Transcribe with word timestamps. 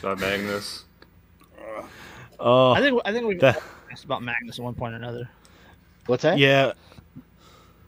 About 0.00 0.18
Magnus. 0.20 0.84
Oh, 2.38 2.72
I 2.72 2.80
think 2.80 3.00
I 3.04 3.12
think 3.12 3.26
we've 3.26 3.40
that- 3.40 3.62
asked 3.90 4.04
about 4.04 4.22
Magnus 4.22 4.58
at 4.58 4.64
one 4.64 4.74
point 4.74 4.92
or 4.94 4.96
another. 4.98 5.28
What's 6.06 6.22
that? 6.22 6.38
yeah. 6.38 6.72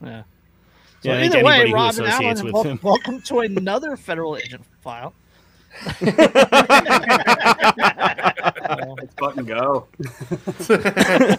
Yeah. 0.02 0.22
So 1.02 1.12
Yeah, 1.12 1.22
either 1.24 1.44
way, 1.44 1.60
anybody 1.60 1.70
who 1.70 1.74
Rob 1.76 1.94
and 1.98 2.06
Alan, 2.08 2.44
with 2.44 2.54
wel- 2.54 2.62
him. 2.64 2.80
welcome 2.82 3.20
to 3.22 3.40
another 3.40 3.96
federal 3.96 4.36
agent 4.36 4.64
file. 4.80 5.12
Let's 6.00 6.16
fucking 9.20 9.44
go. 9.44 9.86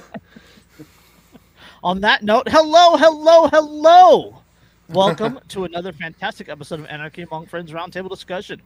On 1.83 1.99
that 2.01 2.23
note, 2.23 2.47
hello, 2.49 2.95
hello, 2.97 3.47
hello. 3.47 4.41
Welcome 4.89 5.39
to 5.49 5.65
another 5.65 5.91
fantastic 5.93 6.47
episode 6.49 6.79
of 6.81 6.85
Anarchy 6.87 7.21
Among 7.23 7.45
Friends 7.47 7.71
Roundtable 7.71 8.09
Discussion. 8.09 8.61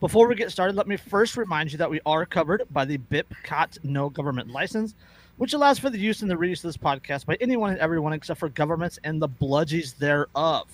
Before 0.00 0.28
we 0.28 0.36
get 0.36 0.52
started, 0.52 0.76
let 0.76 0.86
me 0.86 0.96
first 0.96 1.36
remind 1.36 1.72
you 1.72 1.78
that 1.78 1.90
we 1.90 2.00
are 2.06 2.24
covered 2.24 2.62
by 2.70 2.84
the 2.84 2.98
BIPCOT 2.98 3.82
No 3.82 4.08
Government 4.08 4.48
License, 4.48 4.94
which 5.38 5.54
allows 5.54 5.80
for 5.80 5.90
the 5.90 5.98
use 5.98 6.22
and 6.22 6.30
the 6.30 6.36
reuse 6.36 6.58
of 6.58 6.68
this 6.68 6.76
podcast 6.76 7.26
by 7.26 7.36
anyone 7.40 7.72
and 7.72 7.80
everyone 7.80 8.12
except 8.12 8.38
for 8.38 8.48
governments 8.48 9.00
and 9.02 9.20
the 9.20 9.28
bludgies 9.28 9.98
thereof. 9.98 10.68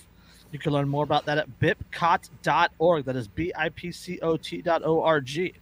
You 0.51 0.59
can 0.59 0.73
learn 0.73 0.87
more 0.87 1.03
about 1.03 1.25
that 1.25 1.39
at 1.39 1.59
bipcot.org. 1.59 3.05
That 3.05 3.15
is 3.15 3.27
B 3.27 3.51
I 3.55 3.69
P 3.69 3.91
C 3.91 4.19
O 4.21 4.37
T 4.37 4.61
dot 4.61 4.83
O 4.85 5.01
R 5.01 5.19
G. 5.21 5.53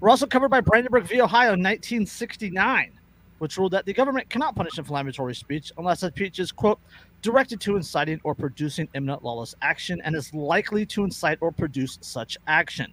We're 0.00 0.08
also 0.08 0.26
covered 0.26 0.48
by 0.48 0.62
Brandenburg 0.62 1.04
v. 1.04 1.20
Ohio 1.20 1.50
1969, 1.50 2.92
which 3.40 3.58
ruled 3.58 3.72
that 3.72 3.84
the 3.84 3.92
government 3.92 4.30
cannot 4.30 4.56
punish 4.56 4.78
inflammatory 4.78 5.34
speech 5.34 5.70
unless 5.76 6.00
speech 6.00 6.38
is, 6.38 6.50
quote, 6.50 6.80
directed 7.22 7.60
to 7.62 7.76
inciting 7.76 8.20
or 8.24 8.34
producing 8.34 8.88
imminent 8.94 9.24
lawless 9.24 9.54
action 9.62 10.00
and 10.04 10.14
is 10.14 10.32
likely 10.34 10.86
to 10.86 11.04
incite 11.04 11.38
or 11.40 11.50
produce 11.50 11.98
such 12.00 12.36
action. 12.46 12.92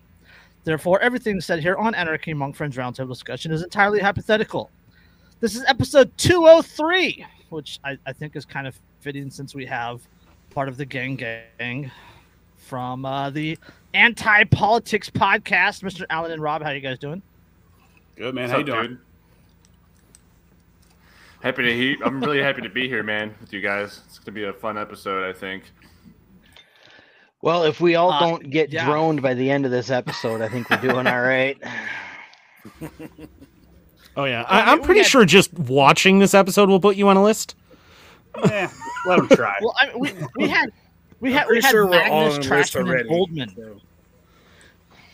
Therefore, 0.64 1.00
everything 1.02 1.41
said 1.41 1.59
here 1.59 1.76
on 1.76 1.94
Anarchy 1.94 2.31
Among 2.31 2.54
Friends 2.54 2.78
Roundtable 2.78 3.09
Discussion 3.09 3.52
is 3.52 3.64
entirely 3.64 4.00
hypothetical. 4.00 4.72
This 5.42 5.56
is 5.56 5.64
episode 5.67 6.17
203, 6.17 7.25
which 7.50 7.80
I, 7.83 7.98
I 8.06 8.14
think 8.14 8.36
is 8.36 8.45
kind 8.45 8.66
of 8.66 8.80
fitting 9.02 9.30
since 9.30 9.53
we 9.53 9.66
have 9.66 10.02
part 10.52 10.70
of 10.70 10.78
the 10.78 10.86
gang 10.86 11.16
gang 11.16 11.92
from 12.55 13.03
uh, 13.03 13.30
the 13.30 13.58
Anti 13.94 14.45
Politics 14.45 15.09
podcast. 15.09 15.83
Mr. 15.83 16.05
Allen 16.09 16.31
and 16.31 16.42
Rob, 16.42 16.64
how 16.64 16.72
you 16.72 16.80
guys 16.80 16.98
doing? 16.98 17.22
Good 18.16 18.33
man. 18.33 18.44
What's 18.44 18.52
How 18.53 18.58
you 18.59 18.64
doing? 18.64 18.88
dude? 18.88 19.00
Happy 21.44 21.63
to 21.63 21.73
he 21.75 21.97
I'm 22.03 22.22
really 22.22 22.41
happy 22.41 22.61
to 22.61 22.69
be 22.69 22.88
here, 22.88 23.03
man, 23.03 23.36
with 23.41 23.52
you 23.53 23.61
guys. 23.61 24.02
It's 24.08 24.17
gonna 24.17 24.33
be 24.33 24.45
a 24.45 24.53
fun 24.53 24.77
episode, 24.77 25.27
I 25.30 25.33
think. 25.38 25.63
Well, 27.41 27.63
if 27.63 27.81
we 27.81 27.95
all 27.95 28.11
Uh, 28.11 28.19
don't 28.22 28.49
get 28.49 28.72
yeah. 28.72 28.86
droned 28.86 29.22
by 29.22 29.33
the 29.33 29.52
end 29.52 29.66
of 29.66 29.71
this 29.71 29.89
episode, 29.91 30.41
I 30.41 30.47
think 30.47 30.69
we're 30.69 30.77
doing 30.77 31.05
all 31.08 31.21
right. 31.21 31.58
Oh 34.16 34.25
yeah. 34.25 34.44
I, 34.47 34.71
I'm 34.71 34.81
pretty 34.83 34.99
had- 35.02 35.09
sure 35.09 35.25
just 35.25 35.52
watching 35.53 36.19
this 36.19 36.36
episode 36.36 36.69
will 36.69 36.80
put 36.80 36.95
you 36.95 37.08
on 37.08 37.17
a 37.17 37.23
list. 37.23 37.55
Eh, 38.44 38.67
let 39.08 39.19
him 39.19 39.27
try. 39.30 39.58
Well, 39.61 39.73
I 39.80 39.88
mean, 39.88 39.99
we, 39.99 40.11
we 40.38 40.47
had 40.49 40.69
we 41.19 41.30
I'm 41.31 41.36
had 41.38 41.47
we 41.49 41.61
had 41.61 41.69
sure 41.71 41.88
we're 41.88 42.02
all 42.03 42.30
Magnus, 42.30 42.36
on 42.36 42.41
the 42.41 42.47
Trashman, 42.47 42.80
and 42.80 42.89
already. 42.89 43.09
Oldman. 43.09 43.55
so. 43.55 43.81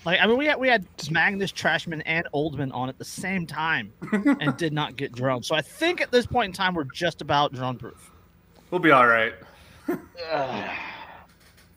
Like 0.10 0.22
I 0.22 0.26
mean, 0.26 0.38
we 0.40 0.48
had 0.48 0.60
we 0.60 0.68
had 0.68 0.88
Magnus, 1.12 1.52
Trashman, 1.52 2.02
and 2.08 2.28
Oldman 2.34 2.74
on 2.74 2.90
at 2.90 2.98
the 2.98 3.06
same 3.06 3.46
time, 3.46 3.94
and 4.12 4.58
did 4.58 4.74
not 4.74 4.96
get 4.96 5.12
droned. 5.12 5.46
So 5.46 5.54
I 5.54 5.62
think 5.62 6.02
at 6.02 6.12
this 6.12 6.26
point 6.26 6.48
in 6.48 6.54
time, 6.54 6.74
we're 6.74 6.86
just 6.86 7.22
about 7.22 7.54
drone 7.54 7.78
proof. 7.78 8.10
We'll 8.72 8.80
be 8.82 8.90
all 8.90 9.06
right. 9.06 9.34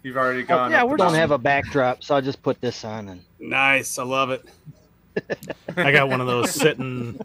You've 0.03 0.17
already 0.17 0.45
gone. 0.45 0.71
yeah, 0.71 0.83
we're 0.83 0.97
don't 0.97 1.09
just- 1.09 1.17
have 1.21 1.31
a 1.31 1.37
backdrop, 1.39 2.03
so 2.03 2.15
I'll 2.15 2.23
just 2.23 2.43
put 2.43 2.59
this 2.63 2.85
on 2.87 3.09
and 3.11 3.21
Nice. 3.39 3.99
I 3.99 4.05
love 4.05 4.31
it. 4.31 4.45
I 5.77 5.93
got 5.93 6.09
one 6.09 6.21
of 6.23 6.27
those 6.27 6.51
sitting 6.53 7.21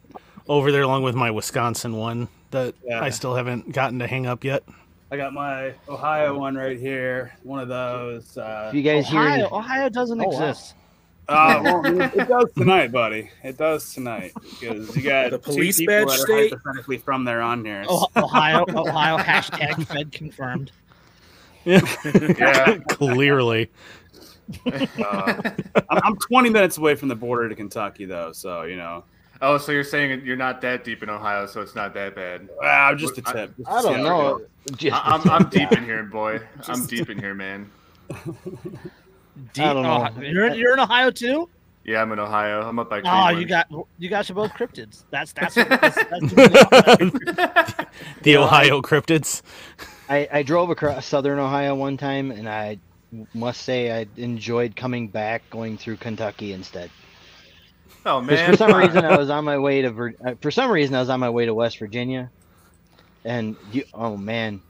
over 0.49 0.71
there 0.73 0.81
along 0.83 1.03
with 1.03 1.15
my 1.15 1.31
Wisconsin 1.31 1.95
one 1.95 2.27
that 2.51 2.75
Yeah. 2.83 3.01
I 3.01 3.09
still 3.11 3.33
haven't 3.33 3.71
gotten 3.71 3.99
to 3.99 4.07
hang 4.07 4.25
up 4.27 4.43
yet. 4.43 4.63
I 5.09 5.15
got 5.17 5.33
my 5.33 5.73
Ohio 5.87 6.37
one 6.37 6.55
right 6.55 6.77
here. 6.77 7.33
One 7.43 7.59
of 7.61 7.69
those. 7.69 8.37
Uh, 8.37 8.67
if 8.69 8.75
you 8.75 8.83
guys 8.83 9.07
hear 9.07 9.21
Ohio, 9.21 9.33
any- 9.33 9.43
Ohio 9.45 9.89
doesn't 9.89 10.19
Oh, 10.21 10.27
wow. 10.27 10.49
exist. 10.49 10.75
Uh, 11.29 11.59
well, 11.63 11.85
it 11.85 12.15
it 12.15 12.27
does 12.27 12.51
tonight, 12.53 12.91
buddy. 12.91 13.29
It 13.43 13.57
does 13.57 13.93
tonight 13.93 14.33
because 14.35 14.95
you 14.95 15.01
got 15.03 15.31
The 15.31 15.39
police 15.39 15.77
people 15.77 15.93
badge 15.95 16.07
that 16.07 16.13
are 16.13 16.17
state? 16.25 16.53
hypothetically 16.53 16.97
from 16.97 17.25
there 17.25 17.41
on 17.41 17.65
here. 17.65 17.85
Oh, 17.87 18.07
Ohio, 18.15 18.65
Ohio 18.69 19.17
hashtag 19.17 19.85
Fed 19.87 20.11
confirmed. 20.11 20.71
Yeah. 21.65 21.81
yeah. 22.37 22.77
Clearly. 22.89 23.69
Uh, 24.65 25.51
I'm, 25.89 25.99
I'm 26.03 26.15
20 26.15 26.49
minutes 26.49 26.77
away 26.77 26.95
from 26.95 27.09
the 27.09 27.15
border 27.15 27.49
to 27.49 27.55
Kentucky, 27.55 28.05
though, 28.05 28.31
so 28.31 28.63
you 28.63 28.77
know, 28.77 29.03
oh, 29.41 29.57
so 29.57 29.73
you're 29.73 29.83
saying 29.83 30.25
you're 30.25 30.37
not 30.37 30.61
that 30.61 30.85
deep 30.85 31.03
in 31.03 31.09
Ohio, 31.09 31.45
so 31.45 31.59
it's 31.61 31.75
not 31.75 31.93
that 31.95 32.15
bad. 32.15 32.47
ah, 32.63 32.93
just 32.95 33.17
a 33.17 33.21
tip. 33.21 33.53
I, 33.65 33.75
I 33.75 33.79
a 33.79 33.83
don't 33.83 34.03
know. 34.03 34.41
I, 34.91 35.01
I'm, 35.03 35.29
I'm 35.29 35.49
deep 35.49 35.73
in 35.73 35.83
here, 35.83 36.03
boy. 36.03 36.39
I'm 36.67 36.85
deep 36.85 37.09
in 37.09 37.19
here, 37.19 37.33
man. 37.33 37.69
Deep, 39.53 39.65
I 39.65 39.73
don't 39.73 39.83
know. 39.83 40.09
oh, 40.15 40.21
you're 40.21 40.53
you're 40.53 40.73
in 40.73 40.79
Ohio 40.79 41.11
too. 41.11 41.49
Yeah, 41.83 42.01
I'm 42.01 42.11
in 42.11 42.19
Ohio. 42.19 42.67
I'm 42.67 42.79
up 42.79 42.89
by 42.89 43.01
Oh, 43.05 43.29
you 43.29 43.45
got 43.45 43.67
you 43.97 44.09
guys 44.09 44.29
are 44.29 44.33
both 44.33 44.51
cryptids. 44.51 45.03
That's 45.09 45.31
that's, 45.31 45.55
that's, 45.55 45.95
that's 45.95 46.33
The 48.23 48.37
Ohio 48.37 48.81
cryptids. 48.81 49.41
I, 50.09 50.27
I 50.31 50.43
drove 50.43 50.69
across 50.69 51.05
southern 51.05 51.39
Ohio 51.39 51.75
one 51.75 51.97
time, 51.97 52.31
and 52.31 52.47
I 52.49 52.79
must 53.33 53.61
say 53.61 53.91
I 54.01 54.07
enjoyed 54.17 54.75
coming 54.75 55.07
back 55.07 55.49
going 55.49 55.77
through 55.77 55.97
Kentucky 55.97 56.51
instead. 56.51 56.89
Oh 58.05 58.21
man. 58.21 58.51
for 58.51 58.57
some 58.57 58.73
reason 58.73 59.03
I 59.05 59.17
was 59.17 59.29
on 59.29 59.43
my 59.45 59.57
way 59.57 59.81
to 59.81 59.91
Vir- 59.91 60.15
uh, 60.25 60.35
for 60.41 60.51
some 60.51 60.71
reason 60.71 60.95
I 60.95 60.99
was 60.99 61.09
on 61.09 61.19
my 61.19 61.29
way 61.29 61.45
to 61.45 61.53
West 61.53 61.79
Virginia, 61.79 62.29
and 63.23 63.55
you, 63.71 63.83
oh 63.93 64.17
man, 64.17 64.61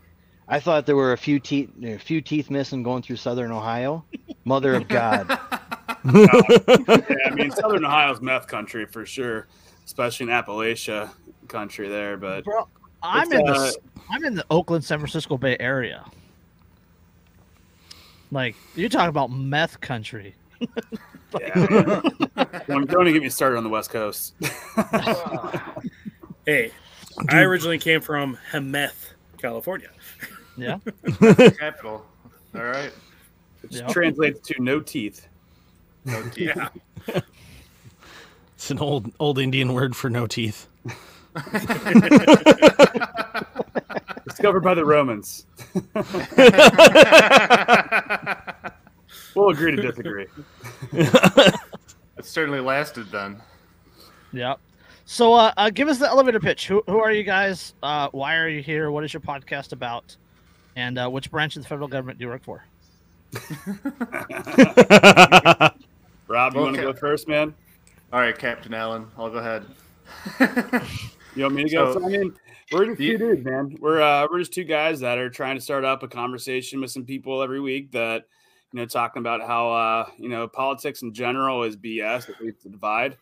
I 0.47 0.59
thought 0.59 0.85
there 0.85 0.95
were 0.95 1.13
a 1.13 1.17
few 1.17 1.39
teeth 1.39 1.69
a 1.83 1.97
few 1.97 2.21
teeth 2.21 2.49
missing 2.49 2.83
going 2.83 3.03
through 3.03 3.17
southern 3.17 3.51
Ohio. 3.51 4.05
Mother 4.45 4.75
of 4.75 4.87
God, 4.87 5.27
Yeah, 6.05 6.27
I 7.25 7.31
mean, 7.33 7.51
Southern 7.51 7.83
Ohio's 7.83 8.21
meth 8.21 8.47
country 8.47 8.85
for 8.85 9.05
sure, 9.05 9.47
especially 9.85 10.25
in 10.25 10.29
Appalachia 10.29 11.09
country 11.49 11.89
there. 11.89 12.15
But 12.15 12.45
Bro, 12.45 12.67
I'm 13.03 13.31
in 13.31 13.47
uh, 13.47 13.53
the 13.53 13.77
I'm 14.09 14.23
in 14.23 14.35
the 14.35 14.45
Oakland, 14.49 14.85
San 14.85 14.99
Francisco 14.99 15.37
Bay 15.37 15.57
Area. 15.59 16.05
Like 18.31 18.55
you're 18.75 18.89
talking 18.89 19.09
about 19.09 19.31
meth 19.31 19.81
country. 19.81 20.35
yeah, 21.39 21.67
man. 21.69 22.01
don't, 22.67 22.89
don't 22.89 23.07
even 23.07 23.13
get 23.13 23.23
me 23.23 23.29
started 23.29 23.57
on 23.57 23.63
the 23.63 23.69
West 23.69 23.89
Coast. 23.89 24.33
Hey, 26.47 26.71
I 27.27 27.41
originally 27.41 27.77
came 27.77 27.99
from 27.99 28.37
Hemet, 28.53 28.93
California. 29.37 29.89
Yeah. 30.57 30.79
capital. 31.59 32.05
All 32.55 32.63
right. 32.63 32.91
Which 33.61 33.75
Yeah. 33.75 33.87
translates 33.87 34.39
to 34.47 34.55
no 34.61 34.79
teeth. 34.79 35.27
No 36.05 36.21
teeth. 36.29 36.53
Yeah. 36.55 36.69
It's 38.55 38.71
an 38.71 38.79
old 38.79 39.11
old 39.19 39.37
Indian 39.37 39.71
word 39.73 39.95
for 39.95 40.09
no 40.09 40.25
teeth. 40.25 40.67
Discovered 44.25 44.61
by 44.61 44.73
the 44.73 44.83
Romans. 44.83 45.45
We'll 49.35 49.49
agree 49.49 49.75
to 49.75 49.81
disagree. 49.81 50.25
it 50.93 51.55
certainly 52.23 52.59
lasted 52.59 53.11
then. 53.11 53.39
Yeah. 54.33 54.55
So 55.05 55.35
uh, 55.35 55.53
uh, 55.55 55.69
give 55.69 55.87
us 55.89 55.99
the 55.99 56.07
elevator 56.07 56.39
pitch. 56.39 56.67
Who, 56.67 56.81
who 56.87 56.97
are 56.99 57.11
you 57.11 57.23
guys? 57.23 57.75
Uh, 57.83 58.09
why 58.13 58.35
are 58.37 58.49
you 58.49 58.63
here? 58.63 58.89
What 58.89 59.03
is 59.03 59.13
your 59.13 59.21
podcast 59.21 59.73
about? 59.73 60.15
And 60.77 60.99
uh, 60.99 61.09
which 61.09 61.31
branch 61.31 61.55
of 61.55 61.63
the 61.63 61.67
federal 61.67 61.87
government 61.87 62.19
do 62.19 62.25
you 62.25 62.29
work 62.29 62.43
for? 62.43 62.63
Rob, 66.27 66.53
you 66.53 66.59
want 66.61 66.75
to 66.75 66.81
go 66.83 66.93
first, 66.93 67.27
man? 67.27 67.55
All 68.13 68.19
right, 68.19 68.37
Captain 68.37 68.75
Allen, 68.75 69.07
I'll 69.17 69.31
go 69.31 69.39
ahead. 69.39 69.65
You 71.35 71.43
want 71.43 71.53
me 71.55 71.63
to 71.65 71.69
go? 71.69 71.93
So- 71.93 71.99
So, 71.99 72.05
I 72.05 72.09
mean, 72.09 72.33
we're 72.71 72.85
just 72.87 72.99
You- 72.99 73.17
two 73.19 73.35
dudes, 73.35 73.45
man. 73.45 73.77
We're 73.79 74.01
uh, 74.01 74.25
we're 74.31 74.39
just 74.39 74.53
two 74.53 74.63
guys 74.63 74.99
that 75.01 75.19
are 75.19 75.29
trying 75.29 75.55
to 75.55 75.61
start 75.61 75.85
up 75.85 76.01
a 76.01 76.07
conversation 76.07 76.81
with 76.81 76.89
some 76.89 77.05
people 77.05 77.43
every 77.43 77.59
week 77.59 77.91
that 77.91 78.23
you 78.73 78.79
know 78.79 78.87
talking 78.87 79.19
about 79.19 79.41
how 79.45 79.69
uh, 79.71 80.09
you 80.17 80.29
know 80.29 80.47
politics 80.47 81.03
in 81.03 81.13
general 81.13 81.61
is 81.61 81.77
BS. 81.77 82.27
It 82.29 82.41
leads 82.41 82.63
to 82.63 82.69
divide. 82.69 83.17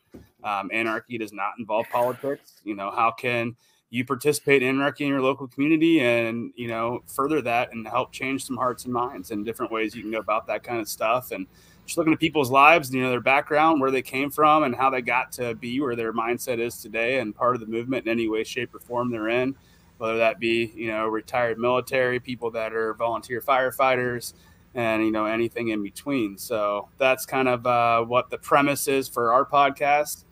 Um, 0.45 0.69
anarchy 0.71 1.17
does 1.17 1.33
not 1.33 1.53
involve 1.59 1.87
politics. 1.91 2.61
You 2.63 2.75
know, 2.75 2.89
how 2.89 3.11
can 3.11 3.57
you 3.89 4.03
participate 4.03 4.63
in 4.63 4.69
anarchy 4.69 5.03
in 5.03 5.09
your 5.09 5.21
local 5.21 5.47
community 5.47 5.99
and 6.01 6.51
you 6.55 6.67
know 6.67 7.01
further 7.07 7.41
that 7.41 7.71
and 7.71 7.87
help 7.87 8.11
change 8.11 8.43
some 8.43 8.57
hearts 8.57 8.85
and 8.85 8.93
minds 8.93 9.31
and 9.31 9.45
different 9.45 9.71
ways 9.71 9.95
you 9.95 10.01
can 10.01 10.11
go 10.11 10.17
about 10.17 10.47
that 10.47 10.63
kind 10.63 10.79
of 10.79 10.87
stuff 10.89 11.31
and 11.31 11.47
just 11.85 11.97
looking 11.97 12.13
at 12.13 12.19
people's 12.19 12.49
lives, 12.49 12.89
and, 12.89 12.97
you 12.97 13.03
know, 13.03 13.11
their 13.11 13.21
background, 13.21 13.79
where 13.79 13.91
they 13.91 14.01
came 14.01 14.29
from, 14.29 14.63
and 14.63 14.75
how 14.75 14.89
they 14.89 15.01
got 15.01 15.31
to 15.33 15.55
be 15.55 15.79
where 15.79 15.95
their 15.95 16.13
mindset 16.13 16.59
is 16.59 16.81
today, 16.81 17.19
and 17.19 17.35
part 17.35 17.55
of 17.55 17.61
the 17.61 17.67
movement 17.67 18.05
in 18.05 18.11
any 18.11 18.27
way, 18.27 18.43
shape, 18.43 18.73
or 18.73 18.79
form 18.79 19.11
they're 19.11 19.29
in. 19.29 19.55
Whether 19.97 20.17
that 20.17 20.39
be, 20.39 20.73
you 20.75 20.87
know, 20.87 21.07
retired 21.07 21.57
military 21.57 22.19
people 22.19 22.51
that 22.51 22.73
are 22.73 22.93
volunteer 22.95 23.39
firefighters, 23.39 24.33
and 24.73 25.05
you 25.05 25.11
know 25.11 25.25
anything 25.25 25.69
in 25.69 25.81
between. 25.81 26.37
So 26.37 26.89
that's 26.97 27.25
kind 27.25 27.47
of 27.47 27.65
uh, 27.65 28.03
what 28.03 28.29
the 28.29 28.37
premise 28.37 28.87
is 28.87 29.07
for 29.07 29.31
our 29.31 29.45
podcast. 29.45 30.25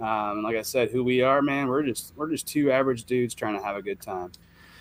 Um, 0.00 0.42
like 0.42 0.56
I 0.56 0.62
said, 0.62 0.90
who 0.90 1.02
we 1.02 1.22
are, 1.22 1.42
man, 1.42 1.66
we're 1.66 1.82
just 1.82 2.12
we're 2.16 2.30
just 2.30 2.46
two 2.46 2.70
average 2.70 3.04
dudes 3.04 3.34
trying 3.34 3.58
to 3.58 3.64
have 3.64 3.76
a 3.76 3.82
good 3.82 4.00
time. 4.00 4.32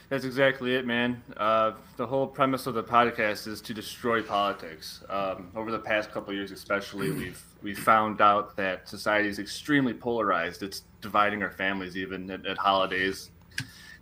That's 0.09 0.23
exactly 0.23 0.75
it, 0.75 0.85
man. 0.85 1.21
Uh, 1.35 1.73
the 1.97 2.07
whole 2.07 2.27
premise 2.27 2.65
of 2.65 2.75
the 2.75 2.83
podcast 2.83 3.45
is 3.45 3.59
to 3.61 3.73
destroy 3.73 4.21
politics. 4.21 5.03
Um, 5.09 5.49
over 5.53 5.69
the 5.69 5.79
past 5.79 6.11
couple 6.11 6.33
years, 6.33 6.51
especially, 6.51 7.11
we've 7.11 7.43
we 7.61 7.73
found 7.73 8.21
out 8.21 8.55
that 8.55 8.87
society 8.87 9.27
is 9.27 9.39
extremely 9.39 9.93
polarized. 9.93 10.63
It's 10.63 10.83
dividing 11.01 11.43
our 11.43 11.49
families, 11.51 11.97
even 11.97 12.29
at, 12.31 12.45
at 12.45 12.57
holidays, 12.57 13.31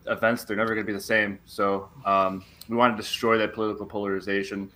events. 0.06 0.44
They're 0.44 0.58
never 0.58 0.76
going 0.76 0.86
to 0.86 0.92
be 0.92 0.98
the 0.98 1.04
same. 1.04 1.40
So 1.46 1.90
um, 2.06 2.44
we 2.70 2.76
want 2.76 2.96
to 2.96 3.02
destroy 3.02 3.38
that 3.40 3.54
political 3.54 3.86
polarization, 3.86 4.70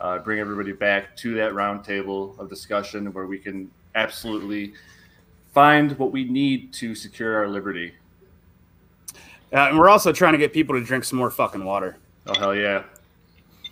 uh, 0.00 0.18
bring 0.18 0.40
everybody 0.40 0.72
back 0.72 1.16
to 1.18 1.34
that 1.34 1.52
roundtable 1.52 2.36
of 2.38 2.48
discussion 2.48 3.12
where 3.12 3.26
we 3.26 3.38
can 3.38 3.70
absolutely 3.94 4.72
find 5.52 5.96
what 5.98 6.12
we 6.12 6.24
need 6.24 6.72
to 6.74 6.94
secure 6.94 7.36
our 7.36 7.48
liberty. 7.48 7.92
Uh, 9.52 9.68
and 9.68 9.78
we're 9.78 9.88
also 9.88 10.12
trying 10.12 10.32
to 10.32 10.38
get 10.38 10.52
people 10.52 10.74
to 10.78 10.84
drink 10.84 11.04
some 11.04 11.18
more 11.18 11.30
fucking 11.30 11.64
water. 11.64 11.96
Oh 12.26 12.38
hell 12.38 12.54
yeah! 12.54 12.84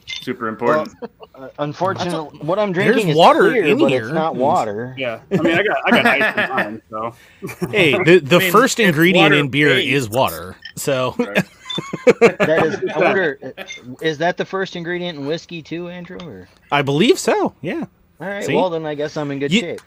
Super 0.06 0.48
important. 0.48 0.94
Uh, 1.34 1.48
unfortunately, 1.58 2.38
what 2.40 2.58
I'm 2.58 2.72
drinking 2.72 2.96
There's 3.06 3.10
is 3.10 3.16
water 3.16 3.48
clear, 3.48 3.64
in 3.64 3.78
but 3.78 3.86
here. 3.90 4.02
it's 4.04 4.12
not 4.12 4.36
water. 4.36 4.94
Yeah, 4.98 5.20
I 5.32 5.36
mean, 5.40 5.54
I 5.58 5.62
got 5.62 5.76
I 5.86 5.90
got 5.90 6.06
ice 6.06 6.36
in 6.36 6.50
mine, 6.56 6.82
so 6.90 7.14
Hey, 7.70 7.92
the, 8.04 8.18
the 8.18 8.40
mean, 8.40 8.52
first 8.52 8.78
ingredient 8.80 9.34
in 9.34 9.48
beer 9.48 9.68
water-based. 9.68 9.92
is 9.92 10.08
water. 10.10 10.56
So 10.76 11.14
That 11.18 12.62
is, 12.66 12.90
I 12.94 12.98
wonder, 12.98 13.54
is 14.02 14.18
that 14.18 14.36
the 14.36 14.44
first 14.44 14.74
ingredient 14.76 15.16
in 15.18 15.24
whiskey 15.26 15.62
too, 15.62 15.88
Andrew? 15.88 16.18
Or 16.22 16.48
I 16.72 16.82
believe 16.82 17.18
so. 17.18 17.54
Yeah. 17.62 17.86
all 18.20 18.26
right, 18.28 18.44
See? 18.44 18.54
well 18.54 18.68
then 18.68 18.84
I 18.84 18.94
guess 18.96 19.16
I'm 19.16 19.30
in 19.30 19.38
good 19.38 19.52
You- 19.52 19.60
shape. 19.60 19.80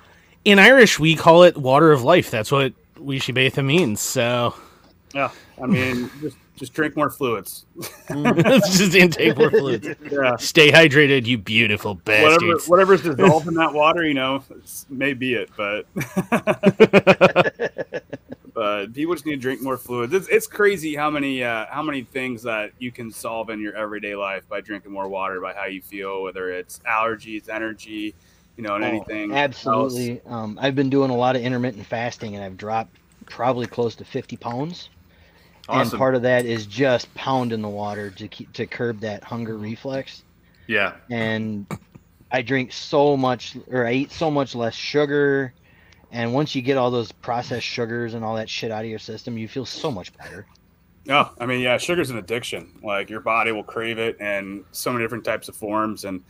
In 0.45 0.59
Irish, 0.59 0.99
we 0.99 1.15
call 1.15 1.43
it 1.43 1.57
water 1.57 1.91
of 1.91 2.03
life. 2.03 2.29
That's 2.29 2.51
what 2.51 2.73
uisce 2.97 3.33
beatha 3.33 3.63
means. 3.63 4.01
So 4.01 4.53
yeah. 5.13 5.31
I 5.61 5.65
mean, 5.65 6.09
just 6.21 6.37
just 6.55 6.73
drink 6.73 6.95
more 6.95 7.09
fluids. 7.09 7.65
just 8.09 8.95
intake 8.95 9.37
more 9.37 9.49
fluids. 9.49 9.87
Yeah, 10.11 10.35
Stay 10.37 10.71
hydrated, 10.71 11.25
you 11.25 11.37
beautiful 11.37 11.95
whatever 11.95 12.29
bastards. 12.39 12.67
whatever's 12.67 13.01
dissolved 13.03 13.47
in 13.47 13.55
that 13.55 13.73
water, 13.73 14.05
you 14.05 14.13
know, 14.13 14.43
may 14.89 15.13
be 15.13 15.33
it, 15.33 15.49
but 15.57 15.87
but 18.53 18.93
people 18.93 19.15
just 19.15 19.25
need 19.25 19.35
to 19.35 19.41
drink 19.41 19.61
more 19.61 19.77
fluids. 19.77 20.13
It's, 20.13 20.27
it's 20.27 20.47
crazy 20.47 20.95
how 20.95 21.09
many 21.09 21.43
uh, 21.43 21.65
how 21.69 21.81
many 21.81 22.03
things 22.03 22.43
that 22.43 22.71
you 22.79 22.91
can 22.91 23.11
solve 23.11 23.49
in 23.49 23.59
your 23.59 23.75
everyday 23.75 24.15
life 24.15 24.47
by 24.47 24.61
drinking 24.61 24.91
more 24.91 25.07
water, 25.07 25.41
by 25.41 25.53
how 25.53 25.65
you 25.65 25.81
feel, 25.81 26.23
whether 26.23 26.49
it's 26.49 26.79
allergies, 26.79 27.49
energy, 27.49 28.13
you 28.57 28.63
know, 28.63 28.75
and 28.75 28.83
Oh, 28.83 28.87
anything. 28.87 29.31
else. 29.31 29.37
Absolutely. 29.39 30.21
Um, 30.25 30.57
I've 30.61 30.75
been 30.75 30.89
doing 30.89 31.09
a 31.09 31.15
lot 31.15 31.35
of 31.35 31.41
intermittent 31.41 31.85
fasting, 31.85 32.35
and 32.35 32.43
I've 32.43 32.57
dropped 32.57 32.95
probably 33.25 33.67
close 33.67 33.95
to 33.95 34.05
50 34.05 34.37
pounds. 34.37 34.89
Awesome. 35.69 35.93
And 35.93 35.97
part 35.99 36.15
of 36.15 36.23
that 36.23 36.45
is 36.45 36.65
just 36.65 37.13
pounding 37.15 37.61
the 37.61 37.69
water 37.69 38.09
to 38.11 38.27
keep 38.27 38.51
to 38.53 38.65
curb 38.67 38.99
that 38.99 39.23
hunger 39.23 39.57
reflex. 39.57 40.23
yeah. 40.67 40.93
And 41.09 41.65
I 42.31 42.41
drink 42.41 42.73
so 42.73 43.15
much, 43.15 43.55
or 43.71 43.85
I 43.87 43.93
eat 43.93 44.11
so 44.11 44.29
much 44.31 44.55
less 44.55 44.73
sugar. 44.75 45.53
And 46.11 46.33
once 46.33 46.53
you 46.53 46.61
get 46.61 46.77
all 46.77 46.91
those 46.91 47.11
processed 47.11 47.65
sugars 47.65 48.13
and 48.13 48.23
all 48.25 48.35
that 48.35 48.49
shit 48.49 48.71
out 48.71 48.83
of 48.83 48.89
your 48.89 48.99
system, 48.99 49.37
you 49.37 49.47
feel 49.47 49.65
so 49.65 49.89
much 49.89 50.15
better. 50.17 50.45
Oh, 51.09 51.33
I 51.37 51.45
mean, 51.45 51.59
yeah, 51.59 51.77
sugar's 51.77 52.11
an 52.11 52.17
addiction. 52.17 52.79
Like 52.81 53.09
your 53.09 53.19
body 53.19 53.51
will 53.51 53.63
crave 53.63 53.99
it 53.99 54.17
in 54.21 54.63
so 54.71 54.89
many 54.91 55.03
different 55.03 55.25
types 55.25 55.49
of 55.49 55.55
forms. 55.55 56.05
And 56.05 56.23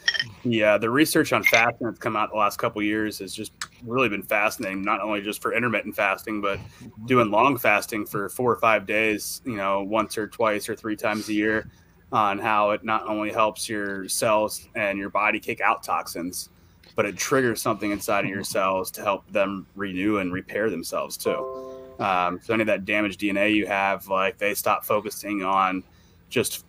yeah, 0.44 0.80
the 0.80 0.90
research 0.90 1.32
on 1.32 1.44
fasting 1.44 1.86
that's 1.86 2.00
come 2.00 2.16
out 2.16 2.32
the 2.32 2.38
last 2.38 2.58
couple 2.58 2.82
years 2.82 3.20
has 3.20 3.36
just 3.36 3.52
really 3.86 4.10
been 4.10 4.24
fascinating. 4.24 4.82
Not 4.82 5.00
only 5.02 5.22
just 5.22 5.44
for 5.44 5.54
intermittent 5.54 5.96
fasting, 5.96 6.42
but 6.42 6.60
doing 7.06 7.30
long 7.30 7.56
fasting 7.56 8.08
for 8.08 8.30
four 8.30 8.52
or 8.52 8.56
five 8.56 8.88
days. 8.88 9.42
You 9.46 9.58
know, 9.58 9.84
once 9.84 10.18
or 10.18 10.28
twice 10.28 10.68
or 10.68 10.76
three 10.76 10.96
times 10.96 11.30
a 11.30 11.34
year. 11.34 11.70
On 12.12 12.38
how 12.38 12.72
it 12.72 12.84
not 12.84 13.08
only 13.08 13.32
helps 13.32 13.68
your 13.68 14.08
cells 14.08 14.68
and 14.76 15.00
your 15.00 15.10
body 15.10 15.40
kick 15.40 15.62
out 15.62 15.82
toxins, 15.82 16.50
but 16.96 17.06
it 17.08 17.18
triggers 17.18 17.60
something 17.60 17.90
inside 17.90 18.24
of 18.24 18.30
your 18.30 18.44
cells 18.44 18.92
to 18.92 19.02
help 19.02 19.32
them 19.32 19.66
renew 19.76 20.18
and 20.18 20.32
repair 20.32 20.70
themselves 20.70 21.18
too. 21.18 21.73
Um, 22.04 22.40
so 22.44 22.54
any 22.54 22.62
of 22.62 22.68
that 22.68 22.86
damaged 22.86 23.20
DNA 23.22 23.54
you 23.56 23.66
have, 23.68 24.08
like 24.08 24.38
they 24.38 24.54
stop 24.54 24.84
focusing 24.84 25.44
on 25.44 25.84
just 26.30 26.66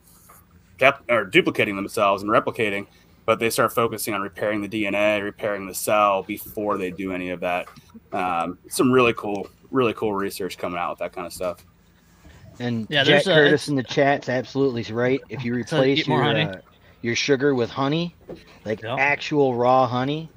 cap- 0.79 1.03
or 1.11 1.25
duplicating 1.25 1.75
themselves 1.77 2.23
and 2.23 2.31
replicating, 2.31 2.87
but 3.27 3.39
they 3.39 3.51
start 3.51 3.73
focusing 3.73 4.15
on 4.15 4.21
repairing 4.23 4.61
the 4.61 4.69
DNA, 4.69 5.23
repairing 5.23 5.67
the 5.67 5.75
cell 5.75 6.23
before 6.23 6.77
they 6.79 6.91
do 6.91 7.13
any 7.13 7.31
of 7.31 7.41
that. 7.41 7.67
Um, 8.13 8.59
some 8.69 8.93
really 8.93 9.15
cool, 9.15 9.49
really 9.71 9.95
cool 9.95 10.13
research 10.13 10.57
coming 10.59 10.79
out 10.79 10.91
with 10.91 10.99
that 11.01 11.13
kind 11.13 11.27
of 11.27 11.33
stuff. 11.33 11.65
And 12.61 12.87
Yeah, 12.89 13.03
Jack 13.03 13.25
there's 13.25 13.27
a- 13.27 13.41
Curtis 13.41 13.69
in 13.69 13.75
the 13.75 13.83
chat's 13.83 14.29
absolutely 14.29 14.85
right. 14.95 15.21
If 15.31 15.45
you 15.45 15.55
replace 15.57 16.07
your 16.07 16.23
honey. 16.23 16.43
uh, 16.43 16.57
your 17.03 17.17
sugar 17.17 17.55
with 17.55 17.71
honey, 17.71 18.15
like 18.65 18.83
Yep. 18.83 18.99
actual 18.99 19.55
raw 19.57 19.87
honey, 19.87 20.31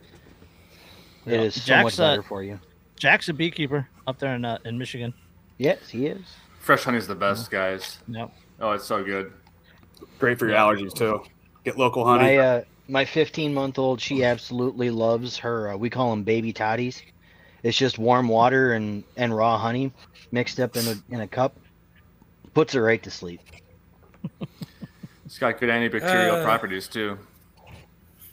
it 1.25 1.33
Yep. 1.33 1.39
is 1.41 1.53
so 1.61 1.67
Jack's, 1.67 1.83
much 1.83 1.97
better 1.97 2.23
for 2.23 2.41
you. 2.41 2.59
Jack's 2.97 3.29
a 3.29 3.33
beekeeper 3.33 3.87
up 4.05 4.19
there 4.19 4.35
in 4.35 4.43
uh, 4.45 4.57
in 4.65 4.77
Michigan. 4.77 5.13
Yes, 5.57 5.89
he 5.89 6.07
is. 6.07 6.21
Fresh 6.59 6.83
honey's 6.83 7.07
the 7.07 7.15
best, 7.15 7.49
guys. 7.49 7.99
Yep. 8.07 8.31
Oh, 8.59 8.71
it's 8.71 8.85
so 8.85 9.03
good. 9.03 9.31
Great 10.19 10.37
for 10.39 10.47
your 10.47 10.57
allergies 10.57 10.93
too. 10.93 11.23
Get 11.63 11.77
local 11.77 12.05
honey. 12.05 12.23
My 12.23 12.37
uh, 12.37 12.63
my 12.87 13.05
15 13.05 13.53
month 13.53 13.77
old, 13.79 13.99
she 14.01 14.23
absolutely 14.23 14.89
loves 14.89 15.37
her. 15.37 15.71
Uh, 15.71 15.77
we 15.77 15.89
call 15.89 16.09
them 16.11 16.23
baby 16.23 16.53
toddies. 16.53 17.01
It's 17.63 17.77
just 17.77 17.97
warm 17.97 18.27
water 18.27 18.73
and 18.73 19.03
and 19.15 19.35
raw 19.35 19.57
honey 19.57 19.91
mixed 20.31 20.59
up 20.59 20.75
in 20.75 20.87
a 20.87 20.95
in 21.13 21.21
a 21.21 21.27
cup. 21.27 21.57
Puts 22.53 22.73
her 22.73 22.81
right 22.81 23.01
to 23.03 23.11
sleep. 23.11 23.41
It's 25.25 25.37
got 25.37 25.59
good 25.59 25.69
antibacterial 25.69 26.41
Uh, 26.41 26.43
properties 26.43 26.87
too. 26.87 27.17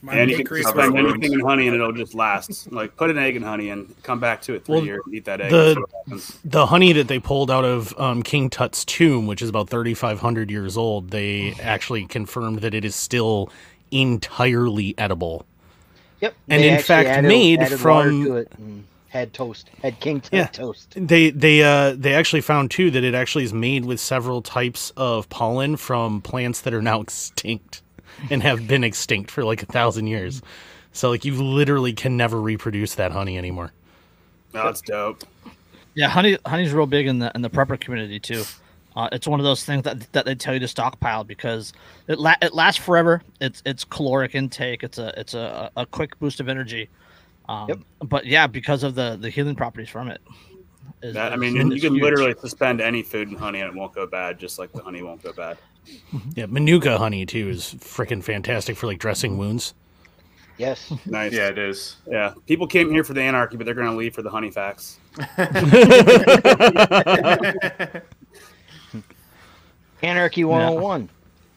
Mine 0.04 0.18
and 0.18 0.30
you 0.30 0.36
can 0.36 0.40
increase 0.42 0.66
cover 0.66 0.82
spend 0.82 0.94
wounds. 0.94 1.12
anything 1.14 1.32
in 1.32 1.40
honey 1.40 1.66
and 1.66 1.74
it'll 1.74 1.92
just 1.92 2.14
last. 2.14 2.70
Like 2.70 2.94
put 2.96 3.10
an 3.10 3.18
egg 3.18 3.36
in 3.36 3.42
honey 3.42 3.70
and 3.70 3.94
come 4.02 4.20
back 4.20 4.42
to 4.42 4.54
it 4.54 4.64
three 4.64 4.74
Well, 4.76 4.84
years 4.84 5.02
and 5.06 5.14
eat 5.14 5.24
that 5.24 5.40
egg. 5.40 5.50
the- 5.50 5.74
See 5.74 5.80
what 5.80 5.90
happens. 6.06 6.38
the 6.44 6.66
honey 6.66 6.92
that 6.92 7.08
they 7.08 7.18
pulled 7.18 7.50
out 7.50 7.64
of 7.64 7.98
um, 7.98 8.22
King 8.22 8.50
Tut's 8.50 8.84
tomb, 8.84 9.26
which 9.26 9.40
is 9.40 9.48
about 9.48 9.70
3,500 9.70 10.50
years 10.50 10.76
old, 10.76 11.10
they 11.10 11.54
actually 11.62 12.04
confirmed 12.06 12.58
that 12.60 12.74
it 12.74 12.84
is 12.84 12.94
still 12.94 13.50
entirely 13.90 14.94
edible. 14.98 15.46
Yep. 16.20 16.34
And 16.48 16.62
they 16.62 16.70
in 16.70 16.80
fact 16.82 17.08
added- 17.08 17.28
made 17.28 17.60
added 17.60 17.78
from- 17.80 18.24
to 18.24 18.36
it 18.36 18.48
and 18.58 18.84
had 19.08 19.32
toast. 19.32 19.70
Had 19.82 20.00
king 20.00 20.20
Tut 20.20 20.32
Yeah. 20.32 20.46
toast. 20.46 20.92
They 20.96 21.30
they 21.30 21.62
uh 21.62 21.94
they 21.96 22.14
actually 22.14 22.40
found 22.40 22.70
too 22.70 22.90
that 22.90 23.04
it 23.04 23.14
actually 23.14 23.44
is 23.44 23.52
made 23.52 23.84
with 23.84 24.00
several 24.00 24.42
types 24.42 24.92
of 24.96 25.28
pollen 25.28 25.76
from 25.76 26.20
plants 26.20 26.60
that 26.62 26.74
are 26.74 26.82
now 26.82 27.00
extinct 27.06 27.80
and 28.30 28.42
have 28.42 28.66
been 28.68 28.84
extinct 28.84 29.30
for 29.30 29.44
like 29.44 29.62
a 29.62 29.66
thousand 29.66 30.06
years. 30.06 30.42
So 30.92 31.10
like 31.10 31.24
you 31.24 31.34
literally 31.34 31.92
can 31.92 32.16
never 32.16 32.40
reproduce 32.40 32.94
that 32.96 33.12
honey 33.12 33.36
anymore. 33.38 33.72
No, 34.52 34.64
that's 34.64 34.80
dope. 34.80 35.24
Yeah, 35.94 36.08
honey 36.08 36.38
honey's 36.46 36.72
real 36.72 36.86
big 36.86 37.06
in 37.06 37.18
the 37.18 37.30
in 37.34 37.42
the 37.42 37.50
prepper 37.50 37.78
community 37.78 38.18
too. 38.20 38.44
Uh, 38.96 39.08
it's 39.10 39.26
one 39.26 39.40
of 39.40 39.44
those 39.44 39.64
things 39.64 39.82
that, 39.82 40.12
that 40.12 40.24
they 40.24 40.36
tell 40.36 40.54
you 40.54 40.60
to 40.60 40.68
stockpile 40.68 41.24
because 41.24 41.72
it 42.06 42.18
la- 42.20 42.36
it 42.40 42.54
lasts 42.54 42.80
forever. 42.80 43.22
It's 43.40 43.60
it's 43.66 43.82
caloric 43.84 44.36
intake. 44.36 44.84
It's 44.84 44.98
a 44.98 45.12
it's 45.18 45.34
a, 45.34 45.70
a 45.76 45.84
quick 45.86 46.16
boost 46.20 46.38
of 46.38 46.48
energy. 46.48 46.88
Um, 47.48 47.68
Yep. 47.68 47.78
But 48.04 48.26
yeah, 48.26 48.46
because 48.46 48.84
of 48.84 48.94
the 48.94 49.16
the 49.20 49.30
healing 49.30 49.56
properties 49.56 49.88
from 49.88 50.08
it. 50.08 50.20
is- 51.02 51.14
That, 51.14 51.32
I 51.32 51.36
mean, 51.36 51.56
is 51.56 51.74
you 51.74 51.80
can 51.80 51.94
huge. 51.94 52.02
literally 52.04 52.34
suspend 52.40 52.80
any 52.80 53.02
food 53.02 53.28
in 53.28 53.34
honey 53.36 53.60
and 53.60 53.68
it 53.72 53.76
won't 53.76 53.94
go 53.94 54.06
bad, 54.06 54.38
just 54.38 54.60
like 54.60 54.72
the 54.72 54.82
honey 54.82 55.02
won't 55.02 55.22
go 55.24 55.32
bad. 55.32 55.58
Yeah, 56.34 56.46
manuka 56.46 56.98
honey 56.98 57.26
too 57.26 57.48
is 57.48 57.74
freaking 57.78 58.22
fantastic 58.22 58.76
for 58.76 58.86
like 58.86 58.98
dressing 58.98 59.38
wounds. 59.38 59.74
Yes. 60.56 60.92
Nice. 61.04 61.32
Yeah, 61.32 61.48
it 61.48 61.58
is. 61.58 61.96
Yeah. 62.08 62.32
People 62.46 62.68
came 62.68 62.88
here 62.90 63.02
for 63.02 63.12
the 63.12 63.22
anarchy, 63.22 63.56
but 63.56 63.64
they're 63.64 63.74
going 63.74 63.90
to 63.90 63.96
leave 63.96 64.14
for 64.14 64.22
the 64.22 64.30
honey 64.30 64.52
facts. 64.52 64.98
Anarchy 70.02 70.44
101. 70.44 71.08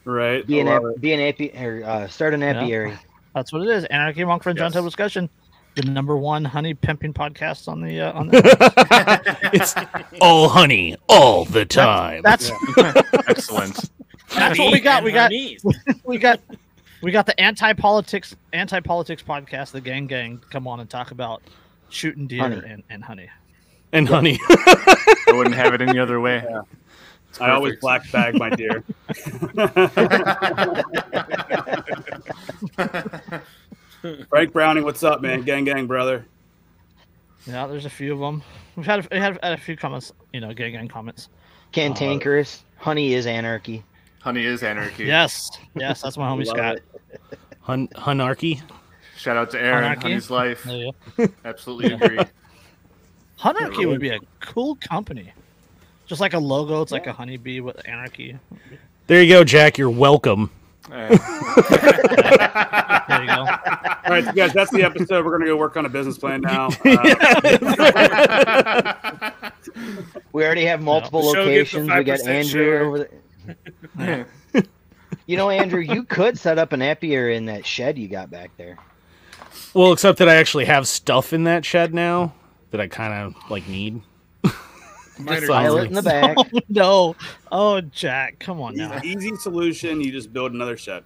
Right. 0.06 0.46
Be 0.48 0.60
an 0.62 0.68
I 0.68 0.76
ap- 0.78 0.84
be 1.00 1.14
an 1.14 1.20
api- 1.20 1.52
or 1.58 1.84
uh, 1.86 2.08
start 2.08 2.34
an 2.34 2.42
apiary. 2.44 2.98
That's 3.36 3.52
what 3.52 3.62
it 3.62 3.68
is. 3.70 3.84
Anarchy 3.86 4.22
Among 4.22 4.40
Friends 4.40 4.60
Yes. 4.60 4.74
Roundtable 4.74 4.86
Discussion, 4.86 5.30
the 5.76 5.84
number 5.84 6.18
one 6.18 6.46
honey 6.46 6.74
pimping 6.74 7.14
podcast 7.14 7.68
on 7.68 7.82
the 7.82 8.02
uh, 8.02 8.14
on 8.14 8.30
the. 8.30 9.50
it's 9.54 9.76
all 10.22 10.48
honey 10.50 10.96
all 11.10 11.46
the 11.46 11.66
time. 11.66 12.22
That's 12.24 12.52
Excellent. 13.28 13.90
That's 14.34 14.60
what 14.60 14.72
we 14.72 14.80
got. 14.80 14.98
And 14.98 15.06
We 15.06 15.12
got 15.12 15.32
we 16.06 16.18
got 16.18 16.40
we 17.02 17.12
got 17.12 17.26
the 17.26 17.40
anti 17.40 17.74
politics 17.74 18.36
anti 18.54 18.80
politics 18.80 19.24
podcast, 19.24 19.72
the 19.72 19.82
Gang 19.82 20.08
Gang, 20.08 20.42
come 20.50 20.68
on 20.68 20.80
and 20.80 20.90
talk 20.90 21.12
about 21.12 21.42
shooting 21.90 22.28
deer 22.28 22.42
Honey. 22.42 22.62
and, 22.68 22.84
and 22.90 23.04
honey. 23.04 23.30
and 23.94 24.08
honey. 24.08 24.40
I 24.50 25.32
wouldn't 25.34 25.56
have 25.56 25.74
it 25.74 25.82
any 25.82 26.00
other 26.00 26.20
way. 26.20 26.46
I 27.40 27.52
always 27.52 27.76
black 27.80 28.10
bag 28.12 28.34
my 28.36 28.50
deer. 28.50 28.84
Frank 34.30 34.54
Browning, 34.54 34.84
what's 34.84 35.04
up, 35.04 35.22
man? 35.22 35.42
Gang, 35.42 35.66
gang, 35.66 35.86
brother. 35.86 36.26
Yeah, 37.46 37.68
there's 37.68 37.86
a 37.86 37.90
few 37.90 38.14
of 38.14 38.20
them. 38.20 38.42
We've 38.76 38.86
had 38.86 39.06
a, 39.06 39.08
we 39.12 39.18
had 39.18 39.40
had 39.44 39.54
a 39.54 39.58
few 39.58 39.78
comments, 39.78 40.12
you 40.34 40.40
know, 40.40 40.54
gang 40.54 40.74
gang 40.74 40.88
comments. 40.88 41.30
Cantankerous. 41.72 42.64
Uh, 42.80 42.84
honey 42.84 43.14
is 43.14 43.28
anarchy. 43.28 43.84
Honey 44.28 44.44
is 44.44 44.62
anarchy. 44.62 45.06
Yes, 45.06 45.50
yes, 45.74 46.02
that's 46.02 46.18
my 46.18 46.28
homie 46.28 46.46
Scott. 46.46 46.76
it. 46.76 46.84
Hun- 47.62 47.88
Hunarchy. 47.96 48.62
Shout 49.16 49.38
out 49.38 49.52
to 49.52 49.58
Aaron, 49.58 49.86
Anarchy? 49.86 50.02
Honey's 50.02 50.30
life. 50.30 50.66
There 50.66 50.76
you 50.76 50.92
go. 51.18 51.28
Absolutely 51.46 51.94
agree. 51.94 52.20
Hunarchy 53.40 53.88
would 53.88 54.02
be 54.02 54.10
a 54.10 54.20
cool 54.42 54.76
company. 54.82 55.32
Just 56.08 56.20
like 56.20 56.34
a 56.34 56.40
logo, 56.40 56.82
it's 56.82 56.92
like 56.92 57.08
a 57.08 57.14
honeybee 57.14 57.62
with 57.62 57.80
anarchy. 57.88 58.38
There 59.08 59.24
you 59.24 59.34
go, 59.34 59.46
Jack. 59.46 59.78
You're 59.78 59.90
welcome. 59.90 60.52
There 60.90 61.12
you 63.22 63.28
go. 63.28 63.36
All 63.36 64.10
right, 64.10 64.26
so 64.26 64.34
guys, 64.34 64.52
that's 64.52 64.72
the 64.72 64.84
episode. 64.84 65.24
We're 65.26 65.32
gonna 65.38 65.46
go 65.46 65.56
work 65.56 65.78
on 65.78 65.86
a 65.86 65.90
business 65.90 66.18
plan 66.18 66.42
now. 66.42 66.68
Uh, 67.86 69.32
We 70.34 70.46
already 70.46 70.66
have 70.66 70.82
multiple 70.82 71.22
The 71.22 71.34
show 71.34 71.46
gets 71.46 71.72
the 71.72 71.80
locations. 71.80 71.98
We 71.98 72.04
got 72.04 72.28
Andrew 72.28 72.64
share. 72.66 72.86
over 72.86 72.98
there. 73.00 73.10
You 75.26 75.38
know, 75.38 75.50
Andrew, 75.50 75.80
you 75.82 76.04
could 76.04 76.38
set 76.38 76.58
up 76.60 76.74
an 76.74 76.82
apiary 76.82 77.38
in 77.38 77.46
that 77.46 77.66
shed 77.66 77.98
you 77.98 78.08
got 78.10 78.30
back 78.30 78.52
there. 78.58 78.78
Well, 79.74 79.94
except 79.94 80.20
that 80.20 80.28
I 80.30 80.36
actually 80.36 80.66
have 80.66 80.86
stuff 80.88 81.32
in 81.34 81.46
that 81.46 81.64
shed 81.66 81.94
now 81.94 82.34
that 82.72 82.82
I 82.82 82.88
kind 82.88 83.14
of 83.14 83.50
like 83.50 83.68
need. 83.70 84.02
Minor 85.20 85.42
So- 85.48 85.54
Pile 85.54 85.78
it 85.78 85.86
in 85.88 85.94
the 85.94 86.02
back. 86.02 86.38
Oh 86.54 86.60
no! 86.70 87.16
Oh 87.52 87.82
Jack, 87.82 88.40
come 88.40 88.60
on 88.62 88.76
now. 88.76 89.00
easy 89.04 89.36
solution. 89.38 90.02
You 90.02 90.12
just 90.12 90.32
build 90.34 90.52
another 90.54 90.76
shed. 90.78 91.04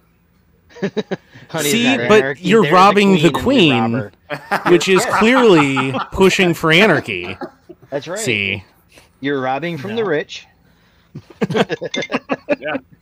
Honey, 1.48 1.68
See, 1.68 1.96
but 1.96 2.10
anarchy. 2.12 2.42
you're 2.48 2.62
They're 2.62 2.72
robbing 2.72 3.14
the 3.14 3.26
and 3.26 3.36
we 3.36 3.42
queen. 3.42 4.10
which 4.68 4.88
is 4.88 5.04
clearly 5.06 5.92
pushing 6.12 6.54
for 6.54 6.72
anarchy. 6.72 7.36
That's 7.90 8.08
right. 8.08 8.18
See, 8.18 8.64
You're 9.20 9.40
robbing 9.40 9.78
from 9.78 9.96
the 9.96 10.02
No. 10.02 10.08
Rich. 11.14 11.78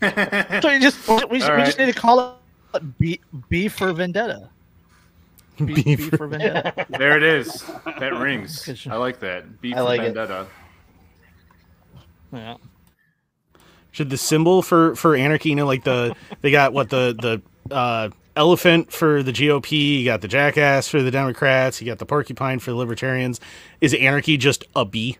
So 0.62 0.70
you 0.70 0.80
just 0.80 1.06
we, 1.08 1.16
we, 1.16 1.24
we 1.30 1.38
just 1.40 1.78
need 1.78 1.86
to 1.86 1.92
call 1.92 2.38
it 2.74 2.98
B, 2.98 3.20
B 3.48 3.68
for 3.68 3.92
Vendetta. 3.92 4.48
B, 5.58 5.74
B 5.74 5.82
B 5.82 5.96
for- 5.96 6.16
for 6.16 6.26
Vendetta. 6.28 6.86
there 6.98 7.16
it 7.16 7.22
is. 7.22 7.64
That 7.98 8.14
rings. 8.14 8.86
I 8.88 8.96
like 8.96 9.20
that. 9.20 9.60
B 9.60 9.72
for 9.72 9.82
like 9.82 10.00
it. 10.00 10.14
vendetta. 10.14 10.46
Yeah. 12.32 12.56
should 13.90 14.08
the 14.08 14.16
symbol 14.16 14.62
for 14.62 14.94
for 14.96 15.14
anarchy, 15.16 15.50
you 15.50 15.56
know, 15.56 15.66
like 15.66 15.84
the 15.84 16.14
they 16.40 16.50
got 16.50 16.72
what 16.72 16.88
the 16.90 17.14
the 17.68 17.74
uh, 17.74 18.08
elephant 18.36 18.92
for 18.92 19.22
the 19.22 19.32
GOP, 19.32 19.98
you 19.98 20.04
got 20.04 20.20
the 20.22 20.28
jackass 20.28 20.88
for 20.88 21.02
the 21.02 21.10
Democrats, 21.10 21.80
you 21.80 21.86
got 21.86 21.98
the 21.98 22.06
porcupine 22.06 22.58
for 22.58 22.70
the 22.70 22.76
Libertarians. 22.76 23.40
Is 23.80 23.92
anarchy 23.94 24.36
just 24.36 24.64
a 24.74 24.84
bee? 24.84 25.18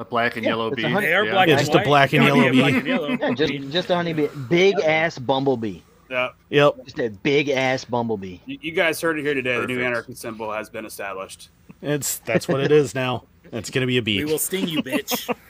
A 0.00 0.04
black 0.04 0.36
and 0.36 0.44
Yeah, 0.44 0.52
yellow 0.52 0.70
bee. 0.70 0.82
honey- 0.82 1.06
Yeah. 1.08 1.22
black 1.30 1.46
Yeah, 1.48 1.54
and 1.54 1.60
just 1.60 1.74
a 1.74 1.76
white. 1.78 1.86
black 1.86 2.12
and 2.14 2.24
yellow 2.24 2.40
a 2.48 2.52
black 2.52 2.72
bee. 2.72 2.78
and 2.78 2.86
yellow. 2.86 3.08
Yeah, 3.20 3.30
just 3.34 3.52
just 3.70 3.90
a 3.90 3.94
honeybee, 3.94 4.28
big 4.48 4.76
ass 4.80 5.18
bumblebee. 5.18 5.80
Yeah, 6.10 6.30
Yep, 6.48 6.84
Just 6.86 6.98
a 6.98 7.08
big 7.10 7.50
ass 7.50 7.84
bumblebee. 7.84 8.38
you, 8.46 8.58
you 8.62 8.72
guys 8.72 9.00
heard 9.00 9.18
it 9.18 9.22
here 9.22 9.34
today. 9.34 9.60
The 9.60 9.66
new 9.66 9.74
Perfect. 9.76 9.86
anarchy 9.86 10.14
symbol 10.14 10.50
has 10.50 10.68
been 10.70 10.84
established. 10.86 11.50
it's 11.82 12.18
that's 12.20 12.48
what 12.48 12.60
it 12.60 12.72
is 12.72 12.94
now. 12.94 13.24
It's 13.52 13.68
gonna 13.70 13.86
be 13.86 13.98
a 13.98 14.02
bee. 14.02 14.24
We 14.24 14.30
will 14.30 14.38
sting 14.38 14.66
you, 14.68 14.82
bitch. 14.82 15.28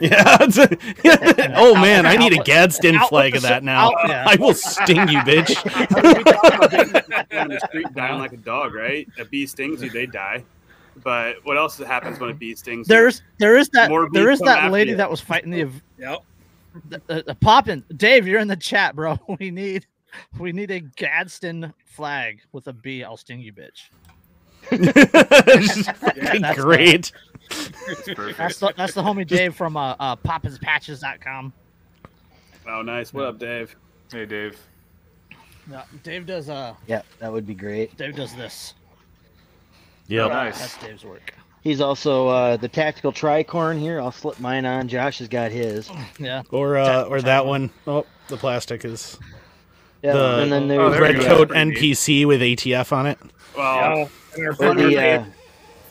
Yeah. 0.00 0.38
it's 0.40 0.56
a- 1.38 1.52
oh 1.56 1.74
man, 1.74 2.06
I 2.06 2.16
need 2.16 2.32
a 2.32 2.42
Gadsden 2.42 2.98
flag 3.08 3.34
of 3.36 3.42
that 3.42 3.62
now. 3.64 3.90
yeah. 4.08 4.24
I 4.28 4.36
will 4.36 4.54
sting 4.54 5.06
you, 5.08 5.18
bitch. 5.18 5.52
down 7.28 7.48
the 7.48 7.60
street 7.68 7.86
dying 7.94 8.18
like 8.18 8.32
a 8.32 8.36
dog, 8.38 8.72
right? 8.74 9.06
A 9.18 9.24
bee 9.26 9.46
stings 9.46 9.82
you, 9.82 9.90
they 9.90 10.06
die. 10.06 10.44
But 11.02 11.36
what 11.44 11.56
else 11.56 11.76
happens 11.78 12.18
when 12.18 12.30
a 12.30 12.34
bee 12.34 12.54
stings 12.54 12.88
you? 12.88 12.94
There's 12.94 13.22
there 13.38 13.56
is 13.56 13.68
that 13.70 13.90
More 13.90 14.08
there 14.10 14.28
bees 14.30 14.34
is 14.34 14.38
come 14.40 14.46
that 14.48 14.72
lady 14.72 14.90
you. 14.92 14.96
that 14.96 15.10
was 15.10 15.20
fighting 15.20 15.50
the 15.50 15.68
Yep. 15.98 16.22
the, 16.88 17.02
the, 17.06 17.22
the 17.26 17.34
poppin'. 17.34 17.84
Dave, 17.96 18.26
you're 18.26 18.40
in 18.40 18.48
the 18.48 18.56
chat, 18.56 18.96
bro. 18.96 19.18
We 19.40 19.50
need 19.50 19.86
we 20.38 20.52
need 20.52 20.70
a 20.70 20.80
Gadsden 20.80 21.74
flag 21.84 22.40
with 22.52 22.68
a 22.68 22.72
bee. 22.72 23.04
I'll 23.04 23.18
sting 23.18 23.40
you, 23.40 23.52
bitch. 23.52 23.90
That's 26.40 26.58
Great. 26.58 27.12
It's. 27.88 28.06
That's 28.36 28.58
the 28.58 28.72
that's 28.76 28.94
the 28.94 29.02
homie 29.02 29.26
Dave 29.26 29.54
from 29.54 29.76
uh, 29.76 29.94
uh 30.00 30.16
poppinspatches.com. 30.16 31.52
Oh, 32.68 32.82
nice. 32.82 33.12
What 33.12 33.24
up, 33.26 33.38
Dave? 33.38 33.76
Hey, 34.10 34.26
Dave. 34.26 34.58
Yeah, 35.70 35.84
Dave 36.02 36.26
does 36.26 36.48
uh 36.48 36.74
Yeah, 36.86 37.02
that 37.18 37.32
would 37.32 37.46
be 37.46 37.54
great. 37.54 37.96
Dave 37.96 38.16
does 38.16 38.34
this. 38.34 38.74
Yep. 40.08 40.30
Nice. 40.30 40.58
That's 40.60 40.78
Dave's 40.78 41.04
work. 41.04 41.34
He's 41.62 41.80
also 41.80 42.28
uh, 42.28 42.56
the 42.56 42.68
tactical 42.68 43.12
tricorn 43.12 43.78
here. 43.78 44.00
I'll 44.00 44.12
slip 44.12 44.38
mine 44.38 44.64
on. 44.64 44.86
Josh 44.88 45.18
has 45.18 45.28
got 45.28 45.50
his. 45.50 45.90
Yeah. 46.18 46.42
Or 46.50 46.76
uh, 46.76 47.02
or 47.04 47.20
that 47.22 47.44
one. 47.44 47.70
Oh, 47.86 48.06
the 48.28 48.36
plastic 48.36 48.84
is 48.84 49.18
Yeah, 50.02 50.12
The- 50.12 50.42
and 50.42 50.52
then 50.52 50.70
Oh, 50.70 50.90
there's 50.90 50.92
there 50.92 51.00
red 51.02 51.20
coat 51.20 51.48
Pretty 51.48 51.64
neat. 51.70 51.78
NPC 51.78 52.24
with 52.26 52.40
ATF 52.40 52.92
on 52.92 53.06
it. 53.06 53.18
Well, 53.56 54.08
And 54.36 54.46
our 54.46 54.52
or 54.52 54.54
partner, 54.54 54.86
the, 54.88 54.96
uh, 54.96 55.00
Dave. 55.00 55.26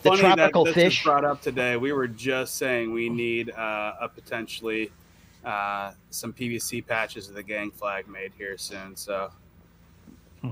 the 0.04 0.10
funny 0.10 0.20
tropical 0.22 0.64
that 0.66 0.76
this 0.76 0.84
was 0.86 0.94
fish. 0.94 1.04
brought 1.04 1.26
up 1.26 1.42
today. 1.42 1.76
We 1.78 1.92
were 1.92 2.08
just 2.08 2.56
saying 2.58 2.94
we 2.94 3.10
need 3.10 3.50
uh, 3.52 3.94
a 4.02 4.08
potentially 4.08 4.92
uh, 5.44 5.92
some 6.10 6.32
PVC 6.32 6.86
patches 6.88 7.28
of 7.28 7.36
the 7.36 7.44
gang 7.44 7.70
flag 7.72 8.08
made 8.08 8.32
here 8.38 8.58
soon. 8.58 8.96
So 8.96 9.30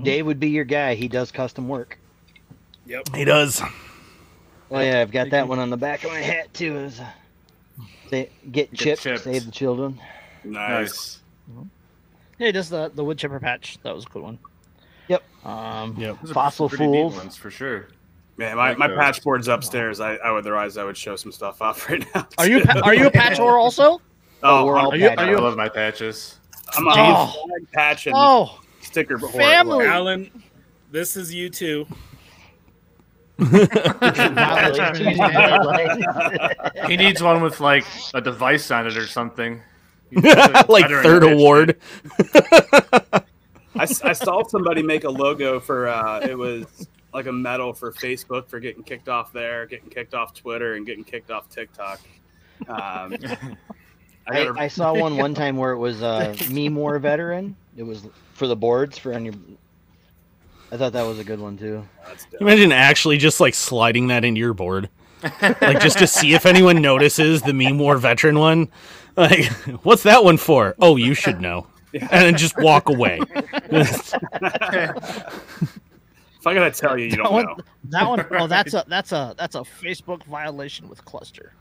Dave 0.02 0.26
would 0.26 0.38
be 0.40 0.50
your 0.50 0.64
guy. 0.64 0.94
He 0.94 1.08
does 1.08 1.32
custom 1.32 1.66
work. 1.68 1.98
Yep. 2.86 3.14
He 3.14 3.24
does. 3.24 3.62
Oh 4.70 4.80
yeah, 4.80 5.00
I've 5.00 5.10
got 5.12 5.30
that 5.30 5.46
one 5.48 5.58
on 5.58 5.70
the 5.70 5.76
back 5.76 6.04
of 6.04 6.10
my 6.10 6.20
hat 6.20 6.52
too. 6.54 6.76
Is 6.78 7.00
uh, 7.00 7.06
say, 8.10 8.30
get 8.50 8.72
chipped, 8.74 9.02
chipped. 9.02 9.24
save 9.24 9.46
the 9.46 9.52
children. 9.52 10.00
nice. 10.44 11.20
Nice. 11.48 11.66
Yeah, 12.38 12.46
he 12.46 12.52
does 12.52 12.68
the 12.68 12.90
the 12.94 13.04
wood 13.04 13.18
chipper 13.18 13.38
patch. 13.40 13.78
That 13.82 13.94
was 13.94 14.04
a 14.04 14.08
good 14.08 14.22
one. 14.22 14.38
Yep. 15.08 15.22
Um 15.44 15.94
Yep. 15.98 16.16
Those 16.22 16.30
are 16.30 16.34
Fossil 16.34 16.68
pretty 16.68 16.86
neat 16.86 17.00
fools. 17.02 17.16
ones 17.16 17.36
for 17.36 17.50
sure. 17.50 17.88
Man, 18.36 18.56
my, 18.56 18.74
my 18.74 18.88
patch 18.88 19.22
board's 19.22 19.46
upstairs. 19.46 20.00
I, 20.00 20.16
I 20.16 20.32
would 20.32 20.40
otherwise 20.40 20.76
I 20.76 20.82
would 20.82 20.96
show 20.96 21.14
some 21.14 21.30
stuff 21.30 21.62
off 21.62 21.88
right 21.88 22.04
now. 22.14 22.26
are 22.38 22.48
you 22.48 22.58
a 22.60 22.64
pa- 22.66 22.80
are 22.82 22.94
you 22.94 23.06
a 23.06 23.10
patch 23.10 23.38
whore 23.38 23.58
also? 23.60 24.00
Oh, 24.42 24.64
we're 24.66 24.76
all 24.76 24.92
Are 24.92 24.96
you- 24.96 25.08
patched 25.08 25.20
are 25.20 25.36
I 25.36 25.40
love 25.40 25.56
my 25.56 25.68
patches. 25.68 26.40
I'm 26.76 26.86
a 26.88 26.92
Oh. 26.96 27.48
patch 27.72 28.06
and 28.06 28.14
Oh, 28.18 28.58
sticker 28.80 29.18
whore. 29.18 29.30
family. 29.30 29.86
Alan, 29.86 30.30
this 30.90 31.16
is 31.16 31.32
you 31.32 31.48
too. 31.48 31.86
He 36.86 36.96
needs 36.96 37.22
one 37.22 37.42
with 37.42 37.60
like 37.60 37.84
a 38.14 38.20
device 38.20 38.70
on 38.70 38.86
it 38.86 38.96
or 38.96 39.06
something. 39.06 39.60
like 40.68 40.86
third 40.86 41.24
award. 41.24 41.80
I, 43.76 43.88
I, 44.04 44.12
saw 44.12 44.44
somebody 44.44 44.82
make 44.82 45.02
a 45.02 45.10
logo 45.10 45.58
for 45.58 45.88
uh, 45.88 46.20
it 46.20 46.38
was 46.38 46.86
like 47.12 47.26
a 47.26 47.32
medal 47.32 47.72
for 47.72 47.92
Facebook 47.92 48.48
for 48.48 48.60
getting 48.60 48.84
kicked 48.84 49.08
off 49.08 49.32
there, 49.32 49.66
getting 49.66 49.90
kicked 49.90 50.14
off 50.14 50.34
Twitter, 50.34 50.74
and 50.74 50.86
getting 50.86 51.04
kicked 51.04 51.30
off 51.30 51.48
TikTok. 51.48 52.00
Um, 52.68 53.16
I 54.26 54.28
I, 54.46 54.52
I 54.56 54.68
saw 54.68 54.94
one 54.94 55.16
one 55.16 55.34
time 55.34 55.56
where 55.56 55.72
it 55.72 55.78
was 55.78 56.02
uh, 56.02 56.34
meme 56.50 56.74
war 56.74 56.98
veteran. 56.98 57.56
It 57.76 57.82
was 57.82 58.06
for 58.34 58.46
the 58.46 58.56
boards 58.56 58.98
for 58.98 59.14
on 59.14 59.24
your. 59.24 59.34
I 60.74 60.76
thought 60.76 60.92
that 60.94 61.02
was 61.04 61.20
a 61.20 61.24
good 61.24 61.38
one 61.38 61.56
too. 61.56 61.86
that's 62.04 62.24
dope. 62.26 62.40
Imagine 62.40 62.72
actually 62.72 63.16
just 63.16 63.38
like 63.38 63.54
sliding 63.54 64.08
that 64.08 64.24
into 64.24 64.40
your 64.40 64.54
board, 64.54 64.88
like 65.40 65.78
just 65.80 65.98
to 65.98 66.06
see 66.08 66.34
if 66.34 66.46
anyone 66.46 66.82
notices 66.82 67.42
the 67.42 67.52
meme 67.52 67.78
war 67.78 67.96
veteran 67.96 68.36
one. 68.40 68.68
Like, 69.16 69.46
what's 69.84 70.02
that 70.02 70.24
one 70.24 70.36
for? 70.36 70.74
Oh, 70.80 70.96
you 70.96 71.14
should 71.14 71.40
know, 71.40 71.68
and 71.92 72.10
then 72.10 72.36
just 72.36 72.58
walk 72.58 72.88
away. 72.88 73.20
if 73.70 74.14
I 76.44 76.54
gotta 76.54 76.72
tell 76.72 76.98
you, 76.98 77.04
you 77.04 77.10
That 77.12 77.16
don't 77.18 77.32
one, 77.32 77.44
know. 77.46 77.56
that 77.90 78.08
one, 78.08 78.26
oh, 78.32 78.48
that's 78.48 78.74
a 78.74 78.84
that's 78.88 79.12
a 79.12 79.32
that's 79.38 79.54
a 79.54 79.60
Facebook 79.60 80.24
violation 80.24 80.88
with 80.88 81.04
cluster. 81.04 81.52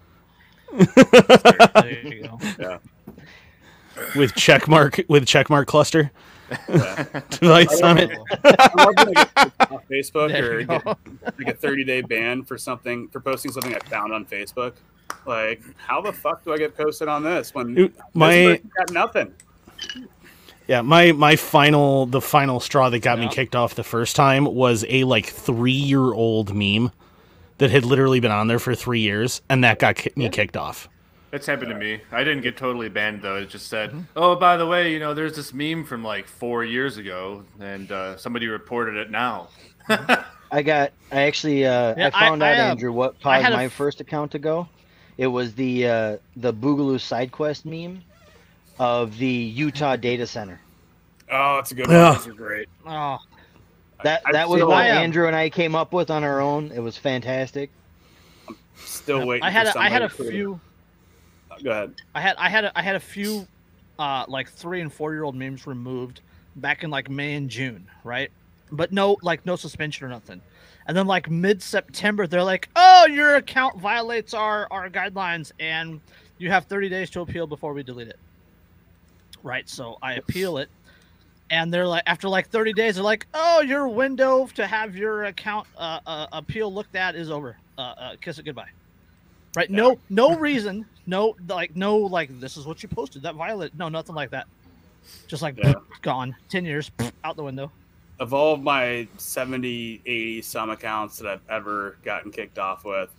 there 0.71 2.01
you 2.03 2.23
go. 2.23 2.79
with 4.15 4.33
checkmark 4.33 5.07
with 5.07 5.25
checkmark 5.25 5.67
cluster 5.67 6.11
device 7.29 7.81
on 7.81 7.97
it. 7.97 8.11
I'm 8.43 8.95
to 8.95 9.11
get 9.13 9.89
Facebook 9.89 10.29
There 10.29 10.59
or 10.59 10.63
get 10.63 10.85
like 10.85 11.47
a 11.47 11.53
30 11.53 11.83
day 11.83 12.01
ban 12.01 12.43
for 12.43 12.57
something 12.57 13.07
for 13.09 13.19
posting 13.19 13.51
something 13.51 13.73
I 13.75 13.79
found 13.79 14.13
on 14.13 14.25
Facebook. 14.25 14.73
Like, 15.25 15.61
how 15.77 16.01
the 16.01 16.11
fuck 16.13 16.43
do 16.43 16.53
I 16.53 16.57
get 16.57 16.75
posted 16.75 17.07
on 17.07 17.23
this 17.23 17.53
when 17.53 17.75
Dude, 17.75 17.93
My 18.13 18.61
got 18.77 18.91
nothing? 18.91 19.33
yeah, 20.67 20.81
my 20.81 21.11
my 21.11 21.35
final 21.35 22.05
the 22.05 22.21
final 22.21 22.59
straw 22.59 22.89
that 22.89 22.99
got 22.99 23.19
me 23.19 23.27
kicked 23.27 23.55
off 23.55 23.75
the 23.75 23.83
first 23.83 24.15
time 24.15 24.45
was 24.45 24.85
a 24.89 25.03
like 25.03 25.25
three 25.25 25.71
year 25.71 26.13
old 26.13 26.53
meme 26.55 26.91
that 27.57 27.69
had 27.69 27.85
literally 27.85 28.19
been 28.19 28.31
on 28.31 28.47
there 28.47 28.59
for 28.59 28.75
three 28.75 29.01
years, 29.01 29.41
and 29.49 29.63
that 29.63 29.79
got 29.79 29.95
ki- 29.95 30.11
me 30.15 30.29
kicked 30.29 30.57
off. 30.57 30.89
It's 31.33 31.47
happened 31.47 31.69
to 31.71 31.75
me. 31.77 31.99
I 32.11 32.23
didn't 32.23 32.43
get 32.43 32.55
totally 32.57 32.89
banned 32.89 33.23
though. 33.23 33.37
It 33.37 33.49
just 33.49 33.67
said, 33.67 33.89
Mm-hmm. 33.89 34.01
"Oh, 34.15 34.35
by 34.35 34.55
the 34.55 34.67
way, 34.67 34.93
you 34.93 34.99
know, 34.99 35.13
there's 35.15 35.35
this 35.35 35.51
meme 35.53 35.83
from 35.83 36.03
like 36.03 36.27
four 36.27 36.63
years 36.63 36.97
ago, 36.97 37.43
and 37.59 37.91
uh, 37.91 38.17
somebody 38.17 38.47
reported 38.47 38.95
it 38.97 39.09
now." 39.09 39.47
I 39.89 40.61
got. 40.61 40.93
I 41.11 41.23
actually. 41.23 41.65
Uh, 41.65 41.95
Yeah, 41.97 42.11
I 42.13 42.19
found 42.19 42.43
I- 42.43 42.53
out, 42.53 42.57
I, 42.59 42.61
uh, 42.61 42.71
Andrew, 42.71 42.91
what 42.93 43.19
caused 43.19 43.49
my 43.49 43.65
f- 43.65 43.73
first 43.73 43.99
account 43.99 44.31
to 44.33 44.39
go. 44.39 44.69
It 45.17 45.25
was 45.27 45.55
the 45.55 45.87
uh, 45.87 46.17
the 46.35 46.53
Boogaloo 46.53 46.99
side 47.01 47.31
quest 47.31 47.65
meme 47.65 48.03
of 48.77 49.17
the 49.17 49.25
Utah 49.27 49.95
data 49.95 50.27
center. 50.27 50.59
Oh, 51.31 51.55
that's 51.55 51.71
a 51.71 51.75
good 51.75 51.87
one. 51.87 51.95
Yeah. 51.95 52.13
Those 52.13 52.27
are 52.27 52.33
great. 52.33 52.69
Oh, 52.85 53.17
That 54.03 54.21
I- 54.27 54.31
that 54.33 54.49
was 54.49 54.61
I- 54.61 54.65
what 54.65 54.77
I, 54.77 54.87
Andrew 54.89 55.25
and 55.25 55.35
I 55.35 55.49
came 55.49 55.73
up 55.73 55.93
with 55.93 56.11
on 56.11 56.23
our 56.23 56.39
own. 56.41 56.71
It 56.75 56.79
was 56.79 56.95
fantastic. 56.95 57.71
I'm 58.47 58.55
Still 58.75 59.25
waiting. 59.25 59.43
I 59.43 59.49
had 59.49 59.67
for 59.69 59.79
a, 59.79 59.81
I 59.81 59.89
had 59.89 60.03
a 60.03 60.09
somebody 60.09 60.29
to- 60.29 60.31
few. 60.35 60.59
Go 61.63 61.71
ahead. 61.71 61.93
I 62.13 62.21
had 62.21 62.35
I 62.37 62.49
had 62.49 62.65
a, 62.65 62.77
I 62.77 62.81
had 62.81 62.95
a 62.95 62.99
few 62.99 63.47
uh 63.99 64.25
like 64.27 64.49
3 64.49 64.81
and 64.81 64.91
4 64.91 65.13
year 65.13 65.23
old 65.23 65.35
memes 65.35 65.65
removed 65.65 66.21
back 66.57 66.83
in 66.83 66.89
like 66.89 67.09
May 67.09 67.35
and 67.35 67.49
June, 67.49 67.87
right? 68.03 68.31
But 68.71 68.91
no 68.91 69.17
like 69.21 69.45
no 69.45 69.55
suspension 69.55 70.05
or 70.05 70.09
nothing. 70.09 70.41
And 70.87 70.97
then 70.97 71.07
like 71.07 71.29
mid 71.29 71.61
September 71.61 72.27
they're 72.27 72.43
like, 72.43 72.69
"Oh, 72.75 73.05
your 73.07 73.35
account 73.35 73.79
violates 73.79 74.33
our 74.33 74.67
our 74.71 74.89
guidelines 74.89 75.51
and 75.59 76.01
you 76.37 76.49
have 76.49 76.65
30 76.65 76.89
days 76.89 77.09
to 77.11 77.21
appeal 77.21 77.47
before 77.47 77.73
we 77.73 77.83
delete 77.83 78.09
it." 78.09 78.19
Right? 79.41 79.67
So 79.69 79.97
I 80.01 80.15
appeal 80.15 80.57
it 80.57 80.69
and 81.49 81.73
they're 81.73 81.87
like 81.87 82.03
after 82.07 82.27
like 82.27 82.49
30 82.49 82.73
days 82.73 82.95
they're 82.95 83.03
like, 83.03 83.27
"Oh, 83.33 83.61
your 83.61 83.87
window 83.87 84.47
to 84.55 84.67
have 84.67 84.95
your 84.95 85.25
account 85.25 85.67
uh, 85.77 85.99
uh 86.05 86.27
appeal 86.33 86.73
looked 86.73 86.95
at 86.95 87.15
is 87.15 87.31
over. 87.31 87.57
Uh, 87.77 87.81
uh 87.81 88.15
kiss 88.19 88.39
it 88.39 88.43
goodbye." 88.43 88.69
Right? 89.55 89.69
No, 89.69 89.99
no 90.09 90.35
reason. 90.35 90.85
No, 91.05 91.35
like 91.47 91.75
no, 91.75 91.97
like 91.97 92.39
this 92.39 92.57
is 92.57 92.65
what 92.65 92.81
you 92.83 92.89
posted. 92.89 93.21
That 93.23 93.35
violate. 93.35 93.75
No, 93.77 93.89
nothing 93.89 94.15
like 94.15 94.29
that. 94.31 94.47
Just 95.27 95.41
like 95.41 95.57
Yeah. 95.57 95.73
gone. 96.01 96.35
Ten 96.49 96.65
years 96.65 96.91
out 97.23 97.35
the 97.35 97.43
window. 97.43 97.71
Of 98.19 98.33
all 98.33 98.55
my 98.55 99.07
70, 99.17 100.01
80 100.05 100.41
some 100.43 100.69
accounts 100.69 101.17
that 101.17 101.27
I've 101.27 101.41
ever 101.49 101.97
gotten 102.05 102.31
kicked 102.31 102.59
off 102.59 102.85
with, 102.85 103.09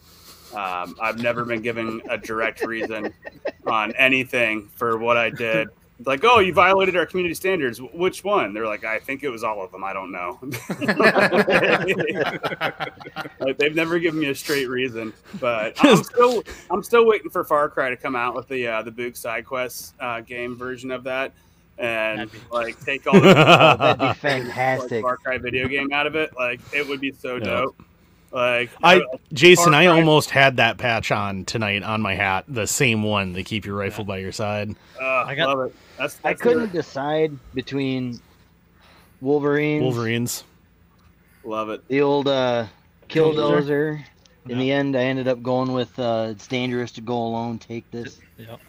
um, 0.55 0.95
I've 1.03 1.19
never 1.19 1.45
been 1.45 1.61
given 1.61 2.00
a 2.09 2.17
direct 2.17 2.62
reason 2.64 3.12
on 3.67 3.93
anything 3.97 4.69
for 4.76 4.97
what 4.97 5.17
I 5.17 5.31
did. 5.31 5.69
Like, 6.05 6.25
oh, 6.25 6.41
you 6.41 6.53
violated 6.53 6.97
our 6.97 7.07
community 7.07 7.35
standards. 7.35 7.81
Which 7.81 8.25
one? 8.25 8.53
They're 8.53 8.67
like, 8.67 8.85
I 8.85 8.99
think 8.99 9.23
it 9.23 9.29
was 9.29 9.45
all 9.45 9.63
of 9.63 9.71
them. 9.71 9.85
I 9.85 9.93
don't 9.93 10.11
know. 10.11 10.41
Like, 13.41 13.59
they've 13.59 13.75
never 13.75 13.99
given 13.99 14.21
me 14.21 14.29
a 14.29 14.35
straight 14.35 14.69
reason, 14.69 15.13
but 15.41 15.75
I'm 15.85 16.03
still 16.03 16.43
I'm 16.71 16.83
still 16.83 17.07
waiting 17.07 17.31
for 17.31 17.45
Far 17.45 17.69
Cry 17.69 17.91
to 17.91 17.97
come 17.97 18.17
out 18.17 18.35
with 18.35 18.49
the 18.49 18.67
uh, 18.67 18.83
the 18.83 18.91
Boog 18.91 19.17
side 19.17 19.45
quest 19.47 19.95
uh, 20.01 20.21
game 20.21 20.57
version 20.57 20.91
of 20.91 21.05
that, 21.05 21.33
and 21.79 22.31
be- 22.31 22.39
like 22.51 22.81
take 22.85 23.07
all 23.07 23.15
the 23.21 23.21
That'd 23.35 23.99
be 23.99 24.05
like, 24.07 24.17
fantastic. 24.17 25.03
Far 25.03 25.17
Cry 25.19 25.39
video 25.39 25.69
game 25.69 25.93
out 25.93 26.07
of 26.07 26.15
it. 26.17 26.35
Like 26.37 26.61
it 26.73 26.87
would 26.89 27.01
be 27.01 27.13
so 27.13 27.35
Yeah. 27.37 27.45
dope. 27.45 27.83
Like 28.33 28.71
I 28.83 29.03
Jason, 29.33 29.73
Far 29.73 29.75
I 29.75 29.87
Cry- 29.87 29.97
almost 29.97 30.31
had 30.31 30.57
that 30.57 30.79
patch 30.79 31.13
on 31.13 31.45
tonight 31.45 31.83
on 31.83 32.01
my 32.01 32.15
hat, 32.15 32.45
the 32.49 32.67
same 32.67 33.03
one 33.03 33.33
that 33.35 33.45
keep 33.47 33.65
your 33.67 33.77
rifle 33.77 34.05
by 34.05 34.19
your 34.19 34.33
side. 34.33 34.75
uh, 35.01 35.05
I 35.27 35.35
got- 35.35 35.57
love 35.57 35.69
it. 35.71 35.77
That's, 35.99 36.19
I 36.25 36.35
couldn't 36.35 36.73
decide 36.73 37.33
between 37.55 38.21
Wolverines, 39.21 39.83
Wolverines. 39.83 40.45
love 41.45 41.71
it. 41.71 41.87
the 41.89 42.01
old 42.01 42.29
uh, 42.29 42.67
Killdozer. 43.09 43.99
Killdozer. 43.99 44.05
In 44.49 44.59
the 44.59 44.71
end, 44.71 44.95
I 44.97 45.05
ended 45.05 45.27
up 45.29 45.43
going 45.43 45.73
with 45.73 45.99
uh, 45.99 46.29
"It's 46.31 46.47
dangerous 46.47 46.91
to 46.93 47.01
go 47.01 47.15
alone. 47.17 47.59
Take 47.59 47.91
this." 47.91 48.21
Yep. 48.37 48.61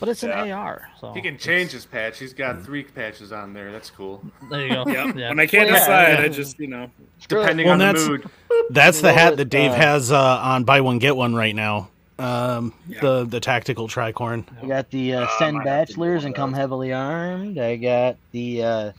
But 0.00 0.08
it's 0.10 0.22
an 0.22 0.30
Yeah. 0.30 0.54
AR, 0.58 0.88
so 1.00 1.12
He 1.12 1.22
can 1.22 1.38
change 1.38 1.70
his 1.70 1.86
patch. 1.86 2.18
He's 2.18 2.34
got 2.34 2.62
three 2.62 2.82
patches 2.84 3.32
on 3.32 3.52
there. 3.54 3.72
That's 3.72 3.90
cool. 3.90 4.22
there 4.50 4.66
you 4.66 4.74
go. 4.74 4.84
Yeah. 4.86 5.12
yeah. 5.16 5.28
When 5.30 5.40
I 5.40 5.46
can't 5.46 5.70
Well, 5.70 5.78
decide, 5.78 6.18
yeah. 6.18 6.24
I 6.24 6.28
just 6.28 6.58
you 6.60 6.66
know. 6.66 6.90
Depending 7.26 7.66
Well, 7.66 7.72
on 7.74 7.78
the 7.78 7.84
that's- 7.86 8.06
mood. 8.08 8.28
That's 8.70 9.00
the 9.00 9.12
hat 9.12 9.36
that 9.38 9.46
Dave 9.46 9.72
uh, 9.72 9.74
has 9.74 10.12
uh, 10.12 10.18
on 10.20 10.64
buy 10.64 10.80
one 10.82 10.98
get 10.98 11.16
one 11.16 11.34
right 11.34 11.54
now. 11.54 11.88
Um, 12.18 12.72
Yeah. 12.88 13.00
the 13.00 13.24
the 13.24 13.40
tactical 13.40 13.88
tricorn. 13.88 14.44
I 14.62 14.66
got 14.66 14.90
the 14.90 15.14
uh, 15.14 15.22
Uh, 15.24 15.38
send 15.38 15.56
might 15.58 15.64
bachelors 15.64 16.24
and 16.24 16.34
come 16.34 16.52
heavily 16.52 16.92
armed. 16.92 17.58
I 17.58 17.76
got 17.76 18.16
the 18.30 18.62
uh, 18.62 18.92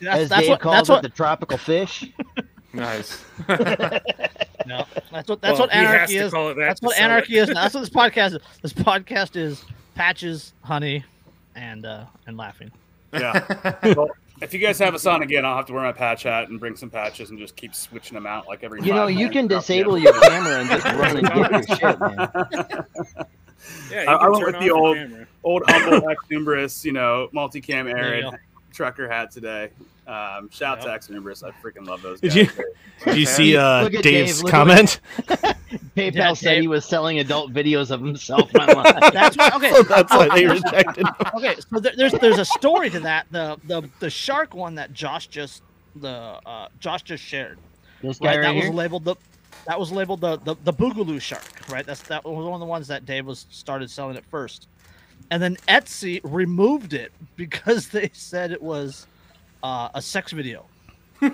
That's, 0.00 0.20
as 0.22 0.28
that's 0.28 0.40
Dave 0.42 0.50
what 0.50 0.60
calls 0.60 0.74
that's 0.76 0.88
it, 0.88 0.92
what 0.92 1.02
the 1.02 1.08
tropical 1.08 1.58
fish. 1.58 2.04
Nice. 2.74 3.24
no, 3.48 4.84
that's 5.10 5.28
what 5.28 5.40
that's 5.40 5.58
well, 5.58 5.60
what 5.60 5.72
he 5.72 5.78
has 5.78 6.10
anarky 6.10 6.18
to 6.18 6.24
is. 6.26 6.32
that 6.32 6.54
That's 6.58 6.82
what 6.82 6.98
anarchy 6.98 7.38
is. 7.38 7.48
That's 7.48 7.72
what 7.74 7.80
this 7.80 7.88
podcast 7.88 8.34
is. 8.36 8.42
This 8.60 8.72
podcast 8.74 9.36
is 9.36 9.64
patches, 9.94 10.52
honey, 10.62 11.02
and 11.56 11.86
uh 11.86 12.04
and 12.26 12.36
laughing. 12.36 12.70
Yeah. 13.12 13.74
well, 13.96 14.10
if 14.40 14.52
you 14.54 14.58
guys 14.60 14.78
have 14.78 14.94
us 14.94 15.06
on 15.06 15.22
again, 15.22 15.44
I'll 15.44 15.56
have 15.56 15.66
to 15.66 15.72
wear 15.72 15.82
my 15.82 15.92
patch 15.92 16.22
hat 16.24 16.48
and 16.48 16.58
bring 16.60 16.76
some 16.76 16.90
patches 16.90 17.30
and 17.30 17.38
just 17.38 17.56
keep 17.56 17.74
switching 17.74 18.14
them 18.14 18.26
out 18.26 18.46
like 18.48 18.62
every. 18.64 18.82
You 18.82 18.94
know, 18.94 19.06
you 19.06 19.30
can 19.30 19.46
disable 19.46 19.98
your 19.98 20.18
camera 20.20 20.60
and 20.60 20.68
just 20.70 20.84
run 20.84 21.16
and 21.16 21.26
get 21.26 21.68
your 21.68 21.76
shit, 21.76 22.00
man. 22.00 22.84
Yeah, 23.90 24.02
you 24.02 24.08
I- 24.08 24.14
I 24.14 24.28
went 24.28 24.46
with 24.46 24.60
the 24.60 24.70
old- 24.70 24.96
camera. 24.96 25.26
old 25.42 25.62
humble 25.66 26.08
ex 26.08 26.22
numerous, 26.30 26.84
you 26.84 26.92
know, 26.92 27.28
multicam 27.34 27.84
There 27.84 28.18
you 28.20 28.26
arid 28.28 28.40
trucker 28.72 29.08
hat 29.08 29.30
today. 29.32 29.70
Um, 30.08 30.48
shout 30.50 30.78
out 30.78 30.82
to 30.82 30.86
Yep. 30.88 30.94
ex 30.96 31.10
numerous. 31.10 31.42
I 31.44 31.50
freaking 31.50 31.86
love 31.86 32.00
those 32.02 32.20
guys. 32.20 32.32
Did 32.34 32.46
you- 32.56 32.64
Did 33.04 33.16
you 33.18 33.26
see 33.26 33.56
uh, 33.56 33.88
Dave's 33.88 34.42
Dave, 34.42 34.50
comment? 34.50 35.00
PayPal 35.96 36.14
Yeah, 36.14 36.32
said 36.32 36.50
Dave. 36.54 36.62
he 36.62 36.68
was 36.68 36.84
selling 36.84 37.18
adult 37.18 37.52
videos 37.52 37.90
of 37.90 38.00
himself 38.00 38.50
online. 38.58 38.84
That's 39.12 39.36
what, 39.36 39.54
okay. 39.56 39.70
so 39.74 39.82
that's 39.82 40.10
why 40.12 40.28
they 40.34 40.46
rejected. 40.46 41.06
him. 41.06 41.14
okay, 41.34 41.54
so 41.70 41.78
there, 41.78 41.92
there's 41.96 42.12
there's 42.12 42.38
a 42.38 42.44
story 42.44 42.88
to 42.90 43.00
that. 43.00 43.26
The 43.30 43.58
the 43.64 43.88
the 44.00 44.08
shark 44.10 44.54
one 44.54 44.74
that 44.76 44.92
Josh 44.94 45.26
just 45.26 45.62
the 45.96 46.08
uh, 46.46 46.68
Josh 46.80 47.02
just 47.02 47.22
shared. 47.22 47.58
this 48.02 48.18
guy 48.18 48.28
Right, 48.28 48.36
right, 48.38 48.42
that 48.54 48.54
was 48.66 48.74
labeled 48.74 49.04
the 49.04 49.16
that 49.66 49.78
was 49.78 49.92
labeled 49.92 50.20
the, 50.22 50.38
the 50.38 50.56
the 50.64 50.72
boogaloo 50.72 51.20
shark. 51.20 51.42
Right, 51.70 51.84
that's 51.84 52.02
that 52.04 52.24
was 52.24 52.44
one 52.44 52.54
of 52.54 52.60
the 52.60 52.66
ones 52.66 52.88
that 52.88 53.04
Dave 53.04 53.26
was 53.26 53.46
started 53.50 53.90
selling 53.90 54.16
at 54.16 54.24
first, 54.26 54.68
and 55.30 55.42
then 55.42 55.56
Etsy 55.68 56.20
removed 56.24 56.94
it 56.94 57.12
because 57.36 57.88
they 57.88 58.10
said 58.14 58.50
it 58.52 58.62
was 58.62 59.06
uh, 59.62 59.88
a 59.94 60.02
sex 60.02 60.32
video. 60.32 60.66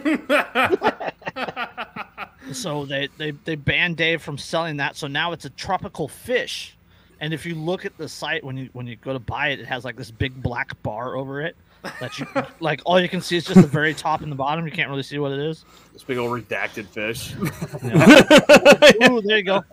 So 2.53 2.85
they, 2.85 3.09
they 3.17 3.31
they 3.31 3.55
banned 3.55 3.97
Dave 3.97 4.21
from 4.21 4.37
selling 4.37 4.77
that. 4.77 4.97
So 4.97 5.07
now 5.07 5.33
it's 5.33 5.47
a 5.47 5.51
tropical 5.51 6.09
fish. 6.09 6.77
And 7.19 7.33
if 7.33 7.47
you 7.47 7.55
look 7.55 7.87
at 7.87 7.97
the 7.97 8.07
site 8.07 8.45
when 8.45 8.59
you 8.59 8.69
when 8.75 8.87
you 8.87 8.97
go 8.97 9.15
to 9.15 9.19
buy 9.19 9.49
it, 9.49 9.61
it 9.61 9.67
has 9.67 9.83
like 9.83 9.97
this 9.97 10.11
big 10.11 10.41
black 10.43 10.81
bar 10.83 11.17
over 11.17 11.41
it 11.41 11.57
that 12.01 12.19
you 12.19 12.27
like. 12.61 12.83
All 12.85 13.01
you 13.01 13.09
can 13.09 13.23
see 13.23 13.39
is 13.39 13.47
just 13.47 13.63
the 13.63 13.67
very 13.67 13.95
top 13.95 14.21
and 14.21 14.31
the 14.31 14.37
bottom. 14.37 14.67
You 14.67 14.73
can't 14.73 14.91
really 14.91 15.03
see 15.03 15.19
what 15.19 15.33
it 15.33 15.39
is. 15.39 15.65
This 15.95 16.03
big 16.03 16.19
old 16.19 16.39
redacted 16.39 16.85
fish. 16.87 17.33
Ooh, 19.11 19.23
there 19.23 19.39
you 19.39 19.43
go. 19.45 19.65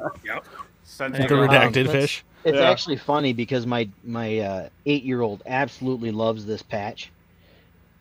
Send 0.86 1.14
There 1.16 1.24
the 1.24 1.28
go. 1.28 1.36
redacted 1.36 1.74
that's- 1.88 1.92
fish. 1.92 2.24
It's 2.46 2.56
Yeah. 2.58 2.72
actually 2.72 2.96
funny 2.98 3.34
because 3.34 3.68
my 3.68 3.90
my 4.06 4.40
uh, 4.40 4.70
eight 4.86 5.04
year 5.04 5.22
old 5.22 5.44
absolutely 5.46 6.12
loves 6.12 6.46
this 6.46 6.62
patch, 6.62 7.12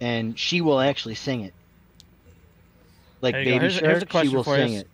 and 0.00 0.38
she 0.38 0.60
will 0.60 0.80
actually 0.80 1.14
sing 1.14 1.42
it. 1.42 1.54
Like 3.20 3.34
There 3.34 3.42
you 3.42 3.44
go. 3.46 3.50
Baby 3.52 3.60
Here's 3.60 3.76
a- 3.82 3.86
here's 3.86 3.96
a 3.96 4.00
Shark, 4.00 4.00
she 4.00 4.06
question 4.10 4.32
will 4.36 4.44
for 4.44 4.58
you. 4.58 4.64
sing 4.66 4.72
it. 4.74 4.88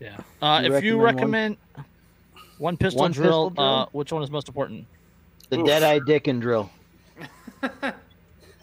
Yeah. 0.00 0.16
Uh, 0.42 0.60
You 0.64 0.74
if 0.74 0.84
you 0.84 1.00
recommend 1.00 1.56
recommend 1.76 1.88
one 2.58 2.76
pistol 2.76 3.00
One 3.00 3.10
drill, 3.12 3.50
pistol 3.50 3.50
drill? 3.50 3.66
Uh, 3.66 3.86
which 3.92 4.12
one 4.12 4.22
is 4.22 4.30
most 4.30 4.48
important? 4.48 4.86
The 5.48 5.58
Oof. 5.60 5.66
Dead 5.66 5.82
Eye 5.82 5.98
Dick 6.06 6.26
and 6.28 6.40
Drill. 6.40 6.70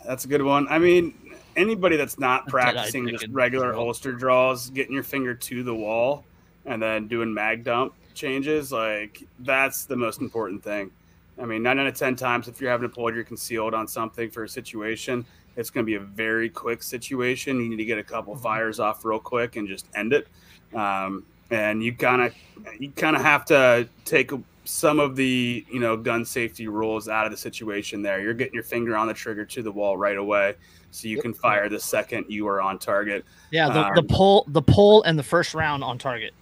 That's 0.05 0.25
a 0.25 0.27
good 0.27 0.41
one. 0.41 0.67
I 0.69 0.79
mean, 0.79 1.13
anybody 1.55 1.95
that's 1.97 2.17
not 2.19 2.47
practicing 2.47 3.07
just 3.09 3.27
regular 3.29 3.67
drill. 3.71 3.83
holster 3.83 4.11
draws, 4.13 4.69
getting 4.69 4.93
your 4.93 5.03
finger 5.03 5.35
to 5.35 5.63
the 5.63 5.73
wall, 5.75 6.23
and 6.65 6.81
then 6.81 7.07
doing 7.07 7.33
mag 7.33 7.63
dump 7.63 7.93
changes, 8.13 8.71
like 8.71 9.23
that's 9.39 9.85
the 9.85 9.95
most 9.95 10.21
important 10.21 10.63
thing. 10.63 10.91
I 11.39 11.45
mean, 11.45 11.63
nine 11.63 11.79
out 11.79 11.87
of 11.87 11.95
ten 11.95 12.15
times, 12.15 12.47
if 12.47 12.59
you're 12.61 12.69
having 12.71 12.87
to 12.89 12.93
pull 12.93 13.13
your 13.13 13.23
concealed 13.23 13.73
on 13.73 13.87
something 13.87 14.29
for 14.29 14.43
a 14.43 14.49
situation, 14.49 15.25
it's 15.57 15.69
going 15.69 15.85
to 15.85 15.89
be 15.89 15.95
a 15.95 15.99
very 15.99 16.49
quick 16.49 16.81
situation. 16.83 17.59
You 17.59 17.69
need 17.69 17.77
to 17.77 17.85
get 17.85 17.97
a 17.97 18.03
couple 18.03 18.33
Mm-hmm. 18.33 18.43
fires 18.43 18.79
off 18.79 19.03
real 19.05 19.19
quick 19.19 19.55
and 19.55 19.67
just 19.67 19.85
end 19.95 20.13
it. 20.13 20.27
Um, 20.75 21.25
and 21.49 21.83
you 21.83 21.93
kind 21.93 22.21
of 22.21 22.33
you 22.79 22.91
kind 22.91 23.15
of 23.15 23.21
have 23.21 23.43
to 23.45 23.87
take 24.05 24.31
some 24.63 24.99
of 24.99 25.15
the 25.15 25.65
you 25.69 25.79
know 25.79 25.97
gun 25.97 26.23
safety 26.23 26.67
rules 26.67 27.09
out 27.09 27.25
of 27.25 27.31
the 27.31 27.37
situation. 27.37 28.01
There, 28.01 28.21
you're 28.21 28.33
getting 28.33 28.53
your 28.53 28.63
finger 28.63 28.95
on 28.95 29.07
the 29.07 29.13
trigger 29.13 29.43
to 29.45 29.61
the 29.63 29.71
wall 29.71 29.97
right 29.97 30.15
away, 30.17 30.55
so 30.91 31.07
you 31.09 31.21
can 31.21 31.33
fire 31.33 31.67
the 31.67 31.79
second 31.79 32.25
you 32.29 32.47
are 32.47 32.61
on 32.61 32.79
target. 32.79 33.25
Yeah, 33.49 33.67
the, 33.69 33.85
Um, 33.87 33.91
the 33.95 34.03
pull, 34.03 34.45
the 34.47 34.61
pull, 34.61 35.03
and 35.03 35.17
the 35.19 35.23
first 35.23 35.53
round 35.53 35.83
on 35.83 35.97
target. 35.97 36.33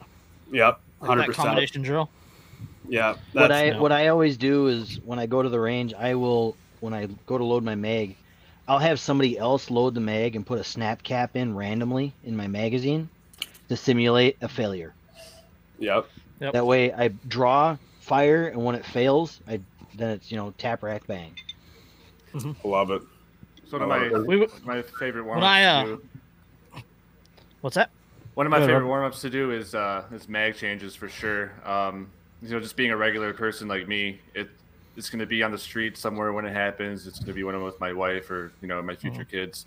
Yep, 0.52 0.80
Like 1.02 1.08
hundred 1.08 1.22
that 1.22 1.28
percent. 1.28 1.46
combination 1.48 1.82
drill. 1.82 2.10
Yeah, 2.90 3.16
What 3.34 3.52
I 3.52 3.66
yeah. 3.68 3.80
what 3.80 3.92
I 3.92 4.08
always 4.08 4.38
do 4.38 4.68
is 4.68 5.00
when 5.06 5.20
I 5.20 5.26
go 5.28 5.42
to 5.44 5.50
the 5.50 5.60
range, 5.60 5.94
I 5.94 6.16
will 6.16 6.56
when 6.80 6.94
I 6.94 7.08
go 7.26 7.38
to 7.38 7.44
load 7.44 7.64
my 7.64 7.76
mag, 7.76 8.16
I'll 8.68 8.80
have 8.80 9.00
somebody 9.00 9.38
else 9.38 9.70
load 9.70 9.94
the 9.96 10.02
mag 10.02 10.36
and 10.36 10.46
put 10.46 10.60
a 10.60 10.64
snap 10.64 11.04
cap 11.04 11.36
in 11.36 11.56
randomly 11.56 12.14
in 12.24 12.36
my 12.36 12.48
magazine 12.48 13.10
to 13.70 13.78
simulate 13.78 14.38
a 14.42 14.48
failure. 14.48 14.94
yep. 15.80 16.08
Yep. 16.40 16.54
That 16.54 16.66
way, 16.66 16.94
I 16.94 17.10
draw 17.10 17.78
fire, 18.00 18.48
and 18.48 18.64
when 18.64 18.76
it 18.76 18.86
fails, 18.86 19.40
I 19.48 19.60
then 19.96 20.12
it's 20.12 20.32
you 20.32 20.38
know 20.38 20.54
tap 20.58 20.84
rack 20.84 21.06
bang. 21.08 21.36
I 22.34 22.68
love 22.68 22.92
it. 22.92 23.02
So 23.70 23.78
one 23.78 23.84
of 23.84 23.90
my 23.90 24.20
We, 24.20 24.48
my 24.66 24.82
favorite 24.82 25.24
warm 25.26 25.38
When 25.40 25.44
I, 25.44 25.64
uh, 25.66 25.86
ups. 25.94 26.04
what's 27.62 27.76
that? 27.76 27.92
One 28.36 28.46
of 28.46 28.52
my 28.52 28.60
favorite 28.60 28.80
Rob. 28.80 28.88
warm 28.88 29.06
ups 29.06 29.22
to 29.22 29.30
do 29.30 29.52
is 29.52 29.76
uh, 29.76 30.04
is 30.14 30.30
mag 30.30 30.56
changes 30.56 30.96
for 30.96 31.10
sure. 31.10 31.52
Um, 31.66 32.10
you 32.42 32.50
know, 32.50 32.60
just 32.60 32.78
being 32.78 32.92
a 32.92 32.98
regular 32.98 33.34
person 33.34 33.68
like 33.68 33.88
me, 33.88 34.22
it 34.34 34.50
it's 34.96 35.10
going 35.10 35.20
to 35.20 35.26
be 35.26 35.44
on 35.44 35.52
the 35.52 35.58
street 35.58 35.98
somewhere 35.98 36.34
when 36.34 36.46
it 36.46 36.54
happens. 36.54 37.08
It's 37.08 37.20
going 37.20 37.28
to 37.28 37.34
be 37.34 37.44
when 37.44 37.56
I'm 37.56 37.64
with 37.64 37.80
my 37.80 37.94
wife 37.94 38.30
or 38.32 38.52
you 38.62 38.68
know 38.68 38.82
my 38.82 38.96
future 38.96 39.24
Mm-hmm. 39.24 39.30
kids. 39.38 39.66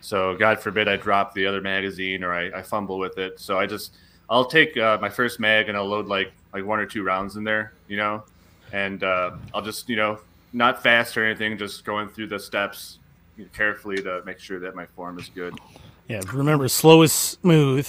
So 0.00 0.36
God 0.36 0.60
forbid 0.60 0.88
I 0.88 0.96
drop 0.96 1.32
the 1.34 1.46
other 1.46 1.62
magazine 1.62 2.22
or 2.22 2.32
I, 2.34 2.58
I 2.58 2.62
fumble 2.62 2.98
with 2.98 3.16
it. 3.18 3.40
So 3.40 3.58
I 3.58 3.66
just 3.66 3.96
I'll 4.28 4.44
take 4.44 4.76
uh, 4.76 4.98
my 5.00 5.08
first 5.08 5.40
mag 5.40 5.68
and 5.68 5.76
I'll 5.76 5.86
load 5.86 6.06
like 6.06 6.32
like 6.52 6.64
one 6.64 6.78
or 6.78 6.86
two 6.86 7.02
rounds 7.02 7.36
in 7.36 7.44
there, 7.44 7.74
you 7.88 7.96
know, 7.96 8.24
and 8.72 9.02
uh, 9.02 9.32
I'll 9.52 9.62
just 9.62 9.88
you 9.88 9.96
know 9.96 10.18
not 10.52 10.82
fast 10.82 11.16
or 11.16 11.24
anything, 11.24 11.58
just 11.58 11.84
going 11.84 12.08
through 12.08 12.28
the 12.28 12.38
steps 12.38 12.98
carefully 13.52 13.96
to 14.02 14.22
make 14.24 14.38
sure 14.38 14.60
that 14.60 14.74
my 14.76 14.86
form 14.86 15.18
is 15.18 15.28
good. 15.28 15.54
Yeah, 16.06 16.20
remember, 16.32 16.68
slow 16.68 17.02
is 17.02 17.12
smooth, 17.12 17.88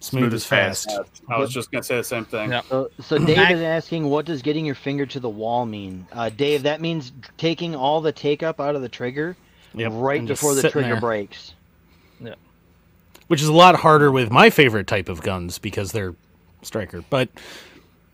smooth, 0.00 0.22
Smooth 0.22 0.34
is 0.34 0.42
is 0.42 0.46
fast. 0.46 0.90
fast. 0.90 1.22
I 1.28 1.38
was 1.38 1.50
just 1.52 1.70
gonna 1.70 1.82
say 1.82 1.96
the 1.96 2.04
same 2.04 2.24
thing. 2.24 2.50
Yeah. 2.50 2.62
So, 2.68 2.90
so 3.00 3.18
Dave 3.18 3.50
is 3.50 3.60
asking, 3.62 4.04
what 4.08 4.24
does 4.26 4.42
getting 4.42 4.64
your 4.64 4.74
finger 4.74 5.06
to 5.06 5.20
the 5.20 5.28
wall 5.28 5.66
mean? 5.66 6.06
Uh, 6.12 6.28
Dave, 6.30 6.62
that 6.64 6.80
means 6.80 7.12
taking 7.36 7.74
all 7.74 8.00
the 8.00 8.12
take 8.12 8.42
up 8.42 8.60
out 8.60 8.76
of 8.76 8.82
the 8.82 8.88
trigger 8.88 9.36
Yep, 9.74 9.92
right 9.94 10.18
and 10.20 10.28
before 10.28 10.54
the 10.54 10.62
trigger 10.62 10.88
there. 10.92 11.00
breaks. 11.00 11.54
which 13.26 13.42
is 13.42 13.48
a 13.48 13.52
lot 13.52 13.76
harder 13.76 14.10
with 14.10 14.30
my 14.30 14.48
favorite 14.50 14.86
type 14.86 15.08
of 15.10 15.20
guns 15.20 15.58
because 15.58 15.92
they're 15.92 16.14
striker. 16.62 17.04
But 17.10 17.28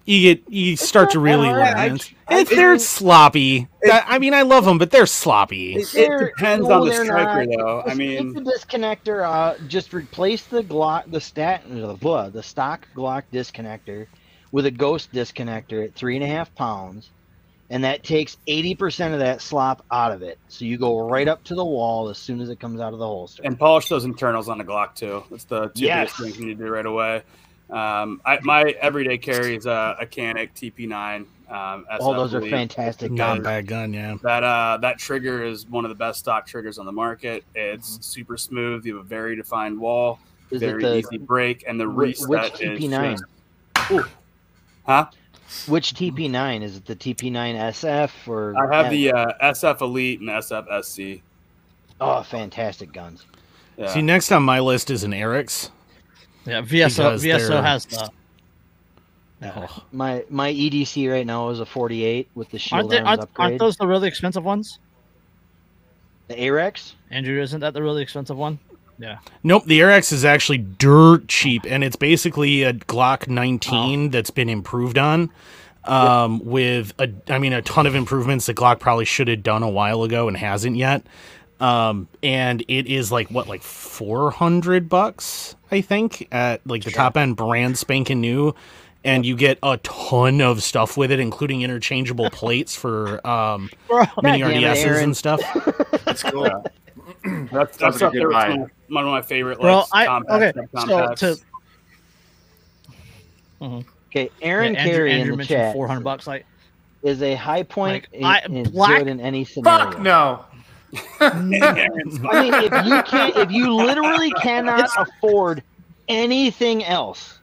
you 0.06 0.34
get 0.34 0.52
you 0.52 0.76
start 0.76 1.10
to 1.12 1.18
really 1.20 1.48
that 1.48 1.54
learn. 1.54 1.76
hard. 1.76 1.92
It's- 1.92 2.10
it's- 2.30 2.48
they're 2.56 2.78
sloppy. 2.78 3.68
I 3.84 4.02
I 4.06 4.18
mean, 4.18 4.34
I 4.34 4.42
love 4.42 4.64
them, 4.64 4.78
but 4.78 4.90
they're 4.90 5.06
sloppy. 5.06 5.76
It, 5.76 5.94
it 5.94 6.18
depends 6.36 6.68
no, 6.68 6.80
on 6.82 6.88
the 6.88 6.94
striker, 6.94 7.44
not. 7.46 7.56
though. 7.58 7.82
I 7.86 7.94
mean, 7.94 8.34
take 8.34 8.44
the 8.44 8.50
disconnector. 8.50 9.24
Uh, 9.26 9.54
just 9.68 9.92
replace 9.94 10.44
the 10.44 10.62
Glock, 10.62 11.10
the 11.10 11.20
stat, 11.20 11.62
the 11.68 11.94
blah, 11.94 12.28
the 12.30 12.42
stock 12.42 12.86
Glock 12.94 13.24
disconnector 13.32 14.06
with 14.52 14.66
a 14.66 14.70
Ghost 14.70 15.12
disconnector 15.12 15.84
at 15.84 15.94
three 15.94 16.14
and 16.16 16.24
a 16.24 16.28
half 16.28 16.54
pounds, 16.54 17.10
and 17.70 17.82
that 17.84 18.02
takes 18.04 18.36
eighty 18.46 18.74
percent 18.74 19.12
of 19.14 19.20
that 19.20 19.40
slop 19.42 19.84
out 19.90 20.12
of 20.12 20.22
it. 20.22 20.38
So 20.48 20.64
you 20.64 20.78
go 20.78 21.06
right 21.08 21.28
up 21.28 21.44
to 21.44 21.54
the 21.54 21.64
wall 21.64 22.08
as 22.08 22.18
soon 22.18 22.40
as 22.40 22.48
it 22.50 22.58
comes 22.60 22.80
out 22.80 22.92
of 22.92 22.98
the 22.98 23.06
holster. 23.06 23.42
and 23.44 23.58
polish 23.58 23.88
those 23.88 24.04
internals 24.04 24.48
on 24.48 24.58
the 24.58 24.64
Glock 24.64 24.94
too. 24.94 25.24
That's 25.30 25.44
the 25.44 25.68
two 25.68 25.84
Yes. 25.84 26.10
biggest 26.10 26.16
things 26.22 26.38
you 26.38 26.46
need 26.46 26.58
to 26.58 26.64
do 26.66 26.70
right 26.70 26.86
away. 26.86 27.22
Um, 27.70 28.20
I, 28.24 28.38
my 28.42 28.62
everyday 28.80 29.18
carry 29.18 29.56
is 29.56 29.66
a, 29.66 29.96
a 30.00 30.06
Canik 30.06 30.50
TP9. 30.54 31.26
Um, 31.48 31.86
All 32.00 32.12
SF 32.12 32.16
those 32.16 32.34
are 32.34 32.40
fantastic 32.42 33.10
Not 33.12 33.34
guns. 33.36 33.44
bad 33.44 33.66
gun, 33.66 33.92
yeah. 33.92 34.16
That 34.22 34.42
uh, 34.44 34.78
that 34.82 34.98
trigger 34.98 35.44
is 35.44 35.66
one 35.68 35.84
of 35.84 35.88
the 35.90 35.94
best 35.94 36.20
stock 36.20 36.46
triggers 36.46 36.78
on 36.78 36.86
the 36.86 36.92
market. 36.92 37.44
It's 37.54 37.98
super 38.04 38.36
smooth. 38.36 38.84
You 38.86 38.96
have 38.96 39.04
a 39.06 39.08
very 39.08 39.36
defined 39.36 39.78
wall, 39.78 40.18
Is 40.50 40.60
very 40.60 40.82
the 40.82 40.96
easy 40.98 41.18
break, 41.18 41.64
and 41.66 41.78
the 41.80 41.84
whi- 41.86 42.06
reset 42.08 42.28
which 42.28 42.52
TP9? 42.54 43.18
just- 43.78 44.04
huh? 44.86 45.06
Which 45.68 45.94
TP9 45.94 46.62
is 46.62 46.78
it? 46.78 46.86
The 46.86 46.96
TP9 46.96 47.54
SF 47.56 48.10
or 48.26 48.54
I 48.58 48.74
have 48.82 48.90
the 48.90 49.12
uh, 49.12 49.26
SF 49.52 49.80
Elite 49.82 50.20
and 50.20 50.28
SF 50.30 50.82
SC. 50.84 51.22
oh, 52.00 52.22
fantastic 52.22 52.92
guns. 52.92 53.24
Yeah. 53.76 53.88
See, 53.88 54.02
next 54.02 54.32
on 54.32 54.42
my 54.42 54.60
list 54.60 54.90
is 54.90 55.04
an 55.04 55.12
Arex. 55.12 55.70
Yeah, 56.46 56.60
VSO 56.62 57.14
VSO 57.14 57.62
has 57.62 57.86
the. 57.86 58.10
Oh, 59.42 59.84
My 59.92 60.24
my 60.30 60.52
EDC 60.52 61.10
right 61.10 61.26
now 61.26 61.50
is 61.50 61.60
a 61.60 61.66
48 61.66 62.28
with 62.34 62.50
the 62.50 62.58
shield 62.58 62.78
Aren't, 62.78 62.90
they, 62.90 63.00
aren't, 63.00 63.20
upgrade. 63.22 63.44
aren't 63.44 63.58
those 63.58 63.76
the 63.76 63.86
really 63.86 64.08
expensive 64.08 64.44
ones? 64.44 64.78
The 66.28 66.34
Arex? 66.34 66.92
Andrew, 67.10 67.40
isn't 67.42 67.60
that 67.60 67.74
the 67.74 67.82
really 67.82 68.02
expensive 68.02 68.36
one? 68.36 68.58
Yeah. 68.98 69.18
Nope, 69.42 69.64
the 69.66 69.80
Arex 69.80 70.12
is 70.12 70.24
actually 70.24 70.58
dirt 70.58 71.28
cheap, 71.28 71.64
and 71.68 71.84
it's 71.84 71.96
basically 71.96 72.62
a 72.62 72.72
Glock 72.72 73.28
19 73.28 74.10
that's 74.10 74.30
been 74.30 74.48
improved 74.48 74.98
on. 74.98 75.30
Um, 75.84 76.42
with 76.42 76.94
a, 76.98 77.12
I 77.28 77.38
mean, 77.38 77.52
a 77.52 77.60
ton 77.60 77.86
of 77.86 77.94
improvements 77.94 78.46
that 78.46 78.56
Glock 78.56 78.80
probably 78.80 79.04
should 79.04 79.28
have 79.28 79.42
done 79.42 79.62
a 79.62 79.68
while 79.68 80.02
ago 80.02 80.28
and 80.28 80.36
hasn't 80.38 80.76
yet. 80.76 81.02
Um, 81.60 82.08
and 82.22 82.62
it 82.68 82.86
is 82.86 83.12
like 83.12 83.30
what, 83.30 83.46
like 83.48 83.62
400 83.62 84.88
bucks, 84.88 85.54
I 85.70 85.80
think, 85.80 86.28
at 86.32 86.66
like 86.66 86.82
the 86.84 86.90
top 86.90 87.16
end 87.16 87.36
brand 87.36 87.78
spanking 87.78 88.20
new. 88.20 88.54
And 89.06 89.26
you 89.26 89.36
get 89.36 89.58
a 89.62 89.76
ton 89.78 90.40
of 90.40 90.62
stuff 90.62 90.96
with 90.96 91.10
it, 91.12 91.20
including 91.20 91.60
interchangeable 91.62 92.30
plates 92.32 92.74
for 92.74 93.24
um, 93.26 93.68
mini 94.22 94.40
God 94.40 94.50
it, 94.52 94.62
RDSs 94.62 95.02
and 95.02 95.14
stuff. 95.16 95.40
That's 96.06 96.22
cool. 96.22 96.64
That's, 97.52 97.78
Sounds 97.78 97.78
that's 97.78 98.02
a 98.02 98.08
good 98.10 98.20
there 98.22 98.30
buy. 98.30 98.48
one 98.50 98.60
of- 98.62 98.70
one 98.88 99.04
of 99.04 99.10
my 99.10 99.22
favorite. 99.22 99.58
Bro, 99.60 99.76
like, 99.76 99.86
I 99.92 100.06
compact, 100.06 100.56
okay. 100.58 100.66
So 100.72 100.78
subcompacts. 100.86 101.44
to 103.60 103.84
Okay, 104.10 104.30
Aaron 104.42 104.74
yeah, 104.74 104.80
Andrew, 104.80 104.94
Carey 104.96 105.12
Andrew 105.12 105.24
in 105.24 105.30
the 105.30 105.36
mentioned 105.38 105.58
chat 105.58 105.72
four 105.74 105.88
hundred 105.88 106.04
bucks. 106.04 106.26
Like, 106.26 106.44
is 107.02 107.22
a 107.22 107.34
Hi-Point 107.34 108.06
Like, 108.20 108.44
I- 108.44 108.52
is 108.52 108.70
black- 108.70 108.98
good 108.98 109.08
in 109.08 109.20
any 109.20 109.44
scenario. 109.44 109.90
Fuck 109.92 110.00
no. 110.00 110.44
Aaron's 111.20 112.20
I 112.24 112.42
mean, 112.42 112.54
if 112.54 112.86
you 112.86 113.02
can't, 113.02 113.36
if 113.36 113.50
you 113.50 113.74
literally 113.74 114.30
cannot 114.32 114.90
afford 114.96 115.62
anything 116.08 116.84
else, 116.84 117.38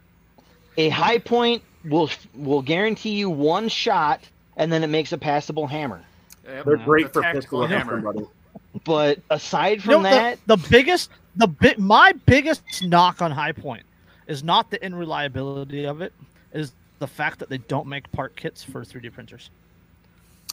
a 0.77 0.89
Hi-Point 0.89 1.63
will 1.85 2.09
will 2.35 2.61
guarantee 2.61 3.11
you 3.11 3.29
one 3.29 3.69
shot, 3.69 4.21
and 4.57 4.71
then 4.71 4.83
it 4.83 4.87
makes 4.87 5.11
a 5.11 5.17
passable 5.17 5.67
hammer. 5.67 6.01
Yep. 6.45 6.65
They're 6.65 6.77
great 6.77 7.13
for 7.13 7.21
pistol 7.23 7.65
hammer. 7.67 8.01
somebody. 8.01 8.25
But 8.83 9.19
aside 9.29 9.83
you 9.83 9.91
know, 9.91 9.97
from 9.97 10.03
that, 10.03 10.39
the, 10.47 10.55
the 10.55 10.69
biggest, 10.69 11.11
the 11.35 11.47
bit, 11.47 11.77
my 11.77 12.13
biggest 12.25 12.61
knock 12.83 13.21
on 13.21 13.31
Hi-Point 13.31 13.83
is 14.27 14.43
not 14.43 14.69
the 14.69 14.83
unreliability 14.83 15.85
of 15.85 16.01
it, 16.01 16.13
is 16.53 16.71
the 16.99 17.07
fact 17.07 17.39
that 17.39 17.49
they 17.49 17.57
don't 17.57 17.87
make 17.87 18.09
part 18.11 18.35
kits 18.35 18.63
for 18.63 18.81
3D 18.81 19.11
printers. 19.11 19.49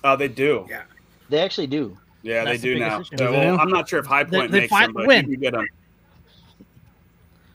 Oh, 0.03 0.17
they 0.17 0.29
do. 0.29 0.67
Yeah. 0.69 0.83
they 1.29 1.41
actually 1.41 1.67
do. 1.69 1.97
Yeah, 2.23 2.45
they 2.45 2.57
do 2.59 2.75
biggest 2.75 2.81
now. 2.91 3.03
So, 3.03 3.17
Do 3.17 3.33
they 3.33 3.47
well. 3.47 3.61
I'm 3.61 3.71
not 3.71 3.89
sure 3.89 4.01
if 4.01 4.07
Hi-Point 4.07 4.51
they 4.51 4.61
makes 4.61 4.71
find- 4.71 4.87
them, 4.89 4.95
but 4.95 5.07
when? 5.07 5.27
you 5.29 5.37
can 5.37 5.41
get 5.41 5.53
them. 5.53 5.67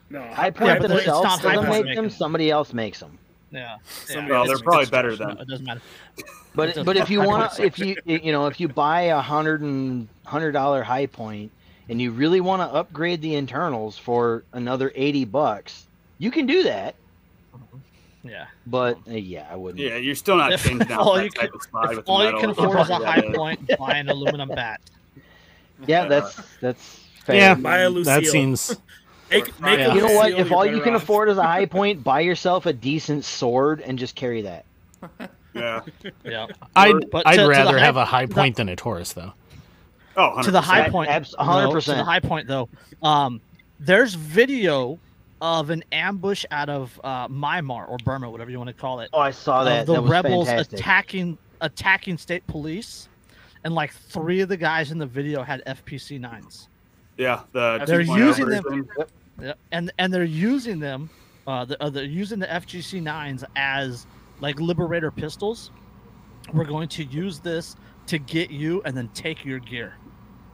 No, 0.09 0.21
Hi-Point 0.33 0.79
but 0.81 0.91
it's 0.91 1.05
themselves 1.05 1.41
doesn't 1.41 1.65
Point 1.65 1.85
make 1.87 1.95
them. 1.95 2.05
making- 2.05 2.17
Somebody 2.17 2.51
else 2.51 2.73
makes 2.73 2.99
them. 2.99 3.17
Yeah. 3.51 3.77
Some- 4.05 4.27
Well, 4.27 4.45
they're 4.45 4.57
probably 4.59 4.83
it's- 4.83 4.89
better 4.91 5.09
no, 5.11 5.15
then. 5.15 5.37
It 5.39 5.47
doesn't 5.47 5.65
matter. 5.65 5.81
But 6.55 6.67
doesn't- 6.67 6.85
but 6.85 6.97
if 6.97 7.09
you 7.09 7.19
want 7.21 7.51
to, 7.53 7.63
if 7.63 7.79
you 7.79 7.95
you 8.05 8.31
know 8.31 8.45
if 8.45 8.59
you 8.59 8.67
buy 8.67 9.01
a 9.01 9.19
hundred 9.19 9.61
and 9.61 10.07
hundred 10.23 10.51
dollar 10.51 10.83
Hi-Point 10.83 11.51
and 11.89 11.99
you 11.99 12.11
really 12.11 12.41
want 12.41 12.61
to 12.61 12.67
upgrade 12.67 13.21
the 13.23 13.33
internals 13.33 13.97
for 13.97 14.43
another 14.53 14.91
eighty 14.93 15.25
bucks, 15.25 15.87
you 16.19 16.29
can 16.29 16.45
do 16.45 16.61
that. 16.61 16.93
Yeah. 18.23 18.45
But 18.65 18.97
uh, 19.07 19.11
yeah, 19.13 19.47
I 19.51 19.55
wouldn't. 19.55 19.79
Yeah, 19.83 19.97
you're 19.97 20.15
still 20.15 20.37
not 20.37 20.53
If 20.53 20.63
changing 20.65 20.91
out 20.91 20.99
all 21.01 21.15
that 21.15 21.23
you 21.25 21.29
type 21.31 21.49
can- 21.51 21.55
of 21.55 21.63
slide 21.63 21.89
If 21.91 21.95
with 21.97 22.05
the 22.05 22.11
all 22.11 22.25
you 22.31 22.39
can 22.39 22.49
afford 22.51 22.79
is 22.79 22.89
a 22.89 22.95
High. 23.05 23.21
Point, 23.33 23.71
buy 23.77 23.95
an 23.95 24.09
aluminum 24.09 24.49
bat. 24.49 24.79
Yeah, 25.87 26.05
that's 26.07 26.41
that's 26.61 26.99
fair. 27.25 27.35
Yeah, 27.35 27.55
Buy 27.55 27.79
a 27.79 27.89
Lucille. 27.89 28.21
that 28.21 28.25
seems. 28.27 28.75
Make, 29.31 29.59
make 29.61 29.79
Yeah. 29.79 29.91
a 29.91 29.95
You 29.95 30.01
know 30.01 30.13
what? 30.13 30.31
If 30.33 30.51
all 30.51 30.63
you 30.65 30.79
can 30.81 30.93
off. 30.95 31.01
afford 31.03 31.27
is 31.29 31.37
a 31.39 31.43
high 31.43 31.65
point, 31.77 32.03
buy 32.03 32.19
yourself 32.19 32.67
a 32.67 32.73
decent 32.73 33.25
sword 33.25 33.81
and 33.81 33.97
just 33.97 34.15
carry 34.15 34.43
that. 34.43 34.65
Yeah. 35.55 35.81
Yeah. 36.23 36.47
I'd, 36.75 37.09
But 37.09 37.25
I'd 37.25 37.31
to- 37.31 37.37
to 37.37 37.43
the 37.43 37.49
rather 37.49 37.79
high- 37.79 37.85
have 37.85 37.97
a 37.97 38.05
high 38.05 38.25
the- 38.27 38.33
point 38.35 38.57
than 38.57 38.69
a 38.69 38.75
Taurus, 38.75 39.13
though. 39.13 39.33
Oh, 40.15 40.39
to 40.43 40.51
the 40.51 40.61
100%. 40.61 40.63
Hi-Point, 40.63 41.09
abs- 41.09 41.33
100%. 41.39 41.83
to 41.85 41.91
the 41.95 42.03
high 42.03 42.19
point 42.19 42.47
though. 42.47 42.69
Um, 43.01 43.41
there's 43.79 44.13
video 44.13 44.99
of 45.43 45.69
an 45.69 45.83
ambush 45.91 46.45
out 46.51 46.69
of 46.69 46.99
uh, 47.03 47.27
Myanmar 47.27 47.87
or 47.89 47.97
Burma, 48.05 48.29
whatever 48.31 48.49
you 48.49 48.57
want 48.57 48.69
to 48.69 48.73
call 48.73 49.01
it, 49.01 49.09
Oh, 49.11 49.19
I 49.19 49.31
saw 49.31 49.59
of 49.59 49.65
that. 49.65 49.85
the 49.85 49.95
that 50.01 50.09
rebels 50.09 50.47
fantastic. 50.47 50.79
attacking 50.79 51.37
attacking 51.59 52.17
state 52.17 52.47
police, 52.47 53.09
and 53.65 53.75
like 53.75 53.91
three 53.93 54.39
of 54.39 54.47
the 54.47 54.55
guys 54.57 54.91
in 54.91 54.97
the 54.97 55.05
video 55.05 55.43
had 55.43 55.61
FGC 55.67 56.17
nines. 56.19 56.69
Yeah, 57.17 57.41
the 57.51 57.83
They're 57.85 57.99
using 58.01 58.47
them- 58.49 58.63
version. 58.63 58.89
Yeah, 59.41 59.53
and 59.73 59.91
and 59.99 60.13
they're 60.13 60.23
using 60.23 60.79
them, 60.79 61.09
uh, 61.45 61.65
the, 61.65 61.81
uh, 61.83 61.89
they're 61.89 62.03
using 62.05 62.39
the 62.39 62.47
FGC 62.47 63.01
nines 63.01 63.43
as 63.57 64.07
like 64.39 64.59
Liberator 64.61 65.11
pistols. 65.11 65.71
We're 66.53 66.63
going 66.65 66.87
to 66.89 67.03
use 67.03 67.39
this 67.39 67.75
to 68.07 68.17
get 68.17 68.49
you 68.49 68.81
and 68.85 68.95
then 68.95 69.09
take 69.09 69.43
your 69.43 69.59
gear. 69.59 69.95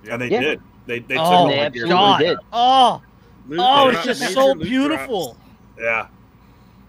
Yeah, 0.04 0.18
they 0.18 0.30
Yeah. 0.30 0.42
did. 0.42 0.62
They 0.88 1.00
they 1.00 1.16
Oh, 1.16 1.24
took 1.24 1.32
all 1.32 1.48
They 1.50 1.58
my 1.58 1.64
absolutely 1.66 1.90
gear. 1.90 1.96
God. 1.98 2.20
did. 2.20 2.38
Oh, 2.54 3.02
Loot 3.50 3.60
oh, 3.62 3.92
drops, 3.92 4.08
it's 4.08 4.20
just 4.20 4.34
so 4.34 4.54
loot 4.54 4.62
beautiful. 4.64 5.38
Yeah. 5.80 6.08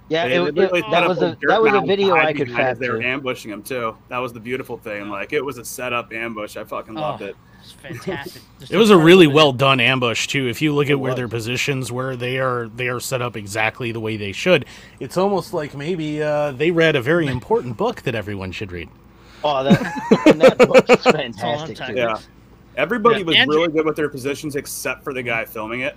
Yeah, 0.08 0.26
They- 0.28 0.42
it, 0.48 0.54
they 0.56 0.64
it- 0.64 0.84
that 0.90 1.08
was 1.08 1.18
a 1.22 1.36
that 1.48 1.62
was 1.62 1.72
a 1.72 1.80
video 1.86 2.14
I 2.16 2.32
could 2.32 2.48
behind 2.48 2.68
as 2.68 2.78
They 2.78 2.88
were 2.88 3.00
ambushing 3.02 3.50
him 3.52 3.62
too. 3.62 3.96
That 4.08 4.18
was 4.18 4.32
the 4.32 4.40
beautiful 4.40 4.76
thing. 4.76 5.08
Like 5.08 5.32
it 5.32 5.44
was 5.44 5.58
a 5.58 5.64
setup 5.64 6.12
ambush. 6.12 6.56
I 6.56 6.64
fucking 6.64 6.94
loved 6.94 7.22
Oh. 7.22 7.26
it. 7.26 7.36
It's 7.62 7.72
fantastic. 7.72 8.42
It 8.70 8.76
was 8.76 8.90
a 8.90 8.98
really 8.98 9.26
well 9.26 9.52
done 9.52 9.78
ambush 9.80 10.26
too. 10.26 10.48
If 10.48 10.60
you 10.60 10.74
look 10.74 10.90
at 10.90 10.98
where 10.98 11.12
was. 11.12 11.16
their 11.16 11.28
positions 11.28 11.92
were, 11.92 12.16
they 12.16 12.38
are 12.38 12.68
they 12.74 12.88
are 12.88 12.98
set 13.00 13.22
up 13.22 13.36
exactly 13.36 13.92
the 13.92 14.00
way 14.00 14.16
they 14.16 14.32
should. 14.32 14.66
It's 14.98 15.16
almost 15.16 15.54
like 15.54 15.74
maybe 15.76 16.22
uh, 16.22 16.52
they 16.52 16.70
read 16.72 16.96
a 16.96 17.02
very 17.02 17.28
important 17.28 17.76
book 17.76 18.02
that 18.02 18.14
everyone 18.16 18.50
should 18.52 18.72
read. 18.72 18.88
Oh, 19.44 19.62
that, 19.64 20.26
and 20.26 20.40
that 20.40 20.58
book 20.68 20.90
is 20.90 21.02
fantastic 21.04 21.78
Yeah. 21.96 22.18
Everybody 22.76 23.20
Yeah, 23.20 23.24
was 23.24 23.36
Andrew- 23.36 23.56
really 23.56 23.72
good 23.72 23.86
with 23.86 23.96
their 23.96 24.08
positions 24.08 24.56
except 24.56 25.04
for 25.04 25.12
the 25.14 25.22
guy 25.22 25.44
filming 25.44 25.80
it. 25.80 25.96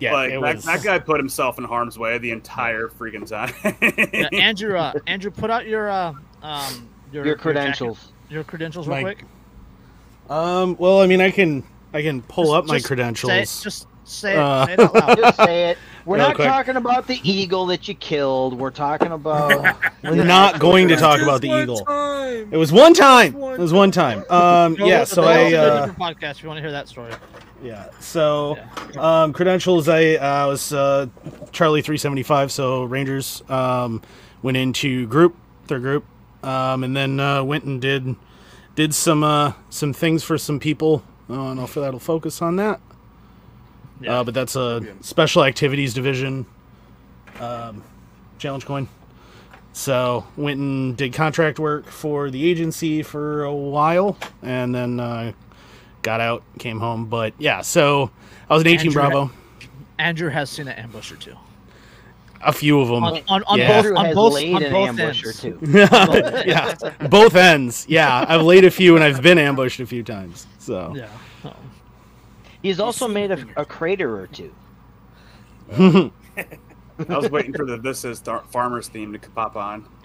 Yeah, 0.00 0.12
like 0.12 0.30
it 0.32 0.40
that, 0.40 0.54
was. 0.56 0.64
that 0.64 0.82
guy 0.84 0.98
put 1.00 1.18
himself 1.18 1.58
in 1.58 1.64
harm's 1.64 1.98
way 1.98 2.18
the 2.18 2.30
entire 2.30 2.86
freaking 2.86 3.26
time. 3.28 3.52
Yeah, 4.12 4.28
Andrew, 4.32 4.76
uh, 4.78 4.92
Andrew, 5.08 5.30
put 5.32 5.50
out 5.50 5.66
your 5.66 5.90
uh, 5.90 6.12
um, 6.42 6.88
your, 7.12 7.26
Your 7.26 7.34
credentials. 7.36 8.12
your 8.30 8.44
credentials, 8.44 8.86
real 8.86 8.98
My- 8.98 9.02
quick. 9.14 9.24
Um. 10.30 10.76
Well, 10.78 11.00
I 11.00 11.06
mean, 11.06 11.20
I 11.20 11.30
can 11.30 11.64
I 11.92 12.02
can 12.02 12.22
pull 12.22 12.44
Just- 12.44 12.54
up 12.54 12.66
my 12.66 12.76
just 12.76 12.86
credentials. 12.86 13.30
Say 13.32 13.40
it, 13.42 13.60
just 13.62 13.86
say 14.04 14.32
it, 14.34 14.38
Uh, 14.38 14.66
say 14.66 14.72
it 14.74 14.80
out 14.80 14.94
loud. 14.94 15.16
Just 15.18 15.36
say 15.38 15.70
it. 15.70 15.78
We're 16.04 16.16
Real 16.16 16.28
not 16.28 16.36
quick. 16.36 16.48
talking 16.48 16.76
about 16.76 17.06
the 17.06 17.18
eagle 17.28 17.66
that 17.66 17.88
you 17.88 17.94
killed. 17.94 18.58
We're 18.58 18.70
talking 18.70 19.10
about. 19.12 19.76
We're 20.04 20.24
not 20.24 20.58
going 20.60 20.88
to 20.88 20.96
talk 20.96 21.20
about 21.20 21.40
the 21.42 21.48
eagle. 21.50 21.84
It 22.52 22.56
was 22.56 22.72
one 22.72 22.94
time. 22.94 23.34
It 23.34 23.58
was 23.58 23.72
one 23.72 23.90
time. 23.90 24.18
Um. 24.30 24.74
Go 24.76 24.86
Yeah. 24.86 25.00
with 25.00 25.08
So 25.08 25.22
the- 25.22 25.28
I. 25.28 25.34
go 25.34 25.44
with 25.44 25.54
a 25.54 25.58
Uh, 25.58 25.86
different 25.86 25.98
podcast 25.98 26.30
if 26.36 26.42
you 26.44 26.48
want 26.48 26.58
to 26.58 26.62
hear 26.62 26.70
that 26.72 26.88
story. 26.88 27.12
Yeah. 27.62 27.90
So, 28.00 28.56
um, 28.96 29.32
credentials. 29.32 29.88
I 29.88 30.14
uh, 30.14 30.46
was 30.48 30.72
uh, 30.72 31.06
Charlie 31.52 31.82
three 31.82 31.98
seventy 31.98 32.22
five. 32.22 32.52
So 32.52 32.84
Rangers 32.84 33.42
um, 33.48 34.02
went 34.42 34.56
into 34.56 35.06
group, 35.08 35.36
their 35.66 35.80
group, 35.80 36.04
um, 36.42 36.84
and 36.84 36.96
then 36.96 37.18
uh, 37.18 37.42
went 37.42 37.64
and 37.64 37.80
did 37.80 38.14
did 38.74 38.94
some 38.94 39.24
uh, 39.24 39.54
some 39.70 39.92
things 39.92 40.22
for 40.22 40.38
some 40.38 40.60
people. 40.60 41.02
I 41.28 41.34
don't 41.34 41.56
know 41.56 41.64
if 41.64 41.74
that'll 41.74 41.98
focus 41.98 42.40
on 42.40 42.56
that. 42.56 42.80
Yeah. 44.00 44.20
Uh, 44.20 44.24
but 44.24 44.34
that's 44.34 44.54
a 44.54 44.86
special 45.00 45.44
activities 45.44 45.92
division 45.92 46.46
um, 47.40 47.82
challenge 48.38 48.64
coin. 48.64 48.88
So 49.72 50.26
went 50.36 50.60
and 50.60 50.96
did 50.96 51.12
contract 51.12 51.58
work 51.58 51.86
for 51.86 52.30
the 52.30 52.48
agency 52.48 53.02
for 53.02 53.42
a 53.42 53.54
while, 53.54 54.16
and 54.42 54.74
then 54.74 55.00
uh, 55.00 55.32
got 56.02 56.20
out, 56.20 56.42
came 56.58 56.78
home. 56.80 57.06
But 57.06 57.34
yeah, 57.38 57.60
so 57.62 58.10
I 58.48 58.54
was 58.54 58.62
an 58.62 58.68
18 58.68 58.78
Andrew- 58.88 58.92
Bravo, 58.92 59.30
Andrew 59.98 60.30
has 60.30 60.50
seen 60.50 60.68
an 60.68 60.74
ambush 60.78 61.10
or 61.12 61.16
two. 61.16 61.34
a 62.42 62.52
few 62.52 62.80
of 62.80 62.88
them. 62.88 63.02
On, 63.04 63.20
on, 63.28 63.42
on 63.44 63.58
Yeah. 63.58 63.82
both, 63.82 63.96
on 63.96 64.14
both, 64.14 64.34
laid 64.34 64.54
on 64.54 64.62
both 64.62 64.88
ambush 64.88 65.24
or 65.24 65.28
ends. 65.28 65.40
two. 65.40 65.58
yeah, 66.46 66.74
both 67.08 67.34
ends. 67.34 67.84
Yeah, 67.88 68.24
I've 68.28 68.42
laid 68.42 68.64
a 68.64 68.70
few 68.70 68.94
and 68.94 69.02
I've 69.04 69.22
been 69.22 69.38
ambushed 69.38 69.80
a 69.80 69.86
few 69.86 70.02
times. 70.04 70.46
So 70.58 70.92
Yeah. 70.96 71.08
Oh. 71.44 71.52
He's 72.62 72.78
also 72.80 73.06
made 73.08 73.30
a, 73.32 73.44
a 73.56 73.64
crater 73.64 74.18
or 74.20 74.26
two. 74.28 74.52
I 77.08 77.16
was 77.16 77.30
waiting 77.30 77.52
for 77.52 77.64
the 77.64 77.76
"This 77.76 78.04
Is 78.04 78.20
Thar- 78.20 78.44
Farmers" 78.50 78.88
theme 78.88 79.12
to 79.12 79.18
pop 79.30 79.56
on. 79.56 79.86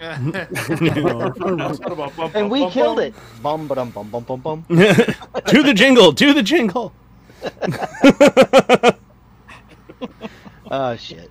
And 2.34 2.50
we 2.50 2.68
killed 2.70 3.00
it. 3.00 3.14
Bum 3.42 3.66
ba 3.66 3.74
dum 3.74 3.90
bum 3.90 4.08
bum 4.10 4.24
bum 4.24 4.40
bum. 4.40 4.64
to 4.68 5.62
the 5.62 5.72
jingle, 5.74 6.12
to 6.14 6.32
the 6.32 6.42
jingle. 6.42 6.92
Oh 10.70 10.96
shit. 10.96 11.30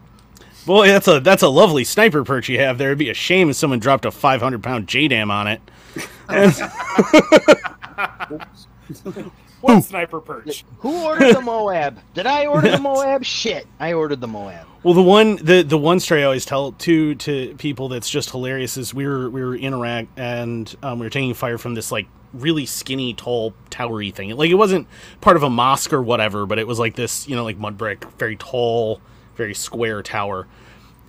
Boy, 0.65 0.87
that's 0.87 1.07
a 1.07 1.19
that's 1.19 1.43
a 1.43 1.49
lovely 1.49 1.83
sniper 1.83 2.23
perch 2.23 2.47
you 2.47 2.59
have 2.59 2.77
there. 2.77 2.89
It'd 2.89 2.99
be 2.99 3.09
a 3.09 3.13
shame 3.13 3.49
if 3.49 3.55
someone 3.57 3.79
dropped 3.79 4.05
a 4.05 4.11
500 4.11 4.63
pound 4.63 4.87
JDAM 4.87 5.29
on 5.29 5.47
it. 5.47 5.61
What 9.63 9.83
sniper 9.85 10.19
perch? 10.19 10.65
Who 10.79 11.05
ordered 11.05 11.35
the 11.35 11.41
Moab? 11.41 11.99
Did 12.13 12.27
I 12.27 12.47
order 12.47 12.69
the 12.69 12.79
Moab? 12.81 13.23
Shit, 13.23 13.65
I 13.79 13.93
ordered 13.93 14.19
the 14.19 14.27
Moab. 14.27 14.67
Well, 14.83 14.93
the 14.93 15.01
one 15.01 15.37
the 15.37 15.61
the 15.61 15.77
one 15.77 16.01
story 16.01 16.21
I 16.21 16.25
always 16.25 16.43
tell 16.45 16.73
to 16.73 17.15
to 17.15 17.55
people 17.57 17.87
that's 17.87 18.09
just 18.09 18.31
hilarious 18.31 18.75
is 18.75 18.93
we 18.93 19.07
were 19.07 19.29
we 19.29 19.41
were 19.41 19.55
in 19.55 19.73
Iraq 19.73 20.07
and 20.17 20.75
um, 20.83 20.99
we 20.99 21.05
were 21.05 21.09
taking 21.09 21.33
fire 21.33 21.57
from 21.57 21.75
this 21.75 21.93
like 21.93 22.07
really 22.33 22.65
skinny, 22.65 23.13
tall, 23.13 23.53
towery 23.69 24.11
thing. 24.11 24.31
Like 24.31 24.49
it 24.49 24.55
wasn't 24.55 24.87
part 25.21 25.37
of 25.37 25.43
a 25.43 25.49
mosque 25.49 25.93
or 25.93 26.01
whatever, 26.01 26.45
but 26.45 26.59
it 26.59 26.67
was 26.67 26.77
like 26.79 26.95
this, 26.95 27.27
you 27.29 27.35
know, 27.35 27.45
like 27.45 27.57
mud 27.57 27.77
brick, 27.77 28.03
very 28.17 28.35
tall, 28.35 28.99
very 29.35 29.53
square 29.53 30.03
tower. 30.03 30.47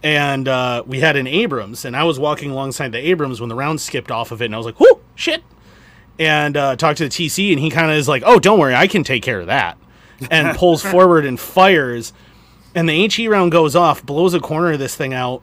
And 0.04 0.46
uh, 0.46 0.84
we 0.86 1.00
had 1.00 1.16
an 1.16 1.26
Abrams, 1.26 1.86
and 1.86 1.96
I 1.96 2.04
was 2.04 2.20
walking 2.20 2.50
alongside 2.50 2.92
the 2.92 2.98
Abrams 2.98 3.40
when 3.40 3.48
the 3.48 3.54
round 3.54 3.80
skipped 3.80 4.10
off 4.10 4.32
of 4.32 4.42
it, 4.42 4.44
and 4.44 4.54
I 4.54 4.58
was 4.58 4.66
like, 4.66 4.78
"Whoo, 4.78 5.00
shit!" 5.14 5.42
And 6.18 6.56
uh, 6.56 6.76
talked 6.76 6.98
to 6.98 7.04
the 7.04 7.10
TC, 7.10 7.50
and 7.50 7.60
he 7.60 7.70
kind 7.70 7.90
of 7.90 7.96
is 7.96 8.06
like, 8.06 8.22
"Oh, 8.24 8.38
don't 8.38 8.58
worry, 8.58 8.74
I 8.74 8.86
can 8.86 9.02
take 9.02 9.22
care 9.22 9.40
of 9.40 9.46
that," 9.46 9.76
and 10.30 10.56
pulls 10.56 10.82
forward 10.82 11.24
and 11.26 11.40
fires 11.40 12.12
and 12.74 12.88
the 12.88 13.08
HE 13.08 13.28
round 13.28 13.52
goes 13.52 13.76
off, 13.76 14.04
blows 14.04 14.34
a 14.34 14.40
corner 14.40 14.72
of 14.72 14.78
this 14.78 14.96
thing 14.96 15.14
out, 15.14 15.42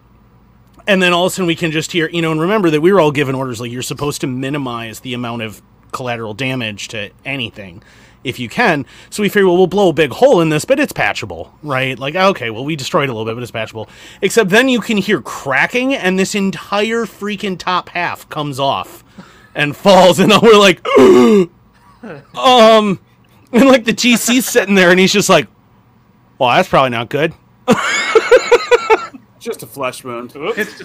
and 0.85 1.01
then 1.01 1.13
all 1.13 1.25
of 1.25 1.31
a 1.31 1.35
sudden 1.35 1.47
we 1.47 1.55
can 1.55 1.71
just 1.71 1.91
hear, 1.91 2.09
you 2.09 2.21
know, 2.21 2.31
and 2.31 2.41
remember 2.41 2.69
that 2.69 2.81
we 2.81 2.91
were 2.91 2.99
all 2.99 3.11
given 3.11 3.35
orders 3.35 3.61
like 3.61 3.71
you're 3.71 3.81
supposed 3.81 4.21
to 4.21 4.27
minimize 4.27 4.99
the 4.99 5.13
amount 5.13 5.41
of 5.41 5.61
collateral 5.91 6.33
damage 6.33 6.89
to 6.89 7.09
anything 7.23 7.81
if 8.23 8.37
you 8.37 8.49
can. 8.49 8.85
So 9.09 9.23
we 9.23 9.29
figure, 9.29 9.47
well, 9.47 9.57
we'll 9.57 9.67
blow 9.67 9.89
a 9.89 9.93
big 9.93 10.11
hole 10.11 10.41
in 10.41 10.49
this, 10.49 10.65
but 10.65 10.79
it's 10.79 10.91
patchable, 10.91 11.57
right? 11.63 11.97
Like, 11.97 12.15
okay, 12.15 12.49
well, 12.49 12.65
we 12.65 12.75
destroyed 12.75 13.09
a 13.09 13.13
little 13.13 13.25
bit, 13.25 13.35
but 13.35 13.41
it's 13.41 13.51
patchable. 13.51 13.89
Except 14.21 14.49
then 14.49 14.69
you 14.69 14.79
can 14.79 14.97
hear 14.97 15.21
cracking, 15.21 15.93
and 15.93 16.19
this 16.19 16.35
entire 16.35 17.05
freaking 17.05 17.57
top 17.57 17.89
half 17.89 18.27
comes 18.29 18.59
off 18.59 19.03
and 19.55 19.75
falls, 19.75 20.19
and 20.19 20.31
we're 20.41 20.57
like, 20.57 20.85
um, 22.37 22.99
and 23.53 23.67
like 23.67 23.85
the 23.85 23.93
TC's 23.93 24.45
sitting 24.45 24.75
there, 24.75 24.91
and 24.91 24.99
he's 24.99 25.13
just 25.13 25.29
like, 25.29 25.47
well, 26.37 26.49
that's 26.55 26.69
probably 26.69 26.89
not 26.91 27.09
good. 27.09 27.33
Just 29.39 29.63
a 29.63 29.65
flesh 29.67 30.03
wound. 30.03 30.35
Oops. 30.35 30.57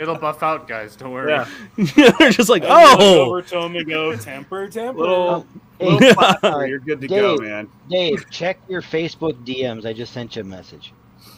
It'll 0.00 0.18
buff 0.18 0.42
out, 0.42 0.66
guys. 0.66 0.96
Don't 0.96 1.12
worry. 1.12 1.30
Yeah, 1.30 1.46
They're 2.18 2.30
just 2.32 2.48
like, 2.48 2.62
And 2.64 2.72
oh, 2.72 3.26
over 3.26 3.42
to 3.42 3.60
him 3.60 3.76
and 3.76 3.86
go, 3.88 4.16
temper, 4.16 4.66
temper. 4.66 4.98
little, 4.98 5.46
Hey, 5.78 5.86
little 5.88 6.14
plaster, 6.14 6.46
Alright, 6.48 6.68
You're 6.70 6.80
good 6.80 7.00
to 7.02 7.06
go, 7.06 7.36
Dave. 7.38 7.46
man. 7.48 7.68
Dave, 7.88 8.28
check 8.30 8.58
your 8.68 8.82
Facebook 8.82 9.34
DMs. 9.44 9.86
I 9.86 9.92
just 9.92 10.12
sent 10.12 10.34
you 10.34 10.42
a 10.42 10.44
message. 10.44 10.92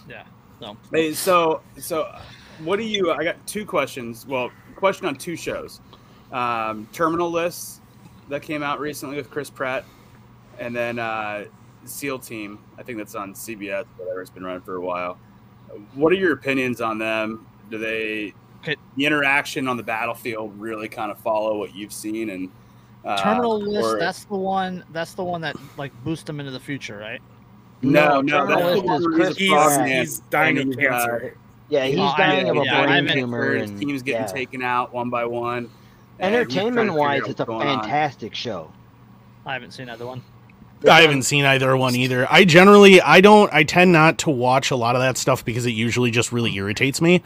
Yeah. 0.09 0.25
No. 0.63 0.79
Hey, 0.91 1.13
so 1.13 1.61
so 1.79 2.19
what 2.65 2.77
do 2.77 2.83
you? 2.85 3.13
I 3.13 3.23
got 3.23 3.47
two 3.47 3.67
questions. 3.67 4.25
Well, 4.27 4.51
question 4.81 5.07
on 5.07 5.15
two 5.15 5.37
shows. 5.37 5.81
Um, 6.33 6.89
Terminal 6.93 7.31
lists 7.31 7.81
that 8.29 8.43
came 8.43 8.63
out 8.63 8.81
recently 8.81 9.17
with 9.17 9.31
Chris 9.31 9.51
Pratt, 9.51 9.85
and 10.59 10.75
then 10.75 10.99
uh, 10.99 11.45
SEAL 11.85 12.19
Team. 12.21 12.59
I 12.79 12.83
think 12.83 12.99
that's 12.99 13.15
on 13.15 13.35
CBS. 13.35 13.85
Whatever, 13.97 14.21
it's 14.23 14.31
been 14.31 14.45
running 14.45 14.63
for 14.63 14.77
a 14.77 14.81
while. 14.81 15.19
What 15.95 16.13
are 16.13 16.17
your 16.17 16.33
opinions 16.33 16.81
on 16.81 16.99
them? 16.99 17.47
Do 17.71 17.79
they 17.79 18.35
the 18.65 19.07
interaction 19.07 19.69
on 19.69 19.77
the 19.77 19.83
battlefield 19.83 20.53
really 20.61 20.89
kind 20.89 21.11
of 21.11 21.19
follow 21.21 21.57
what 21.59 21.75
you've 21.75 21.93
seen 21.93 22.31
and 22.31 22.51
uh, 23.05 23.17
Terminal 23.17 23.59
list. 23.59 23.87
or- 23.87 23.99
That's 23.99 24.25
the 24.25 24.37
one. 24.37 24.85
That's 24.93 25.15
the 25.15 25.25
one 25.25 25.41
that 25.43 25.57
like 25.79 25.93
boosts 26.05 26.25
them 26.25 26.41
into 26.41 26.53
the 26.53 26.61
future, 26.61 26.99
right? 26.99 27.21
no, 27.83 28.21
No, 28.21 28.45
no, 28.45 28.47
that's 28.47 28.81
the 28.81 28.87
one 28.87 29.01
he's 29.01 29.07
Chris 29.15 29.37
he's, 29.39 29.51
Pratt. 29.51 29.89
he's 29.89 30.19
dying 30.31 30.59
of 30.59 30.67
he's, 30.67 30.77
uh, 30.77 30.81
cancer. 30.81 31.37
Yeah, 31.71 31.87
he's 31.87 31.99
Oh, 31.99 32.03
I 32.03 32.17
dying 32.19 32.47
haven't- 32.47 32.57
of 32.59 32.63
a 32.63 32.67
yeah, 32.67 32.87
brain 32.87 33.07
tumor. 33.09 33.55
his 33.55 33.71
And, 33.71 33.81
team's 33.81 34.03
getting 34.03 34.23
yeah. 34.23 34.27
taken 34.27 34.63
out 34.63 34.93
one 34.93 35.09
by 35.09 35.25
one. 35.25 35.71
and 36.19 36.35
we're 36.35 36.45
trying 36.45 36.49
to 36.49 36.61
Entertainment 36.69 36.93
wise, 36.99 37.21
it's 37.21 37.29
a 37.29 37.45
what's 37.45 37.47
going 37.49 37.67
on. 37.69 37.81
fantastic 37.83 38.35
show. 38.35 38.71
I 39.47 39.55
haven't 39.55 39.71
seen 39.73 39.89
either 39.89 40.05
one. 40.07 40.23
I 40.89 41.03
haven't 41.03 41.23
seen 41.23 41.45
either 41.47 41.75
one 41.77 41.95
either. 41.95 42.27
I 42.31 42.45
generally, 42.45 43.01
I 43.01 43.21
don't, 43.21 43.53
I 43.53 43.63
tend 43.65 43.93
not 43.93 44.19
to 44.19 44.31
watch 44.31 44.71
a 44.71 44.77
lot 44.77 44.97
of 44.97 45.01
that 45.03 45.17
stuff 45.19 45.45
because 45.45 45.65
it 45.67 45.71
usually 45.71 46.11
just 46.11 46.33
really 46.33 46.55
irritates 46.55 47.01
me. 47.01 47.23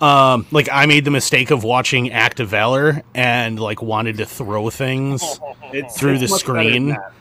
Um, 0.00 0.46
like 0.50 0.68
I 0.72 0.86
made 0.86 1.04
the 1.04 1.10
mistake 1.10 1.50
of 1.52 1.62
watching 1.64 2.10
Act 2.12 2.40
of 2.40 2.48
Valor 2.48 3.02
and 3.14 3.58
like 3.60 3.80
wanted 3.82 4.16
to 4.18 4.26
throw 4.26 4.70
things. 4.70 5.22
It's, 5.72 5.98
Through 5.98 6.14
it's 6.14 6.22
the 6.22 6.28
much 6.28 6.46
better 6.46 6.62
than 6.62 6.70
screen. 6.70 6.88
that. 6.88 7.12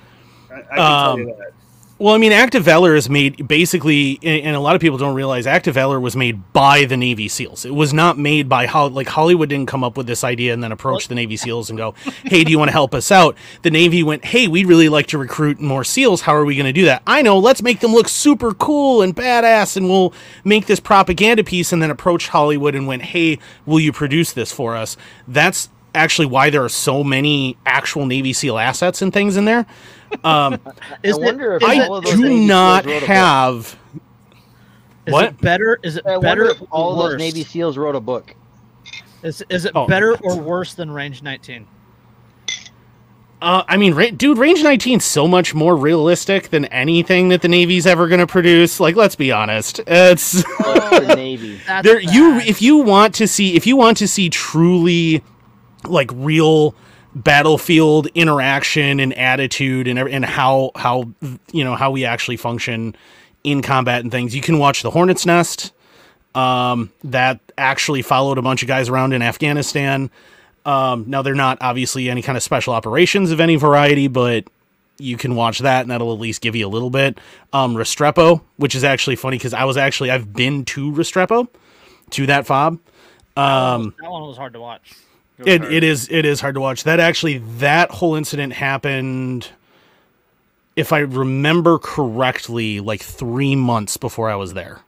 I, 0.52 0.54
I 0.54 0.60
can 0.62 0.68
tell 0.76 1.18
you 1.18 1.24
Um, 1.24 1.38
that. 1.40 1.52
Well, 2.00 2.16
I 2.16 2.18
mean, 2.18 2.32
Act 2.32 2.56
of 2.56 2.64
Valor 2.64 2.96
is 2.96 3.08
made 3.08 3.48
basically, 3.48 4.20
and 4.24 4.56
a 4.56 4.60
lot 4.60 4.76
of 4.76 4.82
people 4.82 4.98
don't 4.98 5.14
realize 5.14 5.46
Act 5.46 5.68
of 5.68 5.76
Valor 5.76 6.00
was 6.00 6.16
made 6.16 6.52
by 6.52 6.86
the 6.86 6.98
Navy 6.98 7.28
SEALs. 7.28 7.66
It 7.66 7.76
was 7.76 7.94
not 7.94 8.18
made 8.18 8.50
by 8.50 8.66
how 8.66 8.88
like 8.88 9.08
Hollywood 9.08 9.50
didn't 9.50 9.68
come 9.68 9.84
up 9.84 9.96
with 9.96 10.08
this 10.08 10.24
idea 10.24 10.54
and 10.54 10.64
then 10.64 10.72
approach 10.72 11.08
the 11.08 11.16
Navy 11.16 11.38
SEAls 11.38 11.70
and 11.70 11.78
go, 11.78 11.94
"Hey, 12.26 12.44
do 12.44 12.52
you 12.52 12.58
want 12.58 12.70
to 12.70 12.74
help 12.74 12.96
us 12.96 13.12
out?" 13.12 13.38
The 13.62 13.70
Navy 13.70 14.02
went, 14.02 14.26
"Hey, 14.26 14.48
we'd 14.48 14.66
really 14.66 14.90
like 14.90 15.06
to 15.08 15.20
recruit 15.20 15.62
more 15.62 15.84
SEAls. 15.84 16.22
How 16.22 16.36
are 16.36 16.44
we 16.44 16.56
going 16.56 16.66
to 16.66 16.74
do 16.74 16.86
that?" 16.86 17.04
I 17.06 17.22
know. 17.22 17.38
Let's 17.38 17.62
make 17.62 17.80
them 17.80 17.94
look 17.94 18.10
super 18.10 18.54
cool 18.56 19.04
and 19.04 19.16
badass, 19.16 19.78
and 19.78 19.88
we'll 19.88 20.14
make 20.44 20.66
this 20.66 20.80
propaganda 20.80 21.44
piece. 21.44 21.72
And 21.72 21.82
then 21.82 21.92
approached 21.92 22.30
Hollywood 22.30 22.74
and 22.74 22.88
went, 22.88 23.04
"Hey, 23.04 23.38
will 23.68 23.80
you 23.80 23.92
produce 23.94 24.34
this 24.34 24.52
for 24.52 24.76
us?" 24.76 24.98
That's 25.28 25.70
actually 25.96 26.26
why 26.26 26.50
there 26.50 26.64
are 26.64 26.70
so 26.70 27.04
many 27.04 27.56
actual 27.68 28.08
Navy 28.08 28.34
SEAL 28.34 28.58
assets 28.58 29.02
and 29.02 29.14
things 29.14 29.38
in 29.38 29.46
there. 29.46 29.68
Is 30.14 31.18
I 31.18 31.20
wonder 31.20 31.56
if 31.56 31.64
is 31.64 31.70
I 31.70 31.86
all 31.88 31.96
of 31.98 32.06
those 32.06 32.16
do 32.16 32.38
not 32.46 32.86
wrote 32.86 32.98
a 32.98 33.00
book. 33.02 33.08
have. 33.10 33.78
Is 35.06 35.12
What? 35.14 35.26
it 35.26 35.42
better? 35.42 35.80
Is 35.84 35.98
it 35.98 36.06
I 36.06 36.18
better? 36.20 36.46
if 36.52 36.62
all 36.72 37.02
or 37.02 37.10
those? 37.12 37.20
Navy 37.20 37.44
SEAls 37.44 37.76
wrote 37.78 37.96
a 37.96 38.00
book. 38.00 38.36
Is 39.24 39.44
is 39.50 39.66
it 39.66 39.72
Oh. 39.76 39.88
better 39.88 40.16
or 40.22 40.38
worse 40.38 40.74
than 40.74 40.92
Range 40.92 41.22
19? 41.22 41.66
Uh, 43.42 43.62
I 43.68 43.76
mean, 43.76 43.94
ra- 43.94 44.10
dude, 44.16 44.38
Range 44.38 44.64
19 44.64 45.00
is 45.00 45.04
so 45.04 45.28
much 45.28 45.54
more 45.54 45.76
realistic 45.76 46.50
than 46.50 46.64
anything 46.66 47.28
that 47.28 47.42
the 47.42 47.50
Navy's 47.50 47.86
ever 47.86 48.08
going 48.08 48.22
to 48.22 48.28
produce. 48.28 48.80
Like, 48.80 48.96
let's 48.96 49.16
be 49.18 49.34
honest. 49.34 49.82
It's 49.86 50.44
Fuck 50.44 50.92
the 51.08 51.14
Navy. 51.18 51.60
There. 51.84 52.00
You, 52.00 52.38
if 52.38 52.62
you 52.62 52.78
want 52.78 53.14
to 53.16 53.28
see, 53.28 53.56
if 53.58 53.68
you 53.68 53.76
want 53.76 53.98
to 53.98 54.08
see 54.08 54.30
truly, 54.30 55.22
like, 55.84 56.10
real 56.14 56.74
battlefield 57.16 58.08
interaction 58.16 59.00
and 59.00 59.14
attitude 59.14 59.88
and 59.88 60.00
and 60.00 60.26
how 60.26 60.72
how 60.76 61.10
you 61.52 61.64
know 61.64 61.76
how 61.76 61.92
we 61.92 62.06
actually 62.06 62.38
function 62.38 62.96
in 63.44 63.62
combat 63.62 64.02
and 64.02 64.12
things, 64.12 64.36
you 64.36 64.42
can 64.42 64.58
watch 64.58 64.84
the 64.84 64.92
Hornet's 64.92 65.26
Nest. 65.26 65.72
Um, 66.36 66.92
that 67.04 67.40
actually 67.60 68.02
followed 68.02 68.40
a 68.40 68.42
bunch 68.42 68.64
of 68.64 68.68
guys 68.68 68.90
around 68.90 69.14
in 69.14 69.22
Afghanistan. 69.22 70.10
Um, 70.66 71.04
now 71.08 71.22
they're 71.22 71.36
not 71.36 71.60
obviously 71.62 72.10
any 72.10 72.24
kind 72.24 72.36
of 72.36 72.42
special 72.42 72.74
operations 72.74 73.30
of 73.30 73.40
any 73.40 73.56
variety, 73.56 74.08
but 74.08 74.46
you 74.98 75.16
can 75.16 75.36
watch 75.36 75.60
that 75.60 75.82
and 75.82 75.92
that'll 75.92 76.12
at 76.12 76.20
least 76.20 76.42
give 76.42 76.56
you 76.56 76.66
a 76.66 76.70
little 76.70 76.90
bit. 76.90 77.20
Um, 77.52 77.76
Restrepo, 77.76 78.42
which 78.58 78.74
is 78.74 78.84
actually 78.84 79.16
funny 79.16 79.38
because 79.38 79.54
I 79.54 79.66
was 79.66 79.78
actually 79.78 80.10
I've 80.10 80.34
been 80.34 80.66
to 80.66 80.92
Restrepo, 80.92 81.48
to 82.12 82.26
that 82.26 82.48
fob. 82.48 82.80
Um, 83.36 83.94
that 84.00 84.10
one 84.10 84.24
was 84.24 84.38
hard 84.38 84.54
to 84.54 84.60
watch. 84.60 84.94
It, 85.40 85.64
it 85.64 85.84
is 85.84 86.10
it 86.10 86.26
is 86.26 86.42
hard 86.42 86.56
to 86.56 86.62
watch. 86.62 86.84
That 86.84 87.00
actually 87.00 87.40
that 87.58 87.92
whole 87.92 88.16
incident 88.16 88.54
happened, 88.54 89.50
if 90.76 90.94
I 90.94 91.00
remember 91.00 91.80
correctly, 91.80 92.80
like 92.80 93.02
three 93.02 93.56
months 93.56 93.98
before 93.98 94.30
I 94.30 94.36
was 94.36 94.54
there. 94.54 94.82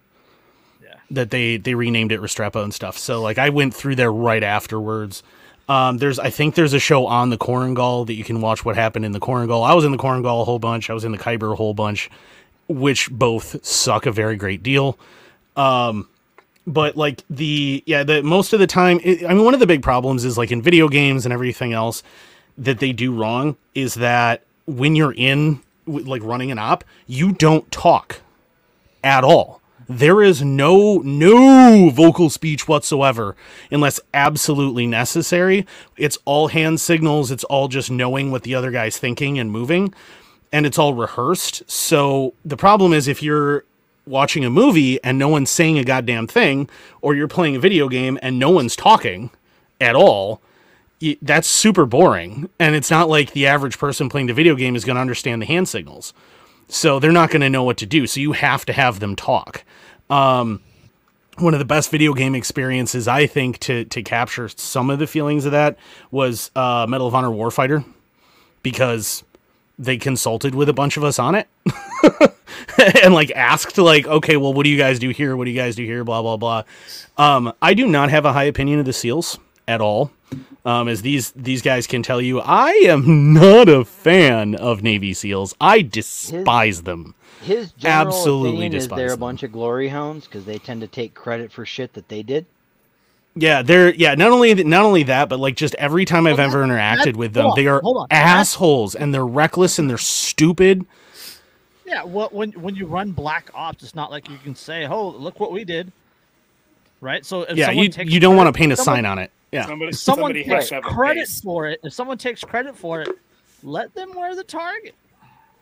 Yeah. 0.83 0.95
That 1.11 1.31
they 1.31 1.57
they 1.57 1.75
renamed 1.75 2.11
it 2.11 2.21
Restrepo 2.21 2.63
and 2.63 2.73
stuff. 2.73 2.97
So 2.97 3.21
like 3.21 3.37
I 3.37 3.49
went 3.49 3.73
through 3.73 3.95
there 3.95 4.11
right 4.11 4.43
afterwards. 4.43 5.23
Um, 5.67 5.97
there's 5.97 6.19
I 6.19 6.29
think 6.29 6.53
there's 6.53 6.73
a 6.73 6.79
show 6.79 7.07
on 7.07 7.31
the 7.31 7.37
Korengal 7.37 8.05
that 8.05 8.13
you 8.13 8.23
can 8.23 8.39
watch 8.39 8.63
what 8.63 8.75
happened 8.75 9.03
in 9.03 9.13
the 9.13 9.19
Korengal. 9.19 9.67
I 9.67 9.73
was 9.73 9.83
in 9.83 9.91
the 9.91 9.97
Korengal 9.97 10.41
a 10.41 10.45
whole 10.45 10.59
bunch. 10.59 10.89
I 10.89 10.93
was 10.93 11.05
in 11.05 11.11
the 11.11 11.17
Khyber 11.17 11.53
a 11.53 11.55
whole 11.55 11.73
bunch, 11.73 12.09
which 12.67 13.09
both 13.09 13.65
suck 13.65 14.05
a 14.05 14.11
very 14.11 14.35
great 14.35 14.61
deal. 14.61 14.99
Um, 15.55 16.07
but 16.67 16.95
like 16.97 17.23
the 17.29 17.83
yeah 17.85 18.03
the 18.03 18.23
most 18.23 18.53
of 18.53 18.59
the 18.59 18.67
time 18.67 18.99
it, 19.03 19.23
i 19.25 19.33
mean 19.33 19.43
one 19.45 19.53
of 19.53 19.59
the 19.59 19.67
big 19.67 19.81
problems 19.83 20.25
is 20.25 20.37
like 20.37 20.51
in 20.51 20.61
video 20.61 20.87
games 20.87 21.25
and 21.25 21.33
everything 21.33 21.73
else 21.73 22.03
that 22.57 22.79
they 22.79 22.91
do 22.91 23.13
wrong 23.13 23.55
is 23.73 23.95
that 23.95 24.43
when 24.65 24.95
you're 24.95 25.13
in 25.13 25.61
like 25.85 26.23
running 26.23 26.51
an 26.51 26.57
op 26.57 26.83
you 27.05 27.31
don't 27.31 27.71
talk 27.71 28.21
at 29.05 29.23
all. 29.23 29.61
There 29.87 30.23
is 30.23 30.41
no 30.41 30.97
no 30.97 31.91
vocal 31.91 32.31
speech 32.31 32.67
whatsoever 32.67 33.35
unless 33.69 33.99
absolutely 34.15 34.87
necessary. 34.87 35.67
It's 35.95 36.17
all 36.25 36.47
hand 36.47 36.81
signals. 36.81 37.29
It's 37.29 37.43
all 37.43 37.67
just 37.67 37.91
knowing 37.91 38.31
what 38.31 38.41
the 38.41 38.55
other 38.55 38.71
guy's 38.71 38.97
thinking 38.97 39.37
and 39.37 39.51
moving 39.51 39.93
and 40.51 40.65
it's 40.65 40.79
all 40.79 40.95
rehearsed. 40.95 41.69
So 41.69 42.33
the 42.43 42.57
problem 42.57 42.93
is 42.93 43.07
if 43.07 43.21
you're 43.21 43.63
watching 44.05 44.45
a 44.45 44.49
movie 44.49 45.01
and 45.03 45.17
no 45.17 45.27
one's 45.27 45.49
saying 45.49 45.77
a 45.79 45.83
goddamn 45.83 46.27
thing, 46.27 46.69
or 47.01 47.15
you're 47.15 47.27
playing 47.27 47.55
a 47.55 47.59
video 47.59 47.87
game 47.89 48.19
and 48.21 48.39
no 48.39 48.49
one's 48.49 48.75
talking 48.75 49.31
at 49.81 49.95
all, 49.95 50.41
that's 51.21 51.47
super 51.47 51.85
boring. 51.85 52.49
And 52.59 52.75
it's 52.75 52.91
not 52.91 53.09
like 53.09 53.31
the 53.31 53.47
average 53.47 53.77
person 53.77 54.09
playing 54.09 54.27
the 54.27 54.33
video 54.33 54.55
game 54.55 54.75
is 54.75 54.85
going 54.85 54.95
to 54.95 55.01
understand 55.01 55.41
the 55.41 55.45
hand 55.45 55.67
signals. 55.67 56.13
So 56.67 56.99
they're 56.99 57.11
not 57.11 57.29
going 57.29 57.41
to 57.41 57.49
know 57.49 57.63
what 57.63 57.77
to 57.77 57.85
do. 57.85 58.07
So 58.07 58.19
you 58.19 58.31
have 58.31 58.65
to 58.65 58.73
have 58.73 58.99
them 58.99 59.15
talk. 59.15 59.63
Um, 60.09 60.61
one 61.37 61.53
of 61.53 61.59
the 61.59 61.65
best 61.65 61.91
video 61.91 62.13
game 62.13 62.33
experiences, 62.33 63.07
I 63.07 63.27
think, 63.27 63.59
to 63.59 63.85
to 63.85 64.01
capture 64.01 64.47
some 64.49 64.89
of 64.89 64.99
the 64.99 65.07
feelings 65.07 65.45
of 65.45 65.51
that 65.51 65.77
was 66.11 66.49
uh, 66.55 66.85
Medal 66.87 67.07
of 67.07 67.15
Honor 67.15 67.29
Warfighter, 67.29 67.85
because 68.63 69.23
they 69.77 69.97
consulted 69.97 70.55
with 70.55 70.69
a 70.69 70.73
bunch 70.73 70.95
of 70.95 71.03
us 71.03 71.19
on 71.19 71.35
it 71.35 71.49
and 73.03 73.13
like 73.13 73.31
asked 73.31 73.77
like 73.77 74.05
okay 74.07 74.37
well 74.37 74.53
what 74.53 74.63
do 74.63 74.69
you 74.69 74.77
guys 74.77 74.99
do 74.99 75.09
here? 75.09 75.35
What 75.35 75.45
do 75.45 75.51
you 75.51 75.57
guys 75.57 75.75
do 75.75 75.83
here? 75.85 76.03
Blah 76.03 76.21
blah 76.21 76.37
blah. 76.37 76.63
Um 77.17 77.53
i 77.61 77.73
do 77.73 77.87
not 77.87 78.09
have 78.09 78.25
a 78.25 78.33
high 78.33 78.43
opinion 78.45 78.79
of 78.79 78.85
the 78.85 78.93
seals 78.93 79.39
at 79.67 79.81
all. 79.81 80.11
Um 80.65 80.87
as 80.87 81.01
these 81.01 81.31
these 81.31 81.61
guys 81.61 81.87
can 81.87 82.03
tell 82.03 82.21
you 82.21 82.39
i 82.41 82.71
am 82.85 83.33
not 83.33 83.69
a 83.69 83.85
fan 83.85 84.55
of 84.55 84.83
navy 84.83 85.13
seals. 85.13 85.55
I 85.61 85.81
despise 85.81 86.83
them. 86.83 87.15
His 87.41 87.71
general 87.73 88.07
Absolutely 88.07 88.49
opinion 88.67 88.73
is 88.75 88.87
they're 88.87 89.13
a 89.13 89.17
bunch 89.17 89.43
of 89.43 89.51
glory 89.51 89.89
hounds 89.89 90.25
because 90.25 90.45
they 90.45 90.57
tend 90.57 90.81
to 90.81 90.87
take 90.87 91.13
credit 91.13 91.51
for 91.51 91.65
shit 91.65 91.93
that 91.93 92.09
they 92.09 92.23
did. 92.23 92.45
yeah 93.35 93.61
they're 93.61 93.93
yeah 93.93 94.15
not 94.15 94.31
only 94.31 94.63
not 94.63 94.83
only 94.83 95.03
that 95.03 95.29
but 95.29 95.39
like 95.39 95.55
just 95.55 95.75
every 95.75 96.05
time 96.05 96.25
i've 96.25 96.37
Well, 96.39 96.47
ever 96.47 96.63
interacted 96.65 97.15
with 97.17 97.33
them 97.33 97.47
on, 97.47 97.55
they 97.55 97.67
are 97.67 97.81
hold 97.81 97.97
on. 97.97 98.07
That's- 98.09 98.27
assholes 98.49 98.95
and 98.95 99.13
they're 99.13 99.25
reckless 99.27 99.77
and 99.77 99.89
they're 99.89 99.97
stupid 99.97 100.85
Yeah, 101.85 102.03
well, 102.03 102.29
when 102.31 102.51
when 102.53 102.75
you 102.75 102.87
run 102.87 103.11
Black 103.11 103.49
Ops, 103.53 103.83
it's 103.83 103.95
not 103.95 104.09
like 104.11 104.29
you 104.29 104.37
can 104.37 104.55
say, 104.55 104.87
"Oh, 104.87 105.09
look 105.09 105.39
what 105.39 105.51
we 105.51 105.63
did." 105.63 105.91
Right. 107.01 107.25
So 107.25 107.43
if 107.43 107.57
yeah 107.57 107.69
you, 107.71 107.89
takes 107.89 108.11
you 108.11 108.19
don't 108.19 108.35
want 108.35 108.47
to 108.47 108.57
paint 108.57 108.71
a 108.73 108.75
someone- 108.75 108.97
sign 108.97 109.05
on 109.05 109.19
it 109.19 109.31
yeah 109.51 109.65
Somebody, 109.67 109.89
If 109.89 109.97
someone 109.97 110.29
somebody 110.29 110.43
takes 110.43 110.69
has 110.69 110.69
to 110.69 110.77
a 110.79 110.81
credit 110.81 111.27
for 111.27 111.67
it, 111.67 111.79
if 111.83 111.93
someone 111.93 112.17
takes 112.17 112.43
credit 112.43 112.75
for 112.75 113.01
it, 113.01 113.09
let 113.63 113.93
them 113.93 114.13
wear 114.15 114.35
the 114.35 114.43
target. 114.43 114.95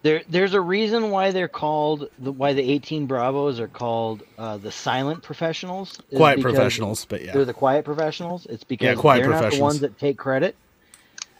There, 0.03 0.21
there's 0.29 0.53
a 0.53 0.61
reason 0.61 1.11
why 1.11 1.31
they're 1.31 1.47
called 1.49 2.09
the 2.19 2.31
why 2.31 2.53
the 2.53 2.61
18 2.61 3.05
Bravos 3.07 3.59
are 3.59 3.67
called 3.67 4.23
uh, 4.37 4.57
the 4.57 4.71
silent 4.71 5.21
professionals. 5.23 5.99
quiet 6.15 6.39
professionals 6.41 7.05
but 7.05 7.23
yeah 7.23 7.33
They're 7.33 7.45
the 7.45 7.53
quiet 7.53 7.83
professionals. 7.83 8.45
It's 8.45 8.63
because 8.63 8.97
quiet 8.97 9.21
they're 9.21 9.29
not 9.29 9.35
the 9.37 9.41
professionals. 9.43 9.61
ones 9.73 9.79
that 9.81 9.99
take 9.99 10.17
credit. 10.17 10.55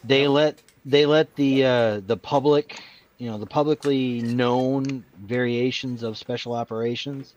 They 0.04 0.28
let 0.28 0.62
they 0.86 1.06
let 1.06 1.34
the 1.36 1.66
uh, 1.66 2.00
the 2.06 2.18
public, 2.18 2.82
you 3.18 3.30
know, 3.30 3.38
the 3.38 3.46
publicly 3.46 4.22
known 4.22 5.04
variations 5.20 6.04
of 6.04 6.18
special 6.18 6.54
operations, 6.54 7.34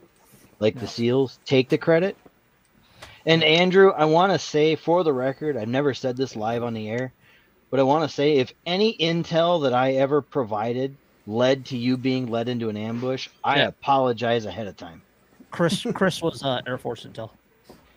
like 0.59 0.79
the 0.79 0.87
SEALs, 0.87 1.39
take 1.45 1.69
the 1.69 1.79
credit. 1.79 2.17
And 3.25 3.43
Andrew, 3.43 3.91
I 3.91 4.05
want 4.05 4.33
to 4.33 4.39
say 4.39 4.77
for 4.77 5.05
the 5.05 5.12
record, 5.12 5.57
I've 5.57 5.69
never 5.69 5.95
said 5.95 6.17
this 6.17 6.37
live 6.37 6.62
on 6.62 6.75
the 6.75 6.89
air, 6.89 7.12
but 7.71 7.81
I 7.81 7.83
want 7.83 8.09
to 8.09 8.15
say 8.15 8.37
if 8.39 8.53
any 8.65 8.97
intel 8.99 9.62
that 9.62 9.73
I 9.75 9.95
ever 9.95 10.23
provided 10.23 10.97
led 11.27 11.67
to 11.67 11.77
you 11.77 11.97
being 11.97 12.31
led 12.31 12.49
into 12.49 12.69
an 12.69 12.77
ambush, 12.77 13.29
I 13.43 13.61
apologize 13.61 14.47
ahead 14.47 14.69
of 14.69 14.77
time. 14.77 15.03
Chris 15.51 15.85
Chris 15.95 16.23
was 16.23 16.43
uh, 16.43 16.62
Air 16.67 16.79
Force 16.79 17.05
intel. 17.05 17.31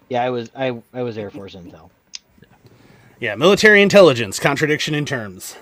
Yeah, 0.10 0.24
I 0.24 0.30
was 0.32 0.50
I 0.56 0.82
I 0.94 1.04
was 1.04 1.18
Air 1.18 1.30
Force 1.30 1.56
intel. 1.56 1.92
Yeah, 3.20 3.36
military 3.36 3.82
intelligence, 3.82 4.40
contradiction 4.40 4.96
in 4.96 5.06
terms. 5.06 5.58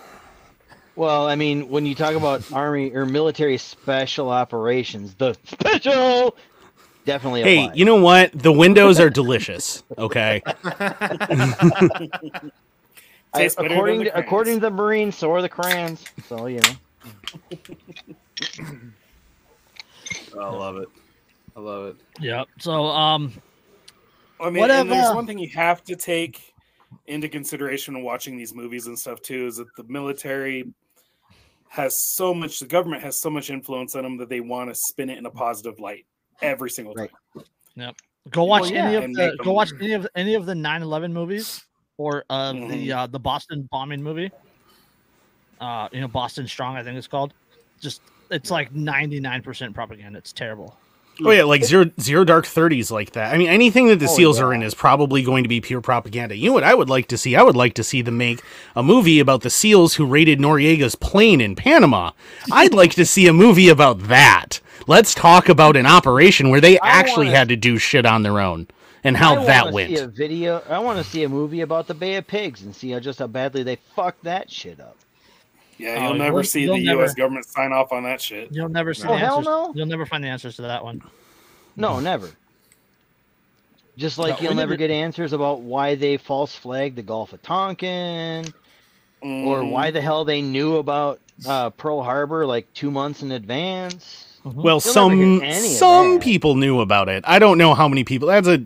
Well, 0.98 1.28
I 1.28 1.36
mean, 1.36 1.70
when 1.70 1.86
you 1.86 1.94
talk 1.94 2.16
about 2.16 2.52
army 2.52 2.92
or 2.92 3.06
military 3.06 3.60
special 3.60 4.32
operations, 4.32 5.14
the 5.14 5.36
special 5.44 6.36
definitely 7.06 7.44
Hey, 7.44 7.66
applies. 7.66 7.78
you 7.78 7.86
know 7.86 8.02
what? 8.02 8.32
The 8.34 8.52
windows 8.52 9.00
are 9.00 9.12
delicious. 9.12 9.84
Okay. 9.96 10.42
I- 10.64 12.52
Tastes 13.36 13.56
better 13.58 13.70
than 13.70 13.78
according 13.78 14.04
to, 14.06 14.18
according 14.18 14.54
to 14.56 14.60
the 14.62 14.72
Marines, 14.72 15.16
so 15.16 15.32
are 15.34 15.44
the 15.44 15.50
crayons. 15.50 16.04
So 16.28 16.48
you 16.48 16.62
know. 16.62 17.58
I 20.42 20.50
love 20.50 20.78
it. 20.78 20.88
I 21.56 21.60
love 21.60 21.86
it. 21.90 21.96
Yep. 22.22 22.48
So 22.58 22.88
um, 22.88 23.34
I 24.40 24.50
mean, 24.50 24.62
What 24.62 24.72
if, 24.72 24.88
there's 24.88 25.10
uh, 25.12 25.14
one 25.14 25.28
thing 25.28 25.38
you 25.38 25.50
have 25.50 25.84
to 25.84 25.96
take 25.96 26.42
into 27.06 27.30
consideration 27.30 27.94
when 27.94 28.04
watching 28.04 28.36
these 28.36 28.56
movies 28.56 28.88
and 28.88 28.98
stuff 28.98 29.22
too 29.22 29.46
is 29.46 29.58
that 29.58 29.68
the 29.76 29.84
military 29.84 30.74
has 31.70 32.02
so 32.02 32.34
much, 32.34 32.60
the 32.60 32.66
government 32.66 33.04
has 33.04 33.20
so 33.20 33.30
much 33.30 33.50
influence 33.50 33.96
on 33.96 34.04
them 34.04 34.18
that 34.18 34.30
they 34.30 34.40
want 34.40 34.70
to 34.70 34.76
spin 34.76 35.10
it 35.10 35.18
in 35.18 35.26
a 35.26 35.32
positive 35.32 35.80
light 35.80 36.06
every 36.42 36.70
single 36.70 36.94
time. 36.94 37.10
Right. 37.36 37.96
go 38.30 38.44
watch 38.44 38.72
Well, 38.72 38.88
any 38.88 38.96
of 38.96 39.04
the 39.04 39.08
make 39.10 39.38
go 39.40 39.54
watch 39.54 39.72
any 39.80 39.94
of 39.94 40.08
any 40.16 40.34
of 40.34 40.46
the 40.46 40.54
9/11 40.54 41.14
movies 41.14 41.64
or 41.98 42.26
uh, 42.30 42.52
the 42.54 42.60
Mhm. 42.60 42.96
uh, 42.96 43.08
the 43.08 43.20
Boston 43.20 43.68
bombing 43.72 44.02
movie. 44.04 44.32
Uh, 45.60 45.90
you 45.92 46.02
know, 46.02 46.08
Boston 46.08 46.48
Strong, 46.48 46.76
I 46.76 46.84
think 46.84 46.98
it's 46.98 47.08
called. 47.08 47.34
Just 47.82 48.02
it's 48.30 48.52
like 48.52 48.74
99% 48.74 49.74
propaganda. 49.74 50.20
It's 50.20 50.34
terrible. 50.34 50.78
Oh 51.24 51.32
yeah, 51.32 51.44
like 51.44 51.64
zero 51.64 51.90
zero 52.00 52.24
dark 52.24 52.46
thirties 52.46 52.92
like 52.92 53.12
that. 53.12 53.34
I 53.34 53.38
mean, 53.38 53.48
anything 53.50 53.88
that 53.88 54.00
the 54.00 54.06
Oh, 54.06 54.16
seals 54.16 54.38
yeah. 54.38 54.46
are 54.46 54.54
in 54.54 54.62
is 54.62 54.74
probably 54.76 55.24
going 55.24 55.44
to 55.44 55.50
be 55.50 55.60
pure 55.62 55.82
propaganda. 55.82 56.36
You 56.36 56.48
know 56.50 56.54
what 56.54 56.64
I 56.64 56.74
would 56.76 56.90
like 56.90 57.08
to 57.08 57.18
see? 57.18 57.36
I 57.36 57.42
would 57.44 57.56
like 57.56 57.74
to 57.76 57.84
see 57.84 58.02
them 58.02 58.18
make 58.18 58.42
a 58.76 58.84
movie 58.84 59.20
about 59.20 59.42
the 59.42 59.50
seals 59.50 59.96
who 59.96 60.06
raided 60.06 60.40
Noriega's 60.40 60.96
plane 60.96 61.42
in 61.42 61.56
Panama. 61.56 62.12
I'd 62.52 62.74
like 62.74 62.92
to 62.96 63.06
see 63.06 63.28
a 63.28 63.34
movie 63.34 63.70
about 63.70 64.00
that. 64.04 64.60
Let's 64.86 65.14
talk 65.16 65.50
about 65.50 65.76
an 65.76 65.86
operation 65.88 66.50
where 66.50 66.62
they 66.62 66.80
I 66.82 66.88
actually 66.90 67.26
wanna- 67.28 67.38
had 67.38 67.50
to 67.50 67.56
do 67.56 67.78
shit 67.78 68.06
on 68.06 68.24
their 68.24 68.40
own 68.40 68.68
and 69.04 69.18
how 69.18 69.44
that 69.46 69.72
went. 69.74 69.90
See 69.98 70.04
a 70.04 70.08
video. 70.08 70.62
I 70.70 70.80
want 70.80 70.98
to 70.98 71.04
see 71.04 71.24
a 71.24 71.30
movie 71.30 71.62
about 71.62 71.88
the 71.88 71.94
Bay 71.94 72.16
of 72.16 72.28
Pigs 72.28 72.62
and 72.62 72.76
see 72.76 72.92
how 72.92 73.00
just 73.00 73.20
how 73.20 73.28
badly 73.28 73.64
they 73.64 73.78
fucked 73.96 74.24
that 74.26 74.52
shit 74.52 74.80
up. 74.80 74.98
Yeah, 75.78 75.98
Oh, 76.00 76.04
you'll 76.10 76.14
never 76.18 76.38
you'll- 76.38 76.44
see 76.44 76.62
you'll 76.64 76.76
the 76.78 76.84
never- 76.86 77.02
U.S. 77.02 77.14
government 77.14 77.46
sign 77.46 77.72
off 77.72 77.92
on 77.92 78.04
that 78.04 78.20
shit. 78.22 78.52
You'll 78.52 78.70
never 78.70 78.94
see 78.94 79.08
Oh, 79.08 79.12
the 79.12 79.18
hell 79.18 79.38
answers. 79.38 79.46
no. 79.46 79.72
You'll 79.76 79.86
never 79.86 80.06
find 80.06 80.24
the 80.24 80.28
answers 80.30 80.56
to 80.58 80.64
that 80.64 80.84
one. 80.84 81.02
No, 81.76 82.00
never. 82.00 82.30
Just 83.98 84.18
like 84.20 84.36
No, 84.42 84.50
you'll 84.50 84.56
never 84.56 84.76
get 84.76 84.92
answers 84.92 85.34
about 85.34 85.62
why 85.62 85.96
they 85.96 86.18
false 86.18 86.56
flagged 86.56 86.96
the 86.98 87.02
Gulf 87.04 87.34
of 87.34 87.42
Tonkin 87.42 88.46
or 89.22 89.60
Mm, 89.62 89.72
why 89.72 89.90
the 89.92 90.02
hell 90.02 90.24
they 90.26 90.42
knew 90.44 90.78
about 90.78 91.20
uh, 91.48 91.72
Pearl 91.72 92.04
Harbor 92.04 92.46
like 92.46 92.72
two 92.74 92.92
months 92.92 93.22
in 93.24 93.32
advance. 93.32 94.27
Mm-hmm. 94.48 94.62
Well, 94.62 94.76
You'll 94.76 94.80
some 94.82 95.40
get 95.40 95.50
any 95.50 95.68
of 95.68 95.74
some 95.74 96.20
people 96.20 96.56
knew 96.56 96.80
about 96.80 97.10
it. 97.10 97.24
I 97.28 97.40
don't 97.40 97.58
know 97.58 97.74
how 97.74 97.88
many 97.88 98.04
people. 98.04 98.28
That's 98.28 98.48
a 98.48 98.64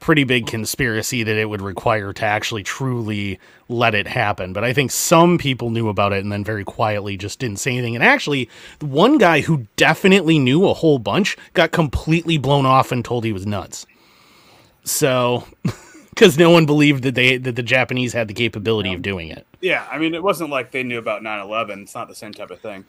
pretty 0.00 0.24
big 0.24 0.46
conspiracy 0.46 1.22
that 1.22 1.36
it 1.36 1.48
would 1.48 1.62
require 1.62 2.12
to 2.12 2.24
actually 2.24 2.62
truly 2.62 3.38
let 3.68 3.94
it 3.94 4.06
happen. 4.06 4.52
But 4.52 4.64
I 4.64 4.72
think 4.72 4.90
some 4.90 5.38
people 5.38 5.70
knew 5.70 5.88
about 5.88 6.12
it 6.12 6.22
and 6.22 6.32
then 6.32 6.44
very 6.44 6.64
quietly 6.64 7.16
just 7.16 7.38
didn't 7.38 7.60
say 7.60 7.72
anything. 7.72 7.94
And 7.94 8.04
actually, 8.04 8.50
one 8.80 9.16
guy 9.16 9.40
who 9.40 9.66
definitely 9.76 10.38
knew 10.38 10.66
a 10.66 10.74
whole 10.74 10.98
bunch 10.98 11.36
got 11.54 11.70
completely 11.70 12.36
blown 12.36 12.66
off 12.66 12.92
and 12.92 13.04
told 13.04 13.24
he 13.24 13.32
was 13.32 13.46
nuts. 13.46 13.86
So, 14.84 15.44
because 16.10 16.36
no 16.36 16.50
one 16.50 16.66
believed 16.66 17.04
that 17.04 17.14
they 17.14 17.36
that 17.38 17.56
the 17.56 17.62
Japanese 17.62 18.12
had 18.12 18.28
the 18.28 18.34
capability 18.34 18.92
of 18.92 19.02
doing 19.02 19.28
it. 19.28 19.46
Yeah, 19.60 19.86
I 19.90 19.98
mean, 19.98 20.14
it 20.14 20.22
wasn't 20.22 20.50
like 20.50 20.72
they 20.72 20.82
knew 20.82 20.98
about 20.98 21.22
9/11. 21.22 21.82
It's 21.82 21.94
not 21.94 22.08
the 22.08 22.14
same 22.14 22.32
type 22.34 22.50
of 22.50 22.60
thing. 22.60 22.84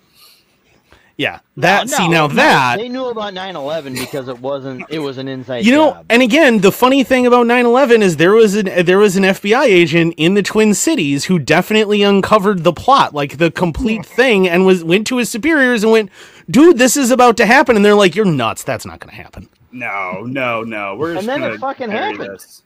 Yeah, 1.16 1.40
that 1.58 1.88
no, 1.88 1.98
see 1.98 2.08
now 2.08 2.26
no, 2.28 2.34
that 2.36 2.78
They 2.78 2.90
knew 2.90 3.06
about 3.06 3.34
9/11 3.34 3.94
because 4.00 4.28
it 4.28 4.40
wasn't. 4.40 4.84
It 4.90 4.98
was 5.00 5.20
an 5.20 5.28
inside 5.28 5.64
You 5.64 5.72
know, 5.74 5.92
job. 5.92 6.06
and 6.10 6.22
again, 6.24 6.60
the 6.60 6.72
funny 6.72 7.04
thing 7.04 7.28
about 7.28 7.46
9/11 7.46 8.02
is 8.02 8.18
there 8.18 8.32
was 8.34 8.56
an 8.56 8.86
there 8.86 8.98
was 8.98 9.16
an 9.16 9.24
FBI 9.24 9.66
agent 9.66 10.16
in 10.18 10.34
the 10.34 10.42
Twin 10.42 10.74
Cities 10.74 11.26
who 11.26 11.38
definitely 11.38 12.02
uncovered 12.02 12.64
the 12.64 12.74
plot, 12.74 13.14
like 13.14 13.38
the 13.38 13.52
complete 13.52 14.06
thing, 14.06 14.48
and 14.50 14.66
was 14.66 14.84
went 14.84 15.06
to 15.08 15.18
his 15.18 15.30
superiors 15.30 15.84
and 15.84 15.92
went, 15.92 16.10
"Dude, 16.50 16.80
this 16.80 16.98
is 16.98 17.12
about 17.12 17.38
to 17.38 17.46
happen," 17.46 17.76
and 17.76 17.86
they're 17.86 17.94
like, 17.94 18.16
"You're 18.16 18.26
nuts. 18.26 18.64
That's 18.64 18.86
not 18.86 19.00
going 19.00 19.16
to 19.16 19.22
happen." 19.22 19.50
No, 19.72 20.22
no, 20.26 20.64
no. 20.64 20.96
We're 20.96 21.16
just 21.16 21.26
then 21.26 21.44
it 21.44 21.60
fucking 21.60 21.90
bury 21.90 22.12
happened. 22.14 22.30
This. 22.36 22.62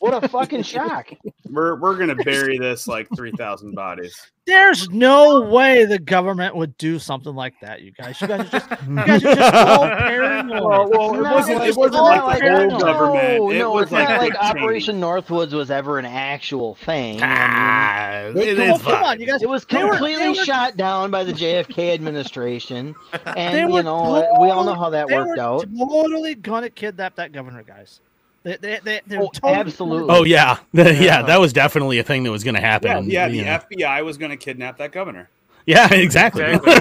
What 0.00 0.22
a 0.22 0.26
fucking 0.28 0.62
shock! 0.62 1.08
We're 1.50 1.76
we're 1.76 1.96
gonna 1.96 2.14
bury 2.16 2.58
this 2.58 2.88
like 2.88 3.08
3,000 3.14 3.74
bodies. 3.74 4.20
There's 4.46 4.88
no 4.90 5.40
way 5.40 5.84
the 5.86 5.98
government 5.98 6.54
would 6.54 6.78
do 6.78 7.00
something 7.00 7.34
like 7.34 7.54
that, 7.62 7.82
you 7.82 7.90
guys. 7.90 8.20
You 8.20 8.28
guys 8.28 8.40
are 8.40 8.60
just, 8.60 8.70
you 8.86 8.94
guys 8.96 9.24
are 9.24 9.34
just 9.34 9.54
all 9.54 9.88
paranoid. 9.88 10.62
Well, 10.62 10.88
well, 10.90 11.14
it 11.14 11.22
No, 11.22 11.34
wasn't. 11.34 11.62
It 11.64 11.76
wasn't 11.76 11.94
not 11.94 12.24
like 12.26 12.40
the 12.42 12.50
whole 12.52 12.68
No, 12.68 12.78
government. 12.78 13.38
No, 13.38 13.50
it 13.50 13.58
no, 13.58 13.70
was 13.72 13.82
it's 13.84 13.92
like 13.92 14.08
not 14.08 14.20
like 14.20 14.34
Operation 14.36 15.00
Northwoods 15.00 15.52
was 15.52 15.70
ever 15.70 15.98
an 15.98 16.04
actual 16.04 16.76
thing. 16.76 17.20
I 17.22 17.26
Ah, 17.26 18.20
it 18.28 18.56
Well, 18.56 18.76
is 18.76 18.82
come 18.82 19.02
on, 19.02 19.20
you 19.20 19.26
guys. 19.26 19.42
it 19.42 19.48
was 19.48 19.64
They 19.64 19.82
were- 19.82 19.90
completely 19.90 20.22
they 20.22 20.28
were- 20.38 20.44
shot 20.44 20.76
down 20.76 21.10
by 21.10 21.24
the 21.24 21.32
JFK 21.32 21.92
administration, 21.94 22.94
and 23.36 23.72
you 23.74 23.82
know 23.82 24.28
we 24.40 24.48
all 24.50 24.64
know 24.64 24.74
how 24.74 24.90
that 24.90 25.08
they 25.08 25.14
worked 25.16 25.30
were 25.38 25.40
out. 25.40 25.66
Totally 25.76 26.36
gonna 26.36 26.70
kidnap 26.70 27.16
that 27.16 27.32
governor, 27.32 27.64
guys. 27.64 28.00
They, 28.46 28.56
they, 28.58 28.78
they, 28.84 29.00
they're 29.08 29.22
Oh, 29.22 29.30
totally 29.32 29.54
absolutely. 29.54 30.14
Oh 30.14 30.22
yeah, 30.22 30.58
yeah, 30.72 30.90
Yeah. 30.90 31.22
that 31.22 31.40
was 31.40 31.52
definitely 31.52 31.98
a 31.98 32.04
thing 32.04 32.22
that 32.22 32.30
was 32.30 32.44
going 32.44 32.54
to 32.54 32.60
happen. 32.60 33.10
Yeah, 33.10 33.26
yeah. 33.26 33.58
The 33.68 33.76
know. 33.76 33.76
FBI 33.88 34.04
was 34.04 34.18
gonna 34.18 34.36
kidnap 34.36 34.78
that 34.78 34.92
governor. 34.92 35.28
yeah, 35.66 35.88
exactly. 35.92 36.44
exactly. 36.44 36.72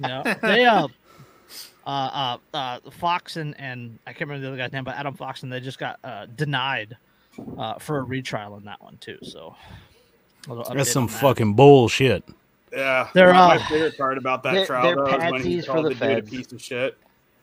Yeah, 0.00 0.34
they 0.42 0.64
uh, 0.64 0.88
uh, 1.86 1.90
uh, 1.90 2.38
uh, 2.56 2.78
Fox 2.92 3.36
and 3.36 3.54
and 3.60 3.98
I 4.06 4.12
can't 4.12 4.22
remember 4.30 4.42
the 4.46 4.48
other 4.48 4.56
guy's 4.56 4.72
name, 4.72 4.84
but 4.84 4.96
Adam 4.96 5.14
Fox 5.14 5.42
and 5.42 5.52
they 5.52 5.60
just 5.60 5.78
got 5.78 5.98
uh, 6.04 6.26
denied 6.34 6.96
uh, 7.58 7.74
for 7.78 7.98
a 7.98 8.02
retrial 8.02 8.54
on 8.54 8.64
that 8.64 8.82
one 8.82 8.96
too. 8.98 9.18
So 9.22 9.54
That's 10.72 10.90
some 10.90 11.06
that. 11.06 11.12
fucking 11.20 11.54
bullshit. 11.54 12.24
Yeah, 12.72 13.08
They're, 13.14 13.32
my 13.32 13.56
uh, 13.56 13.66
favorite 13.68 13.96
part 13.96 14.18
about 14.18 14.42
that 14.42 14.52
they're- 14.52 14.66
trial 14.66 14.82
they're 14.84 14.94
though 14.96 15.06
is 15.26 15.32
when 15.32 15.42
he 15.42 15.56
patsies 15.58 15.64
for 15.66 15.72
called 15.72 15.84
the 15.86 15.88
the, 15.90 15.94
dude 15.94 16.02
a 16.02 16.14
feds. 16.22 16.30
piece 16.30 16.52
of 16.52 16.62
shit 16.62 16.98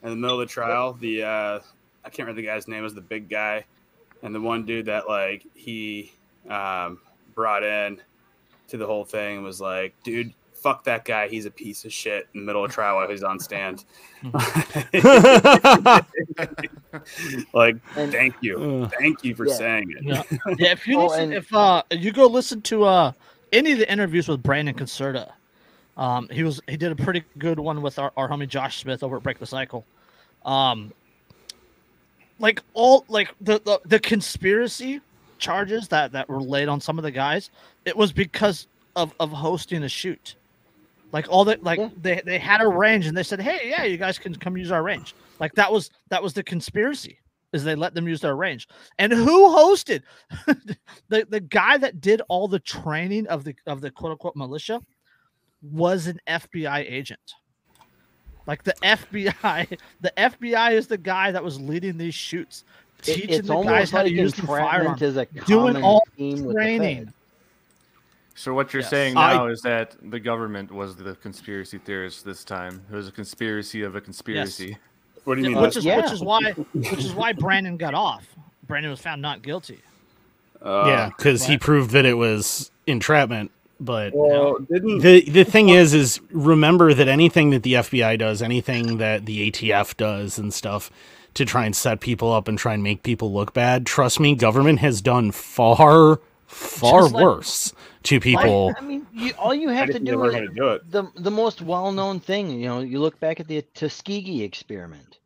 in 0.05 0.11
the 0.11 0.15
middle 0.15 0.39
of 0.39 0.47
the 0.47 0.51
trial. 0.53 0.93
The 0.93 1.23
uh, 1.23 1.59
I 2.05 2.09
can't 2.09 2.19
remember 2.19 2.39
the 2.41 2.47
guy's 2.47 2.67
name. 2.69 2.83
Was 2.83 2.93
the 2.95 3.01
big 3.01 3.27
guy, 3.29 3.65
and 4.23 4.33
the 4.33 4.39
one 4.41 4.65
dude 4.65 4.85
that 4.85 5.09
like 5.09 5.45
he 5.53 6.13
um, 6.49 6.99
brought 7.33 7.63
in 7.63 7.99
to 8.69 8.77
the 8.77 8.85
whole 8.85 9.03
thing 9.05 9.43
was 9.43 9.59
like, 9.59 9.93
dude. 10.03 10.33
Fuck 10.53 10.85
that 10.85 11.05
guy. 11.05 11.27
He's 11.27 11.45
a 11.45 11.51
piece 11.51 11.85
of 11.85 11.93
shit 11.93 12.27
in 12.33 12.39
the 12.39 12.45
middle 12.47 12.65
of 12.65 12.71
trial 12.71 12.95
while 12.95 13.07
he's 13.07 13.21
on 13.21 13.39
stand. 13.39 13.85
like, 17.53 17.75
And- 17.95 18.11
thank 18.11 18.35
you. 18.41 18.81
Uh, 18.83 18.89
Thank 18.99 19.23
you 19.23 19.35
for 19.35 19.47
Yeah. 19.47 19.53
saying 19.53 19.91
it. 19.97 20.03
Yeah, 20.03 20.23
yeah. 20.57 20.71
If 20.71 20.87
you 20.87 20.99
Oh, 20.99 21.05
listen, 21.07 21.23
and- 21.25 21.33
if 21.33 21.53
uh, 21.53 21.83
you 21.91 22.11
go 22.11 22.25
listen 22.27 22.61
to 22.63 22.83
uh 22.85 23.11
any 23.53 23.73
of 23.73 23.77
the 23.79 23.91
interviews 23.91 24.27
with 24.27 24.41
Brandon 24.43 24.73
Caserta, 24.75 25.31
um, 25.97 26.27
he 26.29 26.43
was 26.43 26.59
he 26.67 26.77
did 26.77 26.91
a 26.91 26.95
pretty 26.95 27.23
good 27.37 27.59
one 27.59 27.81
with 27.81 27.99
our, 27.99 28.11
our 28.17 28.27
homie 28.27 28.47
Josh 28.47 28.79
Smith 28.81 29.03
over 29.03 29.17
at 29.17 29.23
Break 29.23 29.39
the 29.39 29.45
Cycle. 29.45 29.85
Um, 30.45 30.93
like 32.39 32.61
all 32.73 33.05
like 33.07 33.33
the, 33.41 33.59
the 33.65 33.79
the 33.85 33.99
conspiracy 33.99 35.01
charges 35.37 35.87
that 35.89 36.11
that 36.11 36.29
were 36.29 36.41
laid 36.41 36.67
on 36.67 36.79
some 36.81 36.97
of 36.97 37.03
the 37.03 37.11
guys, 37.11 37.49
it 37.85 37.95
was 37.95 38.11
because 38.11 38.67
of 38.95 39.13
of 39.19 39.31
hosting 39.31 39.83
a 39.83 39.89
shoot. 39.89 40.35
Like 41.11 41.27
all 41.29 41.45
that, 41.45 41.63
like 41.63 41.79
Yeah. 41.79 41.89
they 42.01 42.21
they 42.25 42.39
had 42.39 42.61
a 42.61 42.67
range 42.67 43.07
and 43.07 43.15
they 43.17 43.23
said, 43.23 43.39
"Hey, 43.39 43.69
yeah, 43.69 43.83
you 43.83 43.97
guys 43.97 44.17
can 44.19 44.35
come 44.35 44.57
use 44.57 44.71
our 44.71 44.83
range." 44.83 45.15
Like 45.39 45.53
that 45.55 45.71
was 45.71 45.89
that 46.09 46.21
was 46.21 46.33
the 46.33 46.43
conspiracy 46.43 47.17
is 47.53 47.63
they 47.63 47.75
let 47.75 47.93
them 47.93 48.07
use 48.07 48.19
their 48.19 48.35
range. 48.35 48.67
And 48.99 49.13
who 49.13 49.47
hosted 49.55 50.01
the 51.09 51.25
the 51.29 51.39
guy 51.39 51.77
that 51.77 52.01
did 52.01 52.21
all 52.27 52.47
the 52.49 52.59
training 52.59 53.27
of 53.27 53.45
the 53.45 53.55
of 53.65 53.79
the 53.79 53.91
quote 53.91 54.11
unquote 54.11 54.35
militia 54.35 54.81
was 55.61 56.07
an 56.07 56.19
FBI 56.27 56.79
agent. 56.91 57.33
Like 58.47 58.63
the 58.63 58.73
FBI, 58.83 59.77
the 60.01 60.13
FBI 60.17 60.71
is 60.73 60.87
the 60.87 60.97
guy 60.97 61.31
that 61.31 61.43
was 61.43 61.59
leading 61.59 61.97
these 61.97 62.13
shoots, 62.15 62.63
teaching 63.01 63.29
it's 63.29 63.47
the 63.47 63.53
almost 63.53 63.69
guys 63.69 63.91
how 63.91 63.99
to 63.99 64.03
like 64.05 64.13
use 64.13 64.33
the 64.33 64.43
firearm. 64.43 64.93
entrapment 64.93 65.01
is 65.01 65.17
a 65.17 65.25
doing 65.45 65.73
common 65.73 65.83
all 65.83 66.03
theme 66.17 66.45
with 66.45 66.47
the 66.47 66.53
training. 66.53 67.13
So 68.35 68.53
what 68.53 68.73
you're 68.73 68.81
Yes. 68.81 68.89
saying 68.89 69.17
I- 69.17 69.33
now 69.35 69.47
is 69.47 69.61
that 69.61 69.95
the 70.11 70.19
government 70.19 70.71
was 70.71 70.95
the 70.95 71.15
conspiracy 71.15 71.77
theorist 71.77 72.25
this 72.25 72.43
time. 72.43 72.81
It 72.91 72.95
was 72.95 73.07
a 73.07 73.11
conspiracy 73.11 73.81
of 73.81 73.95
a 73.95 74.01
conspiracy. 74.01 74.77
What 75.23 75.35
do 75.35 75.41
you 75.41 75.51
mean? 75.51 75.61
which 75.61 75.77
is 75.77 75.85
yeah. 75.85 75.97
which 75.97 76.11
is 76.11 76.21
why 76.21 76.51
which 76.73 76.93
is 76.99 77.13
why 77.13 77.33
Brandon 77.33 77.77
got 77.77 77.93
off. 77.95 78.27
Brandon 78.67 78.91
was 78.91 78.99
found 78.99 79.21
not 79.21 79.41
guilty. 79.41 79.79
Uh, 80.61 80.85
yeah, 80.87 81.09
because 81.15 81.45
he 81.45 81.57
proved 81.57 81.91
that 81.91 82.05
it 82.05 82.15
was 82.15 82.71
entrapment. 82.87 83.51
But 83.79 84.13
Well, 84.15 84.57
didn't 84.59 84.99
the 84.99 85.29
the 85.29 85.43
thing 85.43 85.69
is, 85.69 85.93
is 85.93 86.21
remember 86.31 86.93
that 86.93 87.07
anything 87.07 87.49
that 87.49 87.63
the 87.63 87.73
FBI 87.73 88.17
does, 88.17 88.41
anything 88.41 88.97
that 88.97 89.25
the 89.25 89.51
ATF 89.51 89.97
does, 89.97 90.39
and 90.39 90.53
stuff 90.53 90.89
to 91.33 91.43
try 91.43 91.65
and 91.65 91.75
set 91.75 91.99
people 91.99 92.31
up 92.31 92.47
and 92.47 92.57
try 92.57 92.73
and 92.73 92.81
make 92.81 93.03
people 93.03 93.33
look 93.33 93.53
bad. 93.53 93.85
Trust 93.85 94.21
me, 94.21 94.33
government 94.35 94.79
has 94.79 95.01
done 95.01 95.31
far, 95.31 96.21
far 96.47 97.09
like- 97.09 97.21
worse 97.23 97.73
to 98.03 98.21
people. 98.21 98.73
I 98.77 98.81
mean, 98.81 99.05
you, 99.11 99.33
all 99.37 99.53
you 99.53 99.67
have 99.69 99.89
to 99.89 99.99
do 99.99 100.23
is 100.23 100.49
do 100.55 100.69
it. 100.69 100.89
the 100.89 101.11
the 101.17 101.31
most 101.31 101.61
well 101.61 101.91
known 101.91 102.21
thing. 102.21 102.51
You 102.51 102.67
know, 102.69 102.79
you 102.79 102.99
look 103.01 103.19
back 103.19 103.41
at 103.41 103.47
the 103.49 103.61
Tuskegee 103.73 104.43
experiment, 104.43 105.19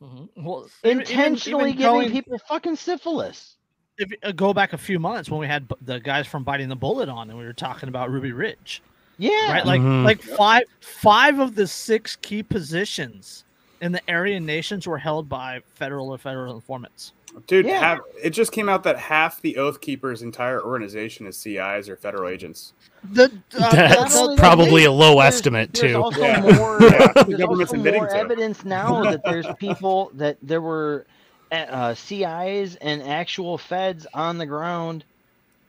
mm-hmm. 0.00 0.44
Well, 0.44 0.68
even- 0.84 1.00
even- 1.00 1.10
intentionally 1.10 1.70
even 1.70 1.78
giving 1.82 1.92
going- 1.98 2.10
people 2.12 2.38
fucking 2.48 2.76
syphilis. 2.76 3.56
If 3.98 4.10
uh, 4.22 4.32
go 4.32 4.52
back 4.54 4.72
a 4.72 4.78
few 4.78 4.98
months 4.98 5.30
when 5.30 5.40
we 5.40 5.46
had 5.46 5.68
b- 5.68 5.74
the 5.82 6.00
guys 6.00 6.26
from 6.26 6.44
Biting 6.44 6.68
the 6.68 6.76
Bullet 6.76 7.08
on, 7.08 7.28
and 7.30 7.38
we 7.38 7.44
were 7.44 7.52
talking 7.52 7.88
about 7.88 8.10
Ruby 8.10 8.32
Ridge, 8.32 8.82
Yeah, 9.18 9.52
right? 9.52 9.66
Like 9.66 9.80
Mhm. 9.80 10.04
like 10.04 10.22
five 10.22 10.64
five 10.80 11.38
of 11.38 11.54
the 11.54 11.66
six 11.66 12.16
key 12.16 12.42
positions 12.42 13.44
in 13.80 13.92
the 13.92 14.00
Aryan 14.08 14.46
nations 14.46 14.86
were 14.86 14.98
held 14.98 15.28
by 15.28 15.60
federal 15.74 16.08
or 16.10 16.18
federal 16.18 16.54
informants. 16.54 17.12
Dude, 17.46 17.64
Yeah. 17.66 17.78
half, 17.80 17.98
it 18.22 18.30
just 18.30 18.52
came 18.52 18.68
out 18.68 18.82
that 18.84 18.98
half 18.98 19.40
the 19.40 19.56
Oath 19.56 19.80
Keepers' 19.80 20.20
entire 20.22 20.62
organization 20.62 21.26
is 21.26 21.36
CIs 21.36 21.88
or 21.88 21.96
federal 21.96 22.28
agents. 22.28 22.74
The, 23.12 23.24
uh, 23.58 23.70
That's 23.74 24.14
the- 24.14 24.36
probably 24.36 24.82
that, 24.82 24.90
a 24.90 24.92
low 24.92 25.14
there's- 25.16 25.34
estimate 25.36 25.72
there's 25.72 25.92
too. 25.94 26.02
Also 26.02 26.20
Yeah. 26.20 26.40
more, 26.40 26.78
Yeah, 26.82 26.88
the 27.14 27.24
there's 27.26 27.38
government's 27.40 27.72
also 27.72 27.76
admitting 27.76 28.02
more 28.02 28.10
to 28.10 28.16
evidence 28.16 28.64
now 28.66 29.02
that 29.04 29.24
there's 29.24 29.46
people 29.58 30.10
that 30.14 30.36
there 30.42 30.60
were 30.60 31.06
uh, 31.52 31.54
uh, 31.54 31.94
CIs 31.94 32.76
and 32.76 33.02
actual 33.02 33.58
feds 33.58 34.06
on 34.14 34.38
the 34.38 34.46
ground 34.46 35.04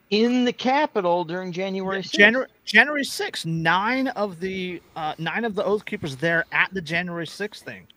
in 0.10 0.46
the 0.46 0.54
Capitol 0.54 1.26
during 1.26 1.52
January 1.52 2.02
6th. 2.02 2.12
January 2.12 2.48
January 2.66 3.04
6th, 3.04 3.46
nine 3.46 4.08
of 4.10 4.40
the 4.40 4.82
uh, 4.96 5.14
nine 5.18 5.44
of 5.44 5.56
the 5.56 5.64
Oath 5.64 5.86
Keepers 5.86 6.16
there 6.16 6.46
at 6.52 6.74
the 6.74 6.82
January 6.82 7.26
6th 7.26 7.60
thing 7.60 7.88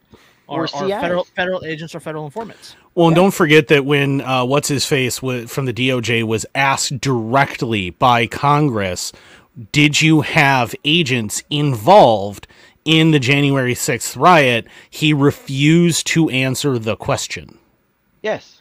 are, 0.48 0.60
Were 0.60 0.68
are 0.74 0.88
federal 1.00 1.24
federal 1.24 1.64
agents 1.64 1.94
or 1.94 2.00
federal 2.00 2.24
informants. 2.24 2.76
Well, 2.94 3.08
and 3.08 3.16
don't 3.16 3.34
forget 3.34 3.68
that 3.68 3.84
when 3.84 4.20
uh, 4.22 4.44
what's 4.44 4.68
his 4.68 4.86
face 4.86 5.20
wa- 5.22 5.46
from 5.46 5.66
the 5.66 5.72
DOJ 5.72 6.24
was 6.24 6.46
asked 6.54 7.00
directly 7.00 7.90
by 7.90 8.26
Congress, 8.26 9.12
did 9.72 10.00
you 10.00 10.22
have 10.22 10.74
agents 10.84 11.42
involved 11.50 12.46
in 12.84 13.10
the 13.10 13.18
January 13.18 13.74
6th 13.74 14.16
riot? 14.16 14.66
He 14.88 15.12
refused 15.12 16.06
to 16.08 16.30
answer 16.30 16.78
the 16.78 16.96
question. 16.96 17.58
Yes. 18.26 18.60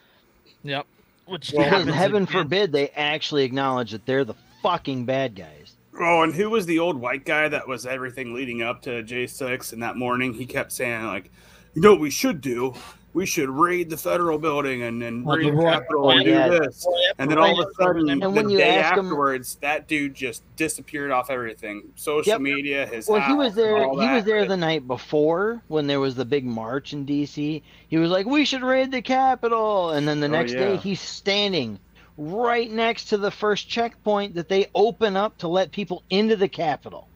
Yep. 0.63 0.86
Which 1.26 1.49
Because 1.51 1.88
heaven 1.88 2.24
again. 2.24 2.43
forbid 2.43 2.72
they 2.72 2.89
actually 2.89 3.45
acknowledge 3.45 3.89
that 3.93 4.05
they're 4.05 4.24
the 4.24 4.36
fucking 4.61 5.05
bad 5.05 5.34
guys. 5.36 5.76
Oh, 5.99 6.22
and 6.22 6.32
who 6.36 6.51
was 6.51 6.68
the 6.68 6.78
old 6.78 6.97
white 6.97 7.26
guy 7.26 7.47
that 7.49 7.68
was 7.68 7.88
everything 7.88 8.36
leading 8.36 8.61
up 8.61 8.84
to 8.84 9.01
J6? 9.01 9.74
And 9.74 9.82
that 9.82 9.95
morning, 9.97 10.34
he 10.36 10.45
kept 10.45 10.72
saying 10.72 11.03
like, 11.05 11.32
"You 11.74 11.82
know 11.82 11.93
what 11.93 11.99
we 11.99 12.11
should 12.11 12.41
do? 12.41 12.76
We 13.16 13.26
should 13.26 13.49
raid 13.49 13.89
the 13.89 13.95
federal 13.97 14.38
building 14.38 14.84
and 14.84 15.01
and 15.01 15.26
Well, 15.26 15.38
raid 15.38 15.47
the 15.47 15.51
the 15.51 15.57
Roy- 15.57 15.72
Capitol 15.72 16.09
and 16.11 16.20
oh, 16.20 16.24
do 16.26 16.30
yeah. 16.30 16.47
this." 16.49 16.86
And 17.18 17.32
then 17.32 17.38
all 17.38 17.59
of 17.61 17.68
a 17.68 17.74
sudden, 17.82 18.09
And 18.09 18.22
the 18.22 18.49
you 18.51 18.57
day 18.57 18.76
ask 18.78 18.97
him- 18.97 19.05
afterwards, 19.05 19.55
that 19.61 19.88
dude 19.88 20.13
just 20.13 20.43
disappeared 20.57 21.11
off 21.11 21.30
everything. 21.30 21.84
Social 21.95 22.34
Yep. 22.34 22.41
media, 22.41 22.86
his 22.86 23.07
Well, 23.07 23.22
he 23.22 23.34
was 23.34 23.55
there. 23.55 23.78
all 23.86 23.97
He 23.99 24.07
was 24.13 24.26
there 24.26 24.45
the 24.45 24.57
night 24.57 24.86
before 24.86 25.61
when 25.70 25.88
there 25.88 26.01
was 26.01 26.16
the 26.16 26.26
big 26.26 26.43
march 26.45 26.91
in 26.91 27.05
D.C. 27.05 27.63
He 27.88 27.97
was 27.97 28.11
like, 28.11 28.26
"We 28.26 28.43
should 28.43 28.63
raid 28.63 28.91
the 28.91 29.01
Capitol," 29.01 29.91
and 29.91 30.05
then 30.07 30.20
the 30.20 30.28
Oh, 30.28 30.32
next 30.32 30.51
day 30.51 30.76
he's 30.76 30.99
standing 30.99 31.80
right 32.18 32.70
next 32.70 33.05
to 33.05 33.18
the 33.18 33.32
first 33.32 33.70
checkpoint 33.70 34.36
that 34.36 34.49
they 34.49 34.68
open 34.76 35.16
up 35.16 35.38
to 35.38 35.47
let 35.47 35.72
people 35.72 36.03
into 36.09 36.36
the 36.36 36.47
Capitol, 36.49 37.07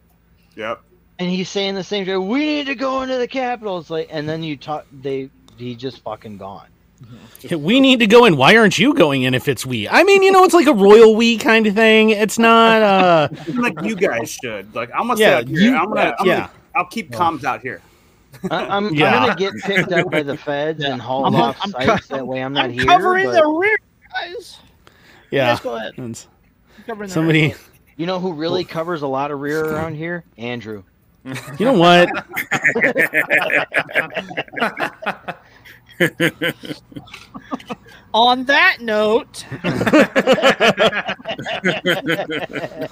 Yep. 0.56 0.80
and 1.18 1.28
he's 1.30 1.48
saying 1.48 1.74
the 1.74 1.84
same 1.84 2.04
thing. 2.06 2.26
We 2.28 2.38
need 2.40 2.66
to 2.66 2.74
go 2.74 3.02
into 3.02 3.16
the 3.18 3.28
Capitol. 3.28 3.78
It's 3.78 3.90
like, 3.90 4.08
and 4.10 4.26
then 4.28 4.42
you 4.42 4.56
talk. 4.56 4.86
They 4.92 5.28
he 5.60 5.74
just 5.76 6.00
fucking 6.02 6.38
gone. 6.38 6.66
We 7.50 7.80
need 7.80 8.00
to 8.00 8.06
go 8.06 8.26
in. 8.26 8.36
Why 8.36 8.56
aren't 8.56 8.78
you 8.78 8.92
going 8.92 9.22
in 9.22 9.32
if 9.32 9.48
it's 9.48 9.64
we? 9.64 9.88
I 9.88 10.02
mean, 10.02 10.22
you 10.22 10.30
know, 10.30 10.44
it's 10.44 10.52
like 10.52 10.66
a 10.66 10.74
royal 10.74 11.14
we 11.16 11.38
kind 11.38 11.66
of 11.66 11.74
thing. 11.74 12.10
It's 12.10 12.38
not. 12.38 12.82
uh 12.82 13.28
like 13.54 13.80
you 13.82 13.96
guys 13.96 14.30
should. 14.30 14.74
Like 14.74 14.90
I'm 14.94 15.08
gonna 15.08 15.18
Yeah, 15.18 15.26
stay 15.28 15.34
out 15.38 15.48
here. 15.48 15.58
you- 15.60 15.76
I'm 15.76 15.88
gonna. 15.88 16.14
I'm 16.18 16.26
yeah. 16.26 16.36
gonna 16.36 16.50
I'll 16.76 16.86
keep 16.86 17.10
comms 17.10 17.44
out 17.44 17.62
here. 17.62 17.80
I, 18.50 18.66
I'm, 18.66 18.94
Yeah. 18.94 19.14
I'm 19.14 19.28
gonna 19.28 19.38
get 19.38 19.54
picked 19.62 19.92
up 19.92 20.10
by 20.10 20.22
the 20.22 20.36
feds 20.36 20.84
and 20.84 21.00
hauled 21.00 21.24
I'm- 21.34 21.36
off 21.36 21.58
I'm 21.62 21.70
sites. 21.70 22.06
co- 22.06 22.16
that 22.16 22.26
way 22.26 22.42
I'm 22.44 22.52
not 22.52 22.66
I'm 22.66 22.72
here. 22.72 22.84
covering 22.84 23.24
but 23.26 23.32
the 23.34 23.46
rear, 23.48 23.78
guys. 24.12 24.58
Yeah. 25.30 25.46
guys 25.52 25.60
go 25.60 25.76
ahead. 25.76 25.92
It's- 25.94 26.28
I'm 26.78 26.84
covering 26.84 27.08
the 27.08 27.14
Somebody, 27.14 27.40
rear. 27.48 27.56
you 27.96 28.04
know 28.06 28.20
who 28.20 28.34
really 28.34 28.64
covers 28.64 29.00
a 29.02 29.08
lot 29.08 29.30
of 29.30 29.40
rear 29.40 29.64
around 29.64 29.94
here? 29.94 30.24
Andrew. 30.36 30.82
You 31.24 31.66
know 31.66 31.74
what? 31.74 32.08
On 38.12 38.44
that 38.44 38.78
note, 38.80 39.44
I 39.62 39.68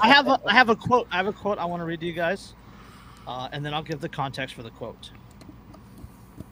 have 0.02 0.28
a 0.28 0.40
I 0.46 0.52
have 0.52 0.68
a 0.68 0.76
quote. 0.76 1.08
I 1.10 1.16
have 1.16 1.26
a 1.26 1.32
quote 1.32 1.58
I 1.58 1.64
want 1.64 1.80
to 1.80 1.84
read 1.84 1.98
to 2.00 2.06
you 2.06 2.12
guys, 2.12 2.54
uh, 3.26 3.48
and 3.50 3.64
then 3.64 3.74
I'll 3.74 3.82
give 3.82 4.00
the 4.00 4.08
context 4.08 4.54
for 4.54 4.62
the 4.62 4.70
quote. 4.70 5.10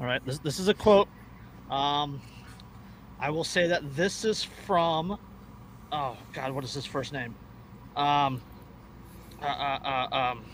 All 0.01 0.07
right, 0.07 0.25
this 0.25 0.39
this 0.39 0.59
is 0.59 0.69
a 0.69 0.75
quote. 0.75 1.09
Um, 1.71 2.21
I 3.21 3.31
will 3.31 3.45
say 3.45 3.69
that 3.69 3.95
this 3.95 4.25
is 4.25 4.43
from. 4.43 5.19
Oh 5.93 6.17
God, 6.33 6.51
what 6.53 6.65
is 6.65 6.75
his 6.75 6.87
first 6.87 7.13
name? 7.13 7.37
Um. 7.95 8.43
Uh, 9.41 9.47
uh, 9.47 9.79
uh, 9.85 10.17
um. 10.17 10.45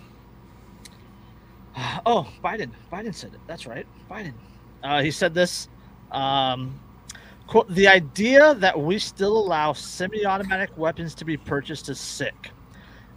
Oh, 2.04 2.28
Biden. 2.44 2.70
Biden 2.92 3.14
said 3.14 3.32
it. 3.34 3.40
That's 3.46 3.66
right, 3.66 3.86
Biden. 4.10 4.34
Uh, 4.82 5.02
he 5.02 5.10
said 5.10 5.34
this. 5.34 5.68
Um, 6.10 6.78
quote, 7.46 7.68
the 7.70 7.88
idea 7.88 8.54
that 8.54 8.78
we 8.78 8.98
still 8.98 9.36
allow 9.36 9.72
semi-automatic 9.72 10.76
weapons 10.76 11.14
to 11.16 11.24
be 11.24 11.36
purchased 11.36 11.88
is 11.88 11.98
sick. 11.98 12.50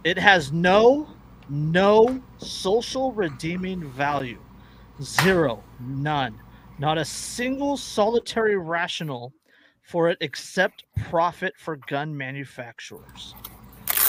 It 0.04 0.18
has 0.18 0.52
no, 0.52 1.08
no 1.48 2.22
social 2.38 3.12
redeeming 3.12 3.90
value. 3.90 4.40
Zero, 5.02 5.62
none, 5.80 6.40
not 6.78 6.96
a 6.96 7.04
single 7.04 7.76
solitary 7.76 8.56
rational 8.56 9.32
for 9.82 10.08
it 10.08 10.16
except 10.20 10.84
profit 11.04 11.54
for 11.58 11.76
gun 11.76 12.16
manufacturers. 12.16 13.34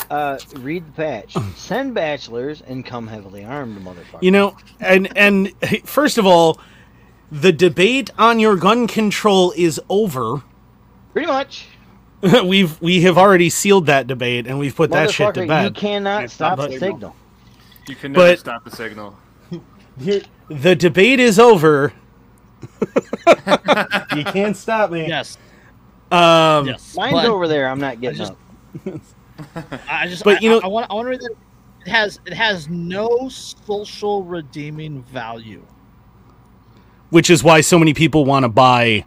Uh, 0.09 0.37
read 0.57 0.87
the 0.87 0.91
patch. 0.93 1.35
Send 1.55 1.93
bachelors 1.93 2.61
and 2.61 2.85
come 2.85 3.07
heavily 3.07 3.43
armed, 3.43 3.77
motherfucker. 3.83 4.21
You 4.21 4.31
know, 4.31 4.55
and 4.79 5.15
and 5.17 5.51
first 5.85 6.17
of 6.17 6.25
all, 6.25 6.59
the 7.31 7.51
debate 7.51 8.09
on 8.17 8.39
your 8.39 8.55
gun 8.55 8.87
control 8.87 9.53
is 9.57 9.81
over. 9.89 10.43
Pretty 11.13 11.27
much. 11.27 11.65
we've 12.45 12.79
we 12.81 13.01
have 13.01 13.17
already 13.17 13.49
sealed 13.49 13.85
that 13.87 14.07
debate 14.07 14.47
and 14.47 14.57
we've 14.57 14.75
put 14.75 14.89
that 14.91 15.11
shit 15.11 15.33
to 15.35 15.45
bed. 15.45 15.63
you 15.65 15.71
cannot 15.71 16.19
Can't 16.21 16.31
stop 16.31 16.57
stop 16.57 16.69
the 16.69 16.73
the 16.73 16.79
signal. 16.79 17.15
You 17.87 17.95
can 17.95 18.11
never 18.13 18.31
But- 18.31 18.39
stop 18.39 18.63
the 18.65 18.71
signal. 18.75 19.15
The 20.49 20.75
debate 20.75 21.19
is 21.19 21.39
over. 21.39 21.91
you 24.15 24.23
can't 24.23 24.55
stop 24.55 24.91
me. 24.91 25.07
Yes, 25.07 25.37
Um, 26.11 26.67
yes. 26.67 26.95
Mine's 26.95 27.13
but- 27.13 27.25
over 27.25 27.47
there. 27.47 27.67
I'm 27.67 27.79
not 27.79 27.99
getting 27.99 28.17
just- 28.19 28.31
up. 28.85 29.01
I 29.89 30.07
just, 30.07 30.23
But, 30.23 30.37
I, 30.37 30.39
you 30.41 30.49
know- 30.49 30.61
I, 30.63 30.67
want, 30.67 30.87
I 30.89 30.93
want 30.93 31.05
to 31.05 31.09
read 31.09 31.21
that. 31.21 31.35
It 31.85 31.89
has, 31.91 32.19
it 32.25 32.33
has 32.33 32.67
no 32.67 33.29
social 33.29 34.23
redeeming 34.23 35.03
value. 35.03 35.65
which 37.11 37.29
is 37.29 37.43
why 37.43 37.61
so 37.61 37.79
many 37.79 37.93
people 37.93 38.25
want 38.25 38.43
to 38.43 38.49
buy 38.49 39.05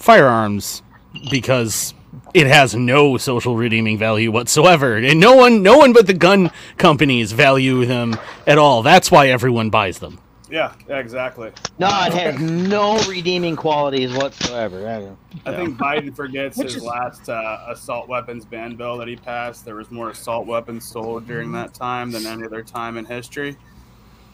firearms 0.00 0.82
because 1.30 1.94
it 2.34 2.46
has 2.48 2.74
no 2.74 3.16
social 3.16 3.54
redeeming 3.56 3.96
value 3.96 4.32
whatsoever 4.32 4.96
and 4.96 5.20
no 5.20 5.36
one 5.36 5.62
no 5.62 5.78
one 5.78 5.92
but 5.92 6.06
the 6.08 6.12
gun 6.14 6.50
companies 6.76 7.30
value 7.32 7.86
them 7.86 8.18
at 8.46 8.58
all 8.58 8.82
that's 8.82 9.10
why 9.10 9.28
everyone 9.28 9.70
buys 9.70 10.00
them 10.00 10.18
Yeah, 10.54 10.72
yeah, 10.88 10.98
exactly. 10.98 11.50
No, 11.80 11.88
it 11.88 12.14
has 12.14 12.38
no 12.38 12.96
redeeming 13.08 13.56
qualities 13.56 14.12
whatsoever. 14.14 14.88
I 14.88 15.00
don't- 15.00 15.18
I 15.46 15.52
think 15.56 15.76
Biden 15.76 16.14
forgets 16.14 16.62
his 16.62 16.76
is- 16.76 16.82
last 16.84 17.28
uh, 17.28 17.58
assault 17.70 18.08
weapons 18.08 18.44
ban 18.44 18.76
bill 18.76 18.96
that 18.98 19.08
he 19.08 19.16
passed. 19.16 19.64
There 19.64 19.74
was 19.74 19.90
more 19.90 20.10
assault 20.10 20.46
weapons 20.46 20.84
sold 20.86 21.26
during 21.26 21.50
that 21.52 21.74
time 21.74 22.12
than 22.12 22.24
any 22.24 22.44
other 22.44 22.62
time 22.62 22.96
in 22.98 23.04
history. 23.04 23.56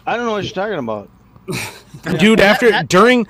I 0.07 0.17
don't 0.19 0.27
know 0.27 0.33
what 0.33 0.45
you're 0.45 0.53
talking 0.53 0.79
about. 0.79 1.09
dude 2.19 2.39
after 2.41 2.83
during 2.83 3.27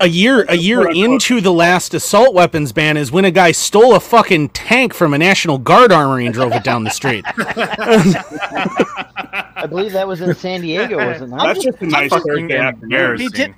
a 0.00 0.08
year 0.08 0.44
a 0.48 0.56
year 0.56 0.90
into 0.90 1.40
the 1.40 1.52
last 1.52 1.94
assault 1.94 2.34
weapons 2.34 2.72
ban 2.72 2.96
is 2.96 3.12
when 3.12 3.24
a 3.24 3.30
guy 3.30 3.52
stole 3.52 3.94
a 3.94 4.00
fucking 4.00 4.48
tank 4.48 4.92
from 4.92 5.14
a 5.14 5.18
national 5.18 5.58
guard 5.58 5.92
armory 5.92 6.26
and 6.26 6.34
drove 6.34 6.52
it 6.52 6.64
down 6.64 6.82
the 6.82 6.90
street 6.90 7.24
I 8.96 9.66
believe 9.66 9.92
that 9.92 10.06
was 10.06 10.20
in 10.20 10.34
San 10.34 10.60
Diego, 10.60 10.96
wasn't 11.06 11.32
it 11.32 11.36
not? 11.36 11.46
That's 11.46 11.64
just 11.64 11.80
a 11.80 11.86
nice 11.86 12.10
fucking 12.10 12.26
Thursday 12.26 12.56
afternoon. 12.56 12.92
embarrassing. 12.92 13.26
He 13.26 13.36
did. 13.36 13.54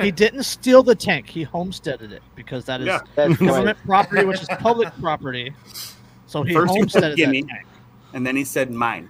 He 0.00 0.10
didn't 0.10 0.42
steal 0.42 0.82
the 0.82 0.94
tank. 0.94 1.28
He 1.28 1.44
homesteaded 1.44 2.12
it 2.12 2.22
because 2.34 2.64
that 2.64 2.80
is 2.80 2.88
Yeah. 2.88 3.00
That's 3.14 3.40
right. 3.40 3.48
government 3.48 3.78
property, 3.86 4.24
which 4.24 4.42
is 4.42 4.48
public 4.58 4.92
property. 5.00 5.54
So 6.26 6.42
he 6.42 6.52
First 6.52 6.72
he 6.74 6.80
homesteaded 6.80 7.16
that 7.18 7.32
tank. 7.32 7.50
And 8.12 8.26
then 8.26 8.34
he 8.34 8.44
said 8.44 8.70
mine. 8.70 9.08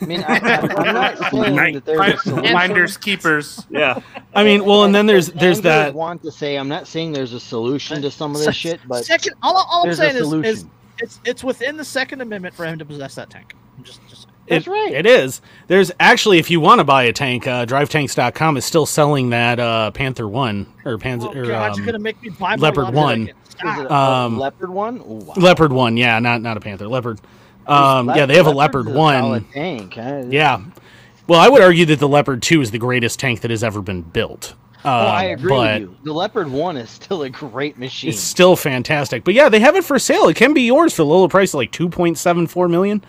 I 0.00 0.04
mean, 0.04 0.24
I, 0.26 0.38
I'm 0.38 0.94
not 0.94 1.18
saying 1.30 1.74
that 1.74 1.84
there's 1.84 2.14
a 2.14 2.18
solution. 2.18 3.00
Keepers. 3.00 3.64
Yeah. 3.70 4.00
i 4.34 4.42
mean 4.42 4.64
well 4.64 4.84
and 4.84 4.94
then 4.94 5.06
there's 5.06 5.28
there's 5.28 5.58
Andrew 5.58 5.70
that 5.70 5.94
want 5.94 6.22
to 6.22 6.32
say 6.32 6.56
I'm 6.56 6.68
not 6.68 6.88
saying 6.88 7.12
there's 7.12 7.32
a 7.32 7.40
solution 7.40 8.02
to 8.02 8.10
some 8.10 8.34
of 8.34 8.40
this 8.40 8.56
shit, 8.56 8.80
but 8.88 9.04
second, 9.04 9.34
all, 9.42 9.66
all 9.70 9.86
I'm 9.86 9.94
saying 9.94 10.16
is, 10.16 10.32
is 10.32 10.66
it's 10.98 11.20
it's 11.24 11.44
within 11.44 11.76
the 11.76 11.84
Second 11.84 12.20
Amendment 12.20 12.54
for 12.54 12.66
him 12.66 12.78
to 12.78 12.84
possess 12.84 13.14
that 13.14 13.30
tank. 13.30 13.54
I'm 13.76 13.84
just 13.84 14.00
just 14.07 14.07
saying. 14.07 14.07
That's 14.48 14.66
it, 14.66 14.70
right. 14.70 14.92
It 14.92 15.06
is. 15.06 15.40
There's 15.66 15.90
actually, 16.00 16.38
if 16.38 16.50
you 16.50 16.60
want 16.60 16.80
to 16.80 16.84
buy 16.84 17.04
a 17.04 17.12
tank, 17.12 17.46
uh, 17.46 17.66
DriveTanks.com 17.66 18.56
is 18.56 18.64
still 18.64 18.86
selling 18.86 19.30
that 19.30 19.58
uh, 19.60 19.90
Panther 19.92 20.28
One 20.28 20.66
or 20.84 20.98
Panzer 20.98 21.34
Oh, 21.34 21.40
or 21.40 21.46
God, 21.46 21.76
you're 21.76 21.80
um, 21.80 21.86
gonna 21.86 21.98
make 21.98 22.20
me 22.22 22.30
buy 22.30 22.56
more 22.56 22.58
Leopard 22.70 22.94
one. 22.94 23.28
Is 23.28 23.34
Stop. 23.50 23.78
it 23.78 23.86
a 23.86 23.92
Um, 23.94 24.38
leopard 24.38 24.70
one? 24.70 24.98
Ooh, 24.98 25.14
wow. 25.24 25.34
Leopard 25.36 25.72
One. 25.72 25.96
Yeah, 25.96 26.18
not 26.20 26.42
not 26.42 26.56
a 26.56 26.60
Panther. 26.60 26.86
Leopard. 26.86 27.20
Um, 27.66 28.08
yeah, 28.14 28.24
they 28.24 28.36
have 28.36 28.46
a 28.46 28.50
Leopard 28.50 28.86
One. 28.88 29.14
solid 29.20 29.52
Tank. 29.52 29.94
huh? 29.94 30.22
Yeah. 30.28 30.60
Well, 31.26 31.40
I 31.40 31.48
would 31.48 31.60
argue 31.60 31.84
that 31.86 31.98
the 31.98 32.08
Leopard 32.08 32.40
Two 32.42 32.60
is 32.62 32.70
the 32.70 32.78
greatest 32.78 33.18
tank 33.18 33.40
that 33.42 33.50
has 33.50 33.62
ever 33.64 33.82
been 33.82 34.02
built. 34.02 34.54
Uh, 34.84 34.88
Oh, 34.88 34.90
I 35.08 35.24
agree 35.24 35.48
but 35.50 35.80
with 35.80 35.90
you. 35.90 35.96
The 36.04 36.12
Leopard 36.12 36.48
one 36.48 36.76
is 36.76 36.88
still 36.88 37.22
a 37.24 37.28
great 37.28 37.76
machine. 37.78 38.10
It's 38.10 38.20
still 38.20 38.54
fantastic. 38.54 39.24
But 39.24 39.34
yeah, 39.34 39.48
they 39.48 39.58
have 39.58 39.74
it 39.74 39.84
for 39.84 39.98
sale. 39.98 40.28
It 40.28 40.36
can 40.36 40.54
be 40.54 40.62
yours 40.62 40.94
for 40.94 41.02
a 41.02 41.04
lower 41.04 41.26
price, 41.28 41.52
of 41.52 41.58
like 41.58 41.72
two 41.72 41.88
point 41.88 42.16
seven 42.16 42.46
four 42.46 42.68
million. 42.68 43.04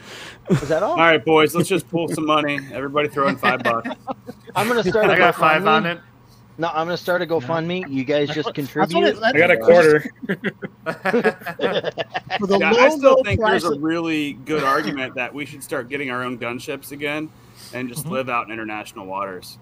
Is 0.50 0.68
that 0.70 0.82
all? 0.84 0.92
All 0.92 0.98
right, 0.98 1.24
boys, 1.24 1.54
let's 1.56 1.70
just 1.70 1.90
pull 1.90 2.08
some 2.10 2.26
money. 2.26 2.60
Everybody 2.74 3.08
throw 3.08 3.28
in 3.28 3.38
five 3.38 3.62
bucks. 3.64 3.90
I'm 4.56 4.68
gonna 4.68 4.84
start. 4.84 5.08
a 5.10 5.14
I 5.14 5.18
got 5.18 5.36
five 5.36 5.66
on 5.68 5.86
it. 5.86 6.00
No, 6.58 6.68
I'm 6.68 6.88
gonna 6.88 6.98
start 6.98 7.22
a 7.22 7.26
GoFundMe. 7.26 7.90
You 7.90 8.04
guys 8.04 8.30
just 8.30 8.54
contribute. 8.54 9.04
it- 9.06 9.24
I 9.24 9.32
got 9.32 9.52
a 9.52 9.58
quarter. 9.58 10.02
for 11.06 12.48
the 12.48 12.58
Yeah, 12.60 12.72
low, 12.72 12.80
I 12.80 12.90
still 12.90 13.24
think 13.24 13.40
price 13.40 13.62
there's 13.62 13.78
a 13.78 13.80
really 13.80 14.34
good 14.34 14.64
argument 14.64 15.16
that 15.16 15.34
we 15.34 15.46
should 15.46 15.64
start 15.64 15.88
getting 15.90 16.12
our 16.12 16.24
own 16.24 16.38
gunships 16.38 16.92
again 16.92 17.30
and 17.74 17.88
just 17.90 18.06
Mhm. 18.06 18.12
live 18.12 18.30
out 18.30 18.48
in 18.48 18.52
international 18.54 19.06
waters. 19.06 19.58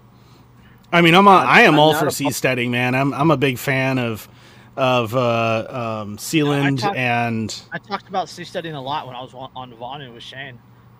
I 0.92 1.02
mean, 1.02 1.14
I'm 1.14 1.26
a, 1.26 1.30
I 1.30 1.60
am 1.62 1.74
I'm 1.74 1.80
all 1.80 1.94
for 1.94 2.06
a- 2.06 2.10
seasteading, 2.10 2.70
man. 2.70 2.94
I'm 2.94 3.12
I'm 3.14 3.30
a 3.30 3.36
big 3.36 3.58
fan 3.58 3.98
of 3.98 4.28
of 4.76 5.14
uh, 5.14 6.00
um, 6.02 6.16
Sealand 6.18 6.80
talk- 6.80 6.96
and 6.96 7.54
I 7.72 7.78
talked 7.78 8.08
about 8.08 8.28
seasteading 8.28 8.74
a 8.74 8.80
lot 8.80 9.06
when 9.06 9.16
I 9.16 9.20
was 9.22 9.34
on, 9.34 9.50
on 9.56 9.72
Vonu 9.72 10.14
with 10.14 10.22
Shane. 10.22 10.58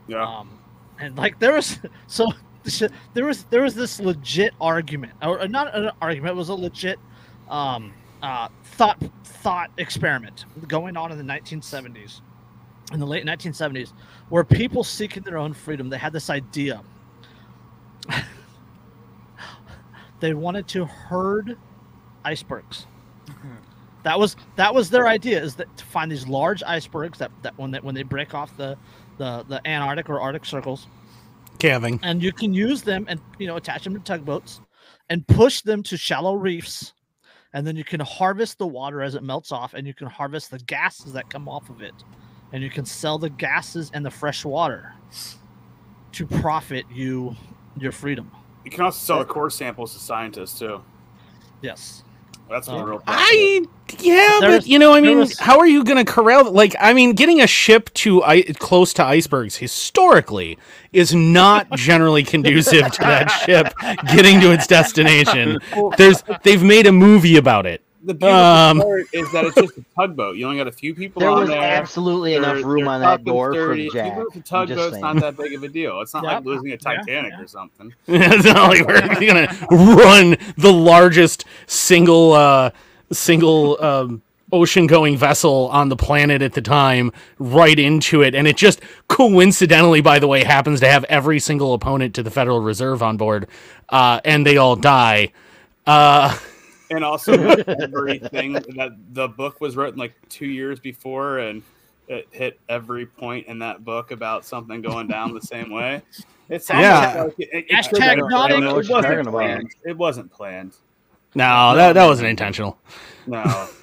Yeah. 0.09 0.27
Um, 0.27 0.51
and 0.99 1.17
like 1.17 1.39
there 1.39 1.55
was 1.55 1.79
so 2.07 2.27
there 3.15 3.25
was 3.25 3.45
there 3.45 3.63
was 3.63 3.75
this 3.75 4.01
legit 4.01 4.55
argument, 4.61 5.13
or 5.23 5.47
not 5.47 5.75
an 5.75 5.91
argument, 6.03 6.33
it 6.33 6.37
was 6.37 6.49
a 6.49 6.55
legit 6.55 6.99
um, 7.49 7.93
uh, 8.23 8.49
thought 8.65 9.01
thought 9.25 9.71
experiment 9.79 10.47
going 10.67 10.97
on 10.97 11.13
in 11.13 11.19
the 11.19 11.25
1970s, 11.25 12.21
in 12.93 12.99
the 12.99 13.07
late 13.07 13.25
1970s 13.25 13.93
where 14.29 14.45
people 14.45 14.85
seeking 14.85 15.23
their 15.23 15.39
own 15.39 15.53
freedom. 15.53 15.89
They 15.89 15.99
had 15.99 16.13
this 16.13 16.31
idea. 16.31 16.83
they 20.21 20.35
wanted 20.35 20.69
to 20.69 20.85
herd 20.85 21.57
icebergs. 22.25 22.87
That 24.05 24.19
was 24.19 24.37
that 24.57 24.75
was 24.75 24.91
their 24.91 25.07
idea 25.07 25.43
is 25.43 25.57
that 25.57 25.77
to 25.77 25.85
find 25.85 26.11
these 26.11 26.27
large 26.27 26.63
icebergs 26.63 27.19
that, 27.19 27.31
that 27.43 27.59
when 27.59 27.73
they 27.73 27.81
when 27.81 27.95
they 27.95 28.05
break 28.05 28.33
off 28.33 28.57
the, 28.57 28.79
the 29.19 29.45
the 29.49 29.67
Antarctic 29.67 30.09
or 30.09 30.21
Arctic 30.21 30.45
circles, 30.45 30.87
Calving. 31.59 32.01
and 32.03 32.23
you 32.23 32.33
can 32.33 32.55
use 32.55 32.83
them 32.83 33.05
and 33.09 33.21
you 33.39 33.47
know 33.47 33.57
attach 33.57 33.85
them 33.85 33.95
to 33.95 34.01
tugboats 34.01 34.61
and 35.11 35.27
push 35.27 35.61
them 35.61 35.83
to 35.85 35.97
shallow 35.97 36.35
reefs. 36.35 36.93
And 37.55 37.67
then 37.67 37.77
you 37.77 37.85
can 37.85 38.01
harvest 38.01 38.59
the 38.59 38.67
water 38.67 39.01
as 39.01 39.15
it 39.15 39.23
melts 39.23 39.53
off 39.53 39.73
and 39.73 39.87
you 39.87 39.95
can 39.95 40.07
harvest 40.07 40.51
the 40.51 40.59
gases 40.59 41.15
that 41.15 41.31
come 41.31 41.49
off 41.49 41.71
of 41.71 41.81
it. 41.81 41.95
And 42.53 42.63
you 42.63 42.69
can 42.69 42.85
sell 42.85 43.19
the 43.19 43.31
gases 43.31 43.91
and 43.95 44.05
the 44.05 44.11
fresh 44.11 44.45
water 44.45 44.93
to 46.13 46.27
profit 46.27 46.85
you 46.93 47.35
your 47.79 47.93
freedom. 47.93 48.31
You 48.65 48.71
can 48.71 48.83
also 48.83 48.99
sell 48.99 49.19
the 49.21 49.25
core 49.25 49.51
samples 49.51 49.95
to 49.95 49.99
scientists 49.99 50.59
too. 50.59 50.83
yes 51.63 52.03
That's 52.51 52.67
the 52.67 52.73
Oh. 52.75 52.83
real. 52.83 53.03
I 53.07 53.63
yeah, 54.01 54.39
There 54.41 54.51
but 54.51 54.67
you 54.67 54.79
know, 54.79 54.93
I 54.95 55.01
mean, 55.01 55.19
was- 55.19 55.39
how 55.39 55.59
are 55.59 55.67
you 55.67 55.83
going 55.85 56.05
to 56.05 56.11
corral? 56.11 56.51
Like, 56.53 56.75
I 56.79 56.93
mean, 56.93 57.13
getting 57.15 57.41
a 57.41 57.47
ship 57.47 57.93
to 57.95 58.23
I- 58.23 58.43
close 58.43 58.93
to 58.95 59.05
icebergs 59.05 59.57
historically 59.57 60.59
is 60.93 61.15
not 61.15 61.71
generally 61.75 62.23
conducive 62.23 62.91
to 62.93 63.01
that 63.01 63.29
ship 63.47 63.73
getting 64.15 64.41
to 64.41 64.53
its 64.53 64.67
destination. 64.67 65.59
There's 65.97 66.23
they've 66.43 66.63
made 66.63 66.87
a 66.87 66.93
movie 66.93 67.37
about 67.37 67.67
it. 67.67 67.83
The 68.09 68.15
beautiful 68.15 68.39
Um, 68.41 68.81
part 68.81 69.05
is 69.13 69.31
that 69.33 69.45
it's 69.45 69.55
just 69.55 69.77
a 69.77 69.85
tugboat. 69.95 70.37
You 70.37 70.47
only 70.47 70.57
got 70.57 70.67
a 70.67 70.73
few 70.73 70.95
people 70.95 71.21
There 71.21 71.29
on 71.29 71.41
was 71.41 71.49
there. 71.51 71.61
absolutely 71.61 72.39
They're- 72.39 72.43
enough 72.57 72.65
room 72.65 72.89
on 72.89 73.03
that 73.03 73.19
and 73.19 73.27
door 73.27 73.53
for 73.53 73.77
jack. 73.77 73.87
Even 74.13 74.27
if 74.35 74.45
the 74.45 74.57
I'm 74.57 74.67
just 74.67 74.79
tugboat's 74.79 74.97
not 74.99 75.17
that 75.21 75.37
big 75.37 75.53
of 75.55 75.63
a 75.63 75.69
deal. 75.69 76.01
It's 76.01 76.15
not 76.15 76.25
Yep. 76.25 76.33
like 76.33 76.45
losing 76.47 76.73
a 76.73 76.79
Titanic 76.79 77.33
yeah. 77.37 77.43
or 77.43 77.47
something. 77.47 77.93
it's 78.09 78.45
not 78.47 78.71
like 78.71 78.87
we're 78.87 79.01
going 79.27 79.47
to 79.47 79.67
run 79.71 80.37
the 80.57 80.73
largest 80.73 81.45
single 81.67 82.33
uh, 82.33 82.71
single 83.13 83.77
um, 83.85 84.23
ocean 84.53 84.87
going 84.87 85.15
vessel 85.19 85.69
on 85.71 85.91
the 85.91 85.97
planet 85.97 86.41
at 86.41 86.55
the 86.55 86.63
time 86.63 87.13
right 87.39 87.79
into 87.79 88.23
it, 88.23 88.35
and 88.35 88.49
it 88.49 88.57
just 88.57 88.81
coincidentally, 89.09 90.01
by 90.01 90.19
the 90.19 90.27
way, 90.27 90.45
happens 90.45 90.81
to 90.81 90.89
have 90.89 91.05
every 91.11 91.39
single 91.39 91.75
opponent 91.75 92.15
to 92.15 92.23
the 92.23 92.31
Federal 92.31 92.63
Reserve 92.63 93.03
on 93.03 93.19
board, 93.19 93.47
uh, 93.91 94.19
and 94.25 94.47
they 94.47 94.57
all 94.57 94.77
die. 94.77 95.31
Uh, 95.87 96.35
And 96.91 97.05
also 97.05 97.33
everything 97.83 98.53
that 98.55 98.93
the 99.13 99.29
book 99.29 99.61
was 99.61 99.77
written 99.77 99.99
like 99.99 100.15
two 100.29 100.47
years 100.47 100.81
before, 100.81 101.39
and 101.39 101.63
it 102.09 102.29
hit 102.31 102.59
every 102.69 103.05
point 103.07 103.47
in 103.47 103.59
that 103.59 103.85
book 103.85 104.11
about 104.11 104.45
something 104.45 104.81
going 104.81 105.07
down 105.09 105.35
the 105.35 105.41
same 105.43 105.71
way. 105.71 106.01
It 106.49 106.65
sounds 106.65 106.83
Yeah. 106.83 107.23
like 107.25 107.35
it, 107.39 107.49
it, 107.53 107.69
Hashtag 107.69 108.19
it, 108.19 108.35
I 108.35 108.49
don't 108.49 108.63
it 108.65 108.73
wasn't 108.73 109.03
talking 109.03 109.19
about. 109.21 109.33
planned. 109.33 109.75
It 109.85 109.97
wasn't 109.97 110.33
planned. 110.33 110.77
no, 111.35 111.75
that 111.77 111.93
that 111.93 112.07
wasn't 112.07 112.29
intentional. 112.29 112.79
No. 113.27 113.69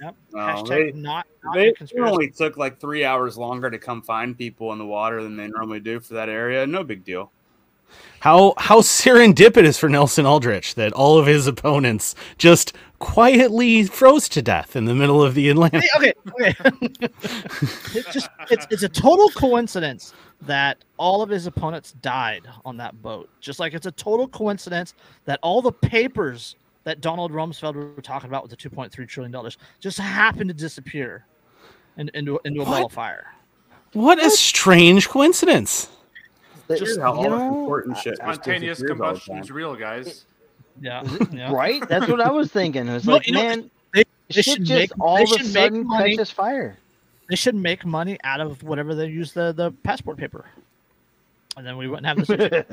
Yep. 0.00 0.14
No, 0.32 0.38
hashtag 0.38 0.68
they- 0.68 1.00
not, 1.00 1.26
not 1.42 1.54
They 1.56 1.68
a 1.70 1.72
it 1.72 1.92
only 1.98 2.30
took 2.30 2.56
like 2.56 2.78
three 2.78 3.04
hours 3.04 3.36
longer 3.36 3.68
to 3.68 3.78
come 3.78 4.00
find 4.00 4.38
people 4.38 4.72
in 4.72 4.78
the 4.78 4.86
water 4.86 5.24
than 5.24 5.36
they 5.36 5.48
normally 5.48 5.80
do 5.80 5.98
for 5.98 6.14
that 6.14 6.28
area. 6.28 6.64
No 6.68 6.84
big 6.84 7.04
deal. 7.04 7.32
How 8.20 8.54
how 8.58 8.80
serendipitous 8.80 9.78
for 9.78 9.88
Nelson 9.88 10.26
Aldrich 10.26 10.74
that 10.74 10.92
all 10.92 11.18
of 11.18 11.26
his 11.26 11.46
opponents 11.46 12.14
just 12.36 12.72
quietly 12.98 13.84
froze 13.84 14.28
to 14.30 14.42
death 14.42 14.74
in 14.74 14.86
the 14.86 14.94
middle 14.94 15.22
of 15.22 15.34
the 15.34 15.48
Atlantic. 15.50 15.84
Okay, 15.96 16.12
okay. 16.28 16.54
it's 17.94 18.12
just 18.12 18.28
it's 18.50 18.66
it's 18.70 18.82
a 18.82 18.88
total 18.88 19.28
coincidence 19.30 20.14
that 20.42 20.84
all 20.96 21.22
of 21.22 21.30
his 21.30 21.46
opponents 21.46 21.92
died 22.02 22.42
on 22.64 22.76
that 22.78 23.00
boat. 23.02 23.28
Just 23.40 23.60
like 23.60 23.72
it's 23.72 23.86
a 23.86 23.92
total 23.92 24.26
coincidence 24.26 24.94
that 25.24 25.38
all 25.42 25.62
the 25.62 25.72
papers 25.72 26.56
that 26.84 27.00
Donald 27.00 27.32
Rumsfeld 27.32 27.74
were 27.74 28.02
talking 28.02 28.28
about 28.28 28.42
with 28.42 28.50
the 28.50 28.56
2.3 28.56 29.06
trillion 29.06 29.30
dollars 29.30 29.58
just 29.78 29.98
happened 29.98 30.48
to 30.48 30.54
disappear 30.54 31.24
in, 31.98 32.10
into 32.14 32.40
into 32.44 32.62
a 32.62 32.64
ball 32.64 32.86
of 32.86 32.92
fire. 32.92 33.26
What 33.92 34.22
a 34.22 34.30
strange 34.30 35.08
coincidence. 35.08 35.88
That- 36.68 36.78
Here's 36.80 36.98
how 36.98 37.14
all 37.14 37.24
you 37.24 37.30
this 37.30 37.38
know, 37.38 37.60
important 37.60 37.98
shit 37.98 38.16
Spontaneous 38.16 38.78
disappears 38.78 38.90
all 38.90 38.96
the 38.96 39.04
combustion 39.14 39.38
is 39.38 39.50
real, 39.50 39.74
guys. 39.74 40.24
Yeah, 40.80 41.02
yeah. 41.32 41.50
right? 41.52 41.82
That's 41.88 42.06
what 42.06 42.20
I 42.20 42.30
was 42.30 42.52
thinking. 42.52 42.86
It 42.86 42.92
was 42.92 43.04
No, 43.04 43.14
like, 43.14 43.26
you 43.26 43.32
know, 43.32 43.42
man, 43.42 43.70
They, 43.92 44.04
they 44.28 44.42
shit 44.42 44.44
should 44.44 44.64
just 44.64 44.78
make 44.78 45.00
all 45.00 45.16
they 45.16 45.22
of 45.24 45.32
a 45.40 45.44
sudden 45.44 45.84
money. 45.88 46.14
catches 46.14 46.30
fire. 46.30 46.76
They 47.28 47.34
should 47.34 47.56
make 47.56 47.84
money 47.84 48.16
out 48.22 48.40
of 48.40 48.62
whatever 48.62 48.94
they 48.94 49.08
use 49.08 49.32
the 49.32 49.50
the 49.50 49.72
passport 49.82 50.18
paper, 50.18 50.44
and 51.56 51.66
then 51.66 51.78
we 51.78 51.88
wouldn't 51.88 52.06
have 52.06 52.24
this. 52.24 52.64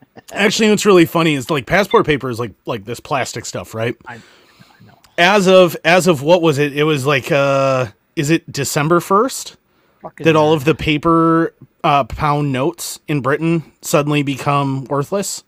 Actually, 0.32 0.70
what's 0.70 0.86
really 0.86 1.04
funny 1.04 1.34
is 1.34 1.50
like 1.50 1.66
passport 1.66 2.06
paper 2.06 2.30
is 2.30 2.38
like 2.40 2.52
like 2.64 2.86
this 2.86 2.98
plastic 2.98 3.44
stuff, 3.44 3.74
right? 3.74 3.94
I- 4.06 4.14
I 4.14 4.86
know. 4.86 4.94
As 5.18 5.46
of 5.46 5.76
as 5.84 6.06
of 6.06 6.22
what 6.22 6.40
was 6.40 6.56
it? 6.56 6.74
It 6.74 6.84
was 6.84 7.04
like 7.04 7.30
uh 7.30 7.88
is 8.16 8.30
it 8.30 8.50
December 8.50 9.00
first 9.00 9.58
Fucking 10.00 10.24
that 10.24 10.34
all 10.34 10.54
of 10.54 10.64
the 10.64 10.74
paper 10.74 11.52
uh, 11.84 12.04
pound 12.04 12.52
notes 12.52 13.00
in 13.08 13.20
Britain 13.20 13.72
suddenly 13.82 14.22
become 14.22 14.84
worthless? 14.84 15.44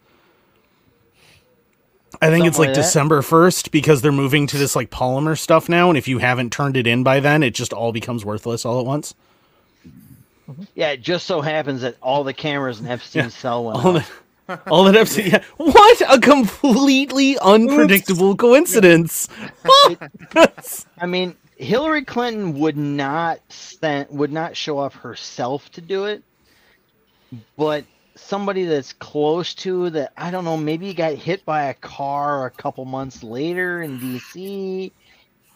I 2.21 2.31
think 2.31 2.47
it's 2.47 2.59
like 2.59 2.69
like. 2.69 2.75
December 2.75 3.21
1st 3.23 3.71
because 3.73 4.03
they're 4.03 4.13
moving 4.13 4.47
to 4.49 4.59
this 4.59 4.77
like 4.77 4.91
polymer 4.91 5.37
stuff 5.39 5.69
now 5.69 5.89
and 5.89 5.99
if 5.99 6.07
you 6.07 6.19
haven't 6.19 6.53
turned 6.53 6.77
it 6.77 6.87
in 6.87 7.03
by 7.03 7.21
then 7.21 7.43
it 7.43 7.53
just 7.55 7.73
all 7.73 7.91
becomes 7.93 8.25
worthless 8.25 8.65
all 8.65 8.79
at 8.81 8.87
once. 8.87 9.15
Yeah, 10.75 10.91
it 10.91 11.03
just 11.03 11.27
so 11.27 11.41
happens 11.41 11.83
that 11.83 11.97
all 12.03 12.25
the 12.25 12.33
cameras 12.35 12.81
in 12.81 12.87
Epstein's 12.87 13.35
Yeah. 13.35 13.41
cell 13.41 13.65
went 13.65 13.85
All 13.85 13.93
that, 13.95 14.11
all 14.69 14.85
that 14.85 14.95
FC, 14.95 15.33
yeah. 15.33 15.43
What 15.57 16.03
a 16.09 16.21
completely 16.21 17.39
unpredictable 17.39 18.37
coincidence. 18.37 19.29
I 21.01 21.07
mean, 21.07 21.37
Hillary 21.63 22.05
Clinton 22.05 22.59
would 22.59 22.77
not 22.77 23.41
send, 23.49 24.09
would 24.11 24.33
not 24.33 24.57
show 24.57 24.79
up 24.79 24.93
herself 24.93 25.71
to 25.73 25.81
do 25.81 26.07
it, 26.07 26.23
but 27.57 27.85
somebody 28.15 28.65
that's 28.65 28.93
close 28.93 29.55
to 29.55 29.91
that 29.91 30.13
I 30.17 30.31
don't 30.31 30.45
know, 30.45 30.57
maybe 30.57 30.93
got 30.93 31.15
hit 31.15 31.45
by 31.45 31.65
a 31.65 31.75
car 31.75 32.47
a 32.47 32.51
couple 32.51 32.85
months 32.85 33.23
later 33.23 33.83
in 33.83 33.99
DC. 33.99 34.91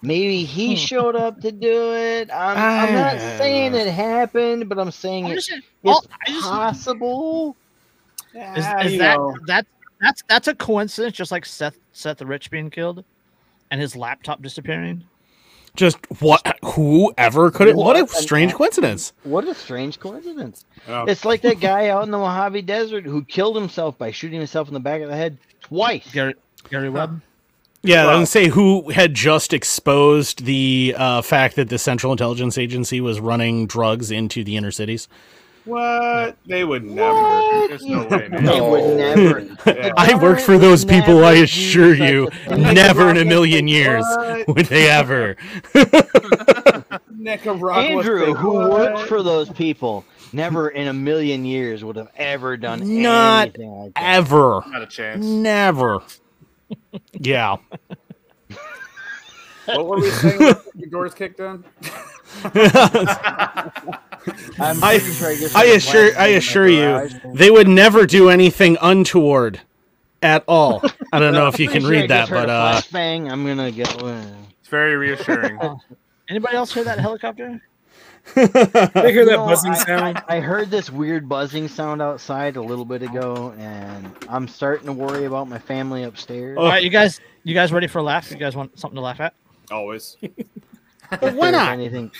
Maybe 0.02 0.44
he 0.44 0.70
Hmm. 0.74 0.76
showed 0.76 1.16
up 1.16 1.40
to 1.40 1.50
do 1.50 1.92
it. 1.94 2.30
I'm, 2.32 2.56
I'm 2.56 2.94
not 2.94 3.14
Ah. 3.16 3.34
saying 3.38 3.74
it 3.74 3.88
happened, 3.88 4.68
but 4.68 4.78
I'm 4.78 4.90
saying 4.90 5.26
it, 5.26 5.34
just 5.34 5.50
it's 5.50 5.62
all- 5.84 6.04
I 6.26 6.30
just- 6.30 6.42
possible. 6.48 7.56
Is, 8.34 8.64
Ah, 8.66 8.80
is 8.82 8.98
that 8.98 9.16
know. 9.16 9.34
that 9.46 9.66
that's 10.00 10.22
that's 10.28 10.46
a 10.48 10.54
coincidence? 10.54 11.16
Just 11.16 11.32
like 11.32 11.46
Seth 11.46 11.78
Seth 11.92 12.18
the 12.18 12.26
Rich 12.26 12.50
being 12.50 12.68
killed, 12.70 13.02
and 13.70 13.80
his 13.80 13.96
laptop 13.96 14.42
disappearing. 14.42 15.04
Just 15.76 15.98
what 16.20 16.56
whoever 16.64 17.50
could 17.50 17.68
it 17.68 17.76
what 17.76 17.96
a 17.96 18.00
What 18.04 18.10
an 18.16 18.22
strange 18.22 18.50
act- 18.52 18.58
coincidence. 18.58 19.12
What 19.24 19.46
a 19.46 19.54
strange 19.54 20.00
coincidence. 20.00 20.64
Oh. 20.88 21.04
It's 21.04 21.24
like 21.24 21.42
that 21.42 21.60
guy 21.60 21.88
out 21.88 22.04
in 22.04 22.10
the 22.10 22.18
Mojave 22.18 22.62
Desert 22.62 23.04
who 23.04 23.22
killed 23.24 23.56
himself 23.56 23.96
by 23.98 24.10
shooting 24.10 24.38
himself 24.38 24.68
in 24.68 24.74
the 24.74 24.80
back 24.80 25.02
of 25.02 25.08
the 25.08 25.16
head 25.16 25.38
twice. 25.60 26.10
Gary 26.12 26.34
Gary 26.70 26.88
Webb. 26.90 27.20
Yeah, 27.82 28.02
I 28.02 28.06
Well- 28.06 28.06
was 28.06 28.16
gonna 28.16 28.26
say 28.26 28.48
who 28.48 28.90
had 28.90 29.14
just 29.14 29.52
exposed 29.52 30.44
the 30.44 30.94
uh, 30.98 31.22
fact 31.22 31.54
that 31.56 31.68
the 31.68 31.78
Central 31.78 32.10
Intelligence 32.10 32.58
Agency 32.58 33.00
was 33.00 33.20
running 33.20 33.66
drugs 33.66 34.10
into 34.10 34.42
the 34.42 34.56
inner 34.56 34.70
cities. 34.72 35.08
What? 35.66 36.38
They 36.46 36.64
would 36.64 36.84
never. 36.84 37.68
There's 37.68 37.84
no 37.84 38.06
way, 38.06 38.28
man. 38.28 38.44
They 38.44 38.60
would 38.60 38.96
never. 38.96 39.40
Yeah. 39.66 39.92
I 39.96 40.14
worked 40.14 40.42
for 40.42 40.58
those 40.58 40.84
people, 40.84 41.24
I 41.24 41.32
assure 41.34 41.92
you. 41.92 42.28
Never 42.48 43.10
in 43.10 43.16
a 43.16 43.24
million 43.24 43.66
years 43.66 44.04
What? 44.06 44.48
would 44.56 44.66
they 44.66 44.88
ever. 44.88 45.36
Nicaragua. 47.10 47.72
Andrew, 47.72 48.26
said 48.26 48.36
who 48.36 48.52
worked 48.70 49.08
for 49.08 49.24
those 49.24 49.50
people, 49.50 50.04
never 50.32 50.68
in 50.68 50.86
a 50.86 50.92
million 50.92 51.44
years 51.44 51.82
would 51.84 51.96
have 51.96 52.10
ever 52.16 52.56
done 52.56 53.02
Not 53.02 53.48
anything 53.48 53.70
like 53.70 53.94
that. 53.94 54.04
Ever. 54.04 54.62
Not 54.68 54.82
a 54.82 54.86
chance. 54.86 55.26
Never. 55.26 56.00
Yeah. 57.12 57.56
What 59.66 59.86
were 59.86 59.96
we 59.96 60.10
saying? 60.10 60.54
The 60.76 60.86
doors 60.88 61.12
kicked 61.14 61.40
in. 61.40 61.64
I'm 64.58 64.82
I- 64.82 64.98
sure 64.98 65.34
just 65.36 65.56
I 65.56 65.64
assure 65.66 66.18
I 66.18 66.26
assure 66.28 66.68
you, 66.68 67.08
they 67.34 67.50
would 67.50 67.68
never 67.68 68.06
do 68.06 68.28
anything 68.28 68.76
untoward 68.80 69.60
at 70.22 70.44
all. 70.48 70.82
I 71.12 71.18
don't 71.18 71.34
know 71.34 71.48
if 71.48 71.58
you 71.60 71.68
can 71.68 71.82
sure 71.82 71.90
I 71.90 72.00
read 72.00 72.10
that, 72.10 72.28
but 72.30 72.48
uh 72.50 72.80
bang. 72.92 73.30
I'm 73.30 73.46
gonna 73.46 73.70
get. 73.70 74.02
uh, 74.02 74.20
It's 74.60 74.68
very 74.68 74.96
reassuring. 74.96 75.58
Anybody 76.28 76.56
else 76.56 76.74
hear 76.74 76.82
that 76.84 76.98
helicopter? 76.98 77.60
Did 78.34 78.56
I 78.56 79.12
hear 79.12 79.24
that 79.24 79.36
No, 79.36 79.46
buzzing 79.46 79.70
I- 79.70 79.84
sound? 79.84 80.22
I 80.26 80.40
heard 80.40 80.68
this 80.68 80.90
weird 80.90 81.28
buzzing 81.28 81.68
sound 81.68 82.02
outside 82.02 82.56
a 82.56 82.60
little 82.62 82.84
bit 82.84 83.02
ago, 83.02 83.54
and 83.58 84.10
I'm 84.28 84.48
starting 84.48 84.86
to 84.86 84.92
worry 84.92 85.26
about 85.26 85.48
my 85.48 85.58
family 85.60 86.02
upstairs. 86.02 86.56
Oh. 86.58 86.62
All 86.64 86.68
right, 86.68 86.82
you 86.82 86.90
guys, 86.90 87.20
you 87.44 87.54
guys 87.54 87.70
ready 87.72 87.86
for 87.86 87.98
a 87.98 88.02
laugh? 88.02 88.28
You 88.32 88.36
guys 88.36 88.56
want 88.56 88.76
something 88.76 88.96
to 88.96 89.00
laugh 89.00 89.20
at? 89.20 89.34
Always. 89.70 90.16
Why 91.20 91.52
not? 91.52 91.70
Anything? 91.72 92.10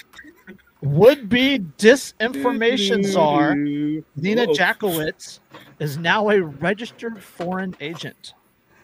Would 0.83 1.29
be 1.29 1.59
disinformation 1.79 3.05
czar 3.05 3.55
Nina 3.55 4.43
Uh-oh. 4.43 4.55
Jankowicz 4.55 5.41
is 5.79 5.97
now 5.99 6.29
a 6.29 6.43
registered 6.43 7.23
foreign 7.23 7.75
agent. 7.81 8.35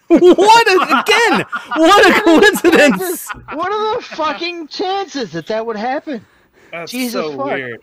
what 0.08 0.68
a, 0.68 1.00
again? 1.00 1.46
What 1.76 2.06
a 2.06 2.20
coincidence! 2.24 3.28
What 3.52 3.72
are 3.72 3.96
the 3.96 4.02
fucking 4.02 4.68
chances 4.68 5.32
that 5.32 5.46
that 5.46 5.64
would 5.64 5.76
happen? 5.76 6.24
That's 6.70 6.90
Jesus 6.92 7.12
so 7.12 7.36
fuck. 7.36 7.46
weird. 7.46 7.80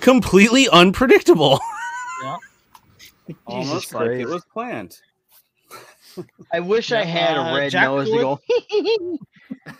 Completely 0.00 0.68
unpredictable. 0.68 1.58
Almost 3.46 3.72
Jesus 3.90 3.94
like 3.94 4.10
it 4.10 4.26
was 4.28 4.44
planned. 4.52 4.98
I 6.52 6.60
wish 6.60 6.92
I 6.92 7.04
had 7.04 7.36
Uh, 7.36 7.40
a 7.40 7.56
red 7.58 7.70
Jack 7.72 7.84
nose 7.88 8.08
to 8.10 8.38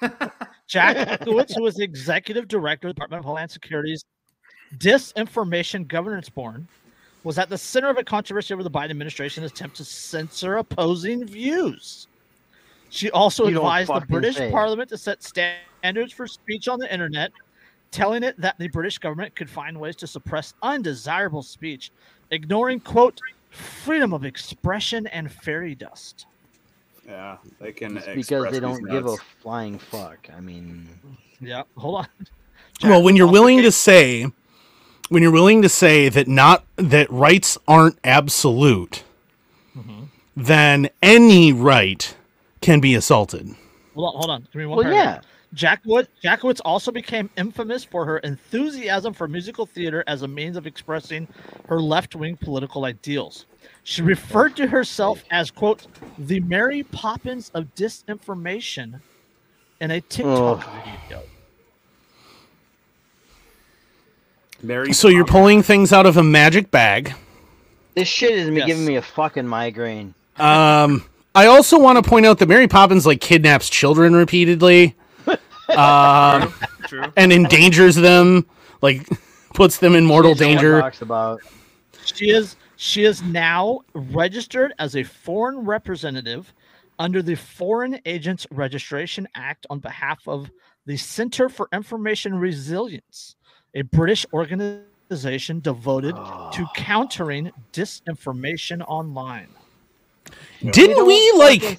go. 0.01 0.31
Jankowicz, 0.69 1.55
who 1.57 1.63
was 1.63 1.75
the 1.75 1.85
executive 1.85 2.49
director 2.49 2.89
of 2.89 2.91
the 2.91 2.95
Department 2.95 3.21
of 3.21 3.25
Homeland 3.25 3.51
Security's 3.51 4.05
Disinformation 4.79 5.87
Governance 5.87 6.29
Board, 6.29 6.67
was 7.25 7.39
at 7.39 7.49
the 7.49 7.59
center 7.59 7.89
of 7.89 7.99
a 7.99 8.05
controversy 8.05 8.55
over 8.55 8.63
the 8.63 8.71
Biden 8.71 8.91
administration's 8.91 9.51
attempt 9.51 9.77
to 9.77 9.85
censor 9.85 10.57
opposing 10.57 11.25
views. 11.27 12.07
She 12.91 13.11
also 13.11 13.47
You 13.47 13.57
advised 13.57 13.93
the 13.93 14.07
British 14.09 14.37
say. 14.37 14.51
Parliament 14.51 14.89
to 14.91 14.99
set 14.99 15.23
standards 15.23 16.13
for 16.13 16.27
speech 16.27 16.69
on 16.69 16.79
the 16.79 16.93
internet, 16.93 17.33
telling 17.91 18.23
it 18.23 18.41
that 18.41 18.59
the 18.59 18.69
British 18.69 18.99
government 18.99 19.35
could 19.35 19.51
find 19.51 19.79
ways 19.79 19.97
to 19.97 20.07
suppress 20.07 20.55
undesirable 20.63 21.43
speech, 21.43 21.91
ignoring, 22.31 22.81
quote, 22.81 23.21
freedom 23.51 24.13
of 24.13 24.25
expression 24.25 25.07
and 25.09 25.31
fairy 25.31 25.75
dust. 25.75 26.27
Yeah, 27.07 27.37
they 27.61 27.73
can 27.73 27.97
It's 27.97 28.07
because 28.07 28.45
they 28.45 28.51
these 28.53 28.61
don't 28.61 28.85
give 28.91 29.07
a 29.07 29.17
flying 29.41 29.79
fuck. 29.79 30.29
I 30.37 30.41
mean, 30.41 30.89
Yeah, 31.41 31.63
hold 31.77 32.01
on. 32.01 32.09
well, 32.83 33.03
when 33.03 33.17
you're 33.17 33.31
willing 33.31 33.63
to 33.63 33.71
say, 33.71 34.27
when 35.09 35.23
you're 35.23 35.33
willing 35.33 35.63
to 35.63 35.69
say 35.69 36.09
that 36.09 36.27
not 36.27 36.65
that 36.77 37.11
rights 37.11 37.59
aren't 37.69 37.99
absolute, 38.03 39.05
mm-hmm. 39.77 40.05
then 40.37 40.89
any 41.03 41.53
right 41.53 42.17
can 42.61 42.81
be 42.81 42.95
assaulted. 42.95 43.55
Hold 43.95 44.15
on, 44.15 44.21
hold 44.21 44.31
on. 44.31 44.43
Give 44.53 44.55
me 44.57 44.67
one 44.67 44.79
well, 44.79 44.85
paragraph. 44.85 45.25
yeah. 45.25 45.31
Jackwood, 45.55 46.09
Jankowicz 46.23 46.61
also 46.65 46.91
became 46.93 47.31
infamous 47.39 47.83
for 47.83 48.05
her 48.05 48.19
enthusiasm 48.19 49.15
for 49.15 49.27
musical 49.27 49.65
theater 49.65 50.05
as 50.07 50.23
a 50.23 50.29
means 50.29 50.57
of 50.57 50.67
expressing 50.67 51.27
her 51.69 51.81
left-wing 51.81 52.37
political 52.37 52.85
ideals. 52.85 53.47
She 53.89 54.03
referred 54.03 54.57
to 54.57 54.67
herself 54.67 55.23
as 55.31 55.53
"quote 55.53 55.87
the 56.19 56.41
Mary 56.41 56.83
Poppins 56.83 57.53
of 57.55 57.73
disinformation" 57.77 59.01
in 59.81 59.93
a 59.93 60.01
TikTok 60.01 60.65
video. 60.85 61.23
Mary 64.61 64.93
So 64.93 65.07
you're 65.07 65.25
pulling 65.25 65.63
things 65.63 65.93
out 65.93 66.05
of 66.05 66.17
a 66.17 66.25
magic 66.25 66.73
bag. 66.73 67.15
This 67.95 68.09
shit 68.09 68.33
is 68.33 68.51
me 68.51 68.57
Yes. 68.57 68.67
giving 68.67 68.85
me 68.85 68.97
a 68.97 69.03
fucking 69.03 69.47
migraine. 69.47 70.15
Um, 70.37 71.05
I 71.37 71.47
also 71.47 71.79
want 71.79 72.03
to 72.03 72.11
point 72.11 72.27
out 72.27 72.41
that 72.41 72.49
Mary 72.49 72.67
Poppins 72.67 73.07
like 73.07 73.21
kidnaps 73.21 73.69
children 73.69 74.17
repeatedly, 74.17 74.97
um, 75.69 76.53
True. 76.89 77.05
and 77.17 77.33
endangers 77.33 77.95
them, 77.95 78.47
like 78.83 79.09
puts 79.55 79.79
them 79.79 79.95
in 79.95 80.05
mortal 80.05 80.33
Shit 80.33 80.41
danger. 80.41 80.81
Talks 80.81 81.03
about. 81.03 81.41
She 82.05 82.31
is 82.31 82.57
she 82.77 83.05
is 83.05 83.23
now 83.23 83.81
registered 83.95 84.75
as 84.79 84.97
a 84.97 85.03
foreign 85.03 85.61
representative 85.61 86.53
under 86.99 87.23
the 87.23 87.35
Foreign 87.35 88.01
Agents 88.07 88.47
Registration 88.51 89.27
Act 89.35 89.67
on 89.71 89.81
behalf 89.81 90.21
of 90.27 90.51
the 90.87 90.97
Center 90.97 91.49
for 91.49 91.69
Information 91.73 92.37
Resilience, 92.37 93.37
a 93.75 93.83
British 93.83 94.25
organization 94.33 95.61
devoted 95.61 96.15
to 96.15 96.67
countering 96.75 97.51
disinformation 97.73 98.85
online. 98.87 99.49
Didn't 100.73 101.07
we 101.07 101.33
like 101.37 101.79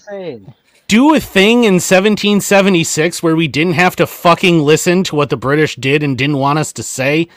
do 0.88 1.14
a 1.14 1.20
thing 1.20 1.64
in 1.64 1.76
1776 1.76 3.22
where 3.22 3.36
we 3.36 3.48
didn't 3.48 3.74
have 3.74 3.96
to 3.98 4.08
fucking 4.08 4.62
listen 4.62 5.04
to 5.06 5.16
what 5.16 5.30
the 5.30 5.38
British 5.38 5.76
did 5.76 6.04
and 6.04 6.18
didn't 6.18 6.38
want 6.38 6.60
us 6.60 6.72
to 6.74 6.84
say? 6.84 7.28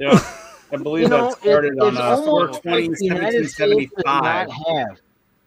Yeah, 0.00 0.24
I 0.74 0.76
believe 0.82 1.02
You 1.02 1.08
know, 1.08 1.30
that 1.30 1.38
started 1.40 1.74
it, 1.74 1.80
on 1.80 1.88
it's 1.88 2.00
uh, 2.00 2.16
almost 2.16 2.62
420, 2.62 2.88
like 2.88 2.98
the 2.98 3.04
United 3.04 3.50
States 3.50 3.56
does 3.56 4.04
1775 4.04 4.98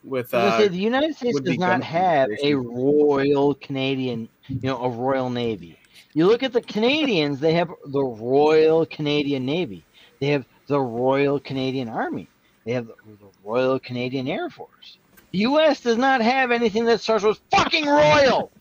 with 0.04 0.34
I 0.34 0.38
uh, 0.38 0.58
say, 0.58 0.68
the 0.70 0.78
United 0.78 1.16
States 1.16 1.40
does 1.42 1.58
not 1.58 1.84
have 1.84 2.30
a. 2.42 2.54
Royal 2.56 3.56
Canadian, 3.56 4.30
you 4.48 4.60
know, 4.64 4.82
a 4.82 4.90
Royal 4.90 5.30
Navy. 5.30 5.78
You 6.14 6.28
look 6.28 6.44
at 6.44 6.54
the 6.54 6.62
Canadians; 6.62 7.40
they 7.40 7.54
have 7.54 7.70
the 7.88 8.04
Royal 8.04 8.86
Canadian 8.86 9.46
Navy. 9.46 9.84
They 10.22 10.28
have 10.28 10.46
the 10.68 10.80
Royal 10.80 11.40
Canadian 11.40 11.90
Army. 11.90 12.30
They 12.66 12.72
have 12.72 12.88
the, 12.88 12.94
the 12.94 13.30
Royal 13.44 13.80
Canadian 13.80 14.28
Air 14.28 14.50
Force. 14.50 14.98
The 15.32 15.40
U.S. 15.40 15.82
does 15.82 15.98
not 15.98 16.22
have 16.22 16.52
anything 16.52 16.86
that 16.86 17.02
starts 17.02 17.26
with 17.26 17.40
fucking 17.52 17.86
royal. 17.86 18.52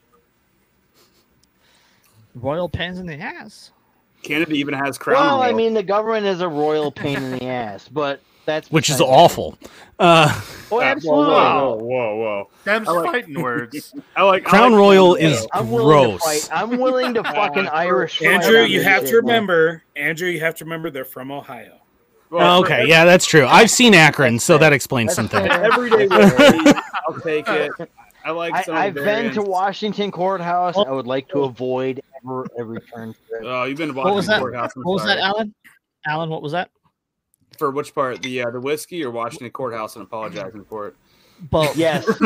Royal 2.34 2.68
pains 2.68 2.98
in 2.98 3.06
the 3.06 3.18
ass. 3.18 3.70
Canada 4.26 4.52
even 4.52 4.74
has 4.74 4.98
crown. 4.98 5.22
well, 5.22 5.42
I 5.42 5.52
mean, 5.52 5.74
the 5.74 5.82
government 5.82 6.26
is 6.26 6.40
a 6.40 6.48
royal 6.48 6.90
pain 6.92 7.16
in 7.16 7.30
the 7.32 7.44
ass, 7.46 7.88
but 7.88 8.20
that's 8.44 8.70
Which 8.70 8.90
is 8.90 9.00
awful. 9.00 9.58
Uh, 9.98 10.28
Oh, 10.68 10.76
Whoa, 10.78 10.80
absolutely. 10.82 11.32
Whoa, 11.34 11.74
whoa, 11.76 12.16
whoa! 12.16 12.48
Them's 12.64 12.88
like- 12.88 13.06
fighting 13.06 13.40
words. 13.40 13.94
I 14.16 14.24
like 14.24 14.44
I 14.46 14.50
Crown 14.50 14.72
like 14.72 14.80
Royal 14.80 15.14
Crown 15.14 15.30
is 15.30 15.46
I'm 15.52 15.68
gross. 15.68 16.48
I'm 16.50 16.70
willing 16.78 17.14
to 17.14 17.22
fucking 17.22 17.68
Irish. 17.72 18.20
Andrew, 18.20 18.62
you 18.62 18.78
this 18.80 18.88
have 18.88 19.02
shit, 19.02 19.10
to 19.10 19.14
man. 19.16 19.22
remember. 19.26 19.82
Andrew, 19.94 20.28
you 20.28 20.40
have 20.40 20.56
to 20.56 20.64
remember 20.64 20.90
they're 20.90 21.04
from 21.04 21.30
Ohio. 21.30 21.78
Well, 22.30 22.62
for 22.64 22.66
okay, 22.66 22.88
yeah, 22.88 23.04
that's 23.04 23.24
true. 23.26 23.46
I've 23.46 23.70
seen 23.70 23.94
Akron, 23.94 24.40
so 24.40 24.58
that 24.58 24.72
explains 24.72 25.14
something. 25.14 25.46
Everyday 25.46 26.08
That's 26.08 26.34
fair. 26.34 26.52
whiskey, 26.52 26.80
I'll 27.08 27.20
take 27.20 27.46
it. 27.48 27.70
I 28.24 28.30
like 28.32 28.52
I, 28.54 28.62
some 28.64 28.74
of 28.74 28.80
I've 28.82 28.94
the 28.94 29.02
been 29.02 29.32
to. 29.34 29.42
Washington 29.42 30.10
Courthouse. 30.10 30.76
I 30.76 30.90
would 30.90 31.06
like 31.06 31.28
to 31.28 31.44
avoid 31.44 32.02
ever 32.26 32.46
a 32.58 32.64
return 32.64 33.14
trip. 33.28 33.42
Oh, 33.44 33.64
you've 33.64 33.78
been 33.78 33.88
to 33.88 33.94
What 33.94 34.14
was 34.14 34.26
Washington 34.26 34.32
that? 34.34 34.40
Courthouse. 34.40 34.70
What 34.76 34.92
was 34.92 35.04
that. 35.04 35.18
Alan? 35.18 35.54
Alan, 36.06 36.30
what 36.30 36.42
was 36.42 36.52
that? 36.52 36.70
For 37.58 37.70
which 37.70 37.94
part? 37.94 38.22
The 38.22 38.42
uh, 38.42 38.50
the 38.50 38.60
whiskey 38.60 39.04
or 39.04 39.10
Washington 39.10 39.50
Courthouse 39.50 39.96
and 39.96 40.04
apologizing 40.04 40.64
for 40.64 40.88
it? 40.88 40.94
Both. 41.50 41.76
Yes. 41.76 42.04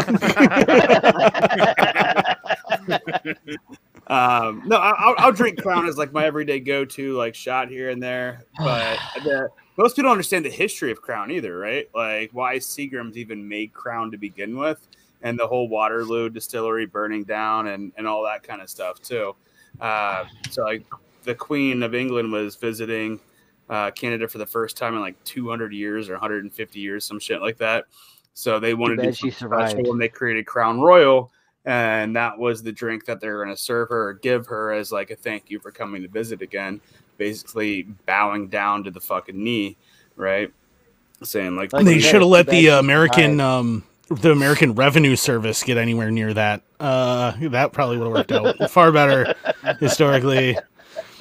Um, 4.06 4.62
no, 4.66 4.76
I- 4.76 4.96
I'll, 4.98 5.14
I'll 5.18 5.32
drink 5.32 5.62
Crown 5.62 5.86
as 5.86 5.96
like 5.96 6.12
my 6.12 6.24
everyday 6.24 6.58
go-to, 6.58 7.12
like 7.16 7.32
shot 7.36 7.68
here 7.68 7.90
and 7.90 8.02
there. 8.02 8.44
But 8.58 8.98
the, 9.22 9.48
most 9.76 9.94
people 9.94 10.08
don't 10.08 10.12
understand 10.12 10.44
the 10.44 10.50
history 10.50 10.90
of 10.90 11.00
Crown 11.00 11.30
either, 11.30 11.56
right? 11.56 11.88
Like 11.94 12.30
why 12.32 12.56
Seagram's 12.56 13.16
even 13.16 13.48
made 13.48 13.72
Crown 13.72 14.10
to 14.10 14.18
begin 14.18 14.58
with, 14.58 14.84
and 15.22 15.38
the 15.38 15.46
whole 15.46 15.68
Waterloo 15.68 16.28
distillery 16.28 16.86
burning 16.86 17.22
down 17.22 17.68
and 17.68 17.92
and 17.96 18.06
all 18.08 18.24
that 18.24 18.42
kind 18.42 18.60
of 18.60 18.68
stuff 18.68 19.00
too. 19.00 19.36
Uh, 19.80 20.24
so 20.50 20.62
like 20.64 20.84
the 21.22 21.34
Queen 21.34 21.82
of 21.82 21.94
England 21.94 22.32
was 22.32 22.56
visiting 22.56 23.20
uh, 23.68 23.90
Canada 23.92 24.26
for 24.26 24.38
the 24.38 24.46
first 24.46 24.76
time 24.76 24.94
in 24.94 25.00
like 25.00 25.22
200 25.24 25.72
years 25.72 26.08
or 26.08 26.14
150 26.14 26.80
years, 26.80 27.04
some 27.04 27.20
shit 27.20 27.40
like 27.40 27.56
that. 27.58 27.84
So 28.34 28.58
they 28.58 28.74
wanted 28.74 28.96
to 28.96 29.02
do 29.02 29.12
she 29.12 29.30
something 29.30 29.58
special 29.58 29.68
survived. 29.70 29.88
when 29.88 29.98
they 29.98 30.08
created 30.08 30.46
Crown 30.46 30.80
Royal, 30.80 31.30
and 31.64 32.16
that 32.16 32.38
was 32.38 32.62
the 32.62 32.72
drink 32.72 33.04
that 33.04 33.20
they're 33.20 33.42
going 33.44 33.54
to 33.54 33.60
serve 33.60 33.90
her 33.90 34.08
or 34.08 34.14
give 34.14 34.46
her 34.46 34.72
as 34.72 34.92
like 34.92 35.10
a 35.10 35.16
thank 35.16 35.50
you 35.50 35.60
for 35.60 35.70
coming 35.70 36.02
to 36.02 36.08
visit 36.08 36.42
again. 36.42 36.80
Basically, 37.18 37.82
bowing 38.06 38.48
down 38.48 38.82
to 38.84 38.90
the 38.90 39.00
fucking 39.00 39.42
knee, 39.42 39.76
right? 40.16 40.50
Saying 41.22 41.54
like, 41.54 41.72
Like 41.72 41.84
They 41.84 41.98
should 41.98 42.22
have 42.22 42.30
let 42.30 42.46
the 42.46 42.68
bad 42.68 42.72
uh, 42.72 42.80
she 42.80 42.84
American 42.86 43.40
um, 43.40 43.84
the 44.10 44.32
American 44.32 44.74
Revenue 44.74 45.16
Service 45.16 45.62
get 45.62 45.76
anywhere 45.78 46.10
near 46.10 46.34
that. 46.34 46.62
Uh, 46.78 47.32
that 47.50 47.72
probably 47.72 47.96
would 47.98 48.04
have 48.06 48.12
worked 48.14 48.32
out 48.60 48.70
far 48.70 48.90
better 48.92 49.34
historically. 49.78 50.58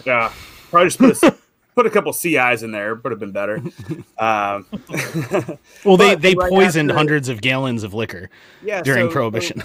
yeah, 0.06 0.32
probably 0.72 0.90
just 0.90 1.00
put 1.00 1.24
a, 1.24 1.38
put 1.76 1.86
a 1.86 1.90
couple 1.90 2.12
CIs 2.14 2.64
in 2.64 2.72
there, 2.72 2.96
would 2.96 3.12
have 3.12 3.20
been 3.20 3.32
better. 3.32 3.62
Um, 4.18 4.66
Well, 5.86 5.96
they 5.98 6.14
But 6.16 6.22
they 6.22 6.36
right 6.36 6.50
poisoned 6.52 6.90
after- 6.92 6.98
hundreds 6.98 7.30
of 7.30 7.40
gallons 7.42 7.84
of 7.84 7.94
liquor 7.94 8.30
yeah, 8.64 8.82
during 8.82 9.08
so- 9.08 9.14
Prohibition. 9.14 9.64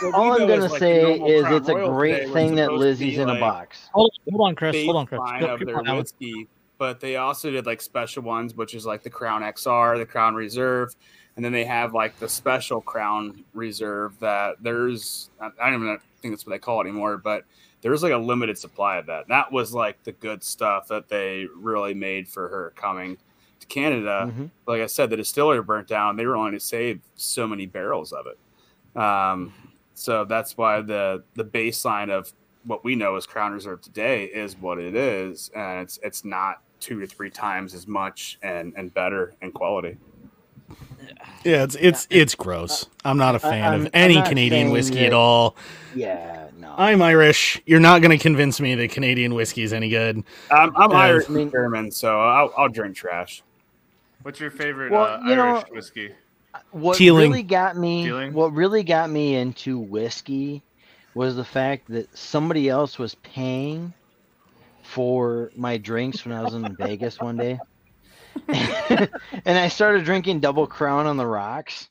so 0.00 0.12
All 0.14 0.32
I'm 0.32 0.46
gonna 0.46 0.66
like, 0.66 0.78
say 0.78 1.14
is 1.20 1.46
it's 1.48 1.68
a 1.68 1.72
great 1.72 2.30
thing 2.32 2.54
that 2.56 2.72
Lizzie's 2.72 3.16
be, 3.16 3.22
in 3.22 3.30
a 3.30 3.40
box. 3.40 3.88
Hold, 3.94 4.12
hold 4.30 4.48
on, 4.48 4.54
Chris. 4.54 4.84
Hold 4.84 4.96
on, 4.96 5.06
Chris. 5.06 5.20
Go- 5.40 5.54
of 5.54 5.60
their 5.60 5.94
whiskey, 5.96 6.48
but 6.76 7.00
they 7.00 7.16
also 7.16 7.50
did 7.50 7.64
like 7.64 7.80
special 7.80 8.22
ones, 8.22 8.54
which 8.54 8.74
is 8.74 8.84
like 8.84 9.02
the 9.02 9.08
Crown 9.10 9.40
XR, 9.42 9.96
the 9.96 10.04
Crown 10.06 10.34
Reserve, 10.34 10.94
and 11.36 11.44
then 11.44 11.52
they 11.52 11.64
have 11.64 11.94
like 11.94 12.18
the 12.18 12.28
special 12.28 12.80
Crown 12.80 13.44
Reserve 13.54 14.18
that 14.20 14.56
there's 14.62 15.30
I 15.40 15.50
don't 15.70 15.82
even 15.82 15.98
think 16.22 16.32
that's 16.34 16.46
what 16.46 16.52
they 16.52 16.58
call 16.58 16.80
it 16.80 16.84
anymore, 16.84 17.16
but 17.18 17.44
there's 17.82 18.02
like 18.02 18.12
a 18.12 18.18
limited 18.18 18.56
supply 18.56 18.96
of 18.96 19.06
that. 19.06 19.28
That 19.28 19.52
was 19.52 19.74
like 19.74 20.02
the 20.04 20.12
good 20.12 20.42
stuff 20.42 20.88
that 20.88 21.08
they 21.08 21.46
really 21.56 21.92
made 21.94 22.28
for 22.28 22.48
her 22.48 22.72
coming 22.76 23.18
to 23.60 23.66
Canada. 23.66 24.32
Mhm. 24.34 24.50
Like 24.66 24.80
I 24.80 24.86
said, 24.86 25.10
the 25.10 25.16
distillery 25.16 25.62
burnt 25.62 25.88
down. 25.88 26.16
They 26.16 26.26
were 26.26 26.36
only 26.36 26.52
to 26.52 26.60
save 26.60 27.00
so 27.16 27.46
many 27.46 27.66
barrels 27.66 28.12
of 28.12 28.26
it. 28.26 28.38
Um, 28.98 29.52
so 29.94 30.24
that's 30.24 30.56
why 30.56 30.80
the 30.80 31.24
the 31.34 31.44
baseline 31.44 32.10
of 32.10 32.32
what 32.64 32.84
we 32.84 32.94
know 32.96 33.16
as 33.16 33.26
Crown 33.26 33.52
Reserve 33.52 33.82
today 33.82 34.24
is 34.24 34.56
what 34.56 34.78
it 34.78 34.94
is, 34.94 35.50
and 35.54 35.80
it's 35.82 35.98
it's 36.02 36.24
not 36.24 36.62
two 36.80 37.00
or 37.00 37.06
three 37.06 37.30
times 37.30 37.74
as 37.74 37.86
much 37.86 38.38
and 38.42 38.72
and 38.76 38.94
better 38.94 39.34
in 39.42 39.52
quality. 39.52 39.98
Yeah, 41.44 41.62
it's 41.64 41.76
it's 41.78 42.06
it's 42.10 42.34
gross. 42.34 42.86
I'm 43.04 43.18
not 43.18 43.34
a 43.34 43.38
fan 43.38 43.64
I'm- 43.72 43.86
of 43.86 43.90
any 43.92 44.20
Canadian 44.22 44.70
whiskey 44.70 44.96
that- 45.00 45.06
at 45.08 45.12
all. 45.12 45.56
Yeah, 45.94 46.48
no. 46.58 46.74
I'm 46.76 47.02
Irish. 47.02 47.60
You're 47.66 47.80
not 47.80 48.00
going 48.02 48.10
to 48.16 48.22
convince 48.22 48.60
me 48.60 48.74
that 48.76 48.90
Canadian 48.90 49.34
whiskey 49.34 49.62
is 49.62 49.72
any 49.72 49.90
good. 49.90 50.24
I'm, 50.50 50.74
I'm 50.76 50.90
Yeah, 50.90 50.96
Irish 50.96 51.28
I 51.28 51.32
mean- 51.32 51.50
German, 51.50 51.90
so 51.92 52.18
I'll, 52.20 52.52
I'll 52.56 52.68
drink 52.68 52.96
trash. 52.96 53.42
What's 54.22 54.40
your 54.40 54.50
favorite 54.50 54.90
Well, 54.90 55.04
uh, 55.04 55.20
you 55.28 55.36
know- 55.36 55.56
Irish 55.56 55.70
whiskey? 55.70 56.14
what 56.70 56.96
Teeling. 56.96 57.30
really 57.30 57.42
got 57.42 57.76
me 57.76 58.04
Teeling? 58.04 58.32
what 58.32 58.52
really 58.54 58.82
got 58.82 59.10
me 59.10 59.34
into 59.36 59.78
whiskey 59.78 60.62
was 61.14 61.36
the 61.36 61.44
fact 61.44 61.88
that 61.88 62.16
somebody 62.16 62.68
else 62.68 62.98
was 62.98 63.14
paying 63.16 63.92
for 64.82 65.50
my 65.56 65.76
drinks 65.76 66.24
when 66.24 66.36
I 66.36 66.42
was 66.42 66.54
in 66.54 66.74
Vegas 66.76 67.18
one 67.20 67.36
day. 67.36 67.58
and 68.48 69.58
I 69.58 69.68
started 69.68 70.04
drinking 70.04 70.40
double 70.40 70.66
crown 70.66 71.06
on 71.06 71.16
the 71.16 71.26
rocks. 71.26 71.88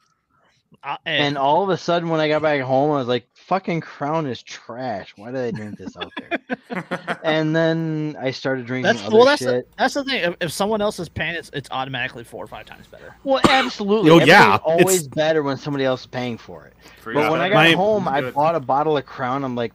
Uh, 0.83 0.97
hey, 1.05 1.19
And 1.19 1.37
all 1.37 1.63
of 1.63 1.69
a 1.69 1.77
sudden 1.77 2.09
when 2.09 2.19
I 2.19 2.27
got 2.27 2.41
back 2.41 2.59
home 2.61 2.91
I 2.91 2.95
was 2.97 3.07
like, 3.07 3.25
fucking 3.33 3.81
crown 3.81 4.25
is 4.25 4.43
trash. 4.43 5.13
Why 5.15 5.31
did 5.31 5.41
I 5.41 5.51
drink 5.51 5.77
this 5.77 5.95
out 5.95 6.11
there? 6.17 7.19
and 7.23 7.55
then 7.55 8.17
I 8.19 8.31
started 8.31 8.65
drinking 8.65 8.91
that's 8.91 9.05
other 9.05 9.15
well, 9.15 9.25
that's 9.25 9.41
the, 9.41 9.65
that's 9.77 9.93
the 9.93 10.03
thing. 10.03 10.23
If, 10.23 10.35
if 10.41 10.51
someone 10.51 10.81
else 10.81 10.99
is 10.99 11.07
paying, 11.07 11.35
it's 11.35 11.49
it's 11.53 11.69
automatically 11.71 12.23
four 12.23 12.43
or 12.43 12.47
five 12.47 12.65
times 12.65 12.87
better. 12.87 13.15
Well, 13.23 13.41
absolutely. 13.47 14.11
Oh, 14.11 14.19
yeah, 14.19 14.55
Everything's 14.55 14.61
always 14.65 14.95
it's- 15.01 15.07
better 15.07 15.43
when 15.43 15.57
somebody 15.57 15.85
else 15.85 16.01
is 16.01 16.07
paying 16.07 16.37
for 16.37 16.65
it. 16.65 16.73
Free 17.01 17.13
But 17.13 17.31
when 17.31 17.39
I 17.39 17.49
got 17.49 17.55
My- 17.55 17.71
home, 17.71 18.07
I 18.07 18.31
bought 18.31 18.55
a 18.55 18.59
bottle 18.59 18.97
of 18.97 19.05
Crown. 19.05 19.43
I'm 19.45 19.55
like, 19.55 19.73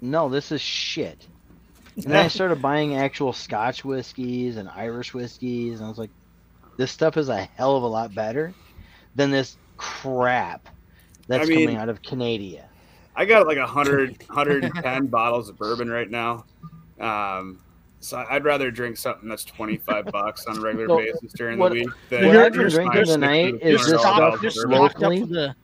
no, 0.00 0.28
this 0.28 0.52
is 0.52 0.60
shit. 0.60 1.26
And 1.96 2.04
then 2.04 2.24
I 2.24 2.28
started 2.28 2.60
buying 2.62 2.96
actual 2.96 3.32
Scotch 3.32 3.84
whiskeys 3.84 4.56
and 4.56 4.68
Irish 4.68 5.12
whiskeys, 5.14 5.78
and 5.80 5.86
I 5.86 5.88
was 5.88 5.98
like, 5.98 6.10
this 6.76 6.90
stuff 6.90 7.16
is 7.16 7.28
a 7.28 7.42
hell 7.42 7.76
of 7.76 7.82
a 7.82 7.86
lot 7.86 8.14
better 8.14 8.54
than 9.16 9.30
this 9.30 9.56
crap 9.76 10.68
that's 11.28 11.44
I 11.46 11.48
mean- 11.48 11.66
coming 11.66 11.76
out 11.76 11.88
of 11.88 12.00
Canada. 12.02 12.64
I 13.16 13.24
got 13.24 13.46
like 13.46 13.58
100, 13.58 14.22
110 14.28 15.06
bottles 15.08 15.48
of 15.48 15.58
bourbon 15.58 15.90
right 15.90 16.08
now. 16.08 16.44
Um, 17.00 17.60
so 17.98 18.24
I'd 18.30 18.44
rather 18.44 18.70
drink 18.70 18.96
something 18.96 19.28
that's 19.28 19.44
25 19.44 20.06
bucks 20.06 20.46
on 20.46 20.56
a 20.56 20.60
regular 20.60 20.86
So, 20.86 20.98
basis 20.98 21.32
during 21.32 21.58
what- 21.58 21.72
the 21.72 21.80
week. 21.80 21.88
what 21.88 21.96
than 22.08 22.36
I've 22.36 22.52
been 22.52 22.68
drinking 22.68 23.04
tonight 23.06 23.54
is 23.60 23.62
You're 23.62 23.72
this 23.72 23.82
$200 23.82 23.88
stuff- 23.88 24.00
stocked, 24.00 24.18
bottle 24.20 24.38
you're 24.40 24.48
of 24.48 24.54
bourbon. 24.54 24.76
stocked 24.78 24.94
up 24.96 25.02
locally. 25.02 25.20
for 25.20 25.26
the 25.26 25.54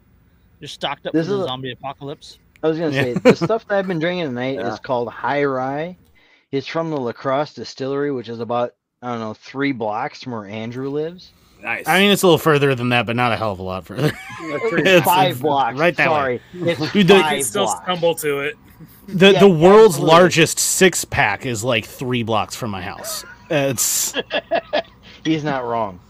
you're 0.61 0.69
stocked 0.69 1.07
up 1.07 1.13
This 1.13 1.27
for 1.27 1.33
the 1.33 1.39
is 1.39 1.45
a- 1.45 1.49
zombie 1.49 1.71
apocalypse. 1.73 2.39
I 2.63 2.69
was 2.69 2.79
gonna 2.79 2.93
say 2.93 3.15
the 3.15 3.37
stuff 3.37 3.67
that 3.69 3.79
I've 3.79 3.87
been 3.87 3.99
drinking 4.01 4.27
tonight 4.27 4.55
Yeah. 4.59 4.73
is 4.73 4.81
called 4.81 5.09
High 5.09 5.45
Rye. 5.45 5.97
It's 6.57 6.67
from 6.67 6.91
the 6.91 6.97
La 6.97 7.13
Crosse 7.13 7.55
Distillery, 7.55 8.11
which 8.13 8.29
is 8.29 8.41
about 8.41 8.75
I 9.03 9.11
don't 9.11 9.21
know 9.21 9.35
three 9.35 9.73
blocks 9.73 10.23
from 10.23 10.33
where 10.33 10.47
Andrew 10.47 10.89
lives. 10.91 11.33
Nice. 11.63 11.87
I 11.89 12.01
mean, 12.01 12.11
it's 12.11 12.23
a 12.23 12.27
little 12.27 12.39
further 12.39 12.75
than 12.75 12.91
that, 12.91 13.07
but 13.07 13.17
not 13.17 13.33
a 13.33 13.37
hell 13.37 13.53
of 13.53 13.59
a 13.59 13.63
lot 13.63 13.87
further. 13.87 14.13
It's- 14.43 15.05
five 15.05 15.33
it's 15.33 15.41
blocks. 15.41 15.79
right 15.79 15.97
that 15.97 16.09
way. 16.11 16.15
Sorry, 16.15 16.41
it's 16.55 16.81
Dude, 16.93 17.09
the- 17.09 17.15
You 17.17 17.21
five 17.23 17.31
can 17.37 17.43
still 17.45 17.65
blocks. 17.65 17.83
stumble 17.85 18.15
to 18.17 18.41
it. 18.41 18.57
The 19.09 19.33
Yeah, 19.33 19.41
the 19.41 19.49
world's 19.49 19.95
absolutely. 19.97 20.17
largest 20.17 20.59
six 20.59 21.05
pack 21.05 21.47
is 21.47 21.63
like 21.65 21.85
three 21.85 22.23
blocks 22.23 22.55
from 22.57 22.71
my 22.71 22.83
house. 22.83 23.25
It's 23.51 24.13
He's 25.25 25.45
not 25.45 25.65
wrong. 25.65 26.01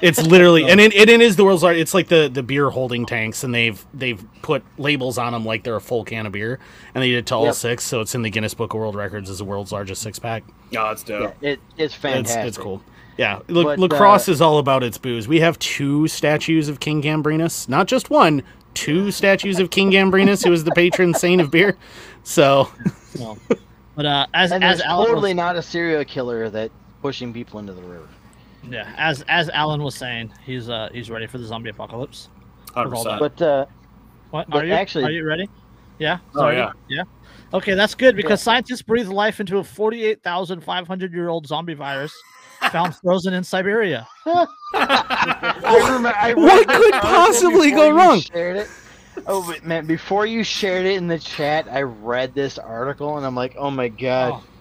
It's 0.00 0.20
literally 0.22 0.64
and 0.64 0.80
it, 0.80 0.94
it 0.94 1.08
is 1.08 1.36
the 1.36 1.44
world's 1.44 1.62
largest. 1.62 1.80
It's 1.82 1.94
like 1.94 2.08
the 2.08 2.28
the 2.32 2.42
beer 2.42 2.70
holding 2.70 3.06
tanks, 3.06 3.44
and 3.44 3.54
they've 3.54 3.84
they've 3.94 4.22
put 4.42 4.62
labels 4.78 5.18
on 5.18 5.32
them 5.32 5.44
like 5.44 5.62
they're 5.64 5.76
a 5.76 5.80
full 5.80 6.04
can 6.04 6.26
of 6.26 6.32
beer, 6.32 6.58
and 6.94 7.02
they 7.02 7.08
did 7.10 7.18
it 7.18 7.26
to 7.26 7.34
all 7.34 7.44
Yep. 7.46 7.54
six, 7.54 7.84
so 7.84 8.00
it's 8.00 8.14
in 8.14 8.22
the 8.22 8.30
Guinness 8.30 8.54
Book 8.54 8.74
of 8.74 8.80
World 8.80 8.94
Records 8.94 9.30
as 9.30 9.38
the 9.38 9.44
world's 9.44 9.72
largest 9.72 10.02
six 10.02 10.18
pack. 10.18 10.44
oh, 10.76 10.88
that's 10.88 11.02
dope. 11.02 11.34
Yeah, 11.40 11.50
it, 11.50 11.60
it's 11.76 11.78
It's 11.78 11.94
fantastic. 11.94 12.46
it's 12.46 12.58
cool. 12.58 12.82
Yeah, 13.16 13.40
La- 13.48 13.62
But, 13.62 13.78
lacrosse 13.78 14.28
uh, 14.28 14.32
is 14.32 14.40
all 14.40 14.58
about 14.58 14.82
its 14.82 14.98
booze. 14.98 15.28
We 15.28 15.38
have 15.40 15.58
two 15.60 16.08
statues 16.08 16.68
of 16.68 16.80
King 16.80 17.00
Gambrinus, 17.00 17.68
not 17.68 17.86
just 17.86 18.10
one, 18.10 18.42
two 18.74 19.10
statues 19.12 19.60
of 19.60 19.70
King 19.70 19.92
Gambrinus, 19.92 20.44
who 20.44 20.52
is 20.52 20.64
the 20.64 20.72
patron 20.72 21.14
saint 21.14 21.40
of 21.40 21.50
beer. 21.50 21.76
So 22.24 22.68
So, 23.14 23.38
but 23.94 24.04
uh, 24.04 24.26
as 24.34 24.50
And 24.50 24.64
as 24.64 24.78
there's 24.78 24.88
totally 24.90 25.30
was, 25.30 25.36
not 25.36 25.54
a 25.56 25.62
serial 25.62 26.04
killer 26.04 26.50
that 26.50 26.72
pushing 27.02 27.32
people 27.32 27.60
into 27.60 27.72
the 27.72 27.82
river. 27.82 28.08
Yeah, 28.70 28.92
as 28.96 29.22
as 29.28 29.48
Alan 29.50 29.82
was 29.82 29.94
saying, 29.94 30.32
he's 30.44 30.68
uh 30.68 30.88
he's 30.92 31.10
ready 31.10 31.26
for 31.26 31.38
the 31.38 31.44
zombie 31.44 31.70
apocalypse. 31.70 32.28
100%. 32.74 33.18
But 33.18 33.40
uh, 33.42 33.66
What 34.30 34.50
But 34.50 34.64
are 34.64 34.66
you 34.66 34.72
actually- 34.72 35.04
Are 35.04 35.10
you 35.10 35.24
ready? 35.24 35.48
Yeah. 35.98 36.18
Oh, 36.34 36.48
yeah. 36.48 36.72
Yeah. 36.88 37.04
Okay, 37.52 37.74
that's 37.74 37.94
good 37.94 38.16
because 38.16 38.42
scientists 38.42 38.82
breathe 38.82 39.06
life 39.08 39.38
into 39.38 39.58
a 39.58 39.64
48,500 39.64 41.12
year 41.12 41.28
old 41.28 41.46
zombie 41.46 41.74
virus 41.74 42.12
found 42.72 42.96
frozen 42.96 43.32
in 43.32 43.44
Siberia. 43.44 44.08
I 44.26 45.80
remember, 45.84 46.12
I 46.16 46.34
What 46.34 46.66
could 46.66 46.94
possibly 46.94 47.70
go 47.70 47.90
wrong? 47.92 48.20
Shared 48.20 48.56
it. 48.56 48.68
Oh 49.28 49.46
but 49.46 49.64
man! 49.64 49.86
Before 49.86 50.26
you 50.26 50.42
shared 50.42 50.84
it 50.86 50.96
in 50.96 51.06
the 51.06 51.20
chat, 51.20 51.68
I 51.70 51.82
read 51.82 52.34
this 52.34 52.58
article 52.58 53.16
and 53.16 53.24
I'm 53.24 53.36
like, 53.36 53.54
"Oh 53.56 53.70
my 53.70 53.86
god!" 53.88 54.32
All 54.32 54.38
this 54.38 54.44
shit 54.44 54.53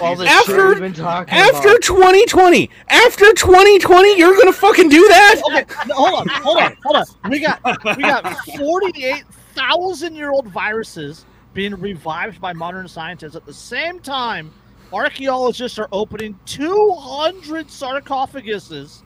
After- 0.00 0.68
we've 0.68 0.80
been 0.80 0.92
talking 0.92 1.34
after 1.34 1.68
about. 1.68 1.82
2020, 1.82 2.70
after 2.88 3.32
2020, 3.32 4.18
you're 4.18 4.36
gonna 4.36 4.52
fucking 4.52 4.88
do 4.88 5.08
that? 5.08 5.40
Okay, 5.50 5.64
no, 5.86 5.94
hold 5.94 6.14
on, 6.20 6.28
hold 6.28 6.58
on, 6.58 6.76
hold 6.84 6.96
on. 6.96 7.30
We 7.30 7.40
got 7.40 7.60
we 7.96 8.02
got 8.02 8.36
48,000 8.56 10.14
year 10.14 10.30
old 10.30 10.46
viruses 10.48 11.24
being 11.54 11.74
revived 11.74 12.40
by 12.40 12.52
modern 12.52 12.88
scientists 12.88 13.36
at 13.36 13.46
the 13.46 13.54
same 13.54 13.98
time. 14.00 14.52
Archaeologists 14.92 15.78
are 15.78 15.88
opening 15.90 16.38
200 16.46 17.68
sarcophaguses 17.68 19.02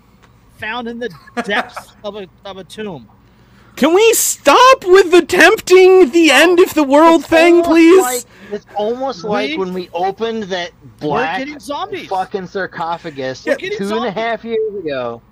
found 0.58 0.88
in 0.88 0.98
the 0.98 1.08
depths 1.44 1.92
of 2.04 2.16
a 2.16 2.26
of 2.44 2.58
a 2.58 2.64
tomb. 2.64 3.08
Can 3.76 3.94
we 3.94 4.12
stop 4.12 4.84
with 4.84 5.10
the 5.10 5.22
tempting 5.22 6.10
the 6.10 6.30
end 6.30 6.60
of 6.60 6.74
the 6.74 6.82
world 6.82 7.24
thing, 7.24 7.62
please? 7.62 8.02
Like, 8.02 8.24
it's 8.52 8.66
almost 8.76 9.24
like 9.24 9.58
when 9.58 9.72
we 9.74 9.88
opened 9.92 10.44
that 10.44 10.72
black 10.98 11.46
fucking 12.08 12.46
sarcophagus 12.46 13.46
We're 13.46 13.56
two 13.56 13.68
getting 13.70 13.92
and 13.92 14.06
a 14.06 14.10
half 14.10 14.44
years 14.44 14.74
ago. 14.74 15.22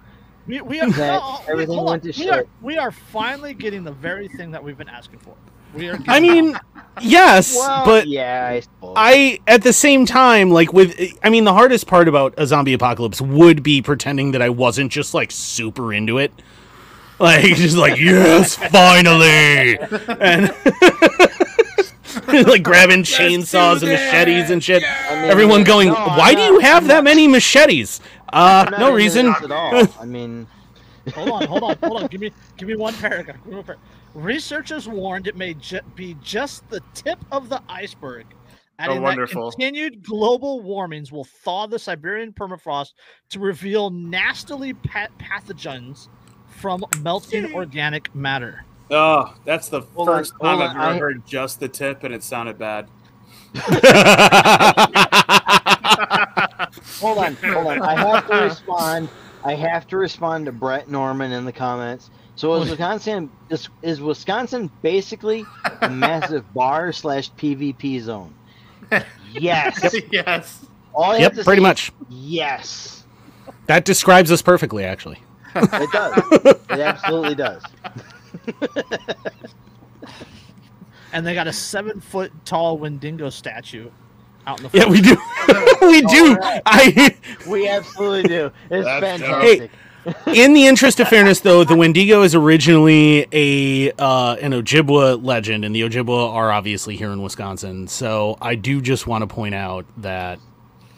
We, 0.47 0.63
we 0.63 0.81
are 0.81 0.91
that 0.91 1.21
no, 1.21 1.41
everything 1.47 1.75
hold 1.77 1.91
went 1.91 2.03
to 2.05 2.13
we 2.19 2.31
Are, 2.31 2.47
we 2.63 2.79
are 2.79 2.91
finally 2.91 3.53
getting 3.53 3.85
the 3.85 3.93
very 3.93 4.29
thing 4.29 4.51
that 4.53 4.65
we've 4.65 4.79
been 4.79 4.89
asking 4.89 5.19
for. 5.19 5.35
We 5.75 5.91
are. 5.91 5.97
I 6.09 6.21
getting- 6.21 6.47
mean, 6.47 6.59
yes, 7.03 7.55
Well, 7.55 7.85
but 7.85 8.07
yeah, 8.09 8.49
I. 8.83 8.93
I 8.97 9.41
at 9.47 9.63
the 9.63 9.75
same 9.75 10.07
time 10.07 10.51
like 10.51 10.73
with 10.73 10.99
I 11.23 11.29
mean 11.29 11.45
the 11.45 11.53
hardest 11.53 11.87
part 11.87 12.09
about 12.09 12.33
a 12.39 12.47
zombie 12.47 12.73
apocalypse 12.73 13.21
would 13.21 13.63
be 13.63 13.83
pretending 13.83 14.33
that 14.33 14.41
I 14.41 14.49
wasn't 14.49 14.91
just 14.91 15.13
like 15.13 15.31
super 15.31 15.93
into 15.93 16.17
it. 16.17 16.33
Like 17.19 17.45
just 17.57 17.77
like 17.77 17.99
yes, 17.99 18.55
finally. 18.71 19.77
And 20.21 20.55
like 22.47 22.63
grabbing 22.63 23.03
chainsaws 23.03 23.83
and 23.83 23.91
machetes 23.91 24.51
and 24.51 24.63
shit. 24.63 24.83
I 24.85 25.15
mean, 25.23 25.31
Everyone 25.31 25.65
going, 25.65 25.89
no, 25.89 25.97
I'm 25.97 26.19
"Why 26.19 26.35
do 26.35 26.43
you 26.43 26.59
have 26.61 26.83
I'm 26.85 26.89
that 26.89 26.95
not- 26.97 27.05
many 27.05 27.27
machetes?" 27.29 28.01
Uh 28.33 28.71
no 28.79 28.93
reason. 28.93 29.27
this 29.27 29.43
at 29.45 29.51
all. 29.51 29.87
I 30.01 30.05
mean, 30.05 30.47
hold 31.15 31.31
on, 31.31 31.47
hold 31.47 31.63
on, 31.65 31.77
hold 31.83 32.03
on. 32.03 32.07
Give 32.11 32.21
me, 32.21 32.31
give 32.57 32.69
me 32.69 32.77
one 32.77 32.95
paragraph. 32.95 33.37
Give 33.39 33.47
me 33.47 33.55
one 33.57 33.65
par- 33.65 33.77
Researchers 34.15 34.89
warned 34.89 35.27
it 35.27 35.37
may 35.37 35.55
ju- 35.55 35.81
be 35.95 36.17
just 36.23 36.69
the 36.71 36.81
tip 36.95 37.19
of 37.33 37.49
the 37.49 37.63
iceberg. 37.69 38.27
Adding 38.81 38.97
that 38.97 39.03
wonderful. 39.03 39.51
continued 39.51 40.03
global 40.05 40.61
warmings 40.61 41.11
will 41.11 41.25
thaw 41.25 41.67
the 41.67 41.79
Siberian 41.79 42.33
permafrost 42.33 42.93
to 43.31 43.41
reveal 43.41 43.91
nastily 43.91 44.73
pa- 44.75 45.09
pathogens 45.19 46.09
from 46.47 46.85
melting 47.01 47.53
organic 47.55 48.15
matter. 48.15 48.65
Oh, 48.91 49.35
that's 49.45 49.69
the 49.69 49.83
Hold 49.95 50.09
on, 50.09 50.17
first 50.19 50.33
time 50.41 50.59
hold 50.59 50.63
I've 50.63 50.71
on, 50.71 50.77
ever 50.77 50.95
I- 50.95 50.99
heard 50.99 51.27
just 51.27 51.61
the 51.61 51.69
tip, 51.69 52.05
and 52.05 52.15
it 52.15 52.23
sounded 52.23 52.59
bad. 52.59 52.89
hold 57.01 57.19
on, 57.19 57.35
hold 57.37 57.67
on. 57.67 57.83
I 57.83 57.95
have 57.97 58.27
to 58.29 58.35
respond. 58.37 59.09
I 59.45 59.55
have 59.55 59.87
to 59.89 59.97
respond 59.97 60.47
to 60.47 60.53
Brett 60.53 60.89
Norman 60.91 61.33
in 61.33 61.45
the 61.45 61.53
comments. 61.53 62.11
So 62.37 62.55
is 62.63 62.71
Wisconsin 62.71 63.31
is, 63.51 63.69
is 63.83 64.01
Wisconsin 64.01 64.71
basically 64.83 65.45
a 65.81 65.89
massive 65.91 66.53
bar 66.55 66.93
slash 66.93 67.33
PvP 67.33 68.01
zone? 68.01 68.33
Yes. 69.33 69.95
yes. 70.13 70.67
All 70.95 71.19
yep, 71.19 71.33
pretty 71.33 71.45
say 71.45 71.53
is 71.55 71.61
much. 71.61 71.93
Yes. 72.09 73.05
That 73.67 73.85
describes 73.85 74.31
us 74.31 74.41
perfectly 74.43 74.85
actually. 74.85 75.19
It 75.55 75.91
does. 75.93 76.23
it 76.71 76.81
absolutely 76.81 77.35
does. 77.35 77.63
And 81.13 81.27
they 81.27 81.33
got 81.35 81.47
a 81.47 81.53
seven 81.53 82.01
foot 82.01 82.33
tall 82.45 82.77
Wendigo 82.77 83.31
statue 83.31 83.91
out 84.47 84.61
in 84.61 84.69
the 84.69 84.79
Yeah, 84.79 84.87
we 84.89 85.01
do. 85.01 85.17
we 85.87 86.03
do. 86.03 86.33
Alright. 86.35 86.63
I 86.67 87.17
We 87.49 87.67
absolutely 87.67 88.25
do. 88.29 88.53
It's 88.71 88.85
That's 88.85 89.21
dope. 89.23 89.31
fantastic. 89.31 89.71
in 90.27 90.53
the 90.53 90.67
interest 90.67 91.01
of 91.01 91.09
fairness, 91.09 91.41
though, 91.41 91.65
the 91.65 91.75
Wendigo 91.77 92.23
is 92.23 92.35
originally 92.35 93.27
a 93.33 93.91
uh, 93.93 94.37
an 94.41 94.53
Ojibwa 94.53 95.23
legend, 95.25 95.65
and 95.65 95.75
the 95.75 95.81
Ojibwa 95.83 96.31
are 96.33 96.53
obviously 96.53 96.95
here 96.97 97.11
in 97.11 97.23
Wisconsin. 97.23 97.89
So 97.89 98.37
I 98.43 98.55
do 98.55 98.81
just 98.83 99.07
want 99.07 99.23
to 99.23 99.27
point 99.27 99.55
out 99.55 99.87
that 99.99 100.39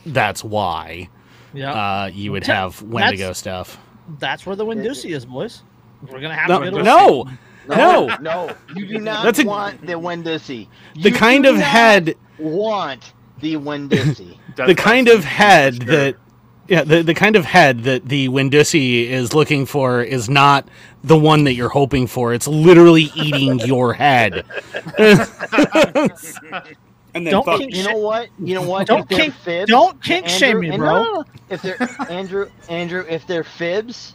that's 0.07 0.43
why 0.43 1.09
Yeah, 1.55 1.73
uh, 1.73 2.07
you 2.13 2.33
would 2.33 2.43
That's- 2.43 2.79
have 2.79 2.83
Wendigo 2.83 3.33
stuff. 3.33 3.79
that's 4.19 4.45
where 4.45 4.57
the 4.57 4.67
Windoosie 4.67 5.15
is, 5.15 5.25
boys. 5.25 5.63
We're 6.09 6.21
gonna 6.21 6.35
have 6.35 6.49
No, 6.49 6.59
to 6.61 6.71
get 6.71 6.81
a- 6.81 6.83
no, 6.83 7.29
no. 7.69 8.17
no, 8.21 8.51
you 8.75 8.87
do 8.87 8.99
not 9.01 9.25
That's 9.25 9.39
a- 9.41 9.47
want 9.47 9.81
the 9.87 9.93
Windussi. 9.95 10.67
The 11.01 11.11
kind 11.11 11.45
do 11.45 11.51
of 11.51 11.57
not 11.57 11.65
head, 11.65 12.15
want 12.39 13.13
the 13.41 13.55
Windussi. 13.57 14.37
the 14.57 14.75
kind 14.75 15.09
of 15.09 15.25
head 15.25 15.75
that, 15.83 16.17
yeah, 16.69 16.83
the, 16.85 17.03
the 17.03 17.15
kind 17.15 17.37
of 17.37 17.45
head 17.45 17.85
that 17.85 18.09
the 18.09 18.29
Windussi 18.29 19.07
is 19.07 19.35
looking 19.35 19.67
for 19.67 20.03
is 20.03 20.29
not 20.31 20.69
the 21.05 21.17
one 21.19 21.45
that 21.45 21.55
you're 21.55 21.69
hoping 21.69 22.07
for. 22.07 22.33
It's 22.35 22.47
literally 22.49 23.11
eating 23.15 23.59
your 23.61 23.93
head. 23.93 24.45
And 27.13 27.27
then 27.27 27.33
Don't 27.33 27.45
fuck, 27.45 27.59
kink 27.59 27.75
you 27.75 27.83
know 27.83 27.99
what? 27.99 28.29
You 28.39 28.55
know 28.55 28.63
what? 28.63 28.87
Don't 28.87 29.11
If 29.11 29.19
kink- 29.19 29.35
fibs, 29.35 29.69
don't 29.69 30.01
kink 30.03 30.29
shame 30.29 30.61
me, 30.61 30.71
bro. 30.77 30.79
no, 30.79 31.03
no, 31.03 31.13
no. 31.21 31.25
If 31.49 31.61
they're 31.63 31.77
Andrew, 32.09 32.49
Andrew, 32.69 33.05
if 33.09 33.27
they're 33.27 33.43
fibs, 33.43 34.15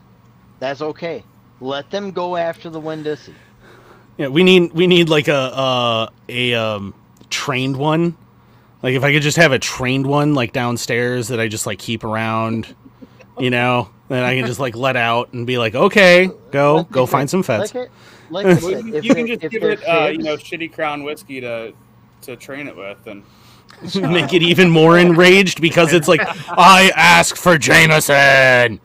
that's 0.60 0.82
okay. 0.82 1.22
Let 1.62 1.90
them 1.90 2.12
go 2.12 2.36
after 2.36 2.70
the 2.70 2.82
Windussi. 2.82 3.34
Yeah, 4.18 4.28
we 4.28 4.44
need 4.44 4.74
we 4.74 4.88
need 4.88 5.10
like 5.10 5.28
a 5.28 5.34
uh, 5.36 6.10
a 6.30 6.54
um, 6.54 6.94
trained 7.30 7.78
one. 7.78 8.16
Like 8.82 8.94
if 8.96 9.04
I 9.04 9.12
could 9.12 9.22
just 9.24 9.38
have 9.38 9.52
a 9.52 9.60
trained 9.60 10.06
one 10.06 10.34
like 10.36 10.54
downstairs 10.54 11.30
that 11.30 11.40
I 11.40 11.48
just 11.48 11.66
like 11.66 11.80
keep 11.80 12.04
around, 12.04 12.74
you 13.40 13.50
know, 13.50 13.90
then 14.10 14.24
I 14.24 14.36
can 14.38 14.46
just 14.46 14.60
like 14.60 14.76
let 14.76 14.96
out 14.96 15.34
and 15.34 15.48
be 15.48 15.58
like, 15.58 15.76
okay, 15.76 16.30
go 16.52 16.76
Like 16.78 16.92
go 16.92 17.06
find 17.06 17.30
said- 17.30 17.32
some 17.32 17.44
feds. 17.44 17.74
Like, 17.76 17.90
I- 17.90 17.92
like 18.32 18.46
Well, 18.46 18.56
said, 18.58 18.86
you, 18.86 18.96
if 18.96 19.06
you 19.06 19.14
can 19.16 19.26
they're- 19.28 19.36
just 19.38 19.52
give 19.52 19.64
it, 19.64 19.84
uh, 19.88 20.08
you 20.08 20.18
know, 20.20 20.36
shitty 20.36 20.74
crown 20.74 21.04
whiskey 21.04 21.42
to 21.42 21.74
to 22.24 22.36
train 22.36 22.68
it 22.68 22.76
with, 22.76 23.06
and 23.08 23.24
Make 23.96 24.34
it 24.34 24.42
even 24.42 24.70
more 24.70 24.98
enraged 24.98 25.62
because 25.62 25.94
it's 25.94 26.08
like 26.08 26.22
I 26.24 26.92
ask 26.96 27.36
for 27.36 27.58
Jameson. 27.58 28.80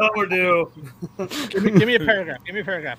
Overdue. 0.00 0.70
me, 1.62 1.70
give 1.70 1.86
me 1.86 1.94
a 1.96 2.00
paragraph. 2.00 2.44
Give 2.44 2.54
me 2.54 2.60
a 2.60 2.64
paragraph. 2.64 2.98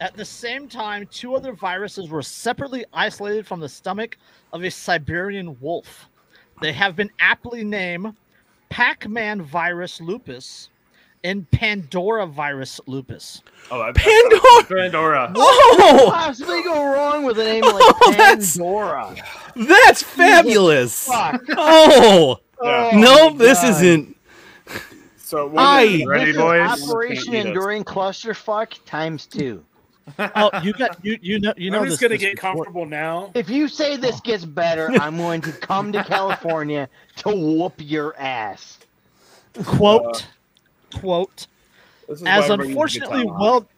At 0.00 0.16
the 0.16 0.24
same 0.24 0.68
time, 0.68 1.06
two 1.10 1.34
other 1.34 1.52
viruses 1.52 2.08
were 2.10 2.22
separately 2.22 2.84
isolated 2.92 3.46
from 3.46 3.60
the 3.60 3.68
stomach 3.68 4.18
of 4.52 4.64
a 4.64 4.70
Siberian 4.70 5.58
wolf. 5.60 6.08
They 6.60 6.72
have 6.72 6.96
been 6.96 7.10
aptly 7.20 7.64
named 7.64 8.14
Pac-Man 8.70 9.40
virus 9.42 10.00
lupus 10.00 10.70
and 11.24 11.50
Pandora 11.50 12.26
virus 12.26 12.80
lupus. 12.86 13.42
Oh, 13.70 13.78
that, 13.78 13.94
Pandora. 13.96 14.64
Pandora. 14.82 15.32
Oh, 15.34 16.08
possibly 16.12 16.62
go 16.62 16.92
wrong 16.92 17.24
with 17.24 17.38
a 17.38 17.44
name 17.44 17.62
like 17.64 17.72
Oh, 18.02 18.12
that's- 18.16 18.56
Pandora? 18.56 19.16
that's 19.56 20.02
fabulous. 20.02 21.08
Oh 21.10 22.38
Yeah. 22.62 22.90
Oh 22.92 22.98
no, 22.98 23.30
my 23.30 23.36
this 23.36 23.60
God. 23.62 23.70
isn't. 23.70 24.16
So 25.16 25.48
when 25.48 25.58
I- 25.58 25.86
the- 25.86 26.06
Ready, 26.06 26.32
boys? 26.32 26.82
Operation 26.88 27.32
Can't. 27.32 27.48
Enduring 27.48 27.84
Clusterfuck 27.84 28.74
times 28.86 29.26
two. 29.26 29.64
Oh, 30.18 30.50
you 30.62 30.74
got 30.74 31.02
you 31.02 31.18
you 31.22 31.40
know 31.40 31.54
you 31.56 31.70
know 31.70 31.78
I'm 31.78 31.84
this. 31.84 31.94
just 31.94 32.02
gonna 32.02 32.14
this 32.14 32.20
get 32.20 32.34
before- 32.36 32.52
comfortable 32.56 32.84
now. 32.86 33.30
If 33.34 33.48
you 33.48 33.66
say 33.68 33.96
this 33.96 34.20
gets 34.20 34.44
better, 34.44 34.90
I'm 35.00 35.16
going 35.16 35.40
to 35.40 35.52
come 35.52 35.92
to 35.92 36.04
California 36.04 36.88
to 37.16 37.30
whoop 37.30 37.72
your 37.78 38.14
ass. 38.18 38.78
Quote, 39.64 40.22
uh, 40.22 40.26
quote. 41.00 41.46
as 42.08 42.22
why 42.22 42.30
everybody 42.30 42.74
needs 42.74 42.92
to 42.94 43.00
get 43.00 43.08
unfortunately 43.10 43.24
well 43.26 43.68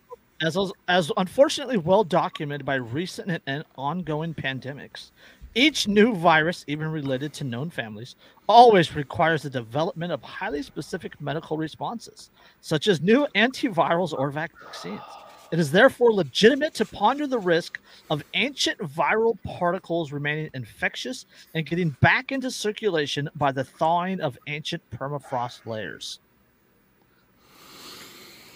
as 0.42 0.56
as 0.88 1.12
unfortunately 1.16 1.78
well 1.78 2.04
documented 2.04 2.66
by 2.66 2.74
recent 2.74 3.42
and 3.46 3.64
ongoing 3.76 4.34
pandemics 4.34 5.10
each 5.54 5.88
new 5.88 6.14
virus 6.14 6.64
even 6.68 6.88
related 6.92 7.32
to 7.32 7.44
known 7.44 7.70
families 7.70 8.16
always 8.46 8.94
requires 8.94 9.42
the 9.42 9.50
development 9.50 10.12
of 10.12 10.22
highly 10.22 10.62
specific 10.62 11.18
medical 11.20 11.56
responses 11.56 12.30
such 12.60 12.88
as 12.88 13.00
new 13.00 13.26
antivirals 13.34 14.12
or 14.12 14.30
vaccines 14.30 15.00
it 15.52 15.58
is 15.58 15.70
therefore 15.70 16.12
legitimate 16.12 16.74
to 16.74 16.84
ponder 16.84 17.26
the 17.26 17.38
risk 17.38 17.80
of 18.10 18.22
ancient 18.34 18.78
viral 18.78 19.38
particles 19.44 20.12
remaining 20.12 20.50
infectious 20.54 21.24
and 21.54 21.64
getting 21.64 21.90
back 22.00 22.32
into 22.32 22.50
circulation 22.50 23.28
by 23.36 23.52
the 23.52 23.64
thawing 23.64 24.20
of 24.20 24.38
ancient 24.48 24.82
permafrost 24.90 25.64
layers 25.64 26.18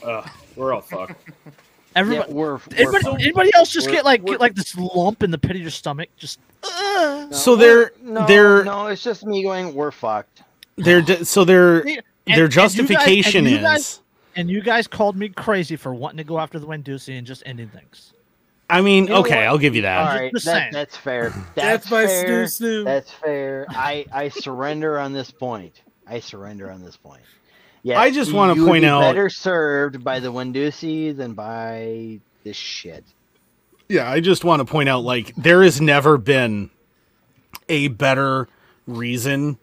Ugh, 0.04 0.30
we're 0.56 0.72
all 0.74 0.80
fucked. 0.80 1.28
everybody 1.96 2.28
Yeah, 2.30 2.34
we're, 2.34 2.54
we're 2.54 2.60
Anybody, 2.76 3.22
anybody 3.24 3.50
else 3.54 3.70
just 3.70 3.86
We're- 3.88 3.96
get 3.98 4.04
like 4.04 4.24
get 4.24 4.40
like 4.40 4.54
this 4.54 4.76
lump 4.76 5.22
in 5.22 5.30
the 5.30 5.38
pit 5.38 5.52
of 5.56 5.62
your 5.62 5.70
stomach? 5.70 6.08
Just 6.16 6.38
uh, 6.62 7.30
So 7.32 7.56
they're 7.56 7.92
no, 8.02 8.26
they're 8.26 8.64
no, 8.64 8.86
it's 8.86 9.02
just 9.02 9.24
me 9.26 9.42
going. 9.42 9.74
We're 9.74 9.90
fucked. 9.90 10.42
they're 10.76 11.02
de- 11.02 11.24
so 11.24 11.44
their 11.44 11.80
And- 12.26 12.36
their 12.36 12.44
and 12.44 12.54
guys- 12.54 12.74
justification 12.74 13.46
and 13.46 13.50
you 13.50 13.56
is 13.56 13.62
guys- 13.62 14.00
and 14.36 14.48
you 14.48 14.60
guys 14.62 14.86
called 14.86 15.16
me 15.16 15.28
crazy 15.30 15.74
for 15.76 15.92
wanting 15.92 16.18
to 16.18 16.24
go 16.24 16.38
after 16.38 16.58
the 16.60 16.66
Wendusi 16.66 17.18
and 17.18 17.26
just 17.26 17.42
ending 17.44 17.68
things. 17.68 18.12
I 18.68 18.80
mean, 18.82 19.04
You 19.04 19.10
know 19.10 19.16
okay, 19.20 19.38
what? 19.38 19.46
I'll 19.46 19.58
give 19.58 19.74
you 19.74 19.82
that. 19.82 19.98
All 19.98 20.06
just- 20.06 20.20
right, 20.20 20.32
just 20.32 20.44
that, 20.46 20.72
that's 20.72 20.96
fair. 20.96 21.30
That's, 21.56 21.88
That's 21.88 21.90
my 21.90 22.06
fair. 22.06 22.44
snoo 22.44 22.60
snoo. 22.60 22.84
That's 22.84 23.10
fair. 23.10 23.66
I 23.70 24.06
I 24.12 24.28
surrender 24.28 24.98
on 25.00 25.12
this 25.12 25.32
point. 25.32 25.82
I 26.06 26.20
surrender 26.20 26.70
on 26.70 26.84
this 26.84 26.96
point. 26.96 27.22
Yeah, 27.82 28.00
I 28.00 28.10
just 28.10 28.30
you 28.30 28.36
would 28.36 28.56
point 28.58 28.82
be 28.82 28.88
out- 28.88 29.00
better 29.00 29.30
served 29.30 30.04
by 30.04 30.20
the 30.20 30.32
Wendusi 30.32 31.16
than 31.16 31.32
by 31.34 32.20
this 32.44 32.56
shit. 32.56 33.04
Yeah, 33.88 34.08
I 34.10 34.20
just 34.20 34.44
want 34.44 34.60
to 34.60 34.70
point 34.70 34.88
out 34.88 35.02
like 35.02 35.34
there 35.36 35.62
has 35.62 35.80
never 35.80 36.16
been 36.18 36.70
a 37.68 37.88
better 37.88 38.48
reason 38.86 39.58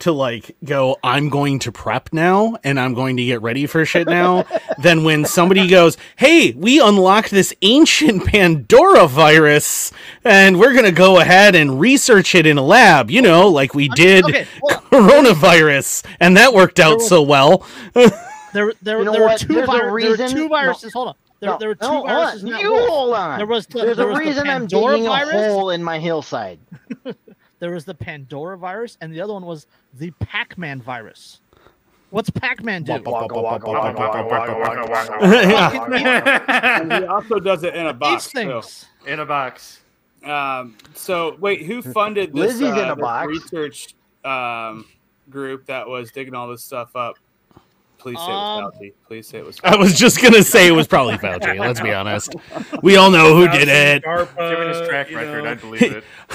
to 0.00 0.12
like 0.12 0.56
go 0.64 0.96
I'm 1.02 1.28
going 1.28 1.58
to 1.60 1.72
prep 1.72 2.10
now 2.12 2.56
and 2.62 2.78
I'm 2.78 2.94
going 2.94 3.16
to 3.16 3.24
get 3.24 3.42
ready 3.42 3.66
for 3.66 3.84
shit 3.84 4.06
now 4.06 4.44
than 4.78 5.02
when 5.04 5.24
somebody 5.24 5.66
goes, 5.68 5.96
"Hey, 6.16 6.52
we 6.52 6.80
unlocked 6.80 7.30
this 7.30 7.52
ancient 7.62 8.24
Pandora 8.26 9.06
virus 9.08 9.92
and 10.24 10.58
we're 10.60 10.72
going 10.72 10.84
to 10.84 10.92
go 10.92 11.18
ahead 11.20 11.54
and 11.54 11.80
research 11.80 12.34
it 12.34 12.46
in 12.46 12.58
a 12.58 12.62
lab, 12.62 13.10
you 13.10 13.22
know, 13.22 13.48
like 13.48 13.74
we 13.74 13.88
did 13.88 14.24
Okay, 14.24 14.46
well, 14.62 14.80
coronavirus 14.90 16.04
and 16.20 16.36
that 16.36 16.52
worked 16.54 16.78
out 16.80 17.00
so 17.00 17.22
well." 17.22 17.66
there 18.52 18.72
there, 18.82 18.98
You 18.98 19.04
know 19.04 19.12
there 19.12 19.22
were 19.28 19.36
two 19.36 19.54
There's 19.54 19.68
there 19.68 19.84
were 19.86 19.92
reason- 19.92 20.28
two 20.30 20.42
no. 20.42 20.48
viruses. 20.48 20.92
Hold 20.92 21.08
on, 21.08 21.14
there, 21.40 21.50
No, 21.50 21.58
there 21.58 21.68
were 21.68 21.74
two 21.74 21.86
no, 21.86 21.92
hold 21.92 22.06
viruses. 22.08 22.44
on. 22.44 22.60
You 22.60 22.76
hold 22.88 23.14
on. 23.14 23.38
There 23.38 23.46
was 23.46 23.66
the, 23.66 23.78
There's 23.82 23.96
there 23.96 24.06
a 24.06 24.12
was 24.12 24.18
the 24.18 24.24
reason 24.24 24.48
I'm 24.48 24.60
Pandora 24.62 24.92
digging 24.94 25.06
virus. 25.08 25.34
a 25.34 25.48
hole 25.52 25.70
in 25.70 25.82
my 25.82 25.98
hillside. 25.98 26.58
There 27.58 27.72
was 27.72 27.84
the 27.84 27.94
Pandora 27.94 28.56
virus, 28.56 28.96
and 29.00 29.12
the 29.12 29.20
other 29.20 29.32
one 29.32 29.44
was 29.44 29.66
the 29.94 30.12
Pac-Man 30.20 30.80
virus. 30.80 31.40
What's 32.10 32.30
Pac-Man 32.30 32.84
do? 32.84 32.92
He 37.00 37.06
also 37.06 37.38
does 37.38 37.64
it 37.64 37.74
in 37.74 37.86
a 37.86 37.92
box 37.92 38.30
too. 38.30 38.38
things. 38.38 38.86
In 39.06 39.20
a 39.20 39.26
box. 39.26 39.80
Um, 40.24 40.76
so 40.94 41.36
wait, 41.40 41.62
who 41.62 41.82
funded 41.82 42.32
this, 42.32 42.54
Lizzie's 42.54 42.70
in 42.70 42.88
uh, 42.88 42.92
a 42.92 42.96
box. 42.96 43.28
research 43.28 43.94
um, 44.24 44.86
group 45.28 45.66
that 45.66 45.86
was 45.86 46.10
digging 46.10 46.34
all 46.34 46.48
this 46.48 46.64
stuff 46.64 46.96
up? 46.96 47.18
Please 47.98 48.16
say 48.18 48.26
it 48.26 48.28
was 48.30 48.64
Um, 48.64 48.70
Fauci. 48.80 48.92
Please 49.08 49.28
say 49.28 49.38
it 49.38 49.44
was. 49.44 49.60
I 49.64 49.76
was 49.76 49.98
just 49.98 50.22
going 50.22 50.34
to 50.34 50.42
say 50.44 50.68
it 50.68 50.72
was 50.72 50.86
probably 50.86 51.16
Fauci, 51.18 51.58
let's 51.58 51.80
be 51.80 51.92
honest. 51.92 52.34
We 52.82 52.96
all 52.96 53.10
know 53.10 53.34
who 53.34 53.48
did 53.48 53.66
it. 53.68 54.04
DARPA, 54.04 54.50
Given 54.50 54.68
his 54.68 54.88
track 54.88 55.10
record, 55.10 55.44
know. 55.44 55.50
I'd 55.50 55.60
believe 55.60 55.82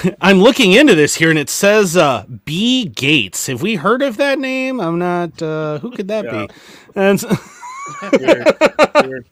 it. 0.04 0.16
I'm 0.20 0.38
looking 0.40 0.72
into 0.72 0.94
this 0.94 1.14
here, 1.14 1.30
and 1.30 1.38
it 1.38 1.48
says 1.48 1.96
uh, 1.96 2.26
B. 2.44 2.84
Gates. 2.86 3.46
Have 3.46 3.62
we 3.62 3.76
heard 3.76 4.02
of 4.02 4.18
that 4.18 4.38
name? 4.38 4.78
I'm 4.80 4.98
not. 4.98 5.40
Uh, 5.40 5.78
who 5.78 5.90
could 5.90 6.08
that 6.08 6.26
Yeah. 6.26 6.46
be? 6.46 6.54
And 6.96 7.22
Weird. 8.12 8.46
Weird. 9.04 9.26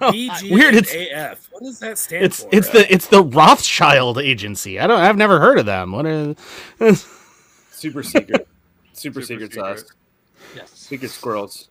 Oh, 0.00 0.10
BGAF. 0.12 0.50
weird, 0.50 0.74
it's- 0.74 1.48
What 1.50 1.62
does 1.62 1.78
that 1.80 1.98
stand 1.98 2.24
it's 2.24 2.42
for? 2.42 2.48
it's 2.52 2.68
the 2.70 2.92
it's 2.92 3.06
the 3.08 3.22
Rothschild 3.22 4.18
Agency. 4.18 4.78
I 4.80 4.86
don't. 4.86 5.00
I've 5.00 5.16
never 5.16 5.38
heard 5.40 5.58
of 5.58 5.66
them. 5.66 5.92
What 5.92 6.04
is? 6.06 6.36
super 7.70 8.02
secret. 8.02 8.46
Super, 8.92 9.20
Super 9.20 9.22
secret, 9.22 9.52
secret. 9.52 9.78
sauce. 9.80 9.92
Yes. 10.54 10.70
Secret 10.70 11.10
squirrels. 11.10 11.68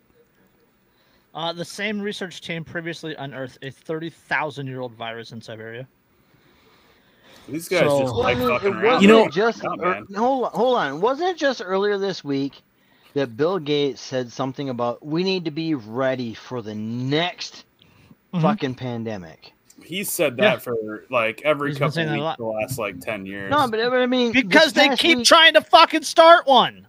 Uh, 1.36 1.52
the 1.52 1.66
same 1.66 2.00
research 2.00 2.42
team 2.42 2.64
previously 2.64 3.16
unearthed 3.16 3.58
a 3.64 3.72
30,000-year-old 3.72 4.94
virus 4.94 5.32
in 5.32 5.42
Siberia. 5.42 5.88
These 7.50 7.68
guys 7.68 7.82
So- 7.82 8.02
just 8.02 8.14
Well, 8.14 8.24
like 8.24 8.38
I 8.38 8.40
mean, 8.40 8.48
fucking 8.50 8.74
around. 8.74 9.02
You 9.02 9.08
know- 9.08 9.28
just 9.30 9.66
Oh, 9.66 9.76
er, 9.82 10.02
hold 10.16 10.44
on, 10.46 10.52
hold 10.52 10.78
on. 10.78 11.02
Wasn't 11.02 11.30
it 11.30 11.38
just 11.38 11.62
earlier 11.64 11.98
this 11.98 12.24
week 12.24 12.62
that 13.16 13.36
Bill 13.36 13.60
Gates 13.60 14.00
said 14.02 14.32
something 14.32 14.70
about 14.70 15.06
we 15.06 15.24
need 15.24 15.44
to 15.46 15.52
be 15.52 15.74
ready 15.76 16.34
for 16.34 16.62
the 16.62 16.76
next 16.76 17.66
Mhm. 18.34 18.42
fucking 18.42 18.76
pandemic? 18.76 19.54
He 19.84 20.04
said 20.06 20.38
that 20.38 20.44
Yeah. 20.44 20.60
for 20.60 21.06
like 21.10 21.42
every 21.44 21.72
He's 21.72 21.80
couple 21.80 21.92
saying 21.92 22.08
that 22.10 22.20
weeks 22.20 22.38
the 22.38 22.46
last 22.46 22.78
like 22.80 23.02
ten 23.02 23.26
years. 23.26 23.52
No, 23.52 23.68
but 23.68 23.80
I 23.82 24.06
mean 24.06 24.32
Because 24.32 24.72
they 24.72 24.96
keep 24.96 25.18
week- 25.18 25.28
trying 25.28 25.56
to 25.56 25.62
fucking 25.62 26.04
start 26.04 26.48
one. 26.48 26.88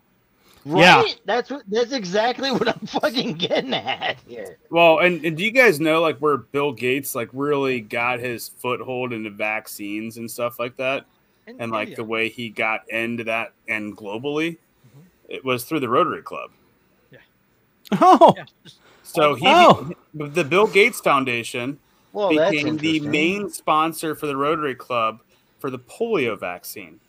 Yeah. 0.64 1.02
Right? 1.02 1.20
That's 1.26 1.50
what. 1.50 1.62
That's 1.68 1.92
exactly 1.92 2.50
what 2.50 2.68
I'm 2.68 2.86
fucking 2.86 3.34
getting 3.34 3.74
at 3.74 4.18
here. 4.26 4.58
Well, 4.70 5.00
and, 5.00 5.24
and 5.24 5.36
do 5.36 5.44
you 5.44 5.50
guys 5.50 5.78
know 5.80 6.00
like 6.00 6.18
where 6.18 6.38
Bill 6.38 6.72
Gates 6.72 7.14
like 7.14 7.28
really 7.32 7.80
got 7.80 8.18
his 8.20 8.48
foothold 8.48 9.12
into 9.12 9.30
vaccines 9.30 10.16
and 10.16 10.30
stuff 10.30 10.58
like 10.58 10.76
that? 10.78 11.04
In 11.46 11.60
And 11.60 11.70
like 11.72 11.88
India. 11.88 11.96
the 11.96 12.04
way 12.04 12.28
he 12.30 12.48
got 12.48 12.88
into 12.88 13.24
that 13.24 13.52
and 13.68 13.94
globally, 13.96 14.56
Mm-hmm. 14.86 15.00
it 15.28 15.44
was 15.44 15.64
through 15.64 15.80
the 15.80 15.88
Rotary 15.88 16.22
Club. 16.22 16.50
Oh, 18.00 18.32
yeah, 18.36 18.44
just- 18.64 18.78
So 19.02 19.34
he 19.34 19.44
Oh. 19.46 19.90
the 20.14 20.44
Bill 20.44 20.66
Gates 20.66 21.00
Foundation 21.00 21.78
Well, 22.14 22.30
became 22.30 22.78
the 22.78 23.00
main 23.00 23.50
sponsor 23.50 24.14
for 24.14 24.26
the 24.26 24.36
Rotary 24.36 24.74
Club 24.74 25.20
for 25.58 25.68
the 25.70 25.78
polio 25.78 26.38
vaccine, 26.40 27.00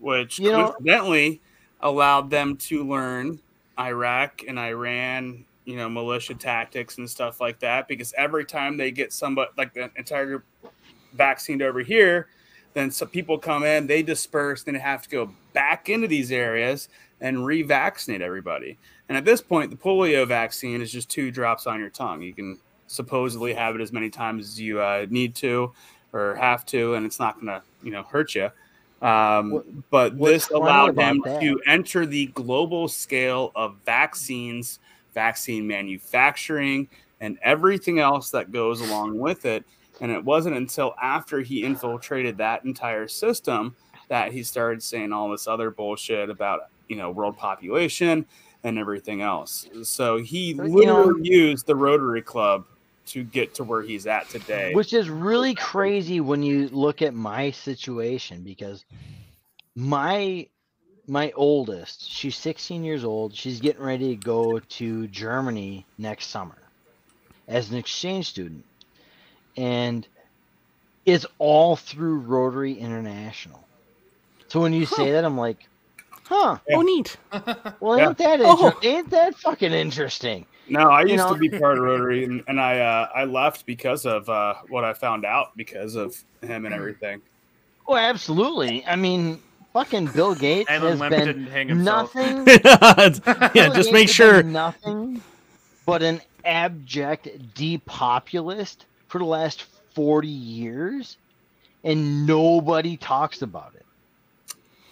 which 0.00 0.38
You 0.38 0.52
know- 0.52 0.72
coincidentally 0.72 1.40
allowed 1.82 2.30
them 2.30 2.56
to 2.56 2.84
learn 2.84 3.38
Iraq 3.78 4.42
and 4.46 4.58
Iran, 4.58 5.44
you 5.64 5.76
know, 5.76 5.88
militia 5.88 6.34
tactics 6.34 6.98
and 6.98 7.08
stuff 7.08 7.40
like 7.40 7.58
that. 7.60 7.88
Because 7.88 8.12
every 8.16 8.44
time 8.44 8.76
they 8.76 8.90
get 8.90 9.12
somebody 9.12 9.50
like 9.56 9.74
the 9.74 9.90
entire 9.96 10.26
group 10.26 10.44
vaccinated 11.14 11.66
over 11.66 11.80
here, 11.80 12.28
then 12.74 12.90
some 12.90 13.08
people 13.08 13.38
come 13.38 13.64
in, 13.64 13.86
they 13.86 14.02
disperse, 14.02 14.62
then 14.62 14.74
have 14.74 15.02
to 15.02 15.08
go 15.08 15.30
back 15.52 15.88
into 15.88 16.08
these 16.08 16.32
areas 16.32 16.88
and 17.20 17.38
revaccinate 17.38 18.20
everybody. 18.20 18.78
And 19.08 19.18
at 19.18 19.24
this 19.24 19.40
point, 19.40 19.70
the 19.70 19.76
polio 19.76 20.26
vaccine 20.26 20.80
is 20.80 20.90
just 20.90 21.10
two 21.10 21.30
drops 21.30 21.66
on 21.66 21.78
your 21.80 21.90
tongue. 21.90 22.22
You 22.22 22.32
can 22.32 22.58
supposedly 22.86 23.52
have 23.52 23.74
it 23.74 23.80
as 23.80 23.92
many 23.92 24.10
times 24.10 24.48
as 24.48 24.60
you 24.60 24.80
uh, 24.80 25.06
need 25.10 25.34
to 25.36 25.72
or 26.12 26.34
have 26.36 26.64
to, 26.66 26.94
and 26.94 27.06
it's 27.06 27.18
not 27.18 27.34
going 27.36 27.46
to, 27.46 27.62
you 27.82 27.90
know, 27.90 28.02
hurt 28.02 28.34
you. 28.34 28.50
Um, 29.02 29.50
What- 29.50 29.90
but 29.90 30.18
this 30.18 30.48
allowed 30.50 30.96
him 30.96 31.20
that? 31.24 31.40
to 31.40 31.60
enter 31.66 32.06
the 32.06 32.26
global 32.26 32.86
scale 32.88 33.50
of 33.56 33.74
vaccines, 33.84 34.78
vaccine 35.12 35.66
manufacturing, 35.66 36.88
and 37.20 37.38
everything 37.42 37.98
else 37.98 38.30
that 38.30 38.52
goes 38.52 38.80
along 38.80 39.18
with 39.18 39.44
it. 39.44 39.64
And 40.00 40.10
it 40.10 40.24
wasn't 40.24 40.56
until 40.56 40.94
after 41.02 41.40
he 41.40 41.64
infiltrated 41.64 42.38
that 42.38 42.64
entire 42.64 43.06
system 43.08 43.74
that 44.08 44.32
he 44.32 44.42
started 44.42 44.82
saying 44.82 45.12
all 45.12 45.30
this 45.30 45.46
other 45.46 45.70
bullshit 45.70 46.30
about, 46.30 46.62
you 46.88 46.96
know, 46.96 47.10
world 47.10 47.36
population 47.36 48.24
and 48.64 48.78
everything 48.78 49.20
else. 49.22 49.66
So 49.82 50.18
he 50.18 50.54
But, 50.54 50.68
you 50.68 50.74
literally 50.76 51.20
know- 51.20 51.24
used 51.24 51.66
the 51.66 51.74
Rotary 51.76 52.22
Club 52.22 52.64
to 53.06 53.24
get 53.24 53.54
to 53.56 53.64
where 53.64 53.82
he's 53.82 54.06
at 54.06 54.28
today. 54.28 54.74
Which 54.74 54.92
is 54.92 55.08
really 55.08 55.54
crazy 55.54 56.20
when 56.20 56.42
you 56.42 56.68
look 56.68 57.02
at 57.02 57.14
my 57.14 57.50
situation 57.50 58.42
because 58.42 58.84
my 59.74 60.46
my 61.08 61.32
oldest, 61.34 62.08
she's 62.08 62.36
16 62.36 62.84
years 62.84 63.04
old. 63.04 63.34
She's 63.34 63.60
getting 63.60 63.82
ready 63.82 64.10
to 64.16 64.16
go 64.16 64.60
to 64.60 65.08
Germany 65.08 65.84
next 65.98 66.26
summer 66.28 66.56
as 67.48 67.70
an 67.70 67.76
exchange 67.76 68.28
student. 68.28 68.64
And 69.56 70.06
it's 71.04 71.26
all 71.38 71.74
through 71.76 72.20
Rotary 72.20 72.74
International. 72.74 73.66
So 74.48 74.60
when 74.60 74.72
you 74.72 74.86
say 74.86 75.12
that, 75.12 75.24
I'm 75.24 75.36
like, 75.36 75.66
huh, 76.24 76.58
oh, 76.72 76.82
neat. 76.82 77.16
well, 77.80 77.98
Yeah. 77.98 78.08
ain't 78.08 78.18
that 78.18 78.40
Oh. 78.42 78.78
ain't 78.82 79.10
that 79.10 79.34
fucking 79.36 79.72
interesting? 79.72 80.46
No, 80.72 80.88
I 80.90 81.02
used 81.02 81.16
know- 81.16 81.32
to 81.34 81.38
be 81.38 81.48
part 81.50 81.78
of 81.78 81.84
Rotary, 81.84 82.24
and, 82.26 82.42
and 82.48 82.60
I 82.60 82.80
uh, 82.80 83.08
I 83.14 83.24
left 83.24 83.66
because 83.66 84.06
of 84.06 84.28
uh, 84.28 84.54
what 84.68 84.84
I 84.84 84.92
found 84.94 85.24
out 85.24 85.56
because 85.56 85.94
of 85.94 86.16
him 86.42 86.66
and 86.66 86.74
everything. 86.74 87.20
Oh, 87.86 87.96
absolutely. 87.96 88.84
I 88.86 88.96
mean, 88.96 89.40
fucking 89.72 90.06
Bill 90.08 90.34
Gates 90.34 90.70
Alan 90.70 90.92
has 90.92 91.00
Lemp 91.00 91.14
been 91.16 91.46
hang 91.46 91.68
himself. 91.68 92.14
nothing. 92.14 92.46
yeah, 92.64 93.48
Bill 93.52 93.72
just 93.72 93.74
Gates 93.74 93.92
make 93.92 94.08
sure. 94.08 94.42
nothing 94.42 95.20
but 95.84 96.02
an 96.02 96.20
abject 96.44 97.28
depopulist 97.54 98.86
for 99.08 99.18
the 99.18 99.24
last 99.24 99.64
40 99.94 100.28
years, 100.28 101.16
and 101.84 102.26
nobody 102.26 102.96
talks 102.96 103.42
about 103.42 103.72
it. 103.74 103.84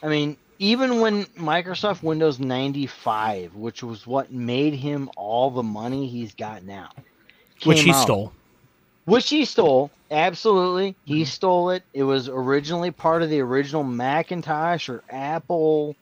I 0.02 0.08
mean, 0.08 0.36
even 0.60 1.00
when 1.00 1.24
Microsoft 1.38 2.02
Windows 2.02 2.38
95, 2.38 3.54
which 3.56 3.82
was 3.82 4.06
what 4.06 4.30
made 4.30 4.74
him 4.74 5.10
all 5.16 5.50
the 5.50 5.62
money 5.62 6.06
he's 6.06 6.34
got 6.34 6.62
now, 6.64 6.90
Which 7.64 7.80
he 7.80 7.90
out- 7.90 8.02
stole. 8.02 8.32
which 9.06 9.28
he 9.30 9.46
stole. 9.46 9.90
Absolutely, 10.10 10.94
he 11.06 11.24
stole 11.24 11.70
it. 11.70 11.82
It 11.94 12.02
was 12.02 12.28
originally 12.28 12.90
part 12.90 13.22
of 13.22 13.30
the 13.30 13.40
original 13.40 13.82
Macintosh 13.84 14.88
or 14.90 15.02
Apple 15.08 15.96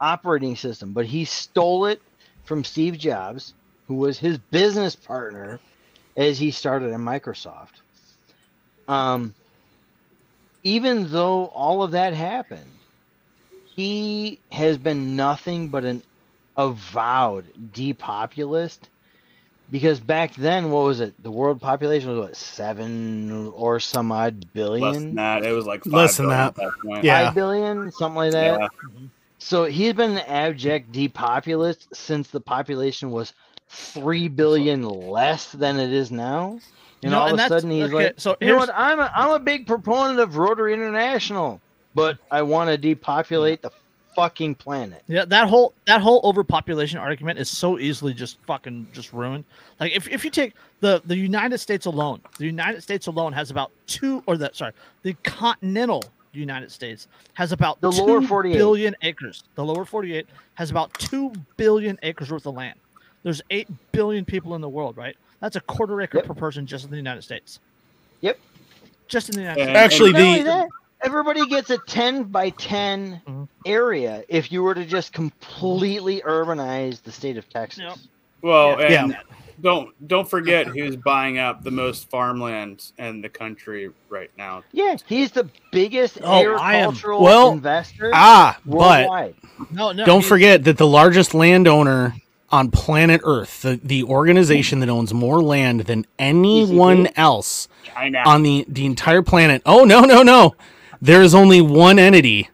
operating 0.00 0.56
system, 0.56 0.92
but 0.92 1.04
he 1.04 1.24
stole 1.26 1.84
it 1.86 2.00
from 2.44 2.64
Steve 2.64 2.96
Jobs, 2.96 3.52
who 3.88 3.94
was 3.96 4.18
his 4.18 4.38
business 4.38 4.96
partner 4.96 5.60
as 6.16 6.38
he 6.38 6.50
started 6.50 6.92
at 6.92 6.98
Microsoft. 7.00 7.82
Um, 8.88 9.34
even 10.64 11.10
though 11.10 11.46
all 11.46 11.82
of 11.82 11.90
that 11.90 12.14
happened, 12.14 12.70
he 13.78 14.40
has 14.50 14.76
been 14.76 15.14
nothing 15.14 15.68
but 15.68 15.84
an 15.84 16.02
avowed 16.56 17.44
depopulist 17.72 18.88
because 19.70 20.00
back 20.00 20.34
then, 20.34 20.72
what 20.72 20.82
was 20.82 20.98
it? 20.98 21.14
The 21.22 21.30
world 21.30 21.60
population 21.60 22.10
was 22.10 22.18
what 22.18 22.36
seven 22.36 23.52
or 23.54 23.78
some 23.78 24.10
odd 24.10 24.34
Less 24.42 24.50
billion, 24.52 24.92
than 24.92 25.14
that, 25.14 25.44
it 25.44 25.52
was 25.52 25.64
like 25.64 25.84
five 25.84 25.92
Less 25.92 26.16
than 26.16 26.28
that. 26.30 26.48
At 26.48 26.54
that 26.56 26.72
point. 26.84 27.04
Yeah. 27.04 27.26
five 27.26 27.36
billion, 27.36 27.92
something 27.92 28.16
like 28.16 28.32
that. 28.32 28.60
Yeah. 28.60 28.68
So 29.38 29.66
he's 29.66 29.92
been 29.92 30.10
an 30.12 30.24
abject 30.26 30.90
depopulist 30.90 31.94
since 31.94 32.30
the 32.30 32.40
population 32.40 33.12
was 33.12 33.32
three 33.68 34.26
billion 34.26 34.82
less 34.82 35.52
than 35.52 35.78
it 35.78 35.92
is 35.92 36.10
now. 36.10 36.58
And 37.04 37.12
No, 37.12 37.20
all 37.20 37.32
of 37.32 37.38
a 37.38 37.46
sudden 37.46 37.70
he's 37.70 37.84
okay, 37.84 37.94
like, 37.94 38.14
so 38.16 38.36
you 38.40 38.48
know 38.48 38.56
what? 38.56 38.70
I'm 38.74 38.98
a, 38.98 39.12
I'm 39.14 39.30
a 39.30 39.38
big 39.38 39.68
proponent 39.68 40.18
of 40.18 40.36
Rotary 40.36 40.72
International, 40.72 41.60
but 41.94 42.18
I 42.30 42.42
want 42.42 42.70
to 42.70 42.76
depopulate 42.78 43.62
the 43.62 43.70
fucking 44.14 44.54
planet. 44.56 45.02
Yeah, 45.06 45.24
that 45.26 45.48
whole 45.48 45.74
that 45.86 46.00
whole 46.00 46.20
overpopulation 46.24 46.98
argument 46.98 47.38
is 47.38 47.48
so 47.48 47.78
easily 47.78 48.14
just 48.14 48.38
fucking 48.46 48.88
just 48.92 49.12
ruined. 49.12 49.44
Like 49.80 49.92
if, 49.94 50.08
if 50.08 50.24
you 50.24 50.30
take 50.30 50.54
the 50.80 51.00
the 51.06 51.16
United 51.16 51.58
States 51.58 51.86
alone, 51.86 52.20
the 52.38 52.46
United 52.46 52.82
States 52.82 53.06
alone 53.06 53.32
has 53.32 53.50
about 53.50 53.70
two 53.86 54.22
or 54.26 54.36
the 54.36 54.50
sorry, 54.52 54.72
the 55.02 55.14
continental 55.24 56.04
United 56.32 56.70
States 56.70 57.08
has 57.34 57.52
about 57.52 57.80
The 57.80 57.90
two 57.90 58.02
lower 58.04 58.22
48. 58.22 58.54
billion 58.56 58.96
acres. 59.02 59.44
The 59.54 59.64
lower 59.64 59.84
48 59.84 60.26
has 60.54 60.70
about 60.70 60.92
2 60.94 61.32
billion 61.56 61.98
acres 62.02 62.30
worth 62.30 62.46
of 62.46 62.54
land. 62.54 62.78
There's 63.22 63.40
8 63.50 63.66
billion 63.92 64.24
people 64.24 64.54
in 64.54 64.60
the 64.60 64.68
world, 64.68 64.96
right? 64.96 65.16
That's 65.40 65.56
a 65.56 65.60
quarter 65.62 66.00
acre 66.02 66.18
Yep. 66.18 66.26
per 66.26 66.34
person 66.34 66.66
just 66.66 66.84
in 66.84 66.90
the 66.90 66.96
United 66.96 67.22
States. 67.22 67.60
Yep. 68.20 68.38
Just 69.08 69.30
in 69.30 69.36
the 69.36 69.40
United 69.40 69.60
And- 69.62 69.70
States. 69.70 69.78
Actually, 69.78 70.12
the 70.12 70.42
that, 70.44 70.68
everybody 71.02 71.46
gets 71.46 71.70
a 71.70 71.78
10 71.78 72.24
by 72.24 72.50
10 72.50 73.20
Mhm. 73.26 73.48
area 73.66 74.22
if 74.28 74.50
you 74.52 74.62
were 74.62 74.74
to 74.74 74.84
just 74.84 75.12
completely 75.12 76.20
urbanize 76.26 77.02
the 77.02 77.12
state 77.12 77.36
of 77.36 77.48
Texas. 77.48 77.84
Yep. 77.88 77.98
Well, 78.42 78.80
Yeah. 78.80 79.04
and 79.04 79.16
don't 79.60 79.90
don't 80.06 80.28
forget 80.28 80.68
who's 80.68 80.94
buying 80.96 81.38
up 81.38 81.64
the 81.64 81.70
most 81.72 82.08
farmland 82.10 82.92
in 82.98 83.20
the 83.22 83.28
country 83.28 83.90
right 84.08 84.30
now. 84.38 84.62
Yeah, 84.72 84.96
he's 85.06 85.32
the 85.32 85.48
biggest 85.72 86.18
Oh, 86.22 86.30
I 86.32 86.40
am- 86.42 86.58
agricultural 86.90 87.22
Well, 87.22 87.50
investor 87.52 88.10
ah, 88.14 88.56
but 88.64 88.74
worldwide. 88.76 89.34
No, 89.72 89.90
no. 89.92 90.04
don't 90.06 90.24
forget 90.24 90.62
that 90.64 90.78
the 90.78 90.86
largest 90.86 91.34
landowner 91.34 92.14
on 92.50 92.70
planet 92.70 93.20
Earth, 93.24 93.62
the, 93.62 93.78
the 93.82 94.04
organization 94.04 94.78
that 94.80 94.88
owns 94.88 95.12
more 95.12 95.42
land 95.42 95.80
than 95.82 96.06
anyone 96.18 97.08
else 97.16 97.68
China. 97.84 98.22
on 98.24 98.42
the, 98.42 98.64
the 98.68 98.86
entire 98.86 99.20
planet. 99.22 99.60
Oh, 99.66 99.84
no, 99.84 100.00
no, 100.02 100.22
no. 100.22 100.54
There 101.00 101.22
is 101.22 101.34
only 101.34 101.60
one 101.60 101.98
entity. 101.98 102.48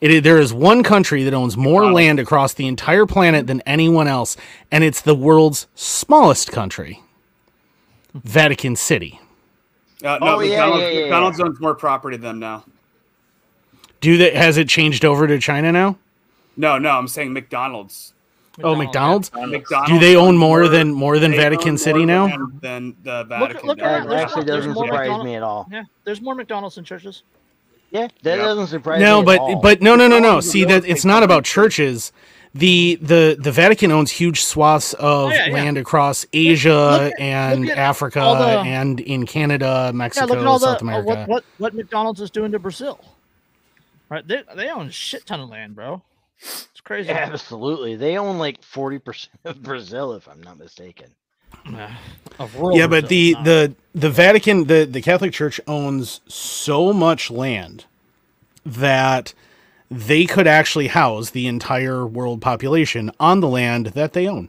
It, 0.00 0.10
is- 0.10 0.22
there 0.22 0.38
is 0.38 0.52
one 0.52 0.82
country 0.82 1.22
that 1.24 1.32
owns 1.34 1.56
more 1.56 1.80
McDonald's. 1.82 1.94
land 1.96 2.20
across 2.20 2.54
the 2.54 2.66
entire 2.66 3.06
planet 3.06 3.46
than 3.46 3.60
anyone 3.62 4.08
else, 4.08 4.36
and 4.70 4.84
it's 4.84 5.00
the 5.00 5.14
world's 5.14 5.66
smallest 5.74 6.52
country, 6.52 7.02
Vatican 8.14 8.76
City. 8.76 9.20
Uh, 10.04 10.18
no, 10.20 10.36
Oh, 10.36 10.40
yeah, 10.40 10.50
McDonald's, 10.56 10.82
yeah, 10.82 10.88
yeah, 10.90 11.00
McDonald's 11.02 11.40
owns 11.40 11.60
more 11.60 11.74
property 11.74 12.16
than 12.16 12.22
them 12.26 12.38
now. 12.40 12.64
Do 14.00 14.18
that? 14.18 14.34
Has 14.34 14.58
it 14.58 14.68
changed 14.68 15.04
over 15.04 15.26
to 15.26 15.38
China 15.38 15.72
now? 15.72 15.96
No, 16.56 16.78
no, 16.78 16.90
I'm 16.90 17.08
saying 17.08 17.32
McDonald's. 17.32 18.12
Oh, 18.62 18.74
McDonald's. 18.74 19.30
Uh, 19.34 19.46
McDonald's 19.46 19.90
Do 19.92 19.98
they 19.98 20.16
own 20.16 20.28
owns 20.28 20.38
more 20.38 20.68
than 20.68 20.92
more 20.92 21.18
than 21.18 21.32
Vatican 21.32 21.70
own 21.70 21.78
City 21.78 22.04
now? 22.06 22.26
land 22.26 22.58
Than 22.60 22.96
the 23.02 23.24
Vatican. 23.24 23.66
look 23.66 23.78
does. 23.78 23.86
around, 23.86 24.02
That 24.04 24.08
there's 24.10 24.22
actually 24.22 24.44
there's 24.44 24.56
doesn't 24.58 24.72
more 24.74 24.84
surprise 24.86 25.00
McDonald- 25.00 25.26
me 25.26 25.34
at 25.34 25.42
all. 25.42 25.68
Yeah, 25.70 25.82
there's 26.04 26.20
more 26.20 26.34
McDonald's 26.34 26.76
in 26.78 26.84
churches. 26.84 27.22
Yeah, 27.90 28.08
that 28.22 28.36
Yeah. 28.38 28.44
doesn't 28.44 28.66
surprise 28.68 29.00
No, 29.00 29.20
me 29.20 29.20
No, 29.20 29.24
but 29.24 29.38
all. 29.40 29.60
but 29.60 29.80
no 29.82 29.96
no 29.96 30.08
no 30.08 30.18
no. 30.18 30.40
See 30.40 30.64
that 30.64 30.84
it's 30.84 31.04
not 31.04 31.22
about 31.22 31.44
churches. 31.44 32.12
The 32.54 32.98
the 33.02 33.36
the 33.38 33.52
Vatican 33.52 33.92
owns 33.92 34.10
huge 34.12 34.42
swaths 34.42 34.94
of 34.94 35.26
Oh, 35.26 35.28
yeah, 35.30 35.46
yeah. 35.48 35.52
land 35.54 35.76
across 35.78 36.24
Asia 36.32 36.70
look 36.74 37.12
at- 37.12 37.20
and 37.20 37.68
Africa 37.70 38.20
the- 38.20 38.68
and 38.70 38.98
in 39.00 39.26
Canada, 39.26 39.92
Mexico, 39.94 40.26
look 40.26 40.38
at 40.38 40.46
all 40.46 40.58
the 40.58 40.66
South 40.66 40.82
uh, 40.82 40.86
America. 40.86 41.06
what, 41.06 41.28
what 41.28 41.44
what 41.58 41.74
McDonald's 41.74 42.20
is 42.20 42.30
doing 42.30 42.52
to 42.52 42.58
Brazil. 42.58 42.98
Right, 44.08 44.26
they 44.26 44.42
they 44.54 44.68
own 44.70 44.86
a 44.88 44.92
shit 44.92 45.26
ton 45.26 45.40
of 45.40 45.48
land, 45.50 45.74
bro. 45.74 46.02
It's 46.40 46.80
crazy. 46.84 47.10
Absolutely. 47.10 47.96
They 47.96 48.16
own 48.18 48.38
like 48.38 48.60
40% 48.62 49.28
of 49.44 49.62
Brazil, 49.62 50.12
if 50.14 50.28
I'm 50.28 50.42
not 50.42 50.58
mistaken. 50.58 51.08
Of 52.38 52.54
rural 52.56 52.76
yeah, 52.78 52.86
but 52.86 53.08
the 53.08 53.32
not- 53.32 53.44
the 53.44 53.74
the 53.94 54.10
Vatican, 54.10 54.64
the 54.64 54.84
the 54.84 55.00
Catholic 55.00 55.32
Church 55.32 55.60
owns 55.66 56.20
so 56.28 56.92
much 56.92 57.30
land 57.30 57.86
that 58.64 59.32
they 59.90 60.26
could 60.26 60.46
actually 60.46 60.88
house 60.88 61.30
the 61.30 61.46
entire 61.46 62.06
world 62.06 62.40
population 62.40 63.10
on 63.18 63.40
the 63.40 63.48
land 63.48 63.86
that 63.88 64.12
they 64.12 64.26
own. 64.28 64.48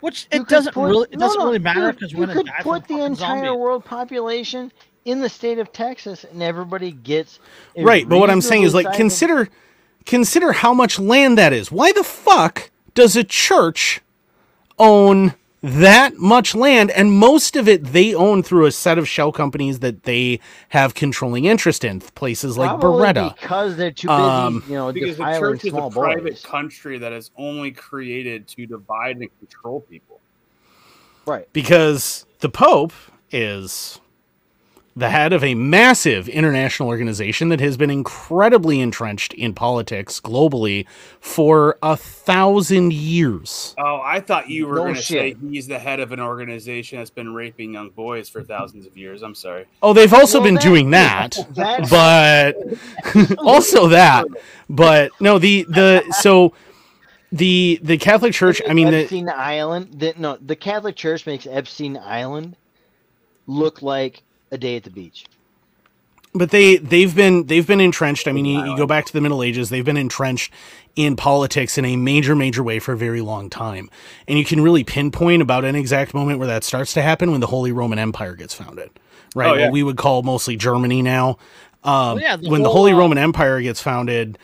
which 0.00 0.26
it 0.30 0.38
could 0.40 0.48
doesn't 0.48 0.72
put- 0.72 0.88
really 0.88 1.08
it 1.10 1.18
no, 1.18 1.26
doesn't 1.26 1.38
no, 1.40 1.46
really 1.46 1.58
matter 1.58 1.90
dude, 1.92 1.96
because 2.00 2.12
you 2.12 2.26
could 2.28 2.46
die 2.46 2.52
put 2.62 2.86
the 2.88 2.94
entire 3.04 3.44
zombie. 3.46 3.50
world 3.50 3.84
population 3.84 4.70
in 5.04 5.20
the 5.20 5.28
state 5.28 5.58
of 5.58 5.72
Texas 5.72 6.24
and 6.24 6.42
everybody 6.42 6.92
gets 6.92 7.38
right, 7.76 8.08
but 8.08 8.18
what 8.18 8.30
I'm 8.30 8.40
saying 8.40 8.62
is 8.62 8.72
like 8.74 8.86
reasonably 8.86 9.10
sizable- 9.10 9.36
consider 9.36 9.56
consider 10.06 10.52
how 10.52 10.72
much 10.72 10.98
land 10.98 11.36
that 11.38 11.52
is. 11.52 11.70
Why 11.72 11.92
the 11.92 12.04
fuck 12.04 12.70
does 12.94 13.16
a 13.16 13.24
church 13.24 14.00
own 14.78 15.34
that 15.66 16.16
much 16.16 16.54
land 16.54 16.90
and 16.92 17.10
most 17.12 17.56
of 17.56 17.66
it 17.68 17.82
they 17.84 18.14
own 18.14 18.42
through 18.42 18.66
a 18.66 18.70
set 18.72 18.98
of 18.98 19.08
shell 19.08 19.32
companies 19.32 19.80
that 19.80 20.04
they 20.04 20.38
have 20.68 20.94
controlling 20.94 21.44
interest 21.44 21.82
in 21.82 22.00
places 22.00 22.56
like 22.56 22.68
Probably 22.78 23.06
Beretta. 23.06 23.34
because 23.40 23.76
they're 23.76 23.90
too 23.90 24.06
busy, 24.06 24.20
Um, 24.20 24.64
you 24.68 24.74
know, 24.74 24.92
Because 24.92 25.16
the 25.16 25.24
church 25.38 25.64
is 25.64 25.70
small 25.70 25.88
a 25.88 25.90
private 25.90 26.24
boys. 26.24 26.42
country 26.42 26.98
that 26.98 27.12
is 27.12 27.30
only 27.36 27.72
created 27.72 28.46
to 28.48 28.66
divide 28.66 29.16
and 29.16 29.28
control 29.40 29.80
people. 29.80 30.20
Right. 31.26 31.48
because 31.52 32.24
the 32.38 32.48
Pope 32.48 32.92
is 33.32 34.00
the 34.98 35.10
head 35.10 35.34
of 35.34 35.44
a 35.44 35.54
massive 35.54 36.26
international 36.26 36.88
organization 36.88 37.50
that 37.50 37.60
has 37.60 37.76
been 37.76 37.90
incredibly 37.90 38.80
entrenched 38.80 39.34
in 39.34 39.52
politics 39.52 40.20
globally 40.20 40.86
for 41.20 41.76
a 41.82 41.94
thousand 41.98 42.94
years. 42.94 43.74
Oh, 43.78 44.00
I 44.02 44.20
thought 44.20 44.48
you 44.48 44.66
were 44.66 44.76
No 44.76 44.82
going 44.84 44.94
to 44.94 45.02
say 45.02 45.36
he's 45.50 45.66
the 45.66 45.78
head 45.78 46.00
of 46.00 46.12
an 46.12 46.20
organization 46.20 46.96
that's 46.96 47.10
been 47.10 47.34
raping 47.34 47.74
young 47.74 47.90
boys 47.90 48.30
for 48.30 48.42
thousands 48.42 48.86
of 48.86 48.96
years. 48.96 49.22
I'm 49.22 49.34
sorry. 49.34 49.66
Oh, 49.82 49.92
they've 49.92 50.14
also 50.14 50.38
Well, 50.38 50.46
been 50.46 50.54
that- 50.54 50.62
doing 50.62 50.90
that, 50.92 51.36
That's 51.50 51.90
but 51.90 52.56
also 53.38 53.88
that. 53.88 54.26
But 54.70 55.12
no, 55.20 55.38
the 55.38 55.64
the 55.68 56.10
so 56.22 56.54
the 57.32 57.78
the 57.82 57.98
Catholic 57.98 58.32
Church. 58.32 58.62
I 58.66 58.72
mean, 58.72 58.90
the, 58.90 58.98
Epstein 59.02 59.28
Island. 59.28 60.00
The, 60.00 60.14
no, 60.16 60.38
the 60.40 60.56
Catholic 60.56 60.96
Church 60.96 61.26
makes 61.26 61.46
Epstein 61.46 61.98
Island 61.98 62.56
look 63.46 63.82
like 63.82 64.22
a 64.56 64.58
day 64.58 64.76
at 64.76 64.82
the 64.84 64.90
beach. 64.90 65.24
but 66.34 66.50
they 66.50 66.76
they've 66.76 67.14
been 67.14 67.46
they've 67.46 67.66
been 67.66 67.80
entrenched. 67.80 68.28
I 68.28 68.32
mean, 68.32 68.44
you, 68.44 68.62
you 68.64 68.76
go 68.76 68.86
back 68.86 69.06
to 69.06 69.12
the 69.12 69.20
Middle 69.20 69.42
Ages, 69.42 69.70
they've 69.70 69.84
been 69.84 69.96
entrenched 69.96 70.52
in 70.96 71.16
politics 71.16 71.78
in 71.78 71.84
a 71.84 71.96
major 71.96 72.34
major 72.34 72.62
way 72.62 72.78
for 72.78 72.92
a 72.92 72.96
very 72.96 73.20
long 73.20 73.48
time, 73.50 73.88
and 74.28 74.38
you 74.38 74.44
can 74.44 74.60
really 74.60 74.84
pinpoint 74.84 75.40
about 75.42 75.64
an 75.64 75.74
exact 75.76 76.12
moment 76.14 76.38
where 76.38 76.48
that 76.48 76.64
starts 76.64 76.92
to 76.94 77.02
happen 77.02 77.30
when 77.30 77.40
the 77.40 77.46
Holy 77.46 77.72
Roman 77.72 77.98
Empire 77.98 78.34
gets 78.34 78.54
founded, 78.54 78.90
right? 79.34 79.50
Oh, 79.50 79.54
yeah. 79.54 79.64
What 79.64 79.72
we 79.72 79.82
would 79.82 79.96
call 79.96 80.22
mostly 80.22 80.56
Germany 80.56 81.02
now. 81.02 81.38
Um, 81.84 82.16
Well, 82.16 82.20
yeah, 82.20 82.36
the 82.36 82.50
when 82.50 82.62
the 82.62 82.70
Holy 82.70 82.92
uh, 82.92 82.96
Roman 82.96 83.18
Empire 83.18 83.60
gets 83.62 83.80
founded, 83.80 84.38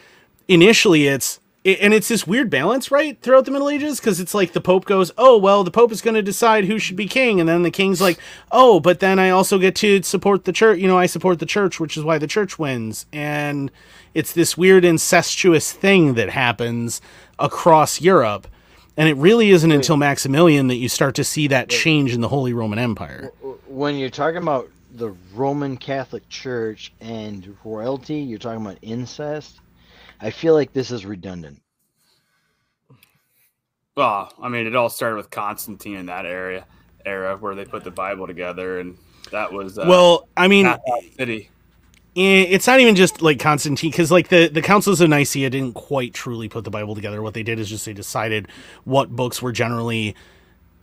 initially 0.49 1.09
it's 1.09 1.37
it, 1.37 1.42
and 1.65 1.95
it's 1.95 2.09
this 2.09 2.27
weird 2.27 2.51
balance, 2.51 2.91
right, 2.91 3.21
throughout 3.21 3.45
the 3.45 3.51
Middle 3.51 3.69
Ages, 3.69 4.01
because 4.01 4.19
it's 4.19 4.35
like 4.35 4.53
the 4.53 4.61
Pope 4.61 4.85
goes, 4.85 5.13
"Oh, 5.17 5.39
well, 5.39 5.63
the 5.63 5.71
Pope 5.71 5.93
is 5.93 6.03
going 6.03 6.15
to 6.15 6.23
decide 6.23 6.65
who 6.65 6.79
should 6.79 6.97
be 6.97 7.07
king," 7.07 7.39
and 7.39 7.49
then 7.49 7.63
the 7.63 7.71
king's 7.71 8.01
like, 8.01 8.19
"Oh, 8.51 8.81
but 8.81 9.01
then 9.01 9.19
I 9.19 9.31
also 9.31 9.59
get 9.59 9.77
to 9.77 10.03
support 10.03 10.45
the 10.45 10.53
church. 10.53 10.79
You 10.79 10.89
know, 10.89 10.99
I 10.99 11.07
support 11.07 11.39
the 11.39 11.47
church, 11.47 11.79
which 11.79 11.97
is 11.97 12.03
why 12.03 12.19
the 12.19 12.27
church 12.27 12.59
wins." 12.59 13.07
And 13.13 13.71
it's 14.15 14.33
this 14.33 14.57
weird 14.57 14.85
incestuous 14.85 15.73
thing 15.73 16.15
that 16.15 16.31
happens 16.31 17.01
across 17.39 18.01
Europe, 18.01 18.49
and 18.97 19.09
it 19.09 19.17
really 19.17 19.51
isn't 19.51 19.73
until 19.73 19.97
Maximilian 19.97 20.67
that 20.67 20.77
you 20.77 20.89
start 20.89 21.15
to 21.15 21.25
see 21.25 21.47
that 21.47 21.69
change 21.69 22.13
in 22.13 22.21
the 22.21 22.29
Holy 22.29 22.53
Roman 22.53 22.79
Empire. 22.79 23.33
When 23.69 23.97
you're 23.97 24.11
talking 24.11 24.43
about 24.43 24.69
the 24.95 25.15
Roman 25.35 25.79
Catholic 25.79 26.29
Church 26.29 26.93
and 27.01 27.57
royalty, 27.65 28.17
you're 28.17 28.39
talking 28.39 28.67
about 28.67 28.77
incest. 28.83 29.61
I 30.23 30.31
feel 30.31 30.55
like 30.55 30.73
this 30.73 30.91
is 30.91 31.05
redundant. 31.05 31.61
Well, 33.97 34.33
I 34.41 34.49
mean, 34.49 34.67
it 34.67 34.75
all 34.75 34.89
started 34.89 35.17
with 35.17 35.31
Constantine 35.31 35.97
in 35.97 36.07
that 36.07 36.25
area 36.25 36.65
era 37.05 37.37
where 37.37 37.55
they 37.55 37.65
put 37.65 37.83
the 37.85 37.91
Bible 37.91 38.27
together, 38.27 38.79
and 38.79 38.97
that 39.33 39.53
was 39.53 39.79
uh, 39.79 39.85
well, 39.87 40.29
I 40.37 40.49
mean, 40.49 40.73
city. 41.19 41.51
Eh, 42.17 42.47
it's 42.49 42.67
not 42.67 42.81
even 42.81 42.95
just 42.95 43.21
like 43.21 43.41
Constantine 43.41 43.91
because 43.91 44.11
like 44.11 44.29
the 44.29 44.49
the 44.49 44.63
councils 44.63 45.01
of 45.01 45.11
Nicaea 45.11 45.51
didn't 45.51 45.75
quite 45.75 46.15
truly 46.15 46.49
put 46.49 46.65
the 46.65 46.71
Bible 46.71 46.95
together. 46.95 47.21
What 47.21 47.35
they 47.35 47.43
did 47.43 47.59
is 47.59 47.69
just 47.69 47.85
they 47.85 47.93
decided 47.93 48.49
what 48.85 49.11
books 49.11 49.43
were 49.43 49.53
generally 49.53 50.15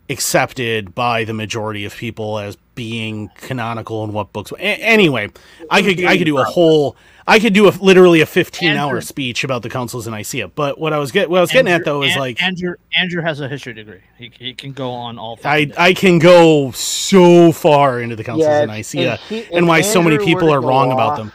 accepted 0.09 0.95
by 0.95 1.23
the 1.23 1.33
majority 1.33 1.85
of 1.85 1.95
people 1.95 2.39
as 2.39 2.57
being 2.75 3.29
canonical 3.35 4.03
and 4.03 4.13
what 4.13 4.31
books. 4.33 4.51
A- 4.53 4.61
anyway, 4.61 5.29
I 5.69 5.81
could 5.81 6.03
I 6.05 6.17
could 6.17 6.25
do 6.25 6.37
a 6.37 6.43
whole 6.43 6.95
I 7.27 7.39
could 7.39 7.53
do 7.53 7.67
a 7.67 7.71
literally 7.71 8.21
a 8.21 8.25
fifteen 8.25 8.75
hour 8.75 9.01
speech 9.01 9.43
about 9.43 9.61
the 9.61 9.69
councils 9.69 10.07
in 10.07 10.13
Nicaea. 10.13 10.47
But 10.47 10.79
what 10.79 10.93
I 10.93 10.97
was 10.97 11.11
get 11.11 11.29
what 11.29 11.37
I 11.37 11.41
was 11.41 11.51
getting 11.51 11.71
at 11.71 11.85
though 11.85 12.03
is 12.03 12.13
An- 12.13 12.19
like 12.19 12.41
Andrew 12.41 12.73
Andrew 12.97 13.21
has 13.21 13.39
a 13.41 13.47
history 13.47 13.73
degree. 13.73 14.01
He, 14.17 14.31
he 14.37 14.53
can 14.53 14.71
go 14.73 14.91
on 14.91 15.19
all. 15.19 15.37
I 15.43 15.65
fucking 15.65 15.73
I 15.77 15.93
can 15.93 16.19
go 16.19 16.71
so 16.71 17.51
far 17.51 17.99
into 18.01 18.15
the 18.15 18.23
councils 18.23 18.47
Yeah, 18.47 18.63
of 18.63 18.69
if- 18.69 18.93
Nicaea 18.95 19.13
if 19.15 19.21
he- 19.29 19.43
and 19.53 19.65
if 19.65 19.67
why 19.67 19.81
so 19.81 20.01
many 20.01 20.17
people 20.17 20.51
are 20.51 20.61
go 20.61 20.67
wrong 20.67 20.91
about 20.91 21.17
them. 21.17 21.31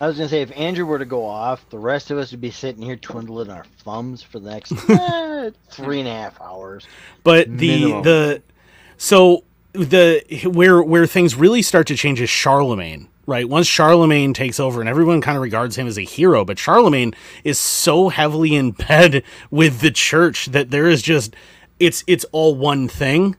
I 0.00 0.06
was 0.06 0.16
gonna 0.16 0.28
say 0.28 0.42
if 0.42 0.56
Andrew 0.56 0.86
were 0.86 0.98
to 0.98 1.04
go 1.04 1.24
off, 1.24 1.68
the 1.70 1.78
rest 1.78 2.10
of 2.10 2.18
us 2.18 2.30
would 2.30 2.40
be 2.40 2.50
sitting 2.50 2.82
here 2.82 2.96
twiddling 2.96 3.50
our 3.50 3.64
thumbs 3.78 4.22
for 4.22 4.38
the 4.38 4.50
next 4.50 4.72
eh, 4.88 5.50
three 5.70 6.00
and 6.00 6.08
a 6.08 6.12
half 6.12 6.40
hours. 6.40 6.86
but 7.24 7.48
the 7.56 7.92
the 8.02 8.42
so 8.96 9.44
the 9.72 10.22
where 10.52 10.82
where 10.82 11.06
things 11.06 11.34
really 11.34 11.62
start 11.62 11.86
to 11.88 11.96
change 11.96 12.20
is 12.20 12.30
Charlemagne 12.30 13.08
right? 13.26 13.46
Once 13.46 13.66
Charlemagne 13.66 14.32
takes 14.32 14.58
over 14.58 14.80
and 14.80 14.88
everyone 14.88 15.20
kind 15.20 15.36
of 15.36 15.42
regards 15.42 15.76
him 15.76 15.86
as 15.86 15.98
a 15.98 16.02
hero 16.02 16.44
but 16.44 16.58
Charlemagne 16.58 17.12
is 17.44 17.58
so 17.58 18.08
heavily 18.08 18.54
in 18.54 18.70
bed 18.72 19.22
with 19.50 19.80
the 19.80 19.90
church 19.90 20.46
that 20.46 20.70
there 20.70 20.86
is 20.86 21.02
just 21.02 21.36
it's 21.78 22.02
it's 22.06 22.24
all 22.32 22.54
one 22.54 22.88
thing 22.88 23.36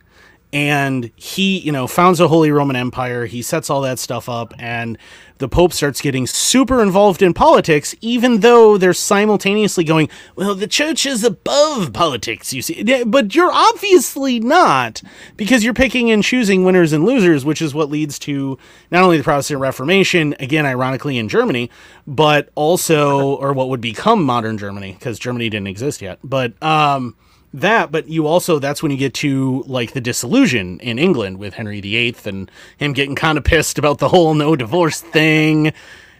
and 0.51 1.11
he 1.15 1.59
you 1.59 1.71
know 1.71 1.85
founds 1.87 2.19
a 2.19 2.27
holy 2.27 2.51
roman 2.51 2.75
empire. 2.75 3.25
He 3.25 3.41
sets 3.41 3.69
all 3.69 3.81
that 3.81 3.99
stuff 3.99 4.27
up 4.27 4.53
and 4.57 4.97
the 5.37 5.47
pope 5.47 5.71
starts 5.71 6.01
getting 6.01 6.27
super 6.27 6.81
involved 6.81 7.21
in 7.21 7.33
politics 7.33 7.95
even 8.01 8.39
though 8.39 8.77
they're 8.77 8.93
simultaneously 8.93 9.83
going 9.83 10.09
well 10.35 10.55
the 10.55 10.67
church 10.67 11.05
is 11.05 11.23
above 11.23 11.93
politics 11.93 12.51
you 12.51 12.61
see. 12.61 13.03
But 13.03 13.35
you're 13.35 13.51
obviously 13.51 14.39
not 14.39 15.01
because 15.37 15.63
you're 15.63 15.73
picking 15.73 16.09
and 16.09 16.23
choosing 16.23 16.63
winners 16.63 16.93
and 16.93 17.05
losers 17.05 17.45
which 17.45 17.61
is 17.61 17.73
what 17.73 17.89
leads 17.89 18.17
to 18.19 18.57
not 18.89 19.03
only 19.03 19.17
the 19.17 19.23
protestant 19.23 19.59
reformation 19.61 20.35
again 20.39 20.65
ironically 20.65 21.17
in 21.17 21.29
germany 21.29 21.69
but 22.07 22.49
also 22.55 23.35
or 23.35 23.53
what 23.53 23.69
would 23.69 23.81
become 23.81 24.23
modern 24.23 24.57
germany 24.57 24.93
because 24.93 25.19
germany 25.19 25.49
didn't 25.49 25.67
exist 25.67 26.01
yet. 26.01 26.17
But 26.23 26.61
um 26.63 27.15
that, 27.53 27.91
but 27.91 28.07
you 28.07 28.27
also 28.27 28.59
that's 28.59 28.81
when 28.83 28.91
you 28.91 28.97
get 28.97 29.13
to 29.15 29.63
like 29.67 29.93
the 29.93 30.01
disillusion 30.01 30.79
in 30.79 30.99
England 30.99 31.37
with 31.37 31.55
Henry 31.55 31.81
VIII 31.81 32.15
and 32.25 32.51
him 32.77 32.93
getting 32.93 33.15
kind 33.15 33.37
of 33.37 33.43
pissed 33.43 33.77
about 33.77 33.97
the 33.99 34.09
whole 34.09 34.33
no 34.33 34.55
divorce 34.55 35.01
thing. 35.01 35.73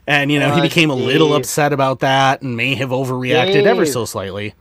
And 0.08 0.32
you 0.32 0.40
know, 0.40 0.52
he 0.54 0.60
Uh, 0.60 0.64
became 0.64 0.90
a 0.90 0.96
little 0.96 1.36
upset 1.36 1.72
about 1.72 2.00
that 2.00 2.42
and 2.42 2.58
may 2.58 2.74
have 2.76 2.90
overreacted 2.90 3.66
ever 3.66 3.86
so 3.86 4.06
slightly. 4.06 4.56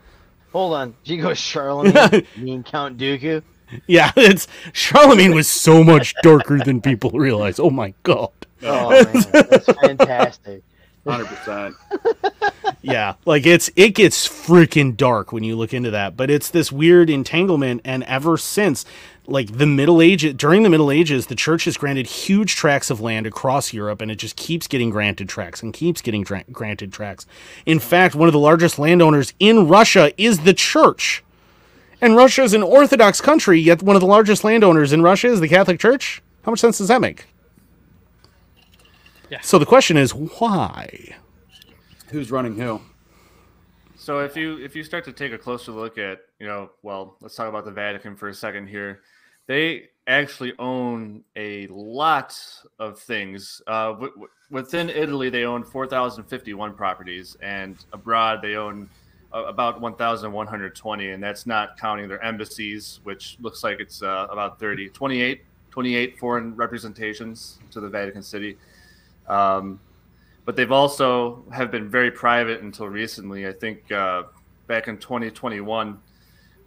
Hold 0.53 0.75
on, 0.75 0.95
did 1.05 1.15
you 1.17 1.23
go 1.23 1.35
Charlemagne? 1.35 2.27
mean 2.37 2.63
Count 2.63 2.99
Dooku? 2.99 3.43
Yeah, 3.87 4.13
it's 4.17 4.47
Charlemagne 4.73 5.35
was 5.35 5.49
so 5.49 5.83
much 5.85 6.15
darker 6.23 6.59
than 6.59 6.81
people 6.81 7.11
realize. 7.11 7.59
Oh 7.59 7.71
my 7.71 7.95
god. 8.03 8.31
Oh 8.63 8.91
man, 8.91 9.25
that's 9.33 9.67
fantastic. 9.81 10.63
Hundred 11.09 11.27
percent. 11.27 11.75
yeah 12.83 13.15
like 13.25 13.47
it's 13.47 13.71
it 13.77 13.95
gets 13.95 14.29
freaking 14.29 14.97
dark 14.97 15.33
when 15.33 15.43
you 15.43 15.57
look 15.57 15.75
into 15.75 15.91
that 15.91 16.17
but 16.17 16.31
it's 16.31 16.51
this 16.51 16.71
weird 16.71 17.11
entanglement 17.11 17.81
and 17.85 18.05
ever 18.05 18.37
since 18.37 18.85
like 19.27 19.59
the 19.59 19.67
middle 19.67 20.01
ages 20.01 20.35
during 20.35 20.63
the 20.63 20.69
middle 20.69 20.91
ages 20.91 21.27
the 21.27 21.35
church 21.35 21.65
has 21.65 21.77
granted 21.77 22.07
huge 22.07 22.55
tracts 22.55 22.91
of 22.91 23.01
land 23.01 23.27
across 23.27 23.73
europe 23.73 24.01
and 24.01 24.11
it 24.11 24.17
just 24.17 24.37
keeps 24.37 24.67
getting 24.69 24.91
granted 24.91 25.29
tracts 25.29 25.63
and 25.63 25.75
keeps 25.75 26.01
getting 26.01 26.23
gra- 26.23 26.45
granted 26.53 26.93
tracts. 26.93 27.27
In 27.67 27.79
fact 27.79 28.15
one 28.15 28.29
of 28.29 28.33
the 28.33 28.39
largest 28.39 28.79
landowners 28.79 29.33
in 29.41 29.67
russia 29.67 30.13
is 30.17 30.41
the 30.41 30.55
church. 30.55 31.25
And 32.01 32.17
russia 32.17 32.43
is 32.43 32.55
an 32.55 32.63
orthodox 32.63 33.21
country 33.21 33.59
yet 33.61 33.83
one 33.83 33.97
of 33.97 34.01
the 34.01 34.07
largest 34.07 34.45
landowners 34.45 34.93
in 34.93 35.03
russia 35.03 35.29
is 35.29 35.41
the 35.41 35.49
catholic 35.49 35.81
church? 35.81 36.23
How 36.43 36.53
much 36.53 36.61
sense 36.61 36.79
does 36.79 36.89
that 36.89 37.01
make 37.01 37.27
Yeah. 39.31 39.41
so 39.43 39.59
the 39.59 39.67
question 39.67 39.97
is 39.97 40.15
why 40.15 41.15
Who's 42.11 42.31
running 42.31 42.57
who? 42.57 42.81
So 43.97 44.21
if 44.21 44.37
you 44.37 44.59
if 44.65 44.75
you 44.75 44.83
start 44.83 45.05
to 45.05 45.13
take 45.13 45.33
a 45.33 45.39
closer 45.39 45.73
look 45.73 45.99
at 45.99 46.21
you 46.39 46.47
know 46.47 46.71
well 46.83 47.17
let's 47.21 47.35
talk 47.35 47.49
about 47.49 47.65
the 47.65 47.71
Vatican 47.71 48.17
for 48.17 48.29
a 48.29 48.35
second 48.35 48.69
here, 48.69 49.01
they 49.47 49.91
actually 50.07 50.55
own 50.59 51.23
a 51.37 51.67
lot 51.67 52.35
of 52.79 52.99
things. 52.99 53.61
Uh, 53.67 53.89
w- 53.89 54.11
w- 54.13 54.29
within 54.51 54.89
Italy, 54.89 55.29
they 55.29 55.45
own 55.45 55.63
four 55.63 55.87
thousand 55.87 56.25
fifty 56.25 56.55
one 56.55 56.73
properties, 56.75 57.37
and 57.43 57.85
abroad 57.93 58.41
they 58.41 58.55
own 58.57 58.89
uh, 59.35 59.45
about 59.45 59.79
1,120, 59.79 61.11
and 61.11 61.23
that's 61.23 61.45
not 61.45 61.79
counting 61.79 62.09
their 62.09 62.23
embassies, 62.25 63.01
which 63.03 63.37
looks 63.43 63.63
like 63.63 63.79
it's 63.79 64.03
uh, 64.03 64.27
about 64.31 64.59
30, 64.59 64.89
28, 64.89 65.45
28 65.71 66.19
foreign 66.19 66.57
representations 66.57 67.59
to 67.71 67.79
the 67.81 67.89
Vatican 67.91 68.23
City. 68.23 68.57
Um, 69.29 69.81
but 70.45 70.57
they've 70.57 70.73
also 70.73 71.45
have 71.53 71.71
been 71.71 71.91
very 71.91 72.11
private 72.11 72.63
until 72.63 72.87
recently. 72.87 73.47
I 73.47 73.53
think 73.53 73.93
uh, 73.93 74.25
back 74.67 74.89
in 74.89 74.97
2021, 74.99 75.99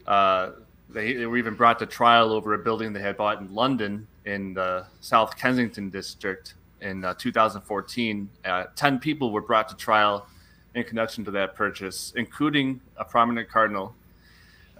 uh, 0.06 0.52
they, 0.90 1.14
they 1.14 1.26
were 1.26 1.38
even 1.38 1.56
brought 1.56 1.80
to 1.80 1.86
trial 1.86 2.32
over 2.32 2.54
a 2.54 2.60
building 2.60 2.94
they 2.94 3.02
had 3.02 3.18
bought 3.18 3.40
in 3.40 3.54
London 3.54 4.08
in 4.26 4.54
the 4.54 4.86
South 5.00 5.36
Kensington 5.36 5.90
district 5.90 6.56
in 6.82 7.04
uh, 7.04 7.14
2014. 7.16 8.30
Uh, 8.46 8.66
Ten 8.76 9.00
people 9.00 9.32
were 9.32 9.42
brought 9.42 9.68
to 9.70 9.76
trial 9.76 10.28
in 10.76 10.84
connection 10.84 11.26
to 11.26 11.32
that 11.32 11.56
purchase, 11.56 12.14
including 12.16 12.82
a 12.98 13.06
prominent 13.06 13.50
cardinal, 13.50 13.96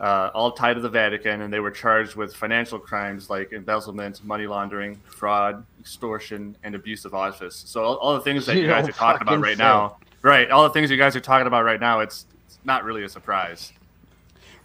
uh, 0.02 0.32
all 0.34 0.52
tied 0.52 0.74
to 0.74 0.82
the 0.82 0.90
Vatican, 0.90 1.42
and 1.42 1.54
they 1.54 1.60
were 1.60 1.70
charged 1.70 2.16
with 2.16 2.36
financial 2.36 2.80
crimes 2.80 3.30
like 3.30 3.54
embezzlement, 3.54 4.24
money 4.26 4.48
laundering, 4.48 5.00
fraud, 5.06 5.64
extortion, 5.80 6.58
and 6.64 6.74
abuse 6.74 7.06
of 7.06 7.14
office. 7.14 7.64
So 7.68 7.84
all, 7.84 7.96
all 7.98 8.14
the 8.16 8.22
things 8.22 8.48
that 8.48 8.56
you, 8.56 8.62
You 8.64 8.68
guys 8.68 8.90
are 8.90 8.94
talking 8.94 9.22
about 9.22 9.40
right 9.40 9.56
say. 9.56 9.64
now, 9.64 9.98
right? 10.24 10.50
All 10.50 10.64
the 10.64 10.72
things 10.72 10.90
you 10.90 10.98
guys 10.98 11.16
are 11.16 11.22
talking 11.22 11.46
about 11.46 11.64
right 11.64 11.80
now, 11.80 12.00
it's, 12.00 12.26
it's 12.48 12.58
not 12.66 12.84
really 12.84 13.04
a 13.04 13.10
surprise. 13.10 13.74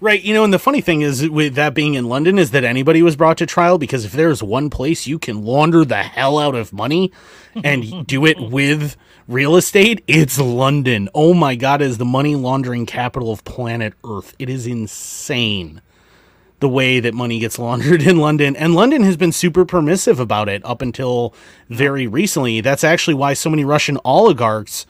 Right, 0.01 0.23
you 0.23 0.35
know, 0.35 0.45
and 0.45 0.53
the 0.53 0.59
funny 0.59 0.81
thing 0.83 1.01
is, 1.03 1.29
with 1.29 1.55
that 1.55 1.75
being 1.75 1.95
in 1.95 2.07
London, 2.07 2.39
is 2.39 2.51
that 2.51 2.65
anybody 2.65 3.03
was 3.03 3.17
brought 3.17 3.39
to 3.39 3.47
trial 3.47 3.79
because 3.79 4.05
if 4.05 4.13
there's 4.13 4.43
one 4.43 4.69
place 4.71 5.07
you 5.07 5.19
can 5.19 5.43
launder 5.45 5.85
the 5.85 6.03
hell 6.03 6.39
out 6.39 6.55
of 6.55 6.73
money 6.73 7.13
and 7.65 8.07
do 8.07 8.27
it 8.27 8.39
with 8.39 8.97
real 9.29 9.57
estate, 9.57 10.03
it's 10.07 10.39
London. 10.39 11.09
Oh 11.15 11.35
my 11.35 11.55
god, 11.55 11.83
it 11.83 11.87
is 11.87 11.99
the 11.99 12.05
money 12.05 12.35
laundering 12.35 12.87
capital 12.87 13.33
of 13.33 13.45
planet 13.45 13.95
Earth. 14.05 14.35
It 14.39 14.49
is 14.49 14.67
insane 14.67 15.81
the 16.61 16.69
way 16.69 17.01
that 17.01 17.15
money 17.15 17.39
gets 17.39 17.59
laundered 17.61 18.03
in 18.03 18.19
London. 18.19 18.57
And 18.57 18.75
London 18.75 19.03
has 19.03 19.17
been 19.17 19.33
super 19.33 19.65
permissive 19.65 20.21
about 20.21 20.49
it 20.49 20.65
up 20.65 20.83
until 20.83 21.35
very 21.69 22.07
recently. 22.07 22.61
That's 22.61 22.85
actually 22.85 23.15
why 23.15 23.35
so 23.35 23.51
many 23.51 23.65
Russian 23.65 23.99
oligarchs 24.05 24.87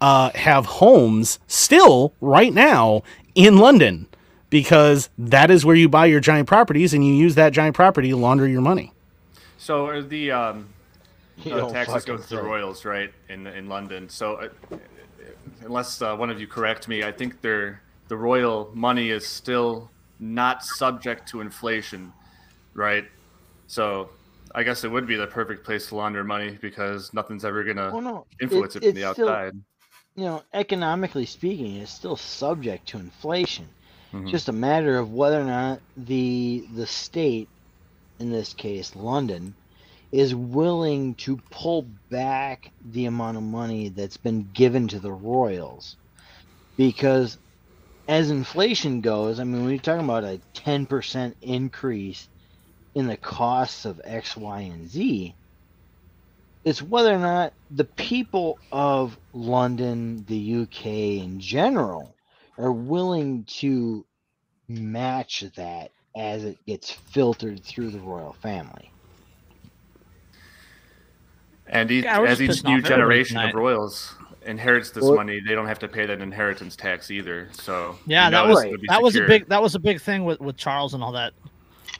uh, 0.00 0.30
have 0.34 0.64
homes 0.66 1.38
still 1.46 2.14
right 2.20 2.52
now 2.52 3.02
in 3.34 3.58
London 3.58 4.06
because 4.48 5.10
that 5.18 5.50
is 5.50 5.64
where 5.64 5.76
you 5.76 5.88
buy 5.88 6.06
your 6.06 6.20
giant 6.20 6.48
properties 6.48 6.92
and 6.92 7.06
you 7.06 7.14
use 7.14 7.34
that 7.36 7.52
giant 7.52 7.76
property 7.76 8.10
to 8.10 8.16
launder 8.16 8.48
your 8.48 8.60
money. 8.60 8.92
So 9.58 10.02
the 10.02 10.30
um, 10.32 10.68
uh, 11.46 11.68
taxes 11.70 12.04
go 12.04 12.16
to 12.16 12.28
the. 12.28 12.42
Royals, 12.42 12.84
right? 12.84 13.12
In 13.28 13.46
in 13.46 13.68
London. 13.68 14.08
So 14.08 14.34
uh, 14.36 14.48
unless 15.64 16.00
uh, 16.02 16.16
one 16.16 16.30
of 16.30 16.40
you 16.40 16.46
correct 16.46 16.88
me, 16.88 17.02
I 17.04 17.12
think 17.12 17.40
their 17.40 17.82
the 18.08 18.16
royal 18.16 18.70
money 18.74 19.10
is 19.10 19.26
still 19.26 19.90
not 20.18 20.64
subject 20.64 21.28
to 21.30 21.40
inflation, 21.40 22.12
right? 22.74 23.04
So 23.66 24.10
I 24.54 24.62
guess 24.64 24.84
it 24.84 24.90
would 24.90 25.06
be 25.06 25.16
the 25.16 25.26
perfect 25.28 25.64
place 25.64 25.86
to 25.88 25.96
launder 25.96 26.24
money 26.24 26.58
because 26.60 27.14
nothing's 27.14 27.44
ever 27.44 27.62
gonna 27.64 27.90
Well, 27.92 28.00
no, 28.00 28.26
influence 28.40 28.76
it- 28.76 28.82
it, 28.82 28.92
from 28.92 29.00
the 29.00 29.12
still- 29.14 29.28
outside. 29.28 29.54
you 30.16 30.24
know, 30.24 30.42
economically 30.52 31.24
speaking, 31.26 31.76
it's 31.76 31.92
still 31.92 32.16
subject 32.16 32.88
to 32.88 32.98
inflation. 32.98 33.68
Mhm. 34.12 34.28
Just 34.28 34.48
a 34.48 34.52
matter 34.52 34.98
of 34.98 35.12
whether 35.12 35.40
or 35.40 35.44
not 35.44 35.80
the 35.96 36.66
the 36.74 36.86
state, 36.86 37.48
in 38.18 38.30
this 38.32 38.52
case 38.52 38.96
London, 38.96 39.54
is 40.12 40.34
willing 40.34 41.14
to 41.14 41.40
pull 41.50 41.82
back 42.10 42.72
the 42.84 43.06
amount 43.06 43.36
of 43.36 43.42
money 43.42 43.88
that's 43.90 44.16
been 44.16 44.50
given 44.52 44.88
to 44.88 44.98
the 44.98 45.12
royals. 45.12 45.96
Because 46.76 47.38
as 48.08 48.30
inflation 48.30 49.02
goes, 49.02 49.38
I 49.38 49.44
mean, 49.44 49.62
when 49.62 49.70
you're 49.70 49.80
talking 49.80 50.04
about 50.04 50.24
a 50.24 50.40
10% 50.56 51.34
increase 51.42 52.28
in 52.94 53.06
the 53.06 53.16
costs 53.16 53.84
of 53.84 54.00
X, 54.04 54.36
Y, 54.36 54.60
and 54.62 54.88
Z, 54.90 55.36
it's 56.64 56.82
whether 56.82 57.14
or 57.14 57.18
not 57.18 57.54
the 57.70 57.84
people 57.84 58.58
of 58.72 59.18
London, 59.32 60.24
the 60.26 60.62
UK 60.62 60.86
in 60.86 61.40
general, 61.40 62.16
are 62.58 62.72
willing 62.72 63.44
to 63.44 64.04
match 64.68 65.44
that 65.56 65.92
as 66.16 66.44
it 66.44 66.58
gets 66.66 66.90
filtered 66.90 67.64
through 67.64 67.90
the 67.90 68.00
royal 68.00 68.34
family. 68.34 68.89
And 71.70 71.90
each, 71.90 72.04
Yeah, 72.04 72.20
as 72.22 72.42
each 72.42 72.62
new 72.64 72.82
generation 72.82 73.38
of 73.38 73.54
royals 73.54 74.14
inherits 74.44 74.90
this 74.90 75.04
Well- 75.04 75.14
money, 75.16 75.40
they 75.40 75.54
don't 75.54 75.66
have 75.66 75.78
to 75.80 75.88
pay 75.88 76.04
that 76.06 76.20
inheritance 76.20 76.74
tax 76.76 77.10
either. 77.10 77.48
So 77.52 77.96
Yeah, 78.06 78.26
you 78.26 78.30
that 78.32 78.46
was 78.48 78.58
it's 78.64 78.64
gonna 78.76 78.78
that 78.88 79.02
was 79.02 79.16
a 79.16 79.24
big 79.26 79.48
that 79.48 79.62
was 79.62 79.74
a 79.74 79.78
big 79.78 80.00
thing 80.00 80.24
with 80.24 80.40
with 80.40 80.56
Charles 80.56 80.94
and 80.94 81.02
all 81.02 81.12
that. 81.12 81.32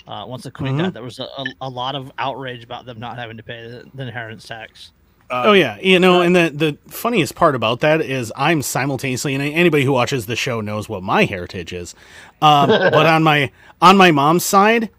Uh, 0.09 0.25
once 0.27 0.43
the 0.43 0.51
queen 0.51 0.75
Mhm. 0.77 0.83
died, 0.85 0.95
there 0.95 1.03
was 1.03 1.19
a, 1.19 1.25
a, 1.25 1.45
a 1.63 1.69
lot 1.69 1.95
of 1.95 2.11
outrage 2.19 2.65
about 2.65 2.85
them 2.87 2.99
not 2.99 3.17
having 3.19 3.37
to 3.37 3.43
pay 3.43 3.69
the, 3.69 3.85
the 3.95 4.03
inheritance 4.05 4.45
tax. 4.47 4.91
Uh, 5.31 5.43
Oh 5.47 5.53
yeah, 5.53 5.79
you 5.81 6.01
know, 6.01 6.23
and 6.23 6.35
the 6.35 6.51
the 6.53 6.77
funniest 6.91 7.37
part 7.37 7.55
about 7.55 7.79
that 7.81 8.01
is 8.01 8.33
I'm 8.35 8.63
simultaneously, 8.63 9.35
and 9.35 9.43
anybody 9.45 9.85
who 9.85 9.93
watches 9.93 10.27
the 10.27 10.35
show 10.37 10.61
knows 10.61 10.89
what 10.89 11.03
my 11.05 11.25
heritage 11.27 11.73
is. 11.73 11.95
Um, 12.43 12.69
but 12.69 13.07
on 13.07 13.23
my 13.23 13.53
on 13.81 13.97
my 13.97 14.11
mom's 14.11 14.45
side, 14.45 14.91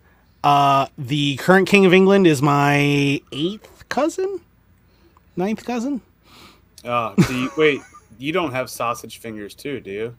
uh, 0.45 0.85
the 0.97 1.35
current 1.37 1.67
king 1.67 1.85
of 1.85 1.93
England 1.93 2.25
is 2.27 2.41
my 2.41 3.19
eighth 3.33 3.83
cousin, 3.89 4.39
ninth 5.35 5.63
cousin. 5.65 6.01
Uh, 6.83 7.13
so 7.21 7.33
you, 7.33 7.51
wait, 7.57 7.81
you 8.17 8.31
don't 8.31 8.51
have 8.51 8.69
sausage 8.69 9.19
fingers 9.19 9.53
too, 9.55 9.79
do 9.79 9.91
you? 9.91 10.15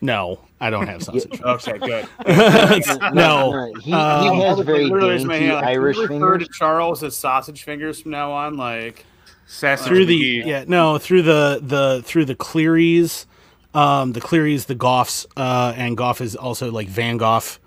No, 0.00 0.38
I 0.60 0.68
don't 0.70 0.86
have 0.86 1.02
sausage. 1.02 1.40
Okay, 1.40 1.78
good. 1.78 2.06
no, 3.14 3.72
he, 3.80 3.92
Um, 3.92 4.38
has 4.40 4.58
very 4.60 4.84
Literally 4.84 5.10
raise 5.14 5.22
dainty 5.22 5.46
hand, 5.46 5.54
like, 5.56 5.64
Irish 5.64 5.96
refer 5.96 6.08
fingers. 6.08 6.46
to 6.48 6.52
Charles 6.52 7.02
as 7.02 7.16
sausage 7.16 7.62
fingers 7.62 8.02
from 8.02 8.10
now 8.10 8.32
on. 8.32 8.56
Like, 8.56 9.06
Sassy 9.46 9.86
through 9.88 10.06
the 10.06 10.40
McGee. 10.42 10.46
yeah 10.46 10.64
no 10.66 10.96
through 10.98 11.22
the 11.22 11.60
the 11.62 12.02
through 12.04 12.24
the 12.24 12.34
Clearys, 12.34 13.26
um, 13.74 14.12
the 14.12 14.20
Clearys, 14.20 14.66
the 14.66 14.74
Goffs, 14.74 15.26
uh, 15.36 15.72
and 15.76 15.96
Goff 15.96 16.20
is 16.20 16.34
also 16.36 16.70
like 16.72 16.88
Van 16.88 17.16
Goff. 17.18 17.60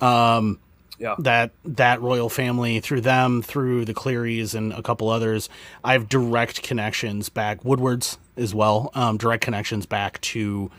Um, 0.00 0.58
yeah, 0.98 1.14
that 1.18 1.52
that 1.64 2.00
royal 2.00 2.28
family 2.28 2.80
through 2.80 3.02
them 3.02 3.42
through 3.42 3.84
the 3.84 3.94
clearys 3.94 4.54
and 4.54 4.72
a 4.72 4.82
couple 4.82 5.08
others. 5.08 5.48
I 5.84 5.92
have 5.92 6.08
direct 6.08 6.62
connections 6.62 7.28
back 7.28 7.64
woodwards 7.64 8.18
as 8.36 8.54
well 8.54 8.90
um, 8.94 9.16
direct 9.16 9.42
connections 9.42 9.86
back 9.86 10.20
to 10.20 10.70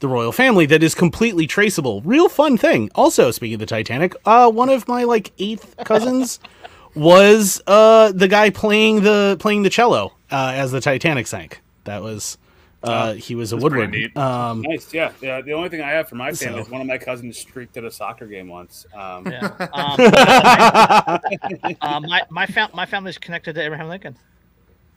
the 0.00 0.08
royal 0.08 0.32
family 0.32 0.66
that 0.66 0.82
is 0.82 0.94
completely 0.94 1.46
traceable. 1.46 2.00
Real 2.02 2.28
fun 2.28 2.56
thing. 2.56 2.90
Also 2.94 3.30
speaking 3.30 3.54
of 3.54 3.60
the 3.60 3.66
titanic 3.66 4.14
uh, 4.24 4.50
one 4.50 4.68
of 4.68 4.86
my 4.88 5.04
like 5.04 5.32
eighth 5.38 5.74
cousins 5.84 6.40
was 6.94 7.60
uh, 7.66 8.12
the 8.12 8.28
guy 8.28 8.50
playing 8.50 9.02
the 9.02 9.36
playing 9.40 9.62
the 9.62 9.70
cello 9.70 10.12
uh, 10.30 10.52
as 10.54 10.72
the 10.72 10.80
titanic 10.80 11.26
sank. 11.26 11.60
That 11.84 12.02
was 12.02 12.38
uh, 12.82 13.12
he 13.14 13.34
was 13.34 13.52
a 13.52 13.56
That's 13.56 13.68
pretty 13.68 14.02
woodward 14.14 14.16
um, 14.18 14.62
nice. 14.62 14.92
Yeah, 14.94 15.12
yeah. 15.20 15.40
The 15.40 15.52
only 15.52 15.68
thing 15.68 15.80
I 15.80 15.90
have 15.90 16.08
for 16.08 16.14
my 16.14 16.30
family 16.32 16.60
So- 16.60 16.66
is 16.66 16.70
one 16.70 16.80
of 16.80 16.86
my 16.86 16.98
cousins 16.98 17.36
streaked 17.38 17.76
at 17.76 17.84
a 17.84 17.90
soccer 17.90 18.26
game 18.26 18.48
once. 18.48 18.86
Um, 18.94 19.26
Yeah. 19.26 19.50
Um, 19.72 19.96
uh, 21.82 22.00
my 22.00 22.22
my 22.30 22.46
fam- 22.46 22.70
my 22.74 22.86
family's 22.86 23.18
connected 23.18 23.54
to 23.54 23.60
Abraham 23.62 23.88
Lincoln. 23.88 24.16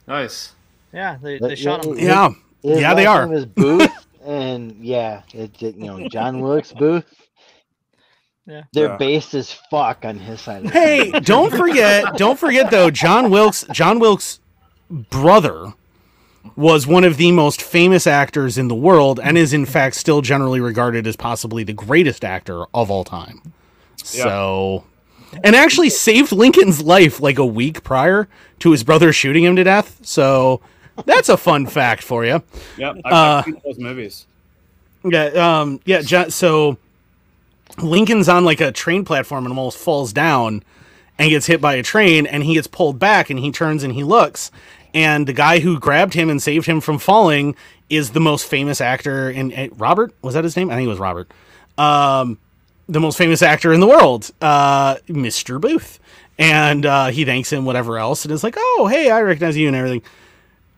Nice. 0.06 0.52
Yeah, 0.92 1.16
they, 1.22 1.38
they 1.38 1.54
shot 1.54 1.84
him. 1.84 1.98
yeah 1.98 2.30
His 2.62 2.80
Yeah, 2.80 2.94
they 2.94 3.06
are. 3.06 3.26
name 3.26 3.34
is 3.36 3.46
Booth, 3.46 3.90
and 4.24 4.76
yeah, 4.84 5.22
it, 5.32 5.60
it, 5.62 5.76
you 5.76 5.86
know 5.86 6.08
John 6.08 6.40
Wilkes 6.40 6.72
Booth. 6.72 7.04
Yeah. 8.46 8.62
They're 8.72 8.88
Yeah. 8.88 8.96
based 8.96 9.34
as 9.34 9.52
fuck 9.70 10.04
on 10.04 10.18
his 10.18 10.40
side. 10.40 10.64
Of 10.66 10.72
Hey, 10.72 11.10
don't 11.20 11.50
forget, 11.52 12.16
don't 12.16 12.38
forget 12.38 12.70
though, 12.70 12.90
John 12.90 13.30
Wilkes, 13.30 13.64
John 13.72 13.98
Wilkes' 14.00 14.40
brother 14.90 15.72
was 16.56 16.86
one 16.86 17.04
of 17.04 17.16
the 17.16 17.32
most 17.32 17.62
famous 17.62 18.06
actors 18.06 18.58
in 18.58 18.68
the 18.68 18.74
world 18.74 19.20
and 19.22 19.38
is 19.38 19.52
in 19.52 19.64
fact 19.64 19.94
still 19.96 20.20
generally 20.20 20.60
regarded 20.60 21.06
as 21.06 21.16
possibly 21.16 21.64
the 21.64 21.72
greatest 21.72 22.24
actor 22.24 22.64
of 22.74 22.90
all 22.90 23.04
time. 23.04 23.40
So 23.96 24.84
and 25.44 25.56
actually 25.56 25.88
saved 25.90 26.32
Lincoln's 26.32 26.82
life 26.82 27.20
like 27.20 27.38
a 27.38 27.46
week 27.46 27.82
prior 27.84 28.28
to 28.58 28.70
his 28.72 28.84
brother 28.84 29.12
shooting 29.12 29.44
him 29.44 29.56
to 29.56 29.64
death. 29.64 29.98
So 30.02 30.60
that's 31.06 31.28
a 31.28 31.36
fun 31.36 31.66
fact 31.66 32.02
for 32.02 32.24
you. 32.24 32.42
Yeah, 32.76 32.92
I've, 33.04 33.12
Uh, 33.12 33.42
seen 33.44 33.60
those 33.64 33.78
movies. 33.78 34.26
Yeah, 35.04 35.26
um, 35.60 35.80
yeah. 35.84 36.02
So 36.28 36.76
Lincoln's 37.78 38.28
on 38.28 38.44
like 38.44 38.60
a 38.60 38.72
train 38.72 39.04
platform 39.04 39.46
and 39.46 39.56
almost 39.56 39.78
falls 39.78 40.12
down 40.12 40.62
and 41.18 41.30
gets 41.30 41.46
hit 41.46 41.60
by 41.60 41.74
a 41.74 41.82
train, 41.82 42.26
and 42.26 42.42
he 42.42 42.54
gets 42.54 42.66
pulled 42.66 42.98
back, 42.98 43.30
and 43.30 43.38
he 43.38 43.50
turns 43.52 43.82
and 43.82 43.94
he 43.94 44.04
looks, 44.04 44.50
and 44.94 45.26
the 45.26 45.32
guy 45.32 45.60
who 45.60 45.78
grabbed 45.78 46.14
him 46.14 46.28
and 46.28 46.42
saved 46.42 46.66
him 46.66 46.80
from 46.80 46.98
falling 46.98 47.54
is 47.88 48.10
the 48.10 48.20
most 48.20 48.46
famous 48.46 48.80
actor 48.80 49.30
in 49.30 49.52
eh, 49.52 49.68
Robert. 49.72 50.14
Was 50.22 50.34
that 50.34 50.44
his 50.44 50.56
name? 50.56 50.70
I 50.70 50.74
think 50.74 50.86
it 50.86 50.90
was 50.90 50.98
Robert. 50.98 51.30
Um, 51.78 52.38
the 52.88 53.00
most 53.00 53.16
famous 53.16 53.42
actor 53.42 53.72
in 53.72 53.80
the 53.80 53.86
world, 53.86 54.30
uh, 54.40 54.96
Mr. 55.08 55.60
Booth. 55.60 55.98
And 56.38 56.86
uh, 56.86 57.06
he 57.08 57.24
thanks 57.24 57.52
him, 57.52 57.64
whatever 57.64 57.98
else, 57.98 58.24
and 58.24 58.32
is 58.32 58.42
like, 58.42 58.54
"Oh, 58.56 58.88
hey, 58.90 59.10
I 59.10 59.20
recognize 59.20 59.56
you," 59.56 59.68
and 59.68 59.76
everything. 59.76 60.02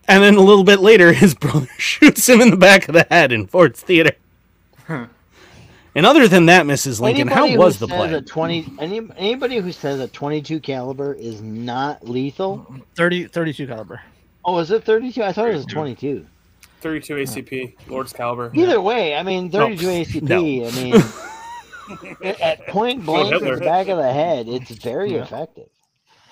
And 0.07 0.21
then 0.21 0.35
a 0.35 0.41
little 0.41 0.65
bit 0.65 0.79
later, 0.79 1.13
his 1.13 1.33
brother 1.33 1.67
shoots 1.77 2.27
him 2.27 2.41
in 2.41 2.51
the 2.51 2.57
back 2.57 2.87
of 2.87 2.93
the 2.93 3.07
head 3.09 3.31
in 3.31 3.47
Ford's 3.47 3.81
Theater. 3.81 4.11
And 5.95 6.05
other 6.05 6.27
than 6.27 6.47
that, 6.47 6.65
Mrs. 6.65 6.99
Lincoln, 6.99 7.29
Anybody 7.29 7.51
how 7.53 7.57
was 7.57 7.79
the 7.79 7.87
says 7.87 7.97
play? 7.97 8.13
A 8.13 8.21
20, 8.21 8.73
any, 8.79 9.01
anybody 9.17 9.57
who 9.59 9.71
says 9.71 9.99
a 10.01 10.07
22 10.09 10.59
caliber 10.59 11.13
is 11.13 11.41
not 11.41 12.07
lethal. 12.07 12.65
30, 12.95 13.27
32 13.27 13.65
caliber. 13.67 14.01
Oh, 14.43 14.57
is 14.59 14.71
it 14.71 14.83
32? 14.83 15.23
I 15.23 15.31
thought 15.31 15.47
it 15.49 15.55
was 15.55 15.65
22. 15.65 16.25
32 16.81 17.15
ACP, 17.15 17.73
Lord's 17.87 18.11
caliber. 18.13 18.51
Either 18.53 18.81
way, 18.81 19.15
I 19.15 19.23
mean, 19.23 19.49
32 19.49 19.85
ACP. 19.87 20.67
I 20.67 22.03
mean, 22.03 22.35
at 22.41 22.67
point 22.67 23.05
blank 23.05 23.33
in 23.41 23.45
the 23.53 23.59
back 23.61 23.87
of 23.87 23.97
the 23.97 24.11
head, 24.11 24.47
it's 24.49 24.69
very 24.71 25.13
Yeah. 25.13 25.23
effective. 25.23 25.69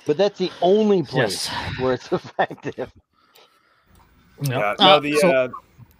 But 0.05 0.17
that's 0.17 0.37
the 0.37 0.51
only 0.61 1.03
place 1.03 1.47
Yes. 1.49 1.79
where 1.79 1.93
it's 1.93 2.11
effective. 2.11 2.91
Yeah, 4.41 4.59
Yep. 4.71 4.79
no, 4.79 4.85
Uh, 4.85 4.99
the 4.99 5.13
so- 5.13 5.29
uh, 5.31 5.47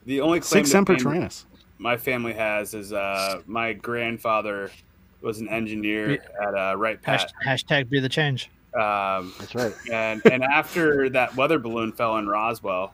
the 0.05 0.19
only 0.19 0.41
claim 0.41 0.49
Sic 0.49 0.63
to 0.65 0.69
Semper 0.69 0.97
fame 0.99 1.05
Tyrannis. 1.13 1.45
My 1.83 1.97
family 1.97 2.31
has 2.31 2.73
is 2.73 2.93
uh, 2.93 3.41
my 3.45 3.73
grandfather 3.73 4.71
was 5.19 5.39
an 5.39 5.49
engineer 5.49 6.17
at 6.41 6.55
uh, 6.55 6.77
Wright 6.77 6.99
Pat. 7.01 7.29
hash- 7.43 7.65
hashtag 7.65 7.89
be 7.89 7.99
the 7.99 8.07
change. 8.07 8.49
Um, 8.73 9.33
That's 9.37 9.53
right. 9.53 9.73
and 9.91 10.21
and 10.31 10.45
after 10.45 11.09
that 11.09 11.35
weather 11.35 11.59
balloon 11.59 11.91
fell 11.91 12.15
in 12.19 12.27
Roswell, 12.27 12.93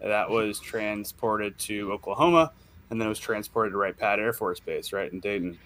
that 0.00 0.30
was 0.30 0.58
transported 0.58 1.58
to 1.58 1.92
Oklahoma, 1.92 2.52
and 2.88 2.98
then 2.98 3.06
it 3.06 3.10
was 3.10 3.18
transported 3.18 3.72
to 3.72 3.76
Wright 3.76 3.96
Pat 3.96 4.18
Air 4.18 4.32
Force 4.32 4.58
Base, 4.58 4.94
right 4.94 5.12
in 5.12 5.20
Dayton. 5.20 5.58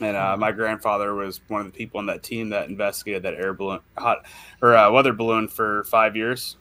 And 0.00 0.16
uh, 0.16 0.34
my 0.38 0.50
grandfather 0.50 1.12
was 1.14 1.42
one 1.48 1.60
of 1.60 1.66
the 1.66 1.76
people 1.76 1.98
on 1.98 2.06
that 2.06 2.22
team 2.22 2.48
that 2.48 2.70
investigated 2.70 3.22
that 3.24 3.34
air 3.34 3.52
balloon, 3.52 3.80
hot 3.98 4.24
or 4.62 4.74
uh, 4.74 4.90
weather 4.90 5.12
balloon 5.12 5.46
for 5.46 5.84
five 5.84 6.16
years. 6.16 6.56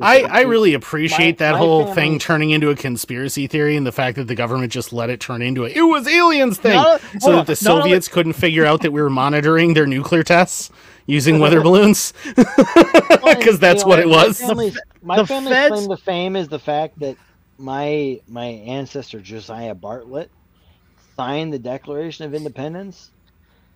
I, 0.00 0.22
I 0.22 0.40
really 0.42 0.74
appreciate 0.74 1.38
My- 1.40 1.46
that 1.46 1.52
my 1.52 1.58
whole 1.58 1.80
family- 1.86 1.94
thing 1.94 2.18
turning 2.18 2.50
into 2.50 2.70
a 2.70 2.74
conspiracy 2.76 3.46
theory 3.46 3.76
and 3.76 3.86
the 3.86 3.92
fact 3.92 4.16
that 4.16 4.24
the 4.28 4.34
government 4.34 4.72
just 4.72 4.92
let 4.92 5.10
it 5.10 5.20
turn 5.20 5.42
into 5.42 5.64
a 5.64 5.68
it 5.68 5.82
was 5.82 6.06
aliens 6.08 6.58
thing! 6.58 6.74
Not- 6.74 7.00
so 7.20 7.32
that 7.32 7.38
on, 7.38 7.44
the 7.44 7.60
not 7.64 7.70
only- 7.72 7.82
Soviets 7.82 8.08
couldn't 8.08 8.32
figure 8.34 8.64
out 8.64 8.82
that 8.82 8.92
we 8.92 9.00
were 9.00 9.10
monitoring 9.24 9.74
their 9.74 9.86
nuclear 9.86 10.22
tests 10.22 10.70
using 11.06 11.38
weather 11.38 11.60
balloons? 11.68 12.12
Because 13.26 13.58
that's 13.58 13.84
what 13.84 13.98
it 13.98 14.08
was. 14.08 14.40
My 14.40 14.46
family's, 14.48 14.78
my 15.02 15.16
the 15.16 15.26
family's 15.26 15.54
feds- 15.54 15.74
claim 15.74 15.88
to 15.88 15.96
fame 15.96 16.36
is 16.36 16.48
the 16.48 16.58
fact 16.58 16.98
that 17.00 17.16
my 17.58 18.20
my 18.28 18.44
ancestor 18.44 19.20
Josiah 19.20 19.74
Bartlett 19.74 20.30
signed 21.16 21.52
the 21.52 21.58
Declaration 21.58 22.24
of 22.24 22.34
Independence, 22.34 23.10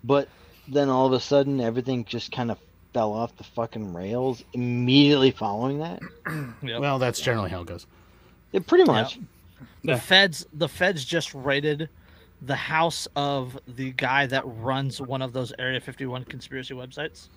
but 0.05 0.28
then 0.68 0.89
all 0.89 1.06
of 1.06 1.12
a 1.12 1.20
sudden 1.20 1.60
everything 1.60 2.05
just 2.05 2.31
kind 2.32 2.51
of 2.51 2.59
fell 2.93 3.12
off 3.12 3.37
the 3.37 3.45
fucking 3.45 3.93
rails 3.95 4.45
immediately 4.53 5.31
following 5.31 5.79
that. 5.79 6.01
Yep. 6.62 6.81
Well, 6.81 6.99
that's 6.99 7.21
generally 7.21 7.51
how 7.51 7.61
it 7.62 7.67
goes. 7.67 7.87
It 8.53 8.67
pretty 8.67 8.85
much. 8.85 9.17
the 9.85 9.93
Yeah. 9.93 9.99
feds 9.99 10.47
the 10.53 10.69
feds 10.69 11.05
just 11.05 11.33
raided 11.35 11.89
the 12.43 12.57
house 12.57 13.07
of 13.17 13.59
the 13.69 13.93
guy 13.93 14.27
that 14.27 14.43
runs 14.47 15.01
one 15.01 15.23
of 15.23 15.33
those 15.33 15.53
Area 15.59 15.81
51 15.81 16.25
conspiracy 16.25 16.75
websites. 16.75 17.29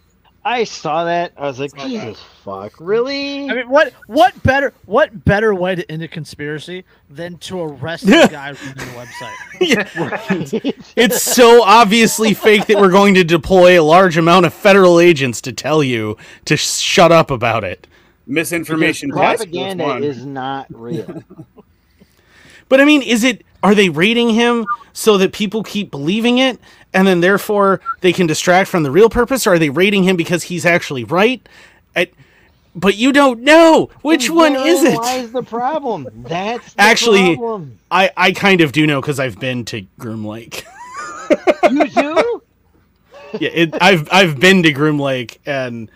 I 0.46 0.66
saw 0.66 1.06
that. 1.06 1.34
I 1.38 1.44
was 1.44 1.60
like, 1.60 1.72
Saw 1.72 1.78
that. 1.78 1.90
Jesus 1.90 2.22
fuck, 2.44 2.74
really? 2.80 3.50
I 3.50 3.54
mean, 3.56 3.70
what 3.70 3.94
what 4.08 4.42
better 4.44 4.74
what 4.86 5.24
better 5.24 5.56
way 5.56 5.76
to 5.76 5.90
end 5.92 6.04
a 6.04 6.08
conspiracy 6.08 6.84
than 7.10 7.38
to 7.40 7.62
arrest 7.62 8.06
the 8.06 8.28
guy 8.30 8.52
running 8.52 8.76
the 8.76 9.06
website? 9.06 9.34
Right? 9.96 10.76
It's 10.96 11.22
so 11.22 11.64
obviously 11.64 12.34
fake 12.34 12.66
that 12.68 12.78
we're 12.78 12.92
going 12.92 13.14
to 13.14 13.24
deploy 13.24 13.80
a 13.80 13.84
large 13.84 14.18
amount 14.18 14.46
of 14.46 14.54
federal 14.54 15.00
agents 15.00 15.40
to 15.42 15.54
tell 15.54 15.84
you 15.84 16.18
to 16.46 16.58
shut 16.58 17.12
up 17.12 17.32
about 17.32 17.64
it. 17.64 17.88
Misinformation 18.26 19.10
Because 19.10 19.38
propaganda 19.38 19.98
is 19.98 20.26
not 20.26 20.68
real. 20.70 21.24
But 22.70 22.82
I 22.82 22.86
mean, 22.86 23.04
is 23.04 23.24
it 23.24 23.44
are 23.64 23.74
they 23.74 23.90
rating 23.90 24.30
him 24.30 24.66
so 24.92 25.18
that 25.18 25.34
people 25.34 25.64
keep 25.64 25.90
believing 25.90 26.38
it 26.38 26.60
and 26.94 27.08
then 27.08 27.22
therefore 27.22 27.80
they 28.02 28.14
can 28.14 28.28
distract 28.28 28.70
from 28.70 28.84
the 28.84 28.92
real 28.92 29.10
purpose 29.10 29.48
or 29.48 29.54
are 29.54 29.60
they 29.60 29.70
rating 29.70 30.04
him 30.04 30.16
because 30.18 30.44
he's 30.44 30.66
actually 30.66 31.04
right? 31.06 31.48
I, 31.96 32.10
but 32.76 32.96
you 32.96 33.12
don't 33.14 33.42
know 33.42 33.90
which 34.02 34.28
And 34.28 34.36
one 34.36 34.56
is 34.56 34.84
it? 34.84 34.96
Lies 34.98 35.32
the 35.32 35.44
problem. 35.44 36.08
That's 36.28 36.74
the 36.74 36.82
Actually- 36.82 37.36
problem. 37.38 37.80
I 37.90 38.12
I 38.18 38.32
kind 38.34 38.62
of 38.62 38.72
do 38.72 38.86
know 38.86 39.02
cuz 39.02 39.20
I've 39.20 39.40
been 39.40 39.66
to 39.66 39.82
Groom 39.98 40.26
Lake. 40.26 40.66
you 41.72 41.88
do. 41.88 42.42
yeah, 43.40 43.50
it, 43.54 43.76
I've 43.82 44.08
I've 44.12 44.40
been 44.40 44.64
to 44.64 44.72
Groom 44.72 45.00
Lake 45.00 45.40
and 45.46 45.90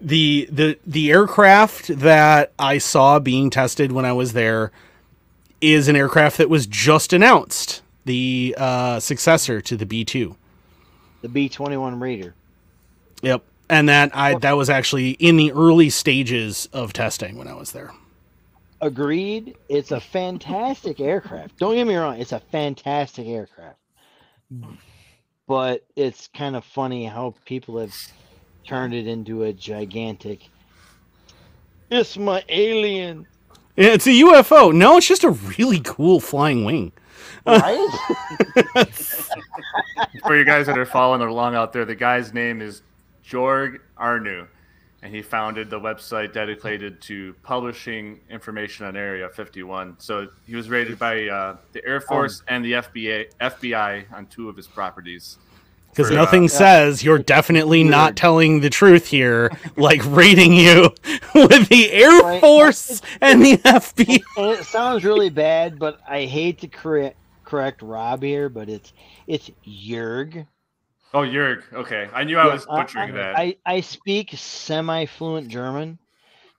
the 0.00 0.48
the 0.50 0.78
the 0.86 1.10
aircraft 1.12 1.88
that 2.00 2.52
I 2.58 2.78
saw 2.78 3.18
being 3.18 3.50
tested 3.50 3.92
when 3.92 4.04
I 4.04 4.12
was 4.12 4.32
there 4.32 4.72
is 5.72 5.88
an 5.88 5.96
aircraft 5.96 6.38
that 6.38 6.48
was 6.50 6.66
just 6.66 7.12
announced, 7.12 7.82
the 8.04 8.54
uh, 8.58 9.00
successor 9.00 9.60
to 9.62 9.76
the 9.76 9.86
B 9.86 10.04
two. 10.04 10.36
The 11.22 11.28
B 11.28 11.48
twenty 11.48 11.76
one 11.76 11.98
Raider. 11.98 12.34
Yep, 13.22 13.42
and 13.70 13.88
that 13.88 14.14
I 14.14 14.34
that 14.36 14.56
was 14.56 14.68
actually 14.68 15.12
in 15.12 15.36
the 15.36 15.52
early 15.52 15.90
stages 15.90 16.68
of 16.72 16.92
testing 16.92 17.38
when 17.38 17.48
I 17.48 17.54
was 17.54 17.72
there. 17.72 17.92
Agreed. 18.80 19.56
It's 19.70 19.92
a 19.92 20.00
fantastic 20.00 21.00
aircraft. 21.00 21.58
Don't 21.58 21.74
get 21.74 21.86
me 21.86 21.96
wrong. 21.96 22.20
It's 22.20 22.32
a 22.32 22.40
fantastic 22.40 23.26
aircraft. 23.26 23.78
But 25.46 25.84
it's 25.96 26.28
kind 26.28 26.54
of 26.54 26.64
funny 26.64 27.06
how 27.06 27.34
people 27.46 27.78
have 27.78 27.94
turned 28.66 28.92
it 28.92 29.06
into 29.06 29.44
a 29.44 29.52
gigantic. 29.52 30.40
It's 31.90 32.18
my 32.18 32.44
alien, 32.48 33.26
Yeah, 33.76 33.88
it's 33.88 34.06
a 34.06 34.10
UFO. 34.10 34.72
No, 34.72 34.96
it's 34.96 35.08
just 35.08 35.24
a 35.24 35.30
really 35.30 35.80
cool 35.80 36.20
flying 36.20 36.64
wing. 36.64 36.92
right? 37.46 37.88
For 40.26 40.36
you 40.36 40.44
guys 40.44 40.66
that 40.66 40.78
are 40.78 40.86
following 40.86 41.20
along 41.22 41.56
out 41.56 41.72
there, 41.72 41.84
the 41.84 41.94
guy's 41.94 42.32
name 42.32 42.62
is 42.62 42.82
Jorg 43.26 43.80
Arnu, 43.98 44.46
and 45.02 45.14
he 45.14 45.22
founded 45.22 45.70
the 45.70 45.80
website 45.80 46.32
dedicated 46.32 47.00
to 47.02 47.34
publishing 47.42 48.20
information 48.30 48.86
on 48.86 48.96
Area 48.96 49.28
51. 49.28 49.96
So 49.98 50.28
he 50.46 50.54
was 50.54 50.70
rated 50.70 50.98
by 50.98 51.26
uh, 51.26 51.56
the 51.72 51.84
Air 51.84 52.00
Force 52.00 52.42
and 52.48 52.64
the 52.64 52.72
FBI, 52.74 53.26
FBI 53.40 54.12
on 54.12 54.26
two 54.26 54.48
of 54.48 54.56
his 54.56 54.68
properties. 54.68 55.38
Because 55.94 56.10
For, 56.10 56.16
nothing 56.16 56.48
says 56.48 57.04
you're 57.04 57.18
definitely 57.18 57.84
not 57.84 58.16
telling 58.16 58.60
the 58.60 58.70
truth 58.70 59.06
here, 59.08 59.52
like 59.76 60.00
rating 60.04 60.54
you 60.54 60.90
with 61.34 61.68
the 61.68 61.90
Air 61.92 62.20
Right. 62.20 62.40
Force 62.40 63.00
and 63.20 63.44
the 63.44 63.58
FBI. 63.58 64.26
and 64.36 64.46
it 64.60 64.64
sounds 64.66 65.04
really 65.04 65.30
bad, 65.30 65.78
but 65.78 65.98
I 66.08 66.24
hate 66.24 66.60
to 66.60 66.68
correct 66.68 67.18
correct 67.44 67.82
Rob 67.82 68.22
here, 68.22 68.48
but 68.48 68.68
it's 68.68 68.92
it's 69.26 69.50
Jurg. 69.66 70.46
Oh, 71.14 71.20
Jurg. 71.22 71.62
Okay, 71.72 72.08
I 72.12 72.24
knew 72.24 72.38
I 72.38 72.46
was 72.46 72.66
Yeah, 72.66 72.66
butchering 72.66 73.14
I, 73.14 73.14
that. 73.14 73.42
I, 73.42 73.56
I 73.66 73.80
speak 73.80 74.30
semi 74.34 75.06
fluent 75.06 75.48
German, 75.48 75.98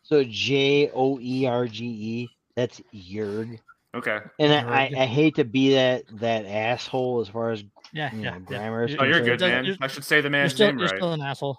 so 0.03 0.23
J 0.23 0.89
O 0.93 1.19
E 1.19 1.45
R 1.45 1.67
G 1.67 1.85
E. 1.85 2.37
That's 2.55 2.81
Jurg. 2.93 3.59
okay. 3.93 4.19
And 4.39 4.53
I, 4.53 4.83
I, 4.83 4.91
I 5.03 5.05
hate 5.07 5.35
to 5.35 5.45
be 5.45 5.73
that 5.75 6.05
that 6.19 6.45
asshole 6.45 7.21
as 7.21 7.29
far 7.29 7.51
as 7.51 7.63
Yeah, 7.95 8.13
you 8.13 8.21
yeah. 8.21 8.31
know, 8.31 8.35
yeah. 8.35 8.39
grammar. 8.39 8.83
is 8.83 8.91
You- 8.91 8.97
Oh, 8.99 9.03
you're 9.05 9.21
good, 9.21 9.39
man. 9.39 9.63
You're, 9.63 9.75
I 9.79 9.87
should 9.87 10.03
say 10.03 10.17
the 10.17 10.25
you're 10.25 10.31
man's 10.31 10.53
still, 10.53 10.67
name 10.67 10.79
you're 10.79 10.87
right. 10.89 10.97
still 10.97 11.13
an 11.13 11.21
asshole. 11.21 11.57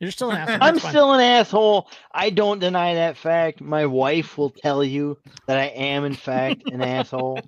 You're 0.00 0.10
still 0.10 0.30
an 0.30 0.36
asshole. 0.40 0.58
I'm 0.60 0.78
still 0.78 1.12
an 1.14 1.20
asshole. 1.20 1.88
I 2.12 2.28
don't 2.28 2.58
deny 2.58 2.94
that 2.94 3.16
fact. 3.16 3.62
My 3.62 3.86
wife 3.86 4.36
will 4.36 4.50
tell 4.50 4.84
you 4.84 5.16
that 5.46 5.58
I 5.58 5.66
am 5.68 6.04
in 6.04 6.14
fact 6.14 6.62
an 6.70 6.82
asshole. 6.82 7.40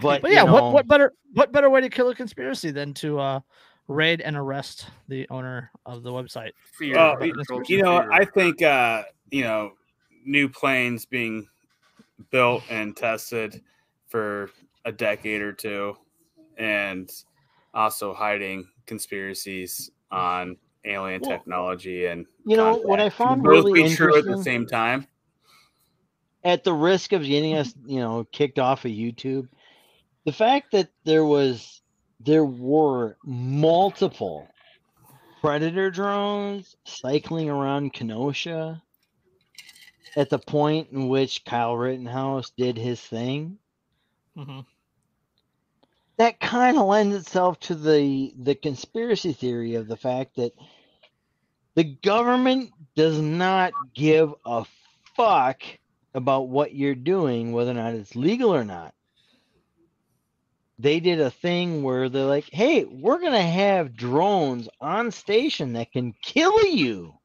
But, 0.00 0.22
But 0.22 0.30
yeah, 0.30 0.42
you 0.42 0.46
know, 0.46 0.52
what 0.52 0.72
what 0.72 0.86
better 0.86 1.12
what 1.34 1.50
better 1.50 1.68
way 1.68 1.80
to 1.80 1.88
kill 1.90 2.08
a 2.10 2.14
conspiracy 2.14 2.70
than 2.70 2.94
to 2.94 3.18
uh, 3.18 3.40
raid 3.88 4.20
and 4.20 4.36
arrest 4.36 4.86
the 5.08 5.26
owner 5.28 5.72
of 5.84 6.04
the 6.04 6.12
website? 6.12 6.52
Fear. 6.74 6.94
Well, 6.94 7.26
you 7.66 7.82
know, 7.82 8.00
fear. 8.00 8.12
I 8.12 8.24
think 8.24 8.62
uh, 8.62 9.02
you 9.32 9.42
know, 9.42 9.72
new 10.24 10.48
planes 10.48 11.06
being 11.06 11.48
built 12.30 12.62
and 12.70 12.96
tested 12.96 13.60
for 14.06 14.50
a 14.84 14.92
decade 14.92 15.40
or 15.40 15.52
two, 15.52 15.96
and 16.56 17.10
also 17.74 18.14
hiding 18.14 18.68
conspiracies 18.86 19.90
on 20.10 20.56
alien 20.84 21.20
Well, 21.20 21.30
technology 21.30 22.06
and 22.06 22.26
you 22.44 22.56
know 22.56 22.76
what 22.76 23.00
I 23.00 23.10
found 23.10 23.42
both 23.42 23.64
really 23.66 23.72
be 23.84 23.94
true 23.94 24.16
at 24.16 24.24
the 24.24 24.42
same 24.42 24.66
time. 24.66 25.06
at 26.44 26.64
the 26.64 26.72
risk 26.72 27.12
of 27.12 27.22
getting 27.22 27.54
us, 27.54 27.74
you 27.86 28.00
know, 28.00 28.24
kicked 28.32 28.58
off 28.58 28.84
of 28.84 28.90
YouTube, 28.90 29.48
the 30.24 30.32
fact 30.32 30.72
that 30.72 30.88
there 31.04 31.24
was 31.24 31.82
there 32.20 32.44
were 32.44 33.16
multiple 33.24 34.48
predator 35.40 35.90
drones 35.90 36.74
cycling 36.84 37.48
around 37.48 37.92
Kenosha 37.92 38.82
at 40.16 40.30
the 40.30 40.38
point 40.38 40.90
in 40.90 41.08
which 41.08 41.44
Kyle 41.44 41.76
Rittenhouse 41.76 42.50
did 42.56 42.76
his 42.76 43.00
thing, 43.00 43.58
hmm 44.36 44.60
that 46.18 46.40
kind 46.40 46.78
of 46.78 46.86
lends 46.86 47.16
itself 47.16 47.60
to 47.60 47.74
the 47.76 48.34
the 48.38 48.54
conspiracy 48.56 49.32
theory 49.34 49.76
of 49.76 49.88
the 49.88 49.96
fact 49.96 50.36
that 50.36 50.52
the 51.76 51.84
government 51.84 52.72
does 52.96 53.20
not 53.20 53.74
give 53.94 54.34
a 54.44 54.66
fuck 55.16 55.62
about 56.14 56.48
what 56.48 56.74
you're 56.74 56.94
doing, 56.96 57.52
whether 57.52 57.72
or 57.72 57.74
not 57.74 57.94
it's 57.94 58.16
legal 58.16 58.54
or 58.54 58.64
not. 58.64 58.94
they 60.78 61.00
did 61.00 61.20
a 61.20 61.30
thing 61.30 61.82
where 61.84 62.08
they're 62.10 62.26
like, 62.26 62.48
"Hey, 62.52 62.84
we're 62.84 63.20
gonna 63.20 63.42
have 63.42 63.96
drones 63.96 64.68
on 64.80 65.12
station 65.12 65.74
that 65.74 65.92
can 65.92 66.14
kill 66.22 66.66
you," 66.66 67.18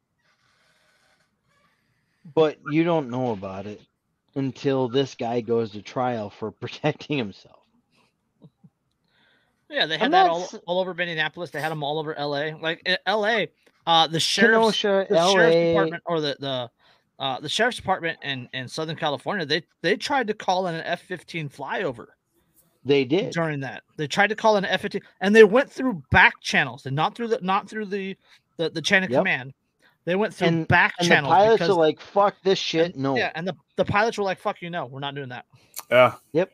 but 2.25 2.59
you 2.63 2.83
don't 2.83 3.09
know 3.11 3.31
about 3.31 3.67
it 3.67 3.81
until 4.35 4.89
this 4.89 5.15
guy 5.15 5.41
goes 5.41 5.71
to 5.73 5.83
trial 5.83 6.29
for 6.31 6.51
protecting 6.61 7.17
himself. 7.17 7.62
Yeah, 9.73 9.85
they 9.87 9.95
I'm 9.95 10.01
had 10.01 10.13
that 10.13 10.29
all, 10.29 10.49
all 10.67 10.79
over 10.79 10.93
Minneapolis. 10.93 11.49
They 11.49 11.59
had 11.61 11.71
them 11.71 11.83
all 11.83 11.97
over 11.99 12.15
LA. 12.17 12.51
Like 12.61 12.87
LA, 13.07 13.45
uh, 13.87 14.07
the 14.07 14.19
sheriff's, 14.19 14.79
Kenosha, 14.81 15.07
the 15.09 15.31
sheriff's 15.31 15.55
department 15.55 16.03
or 16.05 16.21
the 16.21 16.35
the 16.39 16.69
uh, 17.19 17.39
the 17.39 17.49
sheriff's 17.49 17.77
department 17.77 18.17
in, 18.23 18.47
in 18.53 18.67
Southern 18.67 18.95
California, 18.95 19.45
they 19.45 19.63
they 19.81 19.95
tried 19.95 20.27
to 20.27 20.33
call 20.33 20.67
in 20.67 20.75
an 20.75 20.81
F 20.85 21.01
fifteen 21.01 21.49
flyover 21.49 22.07
they 22.85 23.03
did. 23.05 23.31
during 23.33 23.61
that. 23.61 23.81
They 23.97 24.07
tried 24.07 24.27
to 24.27 24.35
call 24.35 24.57
in 24.57 24.65
an 24.65 24.69
F 24.71 24.81
fifteen, 24.81 25.01
and 25.21 25.35
they 25.35 25.43
went 25.43 25.71
through 25.71 26.03
back 26.11 26.33
channels 26.41 26.85
and 26.85 26.95
not 26.95 27.15
through 27.15 27.29
the 27.29 27.39
not 27.41 27.67
through 27.69 27.85
the 27.87 28.15
the, 28.57 28.69
the 28.69 28.81
chain 28.81 29.03
of 29.03 29.09
Yep. 29.09 29.19
command. 29.21 29.53
They 30.05 30.15
went 30.15 30.33
through 30.35 30.49
And- 30.49 30.67
back 30.67 30.93
And 30.99 31.09
the 31.09 31.15
pilots 31.15 31.53
because 31.55 31.69
are 31.69 31.73
like, 31.79 31.99
"Fuck 31.99 32.35
this 32.43 32.59
shit, 32.59 32.95
no." 32.97 33.15
yeah, 33.15 33.31
and 33.35 33.47
the, 33.47 33.55
the 33.77 33.85
pilots 33.85 34.17
were 34.17 34.23
like, 34.25 34.37
"Fuck 34.37 34.61
you, 34.61 34.69
no, 34.69 34.85
we're 34.85 34.99
not 34.99 35.15
doing 35.15 35.29
that." 35.29 35.45
Yeah. 35.89 36.15
Yep. 36.33 36.51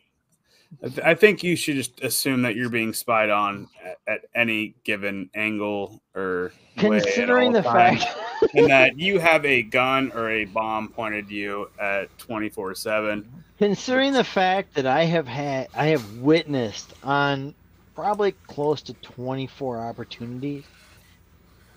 I, 0.83 0.87
th- 0.87 0.99
I 0.99 1.15
think 1.15 1.43
you 1.43 1.55
should 1.55 1.75
just 1.75 2.01
assume 2.03 2.43
that 2.43 2.55
you're 2.55 2.69
being 2.69 2.93
spied 2.93 3.29
on 3.29 3.67
at, 3.83 3.97
at 4.07 4.21
any 4.35 4.75
given 4.83 5.29
angle 5.35 6.01
or 6.15 6.51
Considering 6.77 7.51
the 7.51 7.61
times, 7.61 8.03
fact 8.03 8.17
and 8.53 8.69
that 8.69 8.97
you 8.97 9.19
have 9.19 9.45
a 9.45 9.63
gun 9.63 10.11
or 10.13 10.29
a 10.29 10.45
bomb 10.45 10.89
pointed 10.89 11.25
at 11.25 11.31
you 11.31 11.69
at 11.79 12.17
24 12.19 12.75
7 12.75 13.43
Considering 13.57 14.13
the 14.13 14.23
fact 14.23 14.75
that 14.75 14.85
I 14.85 15.03
have 15.03 15.27
had, 15.27 15.67
I 15.75 15.87
have 15.87 16.17
witnessed 16.17 16.93
on 17.03 17.53
probably 17.93 18.31
close 18.47 18.81
to 18.83 18.93
24 18.93 19.81
opportunities 19.81 20.63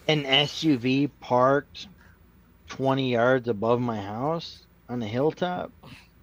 an 0.09 0.25
SUV 0.25 1.11
parked 1.21 1.89
20 2.69 3.13
yards 3.13 3.49
above 3.49 3.81
my 3.81 4.01
house 4.01 4.63
on 4.89 5.01
the 5.01 5.07
hilltop, 5.07 5.73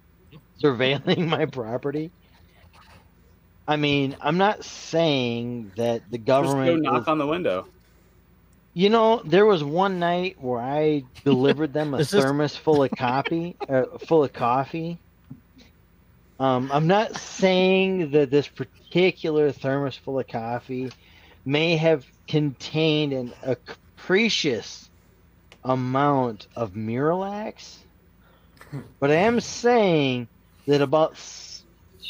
surveilling 0.62 1.26
my 1.28 1.46
property. 1.46 2.10
I 3.70 3.76
mean, 3.76 4.16
I'm 4.20 4.36
not 4.36 4.64
saying 4.64 5.72
that 5.76 6.02
the 6.10 6.18
government. 6.18 6.66
just 6.66 6.66
go 6.66 6.72
government. 6.72 6.82
knock 6.92 7.02
is- 7.02 7.08
on 7.08 7.18
the 7.18 7.26
window 7.26 7.66
you 8.72 8.88
know, 8.88 9.20
there 9.24 9.44
was 9.46 9.64
one 9.64 9.98
night 9.98 10.36
where 10.40 10.60
I 10.60 11.02
delivered 11.24 11.72
them 11.72 11.92
a 11.94 11.98
Is 11.98 12.10
this- 12.10 12.22
thermos 12.24 12.56
full 12.56 12.82
of 12.84 12.90
coffee, 12.92 13.56
uh, 13.68 13.84
full 14.06 14.22
of 14.24 14.32
coffee. 14.32 14.96
Um, 16.38 16.70
I'm 16.72 16.86
not 16.86 17.16
saying 17.16 18.12
that 18.12 18.30
this 18.30 18.46
particular 18.48 19.50
thermos 19.52 19.96
full 19.96 20.18
of 20.20 20.28
coffee 20.28 20.90
may 21.44 21.76
have 21.76 22.06
contained 22.28 23.12
an, 23.12 23.32
a 23.42 23.56
capricious 23.56 24.88
amount 25.64 26.46
of 26.56 26.72
Miralax, 26.72 27.76
but 29.00 29.10
I 29.10 29.16
am 29.16 29.40
saying 29.40 30.28
that 30.66 30.80
about 30.80 31.12
s- 31.12 31.49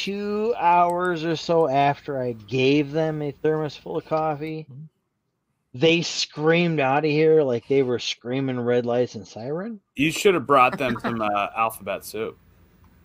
two 0.05 0.55
hours 0.59 1.25
or 1.25 1.37
so 1.37 1.69
after 1.69 2.21
I 2.21 2.33
gave 2.33 2.93
them 2.93 3.21
a 3.23 3.33
thermos 3.33 3.77
full 3.77 3.99
of 3.99 4.07
coffee, 4.07 4.67
they 5.75 6.03
screamed 6.03 6.81
out 6.81 7.05
of 7.05 7.11
here 7.11 7.43
like 7.43 7.69
they 7.69 7.83
were 7.83 7.99
screaming 7.99 8.59
red 8.61 8.87
lights 8.87 9.15
and 9.15 9.27
siren. 9.27 9.81
you 9.97 10.11
should 10.11 10.35
have 10.35 10.47
brought 10.47 10.79
them 10.79 10.97
some 11.01 11.21
uh, 11.21 11.49
alphabet 11.57 12.05
soup 12.05 12.39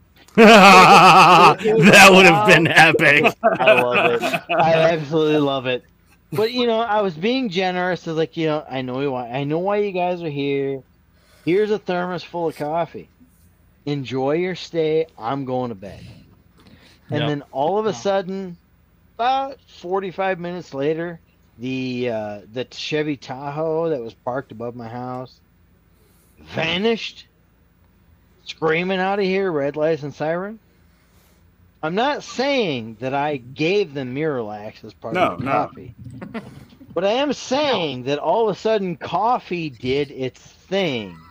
that 0.35 2.07
would 2.11 2.25
have 2.25 2.47
been 2.47 2.67
epic. 2.67 3.33
I 3.57 3.81
love 3.81 4.21
it. 4.21 4.23
I 4.51 4.73
absolutely 4.91 5.37
love 5.37 5.65
it. 5.65 5.83
But 6.33 6.51
you 6.51 6.67
know, 6.67 6.79
I 6.79 7.01
was 7.01 7.13
being 7.13 7.47
generous. 7.49 8.05
I 8.05 8.11
was 8.11 8.17
like, 8.17 8.35
you 8.35 8.47
know, 8.47 8.65
I 8.69 8.81
know 8.81 9.11
why. 9.11 9.29
I 9.29 9.45
know 9.45 9.59
why 9.59 9.77
you 9.77 9.91
guys 9.91 10.21
are 10.21 10.29
here. 10.29 10.81
Here's 11.45 11.71
a 11.71 11.79
thermos 11.79 12.23
full 12.23 12.49
of 12.49 12.55
coffee. 12.57 13.07
Enjoy 13.85 14.33
your 14.33 14.55
stay. 14.55 15.05
I'm 15.17 15.45
going 15.45 15.69
to 15.69 15.75
bed. 15.75 16.03
And 17.11 17.27
Yep. 17.27 17.29
then 17.29 17.43
all 17.51 17.79
of 17.79 17.85
a 17.85 17.93
Wow. 17.93 17.93
sudden, 17.93 18.59
about 19.17 19.59
45 19.67 20.39
minutes 20.39 20.73
later, 20.73 21.21
the 21.57 22.09
uh, 22.11 22.41
the 22.49 22.67
Chevy 22.71 23.17
Tahoe 23.17 23.89
that 23.89 24.01
was 24.03 24.15
parked 24.15 24.51
above 24.51 24.75
my 24.75 24.89
house 24.89 25.39
vanished, 26.39 27.27
screaming 28.43 28.99
out 28.99 29.19
of 29.19 29.25
here, 29.25 29.51
red 29.51 29.77
lights 29.77 30.03
and 30.03 30.13
siren. 30.15 30.59
I'm 31.83 31.95
not 31.95 32.23
saying 32.23 32.97
that 33.01 33.13
I 33.13 33.37
gave 33.37 33.93
them 33.93 34.15
Miralax 34.15 34.83
as 34.83 34.93
part 34.93 35.15
No, 35.15 35.23
of 35.23 35.29
the 35.29 35.37
no. 35.37 35.37
coffee, 35.37 35.95
but 36.95 37.05
I 37.05 37.13
am 37.13 37.33
saying 37.33 38.03
that 38.03 38.19
all 38.19 38.49
of 38.49 38.55
a 38.55 38.59
sudden 38.59 38.97
coffee 38.97 39.69
did 39.69 40.11
its 40.11 40.41
thing. 40.41 41.24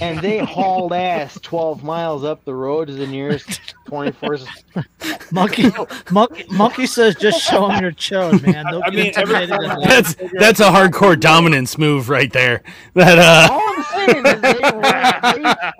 And 0.00 0.18
they 0.20 0.38
hauled 0.38 0.92
ass 0.92 1.38
12 1.42 1.82
miles 1.84 2.24
up 2.24 2.44
the 2.44 2.54
road 2.54 2.88
to 2.88 2.94
the 2.94 3.06
nearest 3.06 3.60
24 3.86 4.38
Monkey, 5.32 5.70
monkey, 6.10 6.44
monkey 6.50 6.86
says, 6.86 7.14
"Just 7.16 7.42
show 7.42 7.68
him 7.68 7.82
your 7.82 7.92
chode, 7.92 8.42
man. 8.46 8.64
They'll 8.70 8.82
I 8.84 8.90
mean, 8.90 9.12
every 9.16 9.42
intimidated 9.42 9.50
time 9.50 9.60
and 9.62 9.72
I- 9.72 9.76
leave." 9.76 9.88
That's 9.88 10.14
that's 10.38 10.60
a 10.60 10.70
hardcore 10.70 11.18
dominance 11.18 11.76
move 11.78 12.08
right 12.08 12.32
there. 12.32 12.62
That 12.94 13.18
uh 13.18 13.52
All 13.52 13.60
I'm 13.60 13.82
saying 13.84 14.26
is 14.26 14.40
they, 14.40 14.52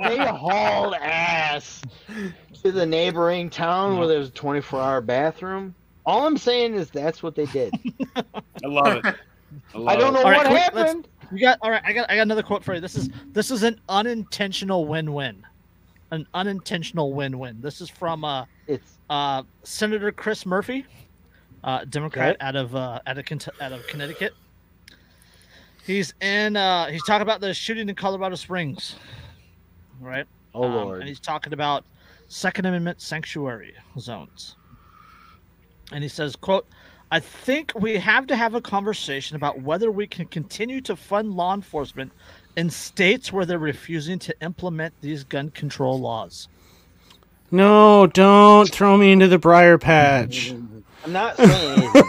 they, 0.08 0.16
they 0.16 0.26
hauled 0.26 0.94
ass 0.94 1.82
to 2.62 2.72
the 2.72 2.84
neighboring 2.84 3.48
town 3.50 3.98
where 3.98 4.06
there's 4.08 4.28
a 4.28 4.32
24 4.32 4.80
hour 4.80 5.00
bathroom. 5.00 5.74
All 6.04 6.26
I'm 6.26 6.36
saying 6.38 6.74
is 6.74 6.90
that's 6.90 7.22
what 7.22 7.34
they 7.34 7.46
did. 7.46 7.72
I 8.16 8.22
love 8.66 8.96
it 9.04 9.14
I, 9.74 9.78
love 9.78 9.88
I 9.88 9.96
don't 9.96 10.12
know 10.14 10.20
it. 10.20 10.24
All 10.24 10.30
right, 10.30 10.38
what 10.38 10.46
quick, 10.46 10.74
let's- 10.74 10.88
happened. 10.92 11.08
You 11.32 11.40
got 11.40 11.58
all 11.62 11.70
right. 11.70 11.82
I 11.84 11.92
got 11.92 12.10
I 12.10 12.16
got 12.16 12.22
another 12.22 12.42
quote 12.42 12.64
for 12.64 12.74
you. 12.74 12.80
This 12.80 12.94
is 12.96 13.10
this 13.32 13.50
is 13.50 13.62
an 13.62 13.80
unintentional 13.88 14.86
win-win, 14.86 15.44
an 16.10 16.26
unintentional 16.34 17.12
win-win. 17.12 17.60
This 17.60 17.80
is 17.80 17.90
from 17.90 18.24
uh, 18.24 18.44
It's 18.66 18.98
uh, 19.10 19.42
Senator 19.62 20.10
Chris 20.10 20.46
Murphy, 20.46 20.86
uh, 21.64 21.84
Democrat 21.84 22.36
Okay. 22.36 22.46
out 22.46 22.56
of 22.56 22.74
uh, 22.74 23.00
out 23.06 23.18
of 23.18 23.26
out 23.60 23.72
of 23.72 23.86
Connecticut. 23.88 24.32
He's 25.84 26.14
in. 26.20 26.56
Uh, 26.56 26.86
he's 26.88 27.02
talking 27.04 27.22
about 27.22 27.40
the 27.40 27.52
shooting 27.54 27.88
in 27.88 27.94
Colorado 27.94 28.34
Springs, 28.34 28.96
right? 30.00 30.26
oh 30.54 30.64
Um, 30.64 30.74
lord. 30.74 31.00
and 31.00 31.08
he's 31.08 31.20
talking 31.20 31.52
about 31.52 31.84
Second 32.28 32.66
Amendment 32.66 33.00
sanctuary 33.00 33.74
zones. 33.98 34.56
And 35.92 36.02
he 36.02 36.08
says, 36.08 36.36
"quote 36.36 36.66
I 37.10 37.20
think 37.20 37.72
we 37.74 37.96
have 37.98 38.26
to 38.26 38.36
have 38.36 38.54
a 38.54 38.60
conversation 38.60 39.36
about 39.36 39.62
whether 39.62 39.90
we 39.90 40.06
can 40.06 40.26
continue 40.26 40.80
to 40.82 40.94
fund 40.94 41.32
law 41.32 41.54
enforcement 41.54 42.12
in 42.56 42.68
states 42.70 43.32
where 43.32 43.46
they're 43.46 43.58
refusing 43.58 44.18
to 44.20 44.40
implement 44.40 44.94
these 45.00 45.24
gun 45.24 45.50
control 45.50 45.98
laws." 45.98 46.48
No, 47.50 48.06
don't 48.06 48.68
throw 48.68 48.98
me 48.98 49.12
into 49.12 49.26
the 49.26 49.38
briar 49.38 49.78
patch. 49.78 50.50
I'm 50.50 51.12
not 51.12 51.36
saying 51.36 51.78
anything. 51.78 52.02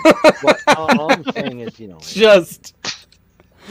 but 0.43 0.59
all, 0.67 0.99
all 0.99 1.11
I'm 1.13 1.23
saying 1.31 1.61
is, 1.61 1.80
you 1.80 1.88
know, 1.88 1.99
Just 2.01 2.76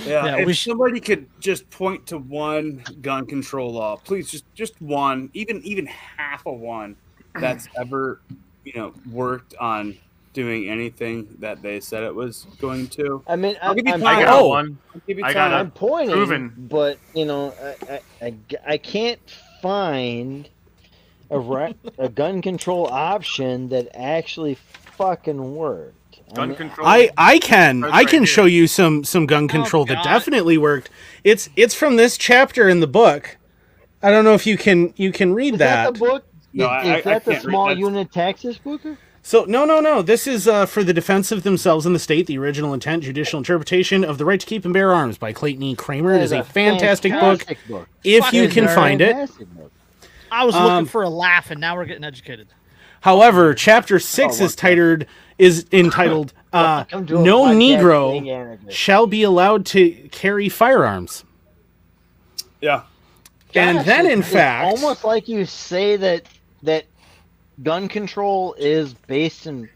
Yeah, 0.06 0.24
Yeah, 0.24 0.36
if 0.38 0.46
we 0.46 0.54
sh- 0.54 0.64
somebody 0.64 1.00
could 1.00 1.28
just 1.40 1.68
point 1.68 2.06
to 2.06 2.18
one 2.18 2.82
gun 3.02 3.26
control 3.26 3.72
law, 3.74 3.96
please, 3.96 4.30
just 4.30 4.44
just 4.54 4.80
one, 4.80 5.28
even 5.34 5.60
even 5.62 5.86
half 5.86 6.46
of 6.46 6.58
one 6.58 6.96
that's 7.34 7.68
ever 7.76 8.22
you 8.64 8.72
know 8.74 8.94
worked 9.10 9.54
on 9.56 9.98
doing 10.38 10.68
anything 10.70 11.26
that 11.40 11.60
they 11.62 11.80
said 11.80 12.04
it 12.04 12.14
was 12.14 12.46
going 12.60 12.86
to. 12.86 13.20
I 13.26 13.34
mean, 13.34 13.56
I'll 13.60 13.70
I'm, 13.70 13.76
give 13.76 13.86
you 13.88 13.92
I'm, 13.94 14.00
time. 14.00 14.18
I 14.18 14.22
got 14.22 14.34
Oh. 14.40 14.48
one. 14.50 14.78
I'll 14.94 15.02
give 15.04 15.18
you 15.18 15.24
I 15.24 15.32
time. 15.32 15.50
got 15.50 15.52
I'm 15.54 15.70
pointing, 15.72 16.14
proven. 16.14 16.54
but 16.56 16.96
you 17.12 17.24
know, 17.24 17.52
I, 17.60 17.92
I, 17.92 18.26
I, 18.26 18.34
I 18.74 18.76
can't 18.78 19.18
find 19.60 20.48
a 21.30 21.38
re- 21.40 21.74
a 21.98 22.08
gun 22.08 22.40
control 22.40 22.86
option 22.86 23.68
that 23.70 23.88
actually 23.94 24.54
fucking 24.96 25.56
worked. 25.56 26.20
I 26.30 26.34
Gun 26.34 26.48
mean, 26.50 26.56
control. 26.56 26.86
I 26.86 27.10
I 27.16 27.38
can 27.40 27.80
Right 27.82 27.92
I 27.92 28.04
can 28.04 28.20
here. 28.20 28.26
show 28.26 28.44
you 28.44 28.68
some 28.68 29.02
some 29.02 29.26
gun 29.26 29.44
oh, 29.44 29.48
control 29.48 29.84
that 29.86 30.04
definitely 30.04 30.56
worked. 30.56 30.88
It's 31.24 31.48
it's 31.56 31.74
from 31.74 31.96
this 31.96 32.16
chapter 32.16 32.68
in 32.68 32.78
the 32.78 32.86
book. 32.86 33.36
I 34.04 34.12
don't 34.12 34.22
know 34.24 34.34
if 34.34 34.46
you 34.46 34.56
can 34.56 34.94
you 34.96 35.10
can 35.10 35.34
read 35.34 35.54
Is 35.54 35.58
that, 35.58 35.84
that. 35.86 35.94
the 35.94 35.98
book? 35.98 36.24
No, 36.52 36.66
is 36.66 36.70
I- 36.70 36.82
is 36.82 36.88
I- 36.88 36.96
I 36.98 37.00
that 37.14 37.24
the 37.24 37.40
small 37.40 37.76
unit 37.76 38.12
Texas 38.12 38.56
Booker? 38.58 38.96
So 39.28 39.44
no 39.44 39.66
no 39.66 39.78
no. 39.78 40.00
This 40.00 40.26
is 40.26 40.48
uh, 40.48 40.64
for 40.64 40.82
the 40.82 40.94
defense 40.94 41.30
of 41.30 41.42
themselves 41.42 41.84
and 41.84 41.94
the 41.94 41.98
state. 41.98 42.26
The 42.26 42.38
original 42.38 42.72
intent, 42.72 43.02
judicial 43.02 43.36
interpretation 43.36 44.02
of 44.02 44.16
the 44.16 44.24
right 44.24 44.40
to 44.40 44.46
keep 44.46 44.64
and 44.64 44.72
bear 44.72 44.90
arms 44.90 45.18
by 45.18 45.34
Clayton 45.34 45.62
E. 45.64 45.74
Cramer. 45.74 46.14
It 46.14 46.22
is 46.22 46.32
a 46.32 46.42
fantastic 46.42 47.12
book. 47.12 47.40
fantastic 47.42 47.58
book. 47.68 47.88
If 48.02 48.24
Fuck 48.24 48.32
you 48.32 48.48
can 48.48 48.68
find 48.68 49.02
it. 49.02 49.14
Book. 49.54 49.70
I 50.32 50.46
was 50.46 50.54
Um, 50.54 50.64
looking 50.64 50.86
for 50.86 51.02
a 51.02 51.10
laugh, 51.10 51.50
and 51.50 51.60
now 51.60 51.76
we're 51.76 51.84
getting 51.84 52.04
educated. 52.04 52.48
However, 53.02 53.52
chapter 53.52 53.98
six 53.98 54.40
Oh, 54.40 54.46
is 54.46 54.56
titled 54.56 55.04
is 55.36 55.66
entitled 55.72 56.32
uh, 56.54 56.86
Welcome 56.90 57.06
to 57.08 57.18
a 57.18 57.22
"No 57.22 57.42
Negro 57.48 58.58
shall 58.70 59.06
be 59.06 59.24
allowed 59.24 59.66
to 59.66 59.90
carry 60.10 60.48
firearms." 60.48 61.24
yeah, 62.62 62.84
And 63.54 63.76
Gosh, 63.76 63.86
then, 63.86 64.06
in 64.06 64.22
fact, 64.22 64.68
almost 64.74 65.04
like 65.04 65.28
you 65.28 65.44
say 65.44 65.96
that 65.96 66.22
that 66.62 66.86
gun 67.62 67.88
control 67.88 68.54
is 68.58 68.94
based 68.94 69.46
in 69.46 69.68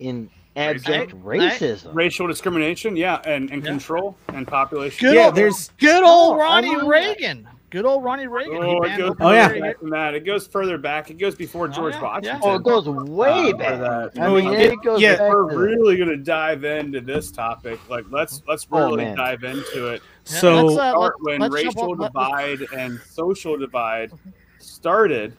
in 0.00 0.28
abject 0.56 1.12
Right. 1.22 1.40
racism. 1.40 1.94
Racial 1.94 2.26
discrimination, 2.26 2.96
yeah, 2.96 3.20
and, 3.24 3.50
and 3.50 3.62
Yeah. 3.64 3.70
control 3.70 4.16
and 4.34 4.46
population. 4.46 5.06
Good 5.08 5.14
Yeah, 5.14 5.26
old, 5.26 5.34
there's- 5.36 5.70
good 5.78 6.02
old 6.04 6.36
No, 6.36 6.42
Ronnie 6.42 6.74
I'm- 6.74 6.88
Reagan. 6.88 7.48
Good 7.70 7.86
old 7.86 8.04
Ronnie 8.04 8.26
Reagan. 8.26 8.58
Oh, 8.62 8.82
it 8.82 8.98
goes 8.98 9.16
Oh, 9.18 9.30
yeah. 9.32 9.48
back 9.58 9.76
that. 9.80 10.14
It 10.14 10.26
goes 10.26 10.46
further 10.46 10.76
back. 10.76 11.08
It 11.10 11.14
goes 11.14 11.34
before 11.34 11.68
Oh, 11.68 11.68
George 11.68 11.94
yeah, 11.94 12.02
Washington. 12.02 12.40
yeah. 12.42 12.50
Oh, 12.50 12.56
it 12.56 12.64
goes 12.64 12.86
way 12.86 13.50
Uh, 13.50 13.56
back. 13.56 13.80
that. 13.80 14.22
I 14.22 14.26
Oh, 14.26 14.34
mean, 14.34 14.52
yeah. 14.52 14.58
it 14.58 14.82
goes 14.82 15.00
Yeah. 15.00 15.16
back 15.16 15.30
We're 15.32 15.50
to 15.52 15.56
really 15.56 15.96
gonna 15.96 16.18
dive 16.18 16.64
into 16.64 17.00
this 17.00 17.30
topic. 17.30 17.78
Like, 17.88 18.04
let's 18.10 18.42
let's 18.46 18.66
Oh, 18.70 18.88
really 18.90 19.04
man. 19.06 19.16
dive 19.16 19.44
into 19.44 19.88
it. 19.88 20.02
So 20.24 20.66
let's, 20.66 20.78
uh, 20.78 20.90
Start 20.90 20.98
let- 21.00 21.12
when 21.22 21.40
let's 21.40 21.54
racial 21.54 21.92
on- 21.92 21.96
let- 21.98 22.12
divide 22.12 22.60
and 22.76 23.00
social 23.00 23.56
divide 23.56 24.12
started 24.58 25.32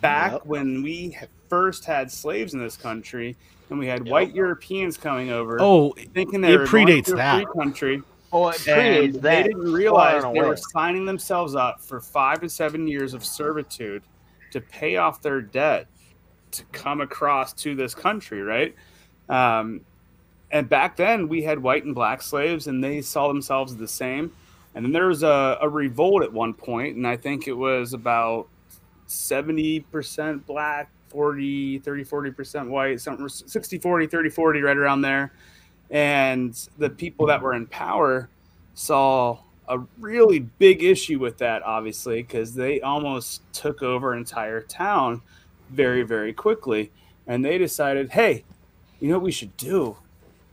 back 0.00 0.32
Yep. 0.32 0.46
when 0.46 0.82
we 0.82 1.16
first 1.48 1.84
had 1.84 2.10
slaves 2.10 2.54
in 2.54 2.60
this 2.60 2.76
country 2.76 3.36
and 3.70 3.78
we 3.78 3.86
had 3.86 4.08
white 4.08 4.34
Europeans 4.34 4.96
coming 4.96 5.30
over 5.30 5.58
oh, 5.60 5.92
thinking 6.14 6.40
they 6.40 6.52
it 6.54 6.58
were 6.58 6.66
going 6.66 6.86
predates 6.86 7.06
to 7.06 7.14
that. 7.16 7.36
free 7.44 7.46
country 7.62 8.02
Oh, 8.32 8.48
it 8.50 8.66
and 8.68 8.78
predates 8.78 9.12
they 9.14 9.18
that. 9.18 9.42
didn't 9.44 9.72
realize 9.72 10.22
they 10.22 10.40
were 10.40 10.56
signing 10.56 11.04
themselves 11.04 11.56
up 11.56 11.80
for 11.80 12.00
five 12.00 12.40
to 12.42 12.48
seven 12.48 12.86
years 12.86 13.12
of 13.14 13.24
servitude 13.24 14.02
to 14.52 14.60
pay 14.60 14.96
off 14.96 15.20
their 15.20 15.40
debt 15.40 15.86
to 16.52 16.64
come 16.72 17.00
across 17.00 17.52
to 17.54 17.74
this 17.74 17.94
country, 17.94 18.42
right? 18.42 18.74
Um, 19.28 19.80
and 20.52 20.68
back 20.68 20.96
then 20.96 21.28
we 21.28 21.42
had 21.42 21.58
white 21.60 21.84
and 21.84 21.94
black 21.94 22.22
slaves, 22.22 22.66
and 22.68 22.82
they 22.82 23.00
saw 23.02 23.28
themselves 23.28 23.76
the 23.76 23.86
same. 23.88 24.32
And 24.74 24.84
then 24.84 24.92
there 24.92 25.06
was 25.08 25.22
a, 25.24 25.58
a 25.60 25.68
revolt 25.68 26.22
at 26.22 26.32
one 26.32 26.54
point, 26.54 26.96
and 26.96 27.06
I 27.06 27.16
think 27.16 27.46
it 27.48 27.52
was 27.52 27.92
about 27.94 28.48
70% 29.10 30.46
black, 30.46 30.88
40, 31.08 31.80
30, 31.80 32.04
40% 32.04 32.68
white, 32.68 33.00
something 33.00 33.28
60, 33.28 33.78
40, 33.78 34.06
30, 34.06 34.30
40, 34.30 34.62
right 34.62 34.76
around 34.76 35.02
there. 35.02 35.32
And 35.90 36.56
the 36.78 36.88
people 36.88 37.26
that 37.26 37.42
were 37.42 37.54
in 37.54 37.66
power 37.66 38.28
saw 38.74 39.40
a 39.68 39.80
really 39.98 40.38
big 40.38 40.84
issue 40.84 41.18
with 41.18 41.38
that, 41.38 41.62
obviously, 41.64 42.22
because 42.22 42.54
they 42.54 42.80
almost 42.80 43.42
took 43.52 43.82
over 43.82 44.12
an 44.12 44.20
entire 44.20 44.62
town 44.62 45.20
very, 45.70 46.02
very 46.02 46.32
quickly. 46.32 46.92
And 47.26 47.44
they 47.44 47.58
decided, 47.58 48.10
hey, 48.10 48.44
you 49.00 49.08
know 49.08 49.14
what 49.14 49.24
we 49.24 49.32
should 49.32 49.56
do? 49.56 49.96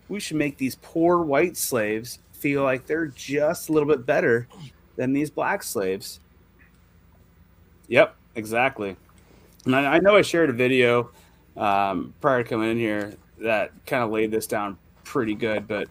We 0.10 0.20
should 0.20 0.38
make 0.38 0.58
these 0.58 0.76
poor 0.82 1.22
white 1.22 1.58
slaves 1.58 2.20
feel 2.34 2.64
like 2.64 2.88
they're 2.88 3.08
just 3.08 3.70
a 3.70 3.72
little 3.72 3.88
bit 3.88 4.06
better 4.06 4.48
than 4.96 5.14
these 5.14 5.30
black 5.30 5.62
slaves. 5.62 6.20
Yep, 7.88 8.17
exactly. 8.38 8.96
And 9.66 9.76
I, 9.76 9.96
I 9.96 10.00
know 10.00 10.16
I 10.16 10.22
shared 10.22 10.50
a 10.50 10.54
video 10.54 11.12
um, 11.58 12.14
prior 12.22 12.44
to 12.44 12.50
coming 12.50 12.72
in 12.72 12.78
here 12.78 13.14
that 13.40 13.72
kind 13.86 14.04
of 14.04 14.12
laid 14.12 14.32
this 14.32 14.48
down 14.48 14.78
pretty 15.04 15.36
good, 15.36 15.68
but 15.68 15.90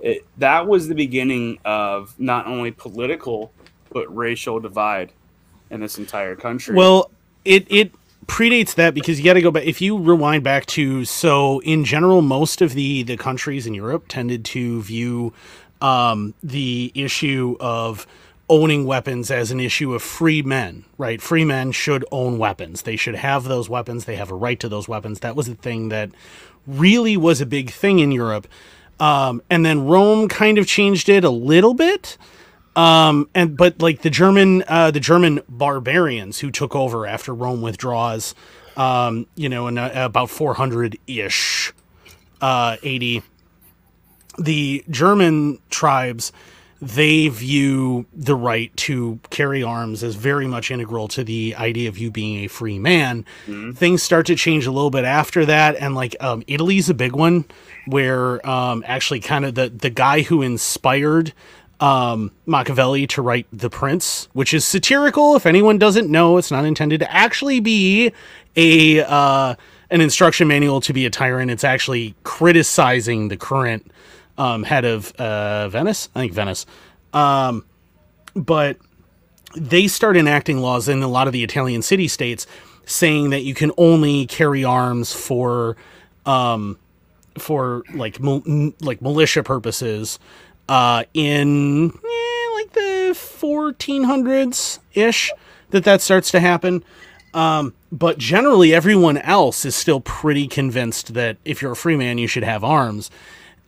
it, 0.00 0.26
that 0.38 0.66
was 0.66 0.88
the 0.88 0.94
beginning 0.94 1.58
of 1.64 2.14
not 2.18 2.46
only 2.46 2.70
political 2.70 3.52
but 3.90 4.14
racial 4.14 4.60
divide 4.60 5.12
in 5.70 5.80
this 5.80 5.98
entire 5.98 6.36
country. 6.36 6.74
Well, 6.74 7.10
it 7.44 7.66
it 7.70 7.92
predates 8.26 8.74
that 8.74 8.94
because 8.94 9.18
you 9.18 9.24
got 9.24 9.34
to 9.34 9.42
go 9.42 9.50
back. 9.50 9.64
If 9.64 9.80
you 9.80 9.98
rewind 9.98 10.44
back 10.44 10.66
to 10.66 11.04
so 11.04 11.60
in 11.60 11.84
general, 11.84 12.20
most 12.22 12.60
of 12.60 12.74
the 12.74 13.02
the 13.04 13.16
countries 13.16 13.66
in 13.66 13.74
Europe 13.74 14.06
tended 14.08 14.44
to 14.46 14.82
view 14.82 15.32
um, 15.80 16.34
the 16.42 16.92
issue 16.94 17.56
of 17.60 18.06
owning 18.48 18.84
weapons 18.84 19.30
as 19.30 19.50
an 19.50 19.60
issue 19.60 19.94
of 19.94 20.02
free 20.02 20.42
men. 20.42 20.84
Right, 20.98 21.20
free 21.20 21.44
men 21.44 21.72
should 21.72 22.04
own 22.12 22.38
weapons. 22.38 22.82
They 22.82 22.96
should 22.96 23.16
have 23.16 23.44
those 23.44 23.68
weapons. 23.68 24.04
They 24.04 24.16
have 24.16 24.30
a 24.30 24.34
right 24.34 24.58
to 24.60 24.68
those 24.68 24.88
weapons. 24.88 25.20
That 25.20 25.36
was 25.36 25.46
the 25.46 25.54
thing 25.54 25.88
that 25.90 26.10
really 26.66 27.16
was 27.16 27.40
a 27.40 27.46
big 27.46 27.70
thing 27.70 27.98
in 27.98 28.12
Europe. 28.12 28.46
Um, 29.00 29.42
and 29.50 29.64
then 29.66 29.86
Rome 29.86 30.28
kind 30.28 30.58
of 30.58 30.66
changed 30.66 31.08
it 31.08 31.24
a 31.24 31.30
little 31.30 31.74
bit 31.74 32.16
um 32.76 33.28
and 33.34 33.56
but 33.56 33.80
like 33.80 34.02
the 34.02 34.10
german 34.10 34.64
uh 34.66 34.90
the 34.90 35.00
german 35.00 35.40
barbarians 35.48 36.40
who 36.40 36.50
took 36.50 36.74
over 36.74 37.06
after 37.06 37.32
rome 37.32 37.62
withdraws 37.62 38.34
um 38.76 39.26
you 39.36 39.48
know 39.48 39.68
in 39.68 39.78
about 39.78 40.28
400-ish 40.28 41.72
uh 42.40 42.76
80 42.82 43.22
the 44.38 44.84
german 44.90 45.58
tribes 45.70 46.32
they 46.84 47.28
view 47.28 48.04
the 48.12 48.34
right 48.34 48.76
to 48.76 49.18
carry 49.30 49.62
arms 49.62 50.04
as 50.04 50.16
very 50.16 50.46
much 50.46 50.70
integral 50.70 51.08
to 51.08 51.24
the 51.24 51.54
idea 51.56 51.88
of 51.88 51.96
you 51.96 52.10
being 52.10 52.44
a 52.44 52.48
free 52.48 52.78
man. 52.78 53.24
Things 53.74 54.02
start 54.02 54.26
to 54.26 54.36
change 54.36 54.66
a 54.66 54.70
little 54.70 54.90
bit 54.90 55.04
after 55.04 55.46
that, 55.46 55.76
and 55.76 55.94
like 55.94 56.14
um, 56.20 56.42
Italy's 56.46 56.90
a 56.90 56.94
big 56.94 57.12
one, 57.12 57.46
where 57.86 58.46
um, 58.48 58.84
actually 58.86 59.20
kind 59.20 59.44
of 59.44 59.54
the 59.54 59.70
the 59.70 59.90
guy 59.90 60.22
who 60.22 60.42
inspired 60.42 61.32
um, 61.80 62.30
Machiavelli 62.46 63.06
to 63.08 63.22
write 63.22 63.46
The 63.52 63.70
Prince, 63.70 64.28
which 64.32 64.52
is 64.52 64.64
satirical. 64.64 65.36
If 65.36 65.46
anyone 65.46 65.78
doesn't 65.78 66.10
know, 66.10 66.36
it's 66.36 66.50
not 66.50 66.64
intended 66.64 67.00
to 67.00 67.10
actually 67.10 67.60
be 67.60 68.12
a 68.56 69.02
uh, 69.02 69.54
an 69.90 70.00
instruction 70.00 70.48
manual 70.48 70.80
to 70.82 70.92
be 70.92 71.06
a 71.06 71.10
tyrant. 71.10 71.50
It's 71.50 71.64
actually 71.64 72.14
criticizing 72.24 73.28
the 73.28 73.36
current 73.36 73.90
um, 74.38 74.62
head 74.62 74.84
of 74.84 75.12
uh, 75.16 75.68
Venice. 75.68 76.08
I 76.14 76.20
think 76.20 76.32
Venice. 76.32 76.66
Um, 77.12 77.64
but 78.34 78.78
they 79.56 79.86
start 79.86 80.16
enacting 80.16 80.58
laws 80.58 80.88
in 80.88 81.02
a 81.02 81.08
lot 81.08 81.26
of 81.26 81.32
the 81.32 81.44
Italian 81.44 81.82
city 81.82 82.08
states 82.08 82.46
saying 82.86 83.30
that 83.30 83.42
you 83.42 83.54
can 83.54 83.72
only 83.78 84.26
carry 84.26 84.64
arms 84.64 85.12
for 85.12 85.76
um, 86.26 86.78
for 87.38 87.82
like 87.94 88.18
like 88.80 89.00
militia 89.00 89.42
purposes 89.42 90.18
uh, 90.68 91.04
in 91.14 91.90
eh, 91.90 92.54
like 92.54 92.72
the 92.72 93.10
1400s 93.14 94.78
ish 94.94 95.32
that 95.70 95.84
that 95.84 96.00
starts 96.00 96.30
to 96.30 96.40
happen. 96.40 96.84
Um, 97.32 97.74
but 97.90 98.18
generally, 98.18 98.72
everyone 98.72 99.18
else 99.18 99.64
is 99.64 99.74
still 99.74 100.00
pretty 100.00 100.46
convinced 100.46 101.14
that 101.14 101.36
if 101.44 101.60
you're 101.60 101.72
a 101.72 101.76
free 101.76 101.96
man, 101.96 102.18
you 102.18 102.28
should 102.28 102.44
have 102.44 102.62
arms. 102.62 103.10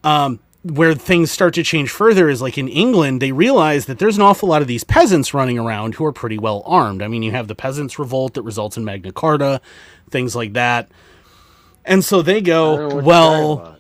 Um, 0.05 0.39
where 0.71 0.95
things 0.95 1.31
start 1.31 1.55
to 1.55 1.63
change 1.63 1.91
further 1.91 2.29
is 2.29 2.43
like 2.43 2.59
in 2.59 2.69
England, 2.69 3.23
they 3.23 3.33
realize 3.33 3.87
that 3.87 3.99
there's 3.99 4.17
an 4.17 4.23
awful 4.23 4.49
lot 4.49 4.63
of 4.63 4.69
these 4.69 4.85
peasants 4.85 5.35
running 5.35 5.59
around 5.59 5.95
who 5.95 6.05
are 6.05 6.13
pretty 6.13 6.39
well 6.39 6.63
armed. 6.67 7.03
I 7.03 7.09
mean, 7.09 7.23
you 7.23 7.33
have 7.33 7.49
the 7.49 7.55
peasants' 7.55 7.99
revolt 7.99 8.35
that 8.35 8.43
results 8.43 8.77
in 8.77 8.85
Magna 8.85 9.13
Carta, 9.13 9.61
things 10.11 10.35
like 10.35 10.55
that. 10.55 10.91
And 11.85 12.05
so 12.05 12.23
they 12.23 12.39
I 12.39 12.41
don't 12.41 12.47
know 12.47 12.53
go, 12.53 12.73
what 12.73 12.79
you're 12.81 12.89
talking 12.91 13.05
well, 13.05 13.77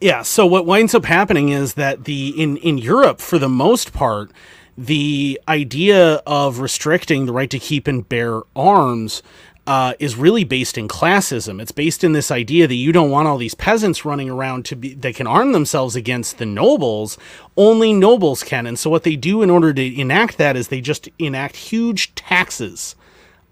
yeah. 0.00 0.22
So 0.22 0.46
what 0.46 0.66
winds 0.66 0.94
up 0.94 1.04
happening 1.04 1.50
is 1.50 1.74
that 1.74 2.04
the 2.04 2.28
in 2.30 2.56
in 2.58 2.78
Europe, 2.78 3.20
for 3.20 3.38
the 3.38 3.48
most 3.48 3.92
part, 3.92 4.32
the 4.76 5.40
idea 5.48 6.16
of 6.26 6.58
restricting 6.58 7.26
the 7.26 7.32
right 7.32 7.50
to 7.50 7.58
keep 7.58 7.86
and 7.86 8.08
bear 8.08 8.42
arms 8.56 9.22
uh, 9.66 9.94
is 9.98 10.16
really 10.16 10.44
based 10.44 10.76
in 10.76 10.88
classism. 10.88 11.60
It's 11.60 11.72
based 11.72 12.04
in 12.04 12.12
this 12.12 12.30
idea 12.30 12.66
that 12.66 12.74
you 12.74 12.92
don't 12.92 13.10
want 13.10 13.28
all 13.28 13.38
these 13.38 13.54
peasants 13.54 14.04
running 14.04 14.28
around 14.28 14.64
to 14.66 14.76
be 14.76 14.94
they 14.94 15.12
can 15.12 15.26
arm 15.26 15.52
themselves 15.52 15.96
against 15.96 16.38
the 16.38 16.46
nobles. 16.46 17.16
Only 17.56 17.92
nobles 17.92 18.42
can. 18.42 18.66
And 18.66 18.78
so 18.78 18.90
what 18.90 19.04
they 19.04 19.16
do 19.16 19.42
in 19.42 19.50
order 19.50 19.72
to 19.72 20.00
enact 20.00 20.36
that 20.38 20.56
is 20.56 20.68
they 20.68 20.80
just 20.80 21.08
enact 21.18 21.56
huge 21.56 22.14
taxes 22.14 22.94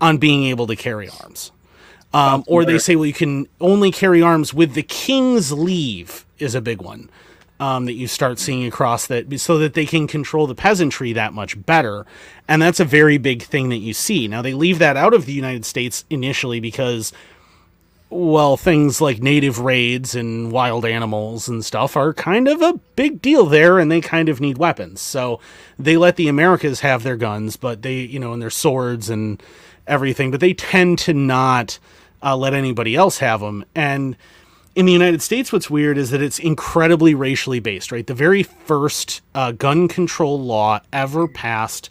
on 0.01 0.19
being 0.19 0.45
able 0.45 0.67
to 0.67 0.77
carry 0.77 1.09
arms. 1.09 1.53
Um, 2.15 2.45
or 2.47 2.67
they 2.67 2.79
say, 2.79 2.95
well, 2.95 3.07
you 3.07 3.15
can 3.15 3.49
only 3.59 3.91
carry 3.91 4.21
arms 4.21 4.53
with 4.53 4.75
the 4.75 4.83
king's 4.83 5.51
leave 5.51 6.27
is 6.39 6.55
a 6.55 6.61
big 6.61 6.83
one 6.83 7.09
um, 7.63 7.85
that 7.85 7.93
you 7.93 8.09
start 8.09 8.41
seeing 8.41 8.67
across 8.67 9.07
that, 9.07 9.39
so 9.39 9.57
that 9.59 9.75
they 9.75 9.87
can 9.87 10.09
control 10.09 10.49
the 10.49 10.55
peasantry 10.55 11.13
that 11.13 11.33
much 11.33 11.55
better, 11.65 12.05
and 12.49 12.61
that's 12.61 12.81
a 12.81 12.85
very 12.85 13.19
big 13.19 13.43
thing 13.45 13.69
that 13.69 13.77
you 13.77 13.95
see. 13.95 14.27
Now 14.27 14.43
they 14.43 14.53
leave 14.53 14.81
that 14.81 14.97
out 14.97 15.15
of 15.15 15.27
the 15.27 15.33
United 15.33 15.65
States 15.65 16.05
initially 16.11 16.59
because, 16.59 17.13
well, 18.11 18.57
things 18.57 19.01
like 19.01 19.23
native 19.23 19.61
raids 19.61 20.17
and 20.17 20.51
wild 20.51 20.85
animals 20.85 21.49
and 21.49 21.65
stuff 21.65 21.97
are 21.97 22.13
kind 22.13 22.49
of 22.49 22.61
a 22.63 22.81
big 22.97 23.23
deal 23.23 23.47
there, 23.47 23.79
and 23.79 23.93
they 23.93 24.01
kind 24.01 24.29
of 24.29 24.41
need 24.41 24.59
weapons. 24.59 25.01
So 25.01 25.39
they 25.79 25.97
let 25.97 26.17
the 26.17 26.27
Americas 26.27 26.81
have 26.81 27.05
their 27.05 27.17
guns, 27.17 27.57
but 27.57 27.83
they, 27.83 28.01
you 28.01 28.19
know, 28.19 28.33
and 28.33 28.43
their 28.43 28.51
swords 28.51 29.09
and 29.09 29.41
everything, 29.87 30.33
but 30.33 30.41
they 30.41 30.55
tend 30.55 30.99
to 30.99 31.15
not 31.15 31.79
uh, 32.25 32.37
let 32.37 32.55
anybody 32.55 32.97
else 32.97 33.19
have 33.19 33.39
them. 33.39 33.65
And 33.73 34.17
in 34.75 34.87
the 34.87 34.93
United 34.93 35.21
States, 35.23 35.53
what's 35.53 35.69
weird 35.69 35.99
is 35.99 36.11
that 36.11 36.23
it's 36.23 36.39
incredibly 36.39 37.15
racially 37.15 37.61
based, 37.61 37.93
right? 37.93 38.07
The 38.07 38.15
very 38.15 38.43
first 38.43 39.21
uh, 39.35 39.53
gun 39.53 39.89
control 39.89 40.41
law 40.41 40.81
ever 40.93 41.29
passed 41.29 41.91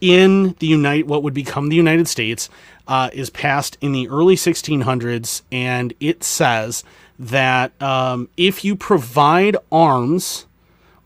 in 0.00 0.54
the 0.60 0.66
United, 0.66 1.08
what 1.08 1.22
would 1.22 1.34
become 1.34 1.68
the 1.68 1.76
United 1.76 2.08
States, 2.08 2.48
uh, 2.88 3.10
is 3.12 3.28
passed 3.28 3.76
in 3.82 3.92
the 3.92 4.08
early 4.08 4.34
1600s, 4.34 5.42
and 5.52 5.92
it 6.00 6.24
says 6.24 6.84
that 7.18 7.80
um, 7.82 8.28
if 8.38 8.64
you 8.64 8.74
provide 8.74 9.56
arms 9.70 10.46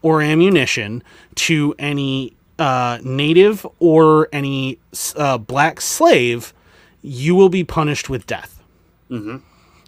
or 0.01 0.23
ammunition 0.23 1.03
to 1.35 1.75
any 1.77 2.35
uh, 2.59 2.99
native 3.03 3.67
or 3.81 4.29
any 4.33 4.79
uh, 5.17 5.39
black 5.39 5.81
slave, 5.81 6.55
you 7.03 7.35
will 7.35 7.49
be 7.49 7.65
punished 7.65 8.09
with 8.09 8.27
death. 8.29 8.63
Mhm. 9.11 9.43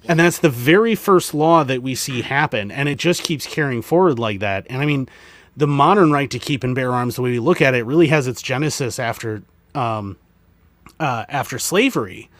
And 0.08 0.20
that's 0.20 0.38
the 0.38 0.50
very 0.50 0.94
first 0.94 1.34
law 1.34 1.64
that 1.64 1.82
we 1.82 1.94
see 1.94 2.22
happen. 2.22 2.70
And 2.70 2.88
it 2.88 2.98
just 2.98 3.22
keeps 3.22 3.46
carrying 3.46 3.82
forward 3.82 4.18
like 4.18 4.40
that. 4.40 4.66
And 4.68 4.80
I 4.80 4.86
mean, 4.86 5.08
the 5.56 5.66
modern 5.66 6.12
right 6.12 6.30
to 6.30 6.38
keep 6.38 6.62
and 6.64 6.74
bear 6.74 6.92
arms, 6.92 7.16
the 7.16 7.22
way 7.22 7.30
we 7.30 7.38
look 7.38 7.60
at 7.60 7.74
it, 7.74 7.84
really 7.84 8.08
has 8.08 8.26
its 8.26 8.42
genesis 8.42 8.98
after 8.98 9.42
um, 9.74 10.16
uh, 11.00 11.24
after 11.28 11.58
slavery 11.58 12.30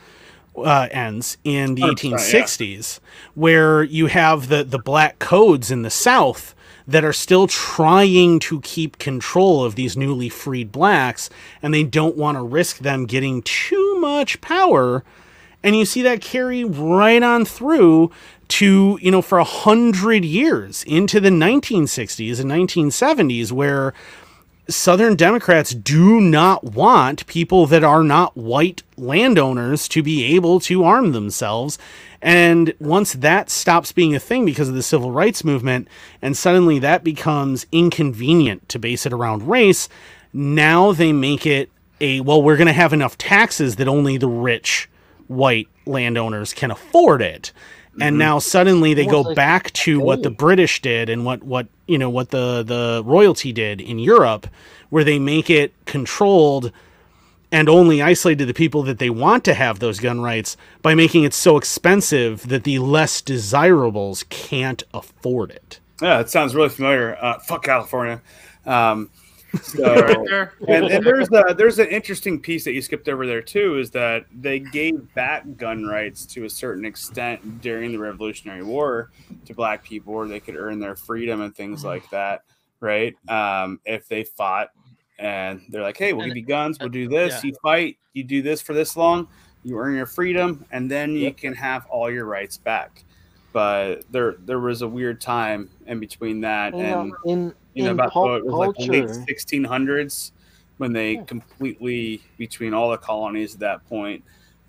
uh, 0.56 0.88
ends 0.90 1.36
in 1.44 1.74
the 1.74 1.82
100%, 1.82 2.10
yeah. 2.10 2.16
1860s, 2.18 3.01
where 3.34 3.82
you 3.82 4.06
have 4.06 4.48
the 4.48 4.64
the 4.64 4.78
black 4.78 5.18
codes 5.18 5.70
in 5.70 5.82
the 5.82 5.90
South 5.90 6.55
that 6.88 7.05
are 7.05 7.12
still 7.12 7.47
trying 7.47 8.38
to 8.38 8.60
keep 8.60 8.98
control 8.98 9.64
of 9.64 9.74
these 9.74 9.97
newly 9.97 10.28
freed 10.28 10.70
blacks, 10.70 11.28
and 11.62 11.74
they 11.74 11.82
don't 11.82 12.16
want 12.16 12.36
to 12.36 12.43
risk 12.43 12.78
them 12.78 13.06
getting 13.06 13.43
too 13.43 13.98
much 13.98 14.40
power. 14.40 15.05
And 15.62 15.77
you 15.77 15.85
see 15.85 16.03
that 16.03 16.20
carry 16.20 16.65
right 16.65 17.23
on 17.23 17.45
through 17.45 18.12
to, 18.49 18.99
you 19.03 19.11
know, 19.11 19.23
for 19.23 19.39
a 19.39 19.45
hundred 19.45 20.24
years 20.24 20.85
into 20.85 21.19
the 21.19 21.31
1960s 21.31 22.41
and 22.41 22.51
1970s, 22.51 23.51
where 23.51 23.93
Southern 24.69 25.15
Democrats 25.15 25.70
do 25.70 26.20
not 26.20 26.65
want 26.65 27.27
people 27.27 27.66
that 27.66 27.85
are 27.85 28.03
not 28.03 28.37
white 28.37 28.83
landowners 28.97 29.87
to 29.89 30.03
be 30.03 30.24
able 30.35 30.59
to 30.61 30.85
arm 30.85 31.12
themselves. 31.12 31.78
And 32.20 32.74
once 32.81 33.12
that 33.12 33.49
stops 33.49 33.93
being 33.93 34.15
a 34.15 34.20
thing 34.20 34.45
because 34.45 34.69
of 34.69 34.74
the 34.74 34.83
civil 34.83 35.12
rights 35.12 35.45
movement, 35.45 35.87
and 36.20 36.37
suddenly 36.37 36.81
that 36.81 37.05
becomes 37.05 37.66
inconvenient 37.70 38.69
to 38.70 38.78
base 38.78 39.07
it 39.07 39.12
around 39.12 39.49
race, 39.49 39.89
now 40.33 40.93
they 40.93 41.12
make 41.12 41.47
it 41.47 41.70
a 42.01 42.20
well, 42.20 42.43
we're 42.43 42.57
going 42.57 42.66
to 42.66 42.73
have 42.73 42.93
enough 42.93 43.16
taxes 43.16 43.77
that 43.77 43.89
only 43.89 44.19
the 44.19 44.28
rich 44.28 44.89
white 45.28 45.69
landowners 45.86 46.53
can 46.53 46.70
afford 46.70 47.23
it. 47.23 47.53
And 47.98 48.19
now 48.19 48.39
suddenly 48.39 48.93
they 48.93 49.07
go 49.07 49.23
like 49.23 49.36
back 49.36 49.73
to 49.73 49.98
what 50.01 50.23
the. 50.23 50.31
British 50.31 50.82
did 50.82 51.09
and 51.09 51.24
what 51.24 51.43
what 51.43 51.66
you 51.86 51.97
know 51.97 52.11
what 52.11 52.31
the 52.31 52.62
the 52.62 53.03
royalty 53.07 53.53
did 53.53 53.81
in 53.81 53.98
Europe, 53.98 54.47
where 54.90 55.03
they 55.03 55.19
make 55.19 55.48
it 55.48 55.73
controlled 55.86 56.73
and 57.51 57.69
only 57.69 58.03
isolated 58.03 58.47
the 58.47 58.55
people 58.55 58.82
that 58.82 58.98
they 58.98 59.09
want 59.09 59.44
to 59.44 59.55
have 59.55 59.78
those 59.78 59.98
gun 59.98 60.20
rights 60.20 60.57
by 60.82 60.94
making 60.94 61.24
it 61.24 61.32
so 61.32 61.57
expensive 61.57 62.48
that 62.48 62.65
the 62.65 62.78
less 62.78 63.23
desirables 63.23 64.24
can't 64.28 64.82
afford 64.93 65.51
it. 65.51 65.81
Yeah, 66.03 66.20
it 66.20 66.28
sounds 66.28 66.55
really 66.55 66.69
familiar. 66.69 67.16
Uh, 67.19 67.39
fuck 67.39 67.65
California. 67.65 68.20
Um, 68.66 69.11
so, 69.62 69.95
Right 70.31 70.49
and, 70.69 70.87
and 70.87 71.05
there's 71.05 71.28
a, 71.33 71.55
there's 71.55 71.78
an 71.78 71.89
interesting 71.89 72.41
piece 72.41 72.65
that 72.65 72.73
you 72.73 72.83
skipped 72.83 73.09
over 73.09 73.27
there 73.27 73.43
too 73.43 73.78
is 73.78 73.91
that 73.93 74.27
they 74.33 74.59
gave 74.59 75.12
back 75.15 75.45
gun 75.57 75.85
rights 75.85 76.27
to 76.27 76.45
a 76.45 76.51
certain 76.51 76.85
extent 76.85 77.61
during 77.61 77.93
the 77.93 77.99
Revolutionary 77.99 78.62
War 78.62 79.11
to 79.45 79.55
black 79.55 79.85
people 79.85 80.15
where 80.15 80.28
they 80.28 80.41
could 80.41 80.57
earn 80.57 80.78
their 80.78 80.97
freedom 80.97 81.41
and 81.41 81.55
things 81.55 81.85
like 81.85 82.09
that, 82.11 82.43
right? 82.81 83.15
Um, 83.28 83.81
if 83.85 84.09
they 84.09 84.24
fought 84.24 84.70
and 85.19 85.62
they're 85.69 85.83
like, 85.83 85.97
hey, 85.97 86.12
we'll 86.12 86.27
give 86.27 86.37
you 86.37 86.45
guns, 86.45 86.78
we'll 86.78 86.89
do 86.89 87.09
this, 87.09 87.43
yeah. 87.43 87.51
you 87.51 87.57
fight, 87.62 87.99
you 88.12 88.24
do 88.24 88.43
this 88.43 88.61
for 88.61 88.74
this 88.74 88.97
long, 88.97 89.28
you 89.62 89.78
earn 89.78 89.95
your 89.95 90.07
freedom, 90.07 90.65
and 90.70 90.91
then 90.91 91.12
you 91.12 91.33
can 91.33 91.55
have 91.55 91.87
all 91.87 92.11
your 92.11 92.24
rights 92.24 92.57
back. 92.57 93.05
But 93.53 94.03
there 94.12 94.37
there 94.45 94.61
was 94.61 94.83
a 94.83 94.89
weird 94.89 95.20
time 95.20 95.70
in 95.87 95.99
between 95.99 96.43
that 96.43 96.74
You 96.74 96.81
and 96.81 97.12
in 97.24 97.55
you 97.77 97.85
know, 97.85 97.93
about 97.93 98.12
pulp 98.12 98.27
the, 98.28 98.35
it 98.36 98.47
was 98.47 98.55
like 98.55 98.74
the 98.77 98.86
late 98.93 99.09
1600s 99.28 100.32
when 100.78 100.93
they 100.93 101.15
Yeah. 101.15 101.24
completely, 101.24 102.23
between 102.39 102.74
all 102.74 102.90
the 102.90 102.98
colonies 102.98 103.55
at 103.55 103.61
that 103.61 103.89
point, 103.89 104.23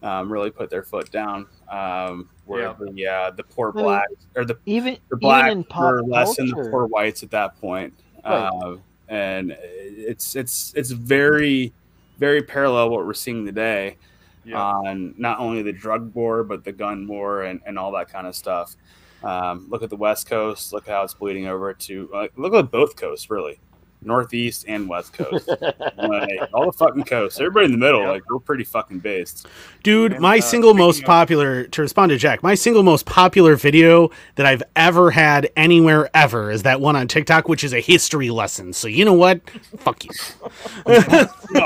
um, 0.03 0.31
really 0.31 0.51
put 0.51 0.69
their 0.69 0.83
foot 0.83 1.09
down. 1.11 1.47
Um, 1.69 2.29
where 2.45 2.61
Yeah. 2.61 2.75
the 2.79 3.07
uh, 3.07 3.31
the 3.31 3.43
poor 3.43 3.73
mean, 3.73 3.83
blacks 3.83 4.13
or 4.35 4.45
the 4.45 4.57
even 4.65 4.93
the 5.09 5.17
even 5.17 5.19
blacks 5.19 5.51
in 5.51 5.63
pop 5.65 5.83
were 5.91 6.03
less 6.03 6.37
than 6.37 6.47
the 6.47 6.55
poor 6.69 6.85
whites 6.85 7.23
at 7.23 7.31
that 7.31 7.59
point. 7.59 7.93
Right. 8.23 8.47
Uh, 8.47 8.77
and 9.09 9.55
it's 9.61 10.35
it's 10.35 10.73
it's 10.75 10.91
very 10.91 11.73
very 12.19 12.41
parallel 12.41 12.89
what 12.89 13.05
we're 13.05 13.13
seeing 13.13 13.45
today 13.45 13.97
Yeah. 14.45 14.61
on 14.61 15.13
not 15.17 15.39
only 15.39 15.61
the 15.61 15.71
drug 15.73 16.13
war 16.15 16.43
but 16.43 16.63
the 16.63 16.71
gun 16.71 17.07
war 17.07 17.43
and, 17.43 17.59
and 17.65 17.77
all 17.77 17.91
that 17.93 18.09
kind 18.09 18.27
of 18.27 18.35
stuff. 18.35 18.75
Um, 19.23 19.67
look 19.69 19.83
at 19.83 19.89
the 19.89 19.95
West 19.97 20.27
Coast. 20.29 20.73
Look 20.73 20.87
how 20.87 21.03
it's 21.03 21.13
bleeding 21.13 21.47
over 21.47 21.73
to 21.73 22.09
uh, 22.13 22.27
look 22.35 22.53
at 22.53 22.69
both 22.71 22.95
coasts 22.95 23.29
really, 23.29 23.59
Northeast 24.01 24.65
and 24.67 24.87
West 24.87 25.13
Coast. 25.13 25.49
Like, 25.97 26.29
all 26.53 26.67
the 26.67 26.71
fucking 26.77 27.03
coasts. 27.05 27.39
Everybody 27.39 27.65
in 27.65 27.71
the 27.71 27.77
middle, 27.79 28.01
Yep. 28.01 28.09
like 28.09 28.29
we're 28.29 28.39
pretty 28.39 28.63
fucking 28.63 28.99
based. 28.99 29.47
Dude, 29.83 30.13
And, 30.13 30.21
my 30.21 30.37
uh, 30.37 30.41
single 30.41 30.73
most 30.75 30.97
speaking 30.97 31.05
of- 31.05 31.15
popular 31.15 31.63
to 31.65 31.81
respond 31.81 32.11
to 32.11 32.17
Jack, 32.17 32.43
my 32.43 32.53
single 32.55 32.83
most 32.83 33.05
popular 33.05 33.55
video 33.55 34.09
that 34.35 34.45
I've 34.45 34.63
ever 34.75 35.09
had 35.11 35.49
anywhere 35.57 36.09
ever 36.13 36.49
is 36.51 36.63
that 36.63 36.79
one 36.79 36.95
on 36.95 37.07
TikTok, 37.07 37.49
which 37.49 37.63
is 37.63 37.73
a 37.73 37.81
history 37.81 38.29
lesson. 38.29 38.71
So 38.73 38.87
you 38.87 39.03
know 39.03 39.13
what? 39.15 39.41
Fuck 39.79 40.05
you. 40.05 40.11
No, 40.85 40.93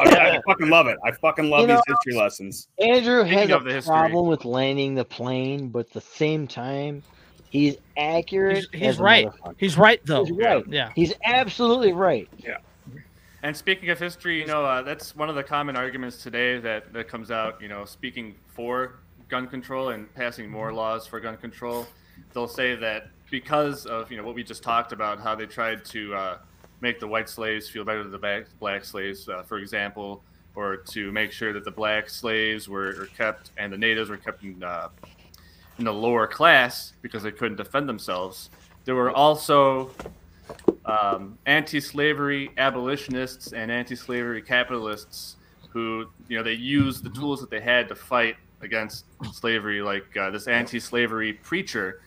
yeah, 0.06 0.40
I 0.40 0.40
fucking 0.48 0.70
love 0.70 0.88
it. 0.88 0.98
I 1.06 1.12
fucking 1.12 1.50
love 1.50 1.62
You 1.62 1.68
these 1.68 1.76
know- 1.88 1.96
history 2.06 2.20
lessons. 2.20 2.68
Andrew 2.80 3.22
Speaking 3.22 3.38
has 3.38 3.52
of 3.52 3.64
the 3.66 3.70
a 3.70 3.74
history- 3.76 3.92
problem 3.94 4.28
with 4.28 4.46
landing 4.46 4.96
the 4.96 5.06
plane, 5.06 5.70
but 5.70 5.88
at 5.88 5.92
the 5.94 6.02
same 6.02 6.48
time, 6.48 7.04
he's 7.52 7.78
accurate. 7.96 8.66
He's, 8.72 8.82
he's 8.82 9.00
right. 9.00 9.30
He's 9.58 9.78
right 9.78 10.02
though. 10.06 10.26
He's 10.26 10.36
right. 10.36 10.64
Yeah. 10.68 10.92
He's 10.96 11.14
absolutely 11.24 11.94
right. 11.94 12.28
Yeah. 12.38 12.58
And 13.44 13.56
speaking 13.56 13.90
of 13.90 14.00
history, 14.00 14.40
you 14.40 14.46
know, 14.46 14.64
uh, 14.64 14.82
that's 14.84 15.16
one 15.16 15.30
of 15.30 15.36
the 15.36 15.44
common 15.44 15.76
arguments 15.76 16.22
today 16.22 16.60
that, 16.60 16.94
that 16.94 17.08
comes 17.08 17.32
out, 17.32 17.62
you 17.62 17.68
know, 17.68 17.86
speaking 17.86 18.36
for 18.48 19.00
gun 19.30 19.48
control 19.48 19.90
and 19.90 20.14
passing 20.14 20.50
more 20.50 20.74
laws 20.74 21.08
for 21.08 21.20
gun 21.20 21.38
control. 21.38 21.88
They'll 22.34 22.48
say 22.48 22.76
that 22.76 23.08
because 23.32 23.86
of, 23.86 24.12
you 24.12 24.18
know, 24.18 24.24
what 24.24 24.36
we 24.36 24.44
just 24.44 24.62
talked 24.62 24.92
about, 24.92 25.20
how 25.20 25.34
they 25.34 25.48
tried 25.48 25.84
to 25.86 26.14
uh, 26.14 26.38
make 26.82 27.00
the 27.00 27.08
white 27.08 27.30
slaves 27.30 27.68
feel 27.68 27.84
better 27.84 28.04
than 28.04 28.12
the 28.12 28.18
black, 28.20 28.46
black 28.60 28.86
slaves, 28.86 29.28
uh, 29.28 29.42
for 29.42 29.58
example, 29.58 30.24
or 30.54 30.78
to 30.78 31.12
make 31.12 31.32
sure 31.32 31.52
that 31.54 31.64
the 31.64 31.72
black 31.72 32.10
slaves 32.10 32.70
were, 32.70 32.94
were 33.00 33.08
kept 33.08 33.52
and 33.58 33.74
the 33.74 33.78
natives 33.78 34.10
were 34.10 34.18
kept 34.18 34.44
in, 34.44 34.62
uh, 34.64 34.90
in 35.82 35.86
the 35.86 35.94
lower 35.94 36.28
class 36.28 36.94
because 37.02 37.24
they 37.24 37.32
couldn't 37.32 37.58
defend 37.58 37.90
themselves. 37.90 38.52
There 38.86 38.94
were 38.94 39.12
also 39.12 39.90
um, 40.86 41.38
anti-slavery 41.48 42.52
abolitionists 42.58 43.52
and 43.52 43.72
anti-slavery 43.72 44.44
capitalists 44.44 45.38
who 45.70 46.06
you 46.28 46.38
know 46.38 46.44
they 46.44 46.54
used 46.54 47.04
the 47.04 47.10
tools 47.10 47.42
that 47.42 47.50
they 47.50 47.62
had 47.62 47.88
to 47.88 47.96
fight 47.96 48.36
against 48.62 49.06
slavery 49.34 49.82
like 49.82 50.06
uh, 50.18 50.30
this 50.30 50.48
anti-slavery 50.48 51.34
preacher 51.34 52.02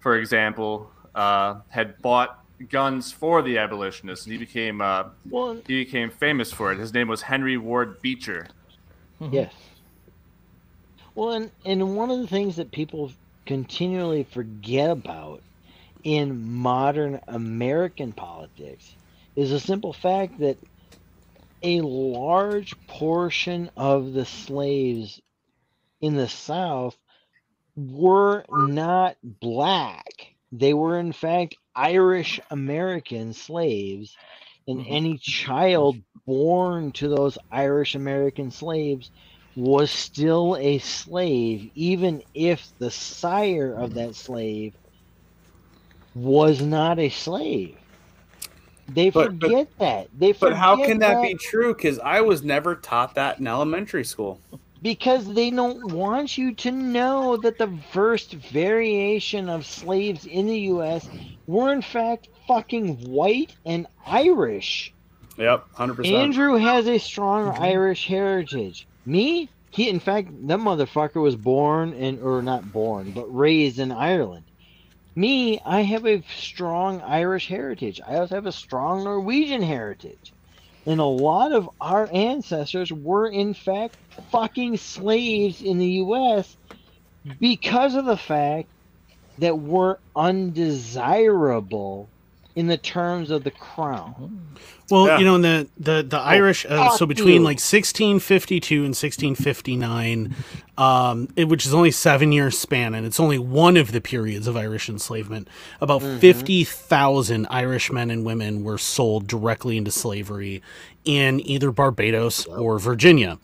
for 0.00 0.16
example 0.16 0.90
uh, 1.14 1.60
had 1.68 2.00
bought 2.02 2.44
guns 2.68 3.12
for 3.12 3.42
the 3.42 3.56
abolitionists 3.56 4.26
and 4.26 4.32
he 4.32 4.38
became 4.38 4.80
uh, 4.80 5.04
Well, 5.30 5.54
he 5.66 5.84
became 5.84 6.10
famous 6.10 6.52
for 6.52 6.72
it 6.72 6.78
his 6.78 6.92
name 6.92 7.06
was 7.06 7.22
henry 7.22 7.56
ward 7.56 8.02
beecher 8.02 8.48
yes. 9.30 9.54
Well, 11.16 11.32
and, 11.32 11.52
and 11.66 11.96
one 11.96 12.12
of 12.12 12.20
the 12.20 12.28
things 12.28 12.56
that 12.58 12.72
people 12.72 13.12
continually 13.46 14.24
forget 14.24 14.90
about 14.90 15.44
in 16.04 16.42
modern 16.52 17.20
American 17.28 18.12
politics 18.14 18.96
is 19.36 19.50
the 19.50 19.60
simple 19.60 19.92
fact 19.94 20.40
that 20.40 20.58
a 21.62 21.80
large 21.82 22.74
portion 22.88 23.70
of 23.76 24.12
the 24.12 24.24
slaves 24.26 25.20
in 26.00 26.16
the 26.16 26.28
South 26.28 26.96
were 27.76 28.44
not 28.50 29.16
black. 29.24 30.06
They 30.52 30.74
were, 30.74 30.98
in 30.98 31.12
fact, 31.12 31.56
Irish 31.74 32.40
American 32.50 33.32
slaves. 33.34 34.16
And 34.68 34.80
Mhm. 34.80 34.86
any 34.88 35.18
child 35.18 35.96
born 36.26 36.92
to 36.94 37.08
those 37.08 37.38
Irish 37.50 37.94
American 37.96 38.50
slaves 38.52 39.10
was 39.56 39.90
still 39.90 40.56
a 40.60 40.78
slave, 40.78 41.70
even 41.74 42.22
if 42.34 42.68
the 42.78 42.90
sire 42.90 43.72
of 43.72 43.94
that 43.94 44.14
slave 44.14 44.74
was 46.14 46.60
not 46.60 46.98
a 46.98 47.08
slave. 47.08 47.76
They 48.88 49.10
But- 49.10 49.38
but- 49.38 49.48
forget 49.48 49.78
that. 49.78 50.08
They 50.16 50.32
But 50.32 50.54
how 50.54 50.74
forget 50.74 50.88
can 50.88 50.98
that 51.00 51.22
be 51.22 51.34
true? 51.34 51.74
Because 51.74 51.98
I 51.98 52.20
was 52.20 52.42
never 52.42 52.76
taught 52.76 53.14
that 53.16 53.40
in 53.40 53.46
elementary 53.46 54.04
school. 54.04 54.38
Because 54.82 55.32
they 55.32 55.50
don't 55.50 55.90
want 55.90 56.38
you 56.38 56.54
to 56.54 56.70
know 56.70 57.36
that 57.38 57.58
the 57.58 57.72
first 57.90 58.34
variation 58.34 59.48
of 59.48 59.66
slaves 59.66 60.26
in 60.26 60.46
the 60.46 60.58
U.S. 60.60 61.08
were 61.46 61.72
in 61.72 61.82
fact 61.82 62.28
fucking 62.46 63.10
white 63.10 63.56
and 63.64 63.86
Irish. 64.06 64.92
Yep, 65.38 65.66
hundred 65.74 65.94
percent. 65.94 66.16
Andrew 66.16 66.56
has 66.56 66.86
a 66.86 66.98
strong 66.98 67.52
mm-hmm. 67.52 67.62
Irish 67.62 68.06
heritage. 68.06 68.86
Me, 69.06 69.50
he 69.70 69.88
in 69.88 70.00
fact 70.00 70.28
that 70.48 70.58
motherfucker 70.58 71.22
was 71.22 71.36
born 71.36 71.92
in 71.94 72.20
or 72.20 72.42
not 72.42 72.70
born, 72.72 73.12
but 73.12 73.26
raised 73.28 73.78
in 73.78 73.92
Ireland. 73.92 74.46
Me, 75.16 75.60
I 75.64 75.82
have 75.82 76.06
a 76.06 76.22
strong 76.36 77.00
Irish 77.02 77.48
heritage. 77.48 78.00
I 78.06 78.16
also 78.16 78.34
have 78.34 78.46
a 78.46 78.52
strong 78.52 79.04
Norwegian 79.04 79.62
heritage. 79.62 80.34
And 80.86 81.00
a 81.00 81.04
lot 81.04 81.52
of 81.52 81.70
our 81.80 82.10
ancestors 82.12 82.92
were, 82.92 83.28
in 83.28 83.54
fact, 83.54 83.94
fucking 84.32 84.76
slaves 84.78 85.62
in 85.62 85.78
the 85.78 85.92
U.S. 86.04 86.56
because 87.40 87.94
of 87.94 88.06
the 88.06 88.16
fact 88.16 88.68
that 89.38 89.58
we're 89.58 89.96
undesirable 90.16 92.10
in 92.56 92.66
the 92.66 92.76
terms 92.78 93.30
of 93.30 93.44
the 93.44 93.50
crown. 93.52 94.48
Well, 94.90 95.06
Yeah. 95.06 95.18
you 95.18 95.24
know, 95.24 95.34
in 95.36 95.42
the 95.42 95.68
the 95.78 96.02
the 96.02 96.18
Irish. 96.18 96.64
Uh, 96.68 96.90
so 96.90 97.06
between 97.06 97.34
you. 97.36 97.40
like 97.40 97.58
1652 97.60 98.76
and 98.84 98.94
1659, 98.96 100.34
um, 100.78 101.28
it, 101.36 101.48
which 101.48 101.66
is 101.66 101.74
only 101.74 101.90
seven 101.90 102.32
years 102.32 102.58
span, 102.58 102.94
and 102.94 103.06
it's 103.06 103.20
only 103.20 103.38
one 103.38 103.76
of 103.76 103.92
the 103.92 104.00
periods 104.00 104.46
of 104.46 104.56
Irish 104.56 104.88
enslavement. 104.88 105.48
About 105.80 106.00
Mm-hmm. 106.02 106.18
50,000 106.18 107.46
Irish 107.50 107.92
men 107.92 108.10
and 108.10 108.24
women 108.24 108.64
were 108.64 108.78
sold 108.78 109.26
directly 109.26 109.76
into 109.76 109.90
slavery 109.90 110.62
in 111.04 111.40
either 111.46 111.70
Barbados 111.70 112.46
or 112.46 112.78
Virginia. 112.78 113.38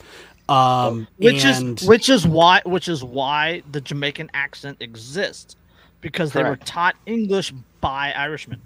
Um, 0.48 1.06
which 1.18 1.44
and- 1.44 1.80
is 1.80 1.86
which 1.88 2.08
is 2.08 2.26
why 2.26 2.60
which 2.64 2.88
is 2.88 3.02
why 3.04 3.62
the 3.70 3.80
Jamaican 3.80 4.30
accent 4.34 4.78
exists 4.80 5.56
because 6.00 6.32
they 6.32 6.42
were 6.42 6.56
taught 6.56 6.96
English 7.06 7.52
by 7.80 8.12
Irishmen. 8.12 8.60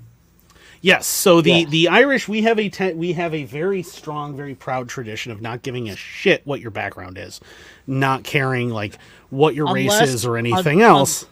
Yes. 0.81 1.07
So 1.07 1.41
the 1.41 1.51
Yes. 1.51 1.71
the 1.71 1.89
Irish 1.89 2.29
we 2.29 2.43
have 2.43 2.59
a 2.59 2.69
te- 2.69 2.93
we 2.95 3.13
have 3.15 3.35
a 3.35 3.45
very 3.45 3.83
strong, 3.83 4.37
very 4.37 4.55
proud 4.55 4.89
tradition 4.89 5.33
of 5.33 5.41
not 5.41 5.63
giving 5.63 5.89
a 5.89 5.97
shit 5.97 6.43
what 6.45 6.61
your 6.61 6.71
background 6.71 7.19
is, 7.19 7.41
not 7.87 8.25
caring 8.25 8.71
like 8.71 8.99
what 9.31 9.55
your 9.55 9.73
race 9.73 10.01
is 10.01 10.25
or 10.25 10.37
anything 10.37 10.83
un- 10.83 10.89
else, 10.91 11.27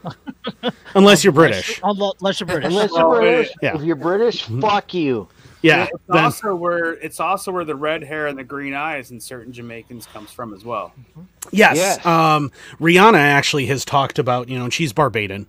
unless 0.94 1.22
you're 1.24 1.32
British. 1.32 1.80
Unless, 1.82 2.14
unless 2.20 2.40
you're 2.40 2.46
British. 2.46 2.66
Unless 2.72 2.90
you're 2.92 3.14
British, 3.20 3.50
yeah. 3.62 3.74
if 3.76 3.82
you're 3.82 3.96
British, 3.96 4.42
fuck 4.60 4.92
you. 4.94 5.28
Yeah. 5.62 5.84
It's 5.84 6.02
Then, 6.08 6.24
also 6.24 6.54
where 6.54 6.92
it's 6.94 7.20
also 7.20 7.50
where 7.50 7.64
the 7.64 7.74
red 7.74 8.04
hair 8.04 8.26
and 8.26 8.38
the 8.38 8.44
green 8.44 8.74
eyes 8.74 9.10
in 9.10 9.18
certain 9.20 9.50
Jamaicans 9.52 10.04
comes 10.12 10.30
from 10.30 10.52
as 10.52 10.62
well. 10.64 10.92
yes. 11.52 11.76
Yes. 11.76 12.04
Um, 12.04 12.52
Rihanna 12.80 13.16
actually 13.18 13.64
has 13.66 13.84
talked 13.84 14.18
about 14.18 14.48
you 14.50 14.58
know, 14.58 14.64
and 14.64 14.72
she's 14.74 14.92
Barbadian. 14.92 15.46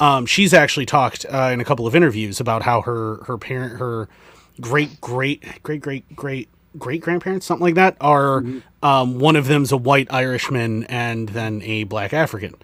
Um, 0.00 0.26
she's 0.26 0.54
actually 0.54 0.86
talked 0.86 1.26
uh, 1.32 1.50
in 1.52 1.60
a 1.60 1.64
couple 1.64 1.86
of 1.86 1.96
interviews 1.96 2.40
about 2.40 2.62
how 2.62 2.82
her 2.82 3.24
her 3.24 3.38
parent 3.38 3.78
her 3.80 4.08
great 4.60 5.00
great 5.00 5.62
great 5.62 5.82
great 5.82 6.16
great 6.16 6.48
great 6.78 7.00
grandparents 7.02 7.46
something 7.46 7.64
like 7.64 7.74
that 7.76 7.96
are 8.00 8.44
um, 8.82 9.18
one 9.18 9.36
of 9.36 9.46
them's 9.46 9.72
a 9.72 9.76
white 9.78 10.08
Irishman 10.12 10.84
and 10.84 11.30
then 11.30 11.62
a 11.62 11.84
black 11.84 12.12
African. 12.14 12.54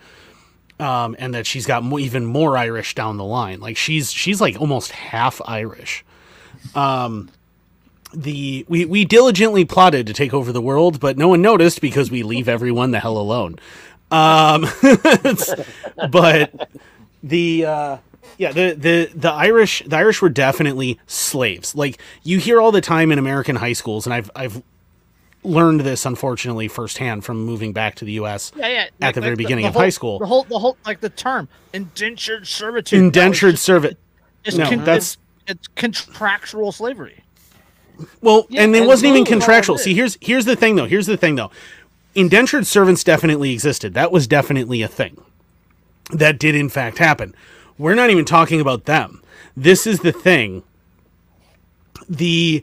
um, 0.81 1.17
and 1.19 1.35
that 1.35 1.47
she's 1.47 1.67
got 1.67 1.85
even 2.01 2.25
more 2.27 2.57
Irish 2.57 2.95
down 2.95 3.17
the 3.17 3.25
line. 3.25 3.61
Like 3.61 3.77
she's 3.77 4.13
she's 4.13 4.41
like 4.41 4.61
almost 4.61 4.93
half 4.93 5.41
Irish. 5.47 6.05
Um, 6.75 7.31
the 8.15 8.65
we 8.69 8.85
we 8.87 9.05
diligently 9.05 9.65
plotted 9.65 10.07
to 10.09 10.13
take 10.15 10.35
over 10.35 10.53
the 10.53 10.63
world, 10.63 11.01
but 11.01 11.17
no 11.19 11.29
one 11.29 11.43
noticed 11.43 11.81
because 11.81 12.11
we 12.11 12.23
leave 12.23 12.49
everyone 12.49 12.91
the 12.93 13.01
hell 13.01 13.19
alone. 13.19 13.59
Um, 14.11 14.67
but 16.11 16.71
the 17.23 17.65
uh, 17.67 17.97
yeah 18.39 18.53
the 18.53 18.75
the 18.75 19.11
the 19.15 19.31
Irish 19.31 19.83
the 19.87 19.97
Irish 19.97 20.21
were 20.23 20.29
definitely 20.29 20.99
slaves. 21.07 21.75
Like 21.75 22.01
you 22.23 22.39
hear 22.39 22.61
all 22.61 22.73
the 22.73 22.81
time 22.81 23.13
in 23.13 23.19
American 23.19 23.57
high 23.57 23.73
schools, 23.75 24.07
and 24.07 24.15
I've 24.15 24.31
I've 24.35 24.63
learned 25.45 25.81
this 25.81 26.07
unfortunately 26.07 26.69
firsthand 26.69 27.25
from 27.25 27.45
moving 27.45 27.73
back 27.73 27.97
to 27.97 28.05
the 28.05 28.13
U.S. 28.13 28.53
yeah, 28.55 28.69
yeah. 28.69 28.87
at 29.01 29.15
the 29.15 29.21
very 29.21 29.35
beginning 29.37 29.67
of 29.67 29.73
whole- 29.73 29.83
high 29.83 29.89
school. 29.89 30.19
The 30.21 30.27
whole, 30.27 30.45
the 30.45 30.59
whole, 30.59 30.77
like 30.87 31.01
the 31.01 31.09
term 31.11 31.49
indentured 31.73 32.47
servitude. 32.47 33.01
Indentured 33.01 33.59
servant. 33.59 33.99
It's, 34.45 34.57
No, 34.57 34.69
con- 34.69 34.79
that's- 34.85 35.17
it's, 35.49 35.67
contractual 35.75 36.71
slavery. 36.71 37.25
Well, 38.21 38.47
Yeah, 38.49 38.63
and 38.63 38.75
it 38.77 38.87
wasn't 38.87 39.11
even 39.11 39.25
those 39.25 39.31
are 39.31 39.35
all 39.35 39.39
contractual. 39.41 39.79
See, 39.79 39.95
here's 39.95 40.17
here's 40.21 40.45
the 40.45 40.57
thing 40.57 40.77
though. 40.77 40.87
Here's 40.87 41.07
the 41.07 41.17
thing 41.17 41.35
though. 41.35 41.51
Indentured 42.15 42.67
servants 42.67 43.03
definitely 43.05 43.53
existed. 43.53 43.95
That 43.95 44.13
was 44.13 44.27
definitely 44.27 44.83
a 44.83 44.89
thing. 44.89 45.21
That 46.11 46.39
did 46.39 46.55
in 46.55 46.69
fact 46.69 46.99
happen. 46.99 47.35
We're 47.79 47.95
not 47.95 48.11
even 48.11 48.25
talking 48.25 48.61
about 48.61 48.85
them. 48.85 49.23
This 49.57 49.87
is 49.87 50.01
the 50.01 50.13
thing. 50.13 50.63
The 52.09 52.63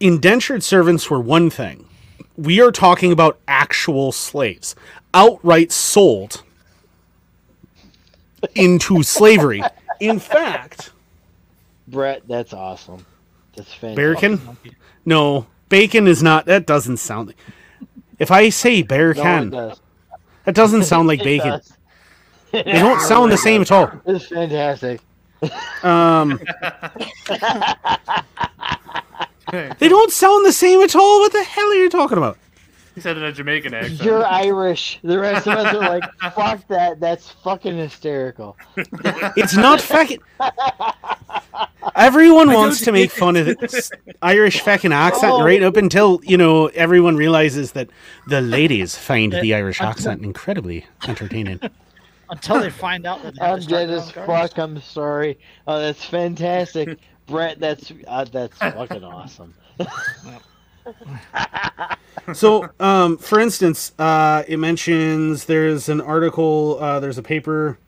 indentured 0.00 0.62
servants 0.62 1.10
were 1.10 1.20
one 1.20 1.50
thing. 1.50 1.86
We 2.36 2.60
are 2.60 2.70
talking 2.70 3.10
about 3.12 3.38
actual 3.48 4.12
slaves, 4.12 4.76
outright 5.12 5.72
sold 5.72 6.42
into 8.54 9.02
slavery. 9.02 9.62
In 10.00 10.18
fact, 10.20 10.92
Brett, 11.88 12.22
that's 12.28 12.52
awesome. 12.52 13.04
That's 13.56 13.74
fantastic. 13.74 14.30
Bearkin? 14.30 14.56
No, 15.04 15.46
bacon 15.68 16.06
is 16.06 16.22
not. 16.22 16.46
That 16.46 16.66
doesn't 16.66 16.98
sound. 16.98 17.34
If 18.20 18.30
I 18.30 18.48
say 18.50 18.82
bear 18.82 19.14
No, 19.14 19.22
can, 19.22 19.50
that 20.44 20.54
doesn't 20.54 20.84
sound 20.84 21.08
like 21.08 21.18
bacon. 21.24 21.50
does. 21.50 21.72
They 22.52 22.62
don't 22.64 23.00
sound 23.08 23.32
the 23.32 23.36
same 23.36 23.62
at 23.62 23.72
all. 23.72 23.90
It's 24.06 24.26
fantastic. 24.26 25.00
Um, 25.82 26.40
they 29.52 29.88
don't 29.88 30.12
sound 30.12 30.44
the 30.46 30.52
same 30.52 30.80
at 30.80 30.94
all. 30.96 31.20
What 31.20 31.32
the 31.32 31.42
hell 31.44 31.66
are 31.68 31.74
you 31.74 31.88
talking 31.88 32.18
about? 32.18 32.36
He 32.94 33.00
said 33.00 33.16
in 33.16 33.22
a 33.22 33.30
Jamaican 33.32 33.72
accent. 33.74 34.02
You're 34.02 34.26
Irish. 34.26 34.98
The 35.04 35.20
rest 35.20 35.46
of 35.46 35.56
us 35.56 35.72
are 35.72 35.78
like, 35.78 36.02
fuck 36.34 36.66
that. 36.66 36.98
That's 36.98 37.30
fucking 37.30 37.76
hysterical. 37.76 38.56
It's 38.76 39.54
not 39.54 39.80
fucking. 39.80 40.18
Everyone 41.94 42.52
wants 42.52 42.80
to 42.82 42.90
make 42.92 43.12
fun 43.12 43.36
of 43.36 43.46
the 43.46 43.98
Irish 44.20 44.60
fucking 44.62 44.92
accent, 44.92 45.32
Oh. 45.32 45.44
right 45.44 45.62
up 45.62 45.76
until 45.76 46.20
you 46.24 46.36
know 46.36 46.66
everyone 46.68 47.16
realizes 47.16 47.72
that 47.72 47.88
the 48.26 48.40
ladies 48.40 48.96
find 48.98 49.32
the 49.32 49.54
Irish 49.54 49.80
accent 49.80 50.24
incredibly 50.24 50.84
entertaining. 51.06 51.60
Until 52.30 52.60
they 52.60 52.70
find 52.70 53.06
out 53.06 53.22
that 53.22 53.34
they 53.34 53.46
I'm 53.46 53.56
to 53.56 53.62
start 53.62 53.88
dead 53.88 53.90
as 53.90 54.08
own 54.08 54.12
gardens. 54.12 54.50
fuck. 54.50 54.58
I'm 54.58 54.80
sorry. 54.80 55.38
Oh, 55.66 55.78
that's 55.80 56.04
fantastic. 56.04 56.98
Brett, 57.26 57.60
that's 57.60 57.92
uh, 58.06 58.24
that's 58.24 58.56
fucking 58.58 59.04
awesome. 59.04 59.54
So, 62.34 62.68
um, 62.78 63.16
for 63.16 63.40
instance, 63.40 63.92
uh, 63.98 64.44
it 64.46 64.58
mentions 64.58 65.46
there's 65.46 65.88
an 65.88 66.00
article, 66.00 66.78
uh, 66.80 67.00
there's 67.00 67.18
a 67.18 67.22
paper 67.22 67.78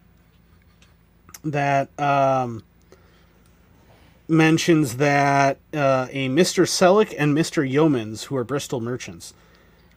that 1.45 1.89
um, 2.01 2.63
mentions 4.29 4.97
that 4.97 5.59
uh, 5.75 6.07
a 6.11 6.29
Mr. 6.29 6.65
Selleck 6.65 7.15
and 7.19 7.37
Mr. 7.37 7.71
Yeomans, 7.71 8.25
who 8.25 8.37
are 8.37 8.45
Bristol 8.45 8.81
merchants, 8.81 9.35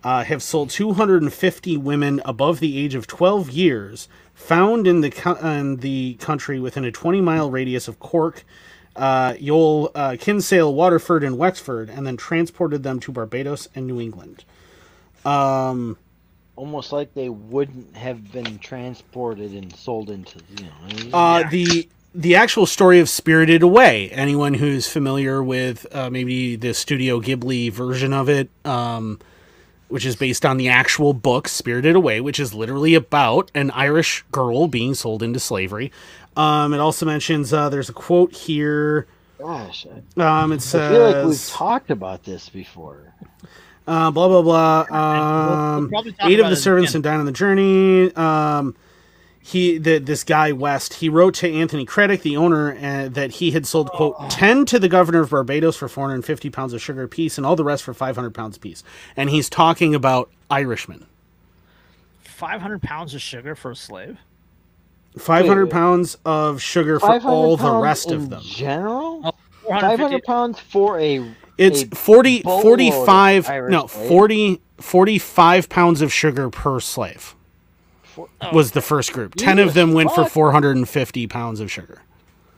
uh, 0.03 0.23
have 0.23 0.43
sold 0.43 0.69
250 0.69 1.77
women 1.77 2.21
above 2.25 2.59
the 2.59 2.77
age 2.77 2.95
of 2.95 3.07
12 3.07 3.49
years 3.51 4.07
found 4.33 4.87
in 4.87 5.01
the 5.01 5.09
co- 5.11 5.35
in 5.35 5.77
the 5.77 6.15
country 6.15 6.59
within 6.59 6.83
a 6.85 6.91
20 6.91 7.21
mile 7.21 7.49
radius 7.51 7.87
of 7.87 7.99
Cork, 7.99 8.43
uh, 8.95 9.33
Youghal, 9.33 9.89
uh, 9.95 10.17
Kinsale, 10.19 10.73
Waterford, 10.73 11.23
and 11.23 11.37
Wexford, 11.37 11.89
and 11.89 12.05
then 12.05 12.17
transported 12.17 12.83
them 12.83 12.99
to 13.01 13.11
Barbados 13.11 13.69
and 13.75 13.87
New 13.87 13.99
England. 14.01 14.43
Um, 15.25 15.97
Almost 16.55 16.91
like 16.91 17.13
they 17.15 17.29
wouldn't 17.29 17.95
have 17.95 18.31
been 18.31 18.59
transported 18.59 19.53
and 19.53 19.75
sold 19.75 20.11
into, 20.11 20.39
you 20.57 20.65
know. 20.65 21.17
uh, 21.17 21.49
the 21.49 21.87
the 22.13 22.35
actual 22.35 22.67
story 22.67 22.99
of 22.99 23.09
Spirited 23.09 23.63
Away. 23.63 24.09
Anyone 24.11 24.53
who's 24.53 24.87
familiar 24.87 25.41
with 25.43 25.87
uh, 25.95 26.11
maybe 26.11 26.55
the 26.55 26.73
Studio 26.75 27.19
Ghibli 27.19 27.71
version 27.71 28.13
of 28.13 28.29
it, 28.29 28.49
um, 28.65 29.19
which 29.93 30.05
is 30.07 30.15
based 30.15 30.43
on 30.43 30.57
the 30.57 30.67
actual 30.67 31.13
book 31.13 31.47
Spirited 31.47 31.95
Away, 31.95 32.19
which 32.19 32.39
is 32.39 32.51
literally 32.51 32.95
about 32.95 33.51
an 33.53 33.69
Irish 33.71 34.25
girl 34.31 34.67
being 34.67 34.95
sold 34.95 35.21
into 35.21 35.39
slavery. 35.39 35.91
Um, 36.35 36.73
it 36.73 36.79
also 36.79 37.05
mentions 37.05 37.53
uh, 37.53 37.69
there's 37.69 37.89
a 37.89 37.93
quote 37.93 38.33
here. 38.33 39.05
Gosh, 39.37 39.85
I, 40.17 40.41
Um, 40.43 40.51
it 40.51 40.61
I 40.75 40.89
feel 40.89 41.11
like 41.11 41.25
we've 41.27 41.47
talked 41.49 41.91
about 41.91 42.23
this 42.23 42.49
before. 42.49 43.13
uh, 43.87 44.09
blah 44.09 44.27
blah 44.27 44.41
blah. 44.41 44.85
We'll- 44.89 44.99
we'll 44.99 45.59
Um, 45.59 45.89
probably 45.89 46.11
talk 46.13 46.27
eight 46.27 46.39
of 46.39 46.49
the 46.49 46.55
servants 46.55 46.91
again. 46.91 46.97
and 46.97 47.03
died 47.03 47.19
on 47.19 47.25
the 47.27 47.31
journey. 47.31 48.11
Um, 48.15 48.75
he, 49.45 49.77
the, 49.77 49.97
this 49.97 50.23
guy 50.23 50.53
West, 50.53 50.95
he 50.95 51.09
wrote 51.09 51.33
to 51.35 51.51
Anthony 51.51 51.83
Craddock, 51.83 52.21
the 52.21 52.37
owner, 52.37 52.77
uh, 52.77 53.09
that 53.09 53.31
he 53.31 53.51
had 53.51 53.67
sold 53.67 53.91
quote 53.91 54.29
ten 54.29 54.65
to 54.67 54.79
the 54.79 54.87
governor 54.87 55.19
of 55.19 55.31
Barbados 55.31 55.75
for 55.75 55.89
four 55.89 56.05
hundred 56.05 56.15
and 56.15 56.25
fifty 56.25 56.49
pounds 56.49 56.71
of 56.71 56.81
sugar 56.81 57.03
apiece, 57.03 57.37
and 57.37 57.45
all 57.45 57.57
the 57.57 57.63
rest 57.65 57.83
for 57.83 57.93
five 57.93 58.15
hundred 58.15 58.33
pounds 58.33 58.55
apiece. 58.55 58.83
And 59.17 59.29
he's 59.29 59.49
talking 59.49 59.93
about 59.93 60.31
Irishmen. 60.49 61.07
500 62.21 62.81
pounds 62.81 63.13
of 63.13 63.21
sugar 63.21 63.53
for 63.53 63.71
a 63.71 63.75
slave? 63.75 64.17
Five 65.17 65.45
hundred 65.45 65.65
wait. 65.65 65.73
pounds 65.73 66.17
of 66.23 66.61
sugar 66.61 66.99
for 67.01 67.19
all 67.23 67.57
the 67.57 67.73
rest 67.73 68.11
in 68.11 68.15
of 68.15 68.29
them. 68.29 68.41
General? 68.43 69.35
500 69.67 70.23
pounds 70.23 70.57
for 70.57 70.97
a. 71.01 71.35
It's 71.57 71.83
a 71.83 71.87
40, 71.87 72.43
45, 72.43 73.49
no, 73.69 73.87
slaves? 73.87 74.09
40, 74.09 74.61
45 74.77 75.69
pounds 75.69 76.01
of 76.01 76.13
sugar 76.13 76.49
per 76.49 76.79
slave 76.79 77.35
For, 78.13 78.29
oh, 78.41 78.55
was 78.55 78.71
the 78.71 78.81
first 78.81 79.11
group. 79.13 79.35
10 79.35 79.59
of 79.59 79.65
Jesus 79.67 79.75
them 79.75 79.93
went 79.93 80.11
for 80.11 80.25
450 80.27 81.27
pounds 81.27 81.59
of 81.59 81.71
sugar 81.71 82.01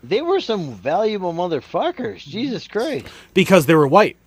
they 0.08 0.22
were 0.22 0.40
some 0.40 0.74
valuable 0.76 1.34
motherfuckers. 1.34 2.20
Jesus 2.20 2.68
Christ. 2.68 3.08
because 3.34 3.66
they 3.66 3.76
were 3.76 3.88
white. 3.88 4.18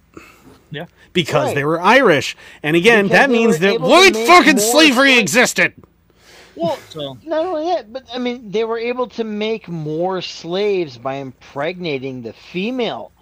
Yeah. 0.70 0.86
Because 1.12 1.46
Right. 1.46 1.54
they 1.54 1.64
were 1.64 1.80
Irish. 1.80 2.36
And 2.62 2.76
again, 2.76 3.04
Because 3.06 3.18
that 3.18 3.30
means 3.30 3.58
that 3.60 3.80
white 3.80 4.16
fucking 4.16 4.58
slavery 4.58 5.12
slaves. 5.12 5.20
existed. 5.22 5.72
Well, 6.56 6.78
So 6.90 7.16
not 7.24 7.46
only 7.46 7.64
that, 7.66 7.92
but 7.92 8.04
I 8.12 8.18
mean, 8.18 8.50
they 8.50 8.64
were 8.64 8.78
able 8.78 9.06
to 9.10 9.24
make 9.24 9.68
more 9.68 10.20
slaves 10.20 10.98
by 10.98 11.14
impregnating 11.14 12.22
the 12.22 12.32
female 12.32 13.12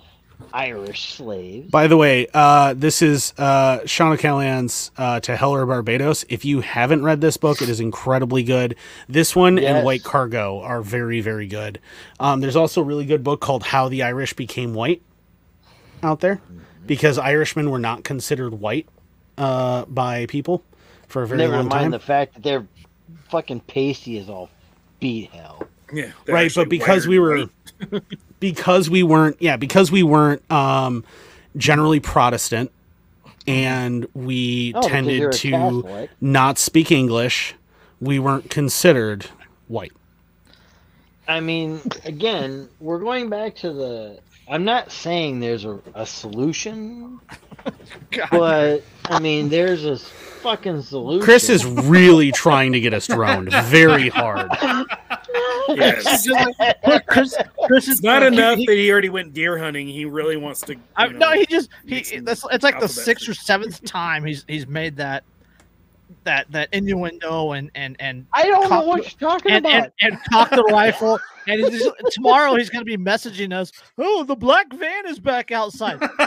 Irish 0.52 1.14
slaves. 1.14 1.70
By 1.70 1.86
the 1.86 1.96
way, 1.96 2.26
uh, 2.32 2.74
this 2.74 3.02
is 3.02 3.32
uh, 3.38 3.80
Sean 3.86 4.12
O'Callaghan's 4.12 4.90
uh, 4.96 5.20
To 5.20 5.36
Hell 5.36 5.52
or 5.52 5.66
Barbados. 5.66 6.24
If 6.28 6.44
you 6.44 6.60
haven't 6.60 7.02
read 7.02 7.20
this 7.20 7.36
book, 7.36 7.60
it 7.62 7.68
is 7.68 7.80
incredibly 7.80 8.42
good. 8.42 8.76
This 9.08 9.34
one 9.36 9.56
Yes. 9.58 9.74
and 9.76 9.84
White 9.84 10.02
Cargo 10.04 10.60
are 10.60 10.82
very, 10.82 11.20
very 11.20 11.46
good. 11.46 11.80
Um, 12.20 12.40
there's 12.40 12.56
also 12.56 12.80
a 12.80 12.84
really 12.84 13.04
good 13.06 13.22
book 13.24 13.40
called 13.40 13.62
How 13.64 13.88
the 13.88 14.02
Irish 14.02 14.32
Became 14.34 14.74
White 14.74 15.02
out 16.02 16.20
there 16.20 16.40
because 16.86 17.18
Irishmen 17.18 17.70
were 17.70 17.78
not 17.78 18.04
considered 18.04 18.54
white 18.60 18.88
uh, 19.38 19.84
by 19.86 20.26
people 20.26 20.62
for 21.08 21.22
a 21.22 21.26
very 21.26 21.38
Never 21.38 21.56
long 21.56 21.68
mind 21.68 21.82
time. 21.84 21.90
the 21.90 21.98
fact 21.98 22.34
that 22.34 22.42
they're 22.42 22.66
fucking 23.28 23.60
pasty 23.60 24.16
is 24.18 24.28
all 24.28 24.50
beat 25.00 25.30
hell. 25.30 25.66
Yeah, 25.92 26.10
right 26.26 26.50
but 26.54 26.68
because 26.68 27.06
we 27.06 27.18
were 27.18 27.46
right. 27.92 28.02
because 28.40 28.88
we 28.90 29.02
weren't 29.02 29.36
yeah 29.40 29.56
because 29.56 29.90
we 29.90 30.02
weren't 30.02 30.42
um 30.50 31.04
generally 31.56 32.00
protestant 32.00 32.70
and 33.46 34.06
we 34.14 34.72
Oh, 34.74 34.82
tended 34.88 35.32
to 35.32 35.50
Catholic. 35.50 36.10
not 36.20 36.58
speak 36.58 36.90
english 36.92 37.54
we 38.00 38.18
weren't 38.18 38.50
considered 38.50 39.26
white 39.68 39.92
I 41.28 41.40
mean, 41.40 41.80
again, 42.04 42.68
we're 42.78 43.00
going 43.00 43.28
back 43.28 43.56
to 43.56 43.72
the. 43.72 44.20
I'm 44.48 44.64
not 44.64 44.92
saying 44.92 45.40
there's 45.40 45.64
a, 45.64 45.80
a 45.96 46.06
solution, 46.06 47.18
but 48.30 48.84
I 49.06 49.18
mean, 49.18 49.48
there's 49.48 49.84
a 49.84 49.98
fucking 49.98 50.82
solution. 50.82 51.24
chris 51.24 51.48
is 51.50 51.66
really 51.66 52.30
trying 52.30 52.70
to 52.74 52.80
get 52.80 52.94
us 52.94 53.08
droned 53.08 53.50
very 53.64 54.08
hard 54.08 54.48
Yes. 55.68 56.28
Chris, 57.08 57.36
Chris 57.66 57.88
is 57.88 58.02
not 58.02 58.22
enough 58.22 58.58
he- 58.58 58.66
that 58.66 58.74
he 58.76 58.90
already 58.90 59.08
went 59.08 59.32
deer 59.34 59.58
hunting. 59.58 59.88
He 59.88 60.04
really 60.04 60.36
wants 60.36 60.60
to. 60.62 60.76
I, 60.96 61.08
know, 61.08 61.18
no, 61.18 61.32
he 61.32 61.46
just 61.46 61.68
he. 61.86 62.18
That's 62.20 62.44
it's 62.50 62.62
like 62.64 62.74
the 62.76 62.82
alphabet 62.82 62.90
sixth 62.90 63.28
or 63.28 63.34
seventh 63.34 63.82
time 63.84 64.24
he's 64.24 64.44
he's 64.48 64.66
made 64.66 64.96
that 64.96 65.24
that 66.24 66.50
that 66.52 66.68
innuendo 66.72 67.52
and 67.52 67.70
and 67.74 67.96
and 68.00 68.26
I 68.32 68.44
don't 68.46 68.70
know 68.70 68.82
what 68.82 68.98
you're 69.02 69.30
talking 69.30 69.52
and, 69.52 69.66
about. 69.66 69.92
and, 70.00 70.12
and 70.14 70.18
cock 70.30 70.50
the 70.50 70.62
rifle. 70.64 71.18
And 71.48 71.60
he's 71.60 71.82
just- 71.82 71.94
tomorrow 72.12 72.54
he's 72.56 72.70
going 72.70 72.84
to 72.84 72.96
be 72.96 72.96
messaging 73.02 73.52
us. 73.52 73.70
Oh, 73.98 74.24
the 74.24 74.34
black 74.34 74.72
van 74.72 75.06
is 75.06 75.18
back 75.20 75.52
outside. 75.52 76.00
No 76.00 76.08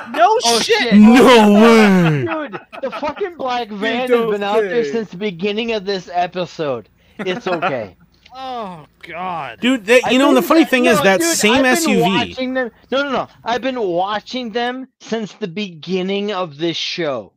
Oh, 0.45 0.59
shit. 0.61 0.77
shit. 0.77 0.93
no 0.95 1.53
way 1.53 2.47
Dude, 2.49 2.59
the 2.81 2.91
fucking 2.91 3.35
black 3.35 3.67
van 3.69 4.01
has 4.01 4.09
don't 4.09 4.31
been 4.31 4.43
out 4.43 4.61
there 4.61 4.85
since 4.85 5.09
the 5.11 5.17
beginning 5.17 5.73
of 5.73 5.85
this 5.85 6.09
episode. 6.13 6.87
It's 7.19 7.47
okay. 7.47 7.97
Oh 8.35 8.85
God. 9.01 9.59
dude 9.59 9.85
that, 9.85 10.05
I 10.05 10.11
you 10.11 10.19
know 10.19 10.33
the 10.33 10.41
funny 10.41 10.61
that- 10.61 10.69
thing 10.69 10.83
no, 10.83 10.91
is 10.91 11.01
that 11.01 11.19
dude, 11.19 11.35
same 11.35 11.65
I've 11.65 11.83
been 11.83 11.95
suv 11.97 12.01
Watching 12.29 12.53
them, 12.53 12.71
no, 12.91 13.03
no, 13.03 13.11
no. 13.11 13.27
I've 13.43 13.61
been 13.61 13.79
watching 13.79 14.51
them 14.51 14.87
since 14.99 15.33
the 15.33 15.47
beginning 15.47 16.31
of 16.31 16.57
this 16.57 16.77
show. 16.77 17.33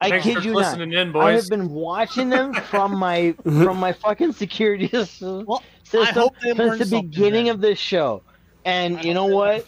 I 0.00 0.08
Thanks 0.10 0.24
kid 0.26 0.36
for 0.38 0.42
you 0.44 0.52
not. 0.52 0.58
listening 0.58 0.92
in, 0.94 1.14
I 1.16 1.32
have 1.32 1.48
been 1.48 1.68
watching 1.70 2.30
them 2.30 2.54
from 2.54 2.96
my 2.98 3.32
from 3.42 3.78
my 3.78 3.92
fucking 3.92 4.32
security 4.32 4.88
system, 4.92 5.44
Well, 5.46 5.62
system 5.84 6.14
hope 6.14 6.34
they 6.42 6.52
learned 6.52 6.78
since 6.78 6.90
the 6.90 6.96
something 6.96 7.10
beginning 7.10 7.44
then. 7.46 7.54
of 7.56 7.60
this 7.60 7.78
show. 7.78 8.22
And 8.64 8.98
I 8.98 9.02
you 9.02 9.14
know 9.14 9.26
what? 9.26 9.66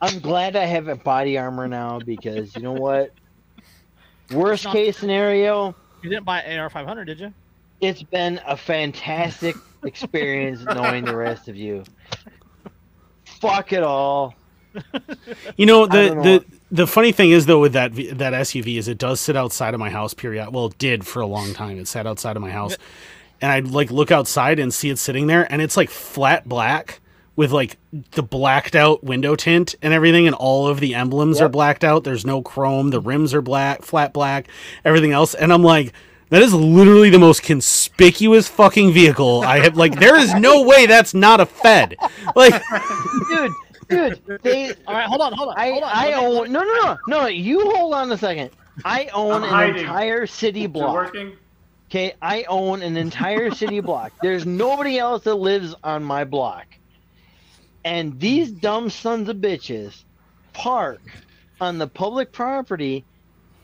I'm 0.00 0.18
glad 0.20 0.56
I 0.56 0.64
have 0.66 0.88
a 0.88 0.96
body 0.96 1.38
armor 1.38 1.66
now 1.68 1.98
because 2.00 2.54
you 2.54 2.62
know 2.62 2.72
what? 2.72 3.10
Worst 4.32 4.64
not- 4.64 4.72
case 4.74 4.98
scenario, 4.98 5.74
You 6.02 6.10
didn't 6.10 6.24
buy 6.24 6.44
AR 6.56 6.70
500, 6.70 7.04
did 7.04 7.20
you? 7.20 7.32
It's 7.82 8.02
been 8.02 8.40
a 8.46 8.56
fantastic 8.56 9.56
experience 9.84 10.62
knowing 10.64 11.04
the 11.04 11.14
rest 11.14 11.48
of 11.48 11.56
you. 11.56 11.84
Fuck 13.24 13.72
it 13.72 13.82
all. 13.82 14.34
You 15.56 15.66
know 15.66 15.84
the 15.84 16.14
know. 16.14 16.22
the 16.22 16.44
the 16.70 16.86
funny 16.86 17.12
thing 17.12 17.30
is 17.30 17.44
though 17.44 17.60
with 17.60 17.74
that 17.74 17.94
that 17.94 18.32
SUV 18.32 18.78
is 18.78 18.88
it 18.88 18.96
does 18.96 19.20
sit 19.20 19.36
outside 19.36 19.74
of 19.74 19.80
my 19.80 19.90
house. 19.90 20.14
Period. 20.14 20.50
Well, 20.50 20.66
it 20.66 20.78
did 20.78 21.06
for 21.06 21.20
a 21.20 21.26
long 21.26 21.52
time. 21.52 21.78
It 21.78 21.88
sat 21.88 22.06
outside 22.06 22.36
of 22.36 22.42
my 22.42 22.50
house, 22.50 22.78
and 23.42 23.52
I'd 23.52 23.68
like 23.68 23.90
look 23.90 24.10
outside 24.10 24.58
and 24.58 24.72
see 24.72 24.88
it 24.88 24.98
sitting 24.98 25.26
there, 25.26 25.50
and 25.52 25.60
it's 25.60 25.76
like 25.76 25.90
flat 25.90 26.48
black 26.48 27.00
with 27.36 27.52
like 27.52 27.76
the 28.12 28.22
blacked 28.22 28.74
out 28.74 29.04
window 29.04 29.36
tint 29.36 29.74
and 29.82 29.92
everything, 29.92 30.26
and 30.26 30.34
all 30.36 30.68
of 30.68 30.80
the 30.80 30.94
emblems 30.94 31.40
are 31.40 31.50
blacked 31.50 31.84
out. 31.84 32.04
There's 32.04 32.24
no 32.24 32.40
chrome. 32.40 32.90
The 32.90 33.00
rims 33.00 33.34
are 33.34 33.42
black, 33.42 33.82
flat 33.82 34.14
black, 34.14 34.48
everything 34.84 35.12
else, 35.12 35.34
and 35.34 35.52
I'm 35.52 35.62
like. 35.62 35.92
That 36.32 36.40
is 36.40 36.54
literally 36.54 37.10
the 37.10 37.18
most 37.18 37.42
conspicuous 37.42 38.48
fucking 38.48 38.94
vehicle 38.94 39.42
I 39.42 39.58
have. 39.58 39.76
Like, 39.76 40.00
there 40.00 40.16
is 40.16 40.34
no 40.34 40.62
way 40.62 40.86
that's 40.86 41.12
not 41.12 41.40
a 41.40 41.44
Fed. 41.44 41.94
Like, 42.34 42.54
Dude, 43.28 43.52
dude, 43.90 44.40
they 44.42 44.72
All 44.86 44.94
right, 44.94 45.06
hold 45.06 45.20
on, 45.20 45.34
hold 45.34 45.50
on. 45.50 45.58
I 45.58 45.70
hold 45.72 45.82
on. 45.82 45.90
I 45.92 46.12
own 46.14 46.50
no 46.50 46.62
no 46.62 46.72
no 46.84 46.98
no 47.06 47.26
you 47.26 47.60
hold 47.72 47.92
on 47.92 48.10
a 48.10 48.16
second. 48.16 48.48
I 48.82 49.10
own 49.12 49.34
I'm 49.34 49.42
an 49.42 49.48
hiding. 49.50 49.76
entire 49.80 50.26
city 50.26 50.66
block. 50.66 51.14
Okay, 51.90 52.14
I 52.22 52.44
own 52.44 52.80
an 52.80 52.96
entire 52.96 53.50
city 53.50 53.80
block. 53.80 54.14
There's 54.22 54.46
nobody 54.46 54.98
else 54.98 55.24
that 55.24 55.34
lives 55.34 55.74
on 55.84 56.02
my 56.02 56.24
block. 56.24 56.64
And 57.84 58.18
these 58.18 58.50
dumb 58.50 58.88
sons 58.88 59.28
of 59.28 59.36
bitches 59.36 60.02
park 60.54 61.02
on 61.60 61.76
the 61.76 61.88
public 61.88 62.32
property 62.32 63.04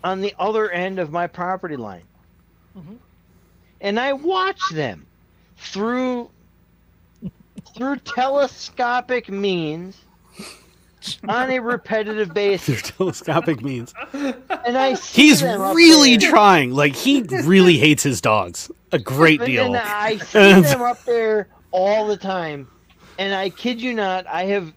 on 0.04 0.20
the 0.20 0.34
other 0.38 0.70
end 0.70 0.98
of 0.98 1.10
my 1.10 1.26
property 1.26 1.76
line. 1.76 2.02
Mhm. 2.76 2.96
And 3.80 4.00
I 4.00 4.12
watch 4.12 4.60
them 4.72 5.06
through 5.56 6.30
through 7.76 7.96
telescopic 7.98 9.28
means 9.28 9.96
on 11.28 11.50
a 11.50 11.60
repetitive 11.60 12.34
basis. 12.34 12.80
Through 12.80 12.90
telescopic 13.06 13.62
means. 13.62 13.94
And 14.12 14.76
I 14.76 14.94
see 14.94 15.22
He's 15.28 15.42
really 15.42 16.16
trying. 16.18 16.72
Like 16.72 16.94
he 16.96 17.22
really 17.22 17.78
hates 17.78 18.02
his 18.02 18.20
dogs. 18.20 18.70
A 18.92 18.98
great 18.98 19.40
And 19.40 19.46
deal. 19.46 19.72
then 19.72 19.82
I 19.84 20.16
see 20.18 20.60
them 20.62 20.82
up 20.82 21.04
there 21.04 21.48
all 21.70 22.06
the 22.08 22.16
time. 22.16 22.68
And 23.18 23.34
I 23.34 23.50
kid 23.50 23.80
you 23.80 23.94
not, 23.94 24.26
I 24.26 24.44
have 24.46 24.72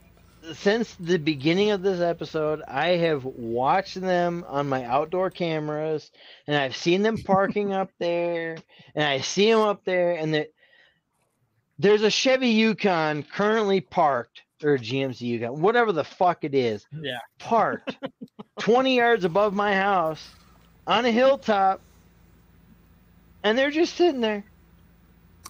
since 0.53 0.95
the 0.99 1.17
beginning 1.17 1.71
of 1.71 1.81
this 1.81 2.01
episode, 2.01 2.61
I 2.67 2.89
have 2.97 3.23
watched 3.25 3.99
them 3.99 4.43
on 4.47 4.67
my 4.67 4.83
outdoor 4.85 5.29
cameras 5.29 6.11
and 6.47 6.55
I've 6.55 6.75
seen 6.75 7.01
them 7.03 7.17
parking 7.25 7.73
up 7.73 7.89
there 7.99 8.57
and 8.95 9.03
I 9.05 9.21
see 9.21 9.51
them 9.51 9.61
up 9.61 9.83
there 9.85 10.13
and 10.13 10.33
that 10.33 10.51
there's 11.79 12.01
a 12.03 12.09
Chevy 12.11 12.49
Yukon 12.49 13.23
currently 13.23 13.81
parked 13.81 14.41
or 14.63 14.75
a 14.75 14.79
GMC 14.79 15.21
Yukon, 15.21 15.61
whatever 15.61 15.91
the 15.91 16.03
fuck 16.03 16.43
it 16.43 16.53
is, 16.53 16.85
Yeah. 16.91 17.19
parked 17.39 17.97
20 18.59 18.95
yards 18.95 19.25
above 19.25 19.53
my 19.53 19.73
house 19.75 20.29
on 20.85 21.05
a 21.05 21.11
hilltop 21.11 21.81
and 23.43 23.57
they're 23.57 23.71
just 23.71 23.95
sitting 23.95 24.21
there. 24.21 24.43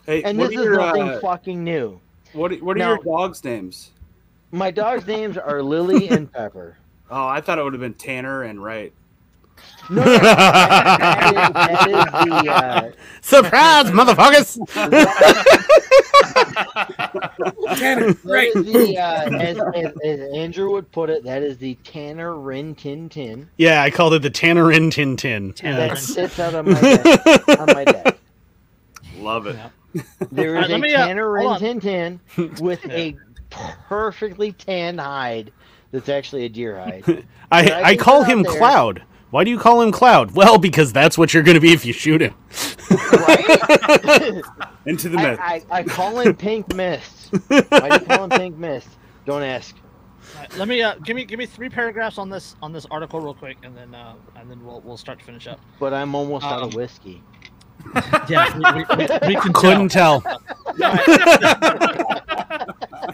Hey, 0.05 0.23
And 0.23 0.39
this 0.39 0.49
is 0.49 0.55
your, 0.55 0.77
nothing 0.77 1.09
uh, 1.09 1.19
fucking 1.19 1.63
new. 1.63 1.99
what, 2.33 2.51
are- 2.51 2.55
what 2.57 2.75
are 2.77 2.79
Now- 2.79 2.89
your 2.95 3.03
dogs' 3.03 3.43
names? 3.43 3.91
My 4.51 4.71
dog's 4.71 5.07
names 5.07 5.37
are 5.37 5.61
Lily 5.61 6.09
and 6.09 6.31
Pepper. 6.31 6.77
Oh, 7.09 7.27
I 7.27 7.41
thought 7.41 7.59
it 7.59 7.63
would 7.63 7.73
have 7.73 7.81
been 7.81 7.93
Tanner 7.93 8.43
and 8.43 8.63
Wright. 8.63 8.93
No, 9.89 10.03
no, 10.03 10.11
that, 10.17 11.33
is, 11.33 11.53
that 11.53 11.87
is 11.87 12.11
the 12.29 12.51
uh, 12.51 12.91
Surprise, 13.21 13.85
motherfuckers! 13.87 14.57
Tanner, 17.77 18.15
right. 18.23 18.53
the 18.53 18.97
uh, 18.97 19.29
as, 19.37 19.59
as, 19.75 19.93
as 20.03 20.33
Andrew 20.33 20.71
would 20.71 20.91
put 20.91 21.09
it, 21.09 21.23
that 21.25 21.43
is 21.43 21.57
the 21.57 21.75
Tanner 21.83 22.39
Rin 22.39 22.73
Tin 22.75 23.09
Tin 23.09 23.49
yeah, 23.57 23.83
I 23.83 23.91
called 23.91 24.13
it 24.13 24.21
the 24.21 24.31
Tannerin 24.31 24.91
Tin 24.91 25.15
Tin. 25.17 25.53
Tanner 25.53 25.89
that 25.89 25.97
sits 25.97 26.39
out 26.39 26.55
on 26.55 26.71
my 26.71 26.81
deck. 26.81 27.59
On 27.59 27.65
my 27.67 27.83
deck. 27.83 28.17
Love 29.17 29.47
it. 29.47 29.55
Yeah. 29.55 29.69
There 30.31 30.55
is 30.55 30.69
right, 30.69 30.71
a 30.71 30.77
me, 30.79 30.93
uh, 30.95 31.07
Tanner 31.07 31.31
Rin. 31.31 31.59
Tin 31.59 31.79
Tin 31.79 32.19
with 32.59 32.83
a 32.89 33.15
perfectly 33.51 34.51
tanned 34.53 34.99
hide 34.99 35.51
that's 35.91 36.09
actually 36.09 36.45
a 36.45 36.49
deer 36.49 36.79
hide. 36.79 37.25
I, 37.51 37.69
I 37.69 37.83
I 37.83 37.95
call 37.97 38.23
him 38.23 38.43
there. 38.43 38.57
Cloud. 38.57 39.03
Why 39.29 39.43
do 39.43 39.49
you 39.49 39.59
call 39.59 39.81
him 39.81 39.91
Cloud? 39.91 40.31
Well, 40.31 40.57
because 40.57 40.91
that's 40.91 41.17
what 41.17 41.33
you're 41.33 41.43
going 41.43 41.55
to 41.55 41.61
be 41.61 41.71
if 41.71 41.85
you 41.85 41.93
shoot 41.93 42.21
him. 42.21 42.33
Right? 43.11 44.41
Into 44.85 45.09
the 45.09 45.17
I. 45.19 45.37
I, 45.39 45.61
I 45.71 45.83
call 45.83 46.19
him 46.19 46.35
Pink 46.35 46.73
Mist. 46.75 47.29
Why 47.47 47.61
do 47.61 47.93
you 47.93 47.99
call 48.07 48.23
him 48.25 48.29
Pink 48.31 48.57
Mist? 48.57 48.89
Don't 49.25 49.43
ask. 49.43 49.75
All 50.35 50.41
right, 50.41 50.57
let 50.57 50.67
me 50.67 50.81
uh, 50.81 50.95
give 51.03 51.15
me 51.15 51.23
give 51.25 51.39
me 51.39 51.45
three 51.45 51.69
paragraphs 51.69 52.17
on 52.17 52.29
this 52.29 52.55
on 52.61 52.71
this 52.73 52.85
article 52.91 53.19
real 53.21 53.33
quick, 53.33 53.57
and 53.63 53.75
then 53.75 53.93
uh, 53.95 54.15
and 54.35 54.49
then 54.49 54.63
we'll 54.65 54.81
we'll 54.81 54.97
start 54.97 55.19
to 55.19 55.25
finish 55.25 55.47
up. 55.47 55.59
But 55.79 55.93
I'm 55.93 56.13
almost 56.15 56.45
out 56.45 56.61
of 56.61 56.73
Um, 56.73 56.77
whiskey. 56.77 57.21
Yeah, 58.29 58.55
we, 58.57 58.83
we, 58.95 59.07
we, 59.07 59.27
we 59.27 59.35
can 59.41 59.53
Couldn't 59.53 59.89
tell. 59.89 60.21
tell. 60.21 60.39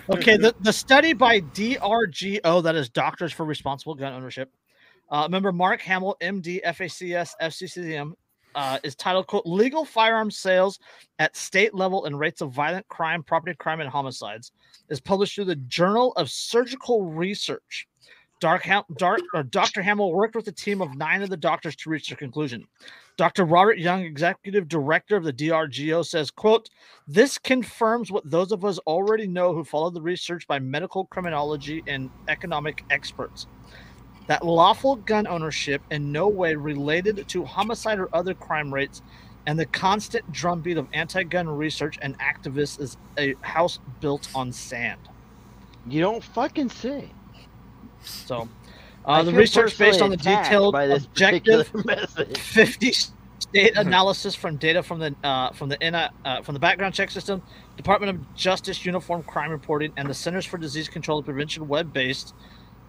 Okay, 0.09 0.38
the, 0.38 0.55
the 0.61 0.73
study 0.73 1.13
by 1.13 1.41
DRGO, 1.41 2.63
that 2.63 2.75
is 2.75 2.89
Doctors 2.89 3.34
for 3.34 3.45
Responsible 3.45 3.95
Gun 3.95 4.13
Ownership, 4.13 4.49
Uh, 5.09 5.27
member 5.27 5.51
Mark 5.51 5.81
Hamill, 5.81 6.17
MD, 6.21 6.61
FACS, 6.63 7.34
FCCM, 7.41 8.13
uh, 8.55 8.79
is 8.84 8.95
titled 8.95 9.27
quote 9.27 9.45
legal 9.45 9.85
firearm 9.85 10.31
sales 10.31 10.79
at 11.19 11.35
state 11.35 11.75
level 11.75 12.05
and 12.05 12.19
rates 12.19 12.41
of 12.41 12.51
violent 12.51 12.88
crime 12.88 13.21
property 13.21 13.55
crime 13.55 13.81
and 13.81 13.89
homicides 13.89 14.51
is 14.89 14.99
published 14.99 15.35
through 15.35 15.45
the 15.45 15.55
journal 15.67 16.11
of 16.13 16.29
surgical 16.29 17.05
research 17.05 17.88
Dark 18.39 18.64
Ham- 18.64 18.84
Dark, 18.97 19.22
or 19.34 19.43
Dr. 19.43 19.81
Hamill 19.81 20.11
worked 20.11 20.35
with 20.35 20.47
a 20.47 20.51
team 20.51 20.81
of 20.81 20.95
nine 20.95 21.23
of 21.23 21.30
the 21.30 21.38
doctors 21.38 21.76
to 21.77 21.89
reach 21.89 22.09
their 22.09 22.18
conclusion. 22.18 22.68
Dr. 23.18 23.45
Robert 23.45 23.80
Young, 23.80 24.01
executive 24.01 24.68
director 24.68 25.15
of 25.15 25.23
the 25.23 25.34
DRGO, 25.34 26.05
says, 26.05 26.30
quote, 26.30 26.69
this 27.07 27.39
confirms 27.39 28.11
what 28.11 28.30
those 28.30 28.51
of 28.51 28.64
us 28.64 28.77
already 28.80 29.27
know 29.27 29.53
who 29.53 29.64
follow 29.64 29.89
the 29.89 30.01
research 30.01 30.45
by 30.47 30.59
medical 30.59 31.05
criminology 31.05 31.84
and 31.88 32.11
economic 32.27 32.84
experts. 32.91 33.47
That 34.27 34.45
lawful 34.45 34.97
gun 34.97 35.26
ownership 35.26 35.81
in 35.89 36.11
no 36.11 36.27
way 36.27 36.53
related 36.55 37.27
to 37.30 37.45
homicide 37.45 37.97
or 37.97 38.09
other 38.14 38.35
crime 38.35 38.72
rates 38.72 39.01
and 39.47 39.57
the 39.57 39.65
constant 39.65 40.30
drumbeat 40.31 40.77
of 40.77 40.89
anti-gun 40.93 41.47
research 41.47 41.97
and 42.01 42.19
activists 42.19 42.80
is 42.80 42.97
a 43.18 43.34
house 43.41 43.80
built 44.01 44.27
on 44.35 44.51
sand. 44.51 44.99
You 45.85 46.01
don't 46.01 46.23
fucking 46.23 46.69
say. 46.69 47.16
So, 48.03 48.48
uh, 49.06 49.24
the 49.24 49.34
research 49.34 49.78
based 49.78 50.02
on 50.02 50.10
the 50.10 50.18
detailed, 50.18 50.76
objective, 50.76 51.72
50 52.38 52.91
state 53.40 53.78
analysis 53.78 54.36
from 54.36 54.57
data 54.57 54.84
from 54.84 54.99
the 54.99 55.15
uh, 55.24 55.52
from 55.52 55.69
the 55.69 55.78
NI 55.80 56.07
uh, 56.26 56.41
from 56.41 56.53
the 56.53 56.60
background 56.60 56.94
check 56.94 57.10
system, 57.10 57.41
Department 57.76 58.15
of 58.15 58.36
Justice 58.36 58.86
Uniform 58.86 59.24
Crime 59.24 59.52
Reporting, 59.52 59.94
and 59.98 60.10
the 60.10 60.14
Centers 60.14 60.45
for 60.45 60.57
Disease 60.57 60.90
Control 60.90 61.19
and 61.19 61.26
Prevention 61.26 61.68
web-based 61.68 62.34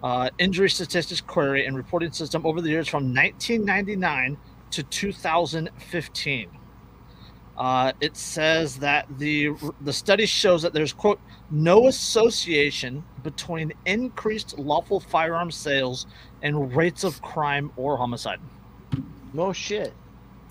uh, 0.03 0.31
injury 0.39 0.71
statistics 0.71 1.21
query 1.21 1.67
and 1.67 1.77
reporting 1.77 2.13
system 2.13 2.47
over 2.47 2.61
the 2.61 2.69
years 2.69 2.89
from 2.89 3.15
1999 3.15 4.37
to 4.71 4.83
2015. 4.83 6.58
Uh, 7.59 7.93
it 8.01 8.17
says 8.17 8.77
that 8.77 9.05
the 9.19 9.51
the 9.81 9.93
study 9.93 10.25
shows 10.27 10.63
that 10.63 10.73
there's 10.73 10.93
quote 10.93 11.21
no 11.51 11.89
association 11.89 13.03
between 13.25 13.73
increased 13.85 14.57
lawful 14.59 15.01
firearm 15.01 15.51
sales 15.51 16.07
and 16.43 16.75
rates 16.77 17.03
of 17.03 17.21
crime 17.21 17.73
or 17.77 17.97
homicide. 17.97 18.39
No 19.33 19.53
shit. 19.53 19.93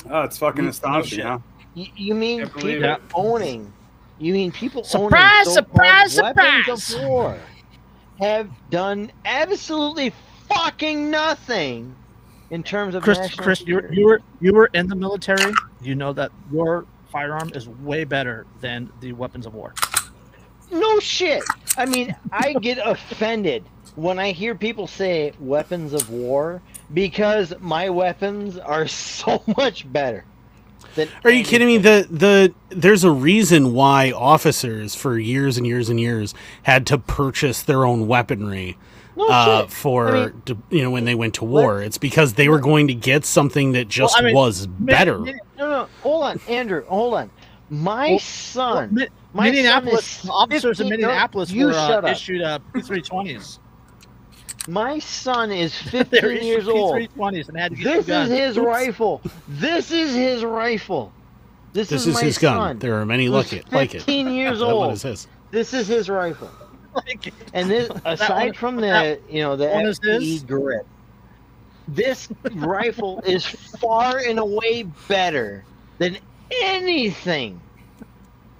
Oh, 0.09 0.21
it's 0.23 0.37
fucking 0.37 0.65
No 0.65 0.69
astonishing, 0.69 1.19
shit. 1.19 1.25
huh? 1.25 1.39
You, 1.75 1.87
you 1.95 2.13
mean 2.13 2.41
people 2.49 2.83
it. 2.83 3.01
owning? 3.15 3.71
You 4.19 4.33
mean 4.33 4.51
people 4.51 4.83
Surprise, 4.83 5.47
owning 5.47 5.53
surprise, 5.53 6.13
so-called 6.13 6.35
weapons 6.35 6.83
surprise! 6.83 7.03
of 7.03 7.09
war 7.09 7.37
have 8.19 8.49
done 8.69 9.11
absolutely 9.25 10.11
fucking 10.49 11.09
nothing 11.09 11.95
in 12.49 12.63
terms 12.63 12.95
of 12.95 13.03
Chris, 13.03 13.33
Chris, 13.35 13.61
you 13.61 13.75
were, 13.75 13.93
you 13.93 14.05
were 14.07 14.21
you 14.41 14.53
were 14.53 14.69
in 14.73 14.87
the 14.87 14.95
military. 14.95 15.53
You 15.81 15.95
know 15.95 16.13
that 16.13 16.31
your 16.51 16.85
firearm 17.09 17.51
is 17.53 17.67
way 17.67 18.03
better 18.03 18.45
than 18.61 18.91
the 18.99 19.13
weapons 19.13 19.45
of 19.45 19.53
war. 19.53 19.73
No 20.71 20.99
shit. 20.99 21.43
I 21.77 21.85
mean, 21.85 22.15
I 22.31 22.53
get 22.53 22.77
offended 22.83 23.63
when 23.95 24.19
I 24.19 24.31
hear 24.31 24.53
people 24.55 24.87
say 24.87 25.33
weapons 25.39 25.93
of 25.93 26.09
war 26.09 26.61
because 26.93 27.53
my 27.59 27.89
weapons 27.89 28.57
are 28.57 28.87
so 28.87 29.43
much 29.57 29.91
better. 29.91 30.25
Than 30.95 31.09
Are 31.23 31.31
you 31.31 31.43
kidding 31.43 31.67
me? 31.67 31.77
The 31.77 32.07
the 32.09 32.53
there's 32.69 33.03
a 33.03 33.11
reason 33.11 33.73
why 33.73 34.11
officers 34.11 34.95
for 34.95 35.17
years 35.17 35.57
and 35.57 35.65
years 35.65 35.89
and 35.89 35.99
years 35.99 36.33
had 36.63 36.87
to 36.87 36.97
purchase 36.97 37.61
their 37.61 37.85
own 37.85 38.07
weaponry 38.07 38.77
No 39.17 39.27
uh, 39.27 39.67
for 39.67 40.07
I 40.09 40.25
mean- 40.27 40.41
to- 40.45 40.57
you 40.69 40.81
know 40.83 40.91
when 40.91 41.05
they 41.05 41.15
went 41.15 41.33
to 41.35 41.45
war. 41.45 41.81
It's 41.81 41.97
because 41.97 42.33
they 42.35 42.47
were 42.49 42.59
going 42.59 42.87
to 42.87 42.93
get 42.93 43.25
something 43.25 43.71
that 43.73 43.87
just 43.89 44.17
I 44.17 44.21
mean, 44.21 44.35
was 44.35 44.67
better. 44.67 45.19
Min- 45.19 45.39
No, 45.57 45.69
no, 45.69 45.87
hold 46.03 46.23
on, 46.23 46.39
Andrew, 46.47 46.85
hold 46.85 47.15
on. 47.15 47.29
My 47.69 48.11
Well, 48.11 48.19
son, 48.19 48.93
Min- 48.93 49.09
my 49.33 49.49
Minneapolis 49.51 50.05
son 50.05 50.25
is 50.25 50.29
officers 50.29 50.79
in 50.79 50.89
Minneapolis 50.89 51.51
you 51.51 51.65
were 51.65 51.73
shut 51.73 52.03
uh, 52.05 52.07
up. 52.07 52.11
issued 52.13 52.41
uh, 52.41 52.59
P320s. 52.73 53.59
my 54.69 54.99
son 54.99 55.51
is 55.51 55.73
they 55.91 56.03
15 56.03 56.43
years 56.43 56.67
old. 56.67 56.95
P320s 56.95 57.49
and 57.49 57.57
had 57.57 57.71
to 57.71 57.77
get 57.77 58.05
This 58.05 58.09
is 58.09 58.29
his 58.29 58.57
Oops. 58.57 58.65
rifle. 58.67 59.21
This 59.47 59.91
is 59.91 60.13
his 60.15 60.43
rifle. 60.45 61.11
This, 61.73 61.89
This 61.89 62.01
is, 62.01 62.07
is 62.07 62.13
my 62.15 62.21
his 62.23 62.37
gun. 62.37 62.57
son. 62.57 62.79
There 62.79 62.95
are 62.95 63.05
many 63.05 63.25
who's 63.25 63.33
like 63.33 63.53
it. 63.53 63.71
Like 63.71 63.89
it. 63.95 63.99
15 63.99 64.29
years 64.29 64.61
old. 64.61 64.95
This 65.51 65.73
is 65.73 65.87
his 65.87 66.09
rifle. 66.09 66.49
Like, 66.97 67.33
And 67.53 67.69
this, 67.69 67.89
aside 68.05 68.45
one- 68.47 68.53
from 68.53 68.75
the, 68.77 69.19
you 69.29 69.41
know, 69.41 69.55
the 69.55 69.67
one 69.67 69.85
FPE 69.85 70.47
grip, 70.47 70.85
this 71.87 72.27
rifle 72.53 73.21
is 73.25 73.45
far 73.45 74.17
and 74.19 74.39
away 74.39 74.83
better 75.07 75.63
than 75.99 76.17
anything 76.51 77.61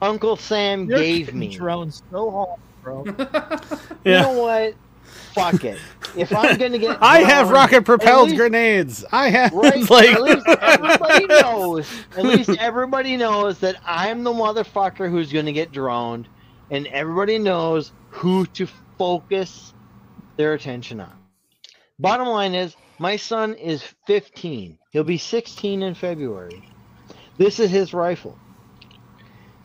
Uncle 0.02 0.36
Sam 0.38 0.86
you're 0.88 1.00
gave 1.00 1.34
me. 1.34 1.50
drones 1.56 2.04
so 2.12 2.32
hard, 2.32 2.60
bro. 2.84 3.04
You 4.06 4.12
know 4.14 4.32
what? 4.34 4.76
Fuck 5.34 5.64
it. 5.66 5.80
If 6.16 6.34
I'm 6.36 6.58
gonna 6.58 6.78
get, 6.78 6.98
I 7.02 7.20
have 7.20 7.50
rocket 7.50 7.84
propelled 7.86 8.28
least- 8.30 8.38
grenades. 8.40 9.06
I 9.12 9.30
have 9.30 9.52
Right? 9.54 9.90
like 9.90 10.10
at 10.10 10.22
least 10.22 10.48
everybody 10.48 11.26
knows. 11.28 11.90
At 12.16 12.24
least 12.26 12.50
everybody 12.60 13.18
knows 13.18 13.58
that 13.60 13.76
I'm 13.86 14.24
the 14.24 14.32
motherfucker 14.32 15.10
who's 15.10 15.32
gonna 15.34 15.52
get 15.52 15.72
droned, 15.72 16.28
and 16.72 16.88
everybody 16.88 17.38
knows 17.40 17.92
who 18.18 18.48
to 18.48 18.68
focus 18.98 19.74
their 20.38 20.54
attention 20.54 21.00
on. 21.00 21.14
Bottom 22.00 22.28
line 22.28 22.56
is, 22.56 22.76
my 22.98 23.16
son 23.16 23.54
is 23.54 23.84
15. 24.08 24.80
He'll 24.92 25.04
be 25.04 25.20
16 25.20 25.84
in 25.84 25.94
February. 25.94 26.64
This 27.38 27.60
is 27.60 27.70
his 27.70 27.94
rifle. 27.94 28.36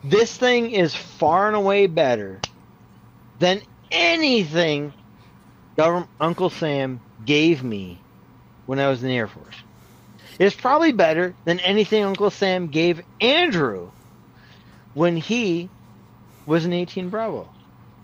This 0.03 0.37
thing 0.37 0.69
is 0.69 0.93
far 0.93 1.47
and 1.47 1.55
away 1.55 1.87
better 1.87 2.41
than 3.39 3.61
anything 3.91 4.93
Uncle 6.19 6.51
Sam 6.51 7.01
gave 7.25 7.63
me 7.63 7.99
when 8.67 8.79
I 8.79 8.87
was 8.89 9.01
in 9.01 9.09
the 9.09 9.17
Air 9.17 9.27
Force. 9.27 9.55
It's 10.37 10.55
probably 10.55 10.91
better 10.91 11.33
than 11.45 11.59
anything 11.59 12.03
Uncle 12.03 12.29
Sam 12.29 12.67
gave 12.67 13.01
Andrew 13.19 13.89
when 14.93 15.17
he 15.17 15.69
was 16.45 16.65
an 16.65 16.73
18 16.73 17.09
Bravo. 17.09 17.49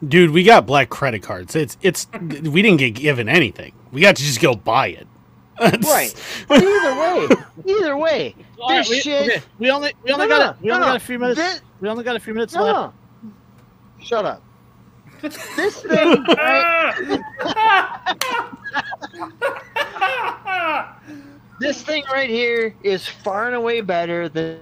Dude, 0.08 0.32
we 0.32 0.44
got 0.44 0.66
black 0.66 0.90
credit 0.90 1.22
cards. 1.24 1.56
It's 1.56 1.78
it's 1.82 2.08
we 2.22 2.62
didn't 2.62 2.78
get 2.78 2.92
given 2.92 3.28
anything. 3.30 3.74
We 3.92 4.02
got 4.02 4.16
to 4.16 4.24
just 4.24 4.42
go 4.42 4.56
buy 4.56 4.88
it. 4.88 5.08
Right. 5.84 6.14
But 6.48 6.64
either 6.64 6.96
way, 6.96 7.28
either 7.66 7.98
way, 7.98 8.36
All 8.62 8.70
right, 8.70 8.78
this 8.80 8.90
we, 8.90 9.00
shit. 9.02 9.30
okay, 9.30 9.42
we 9.60 9.70
only 9.70 9.94
we 10.04 10.12
only 10.14 10.28
No, 10.28 10.38
got 10.38 10.40
no, 10.40 10.52
a, 10.52 10.58
we 10.62 10.68
no, 10.70 10.74
only 10.76 10.86
no. 10.86 10.92
got 10.94 10.96
a 10.96 11.00
few 11.06 11.20
minutes. 11.20 11.38
This- 11.40 11.62
we 11.82 11.90
only 11.90 12.04
got 12.06 12.16
a 12.16 12.20
few 12.20 12.34
minutes 12.34 12.54
no, 12.54 12.64
left. 12.64 12.94
Shut 14.02 14.26
up. 14.26 14.42
This 15.22 15.36
thing, 15.82 16.24
right, 16.38 17.20
this 21.60 21.82
thing 21.82 22.04
right 22.12 22.30
here 22.30 22.74
is 22.84 23.06
far 23.06 23.48
and 23.48 23.56
away 23.56 23.82
better 23.82 24.30
than 24.30 24.60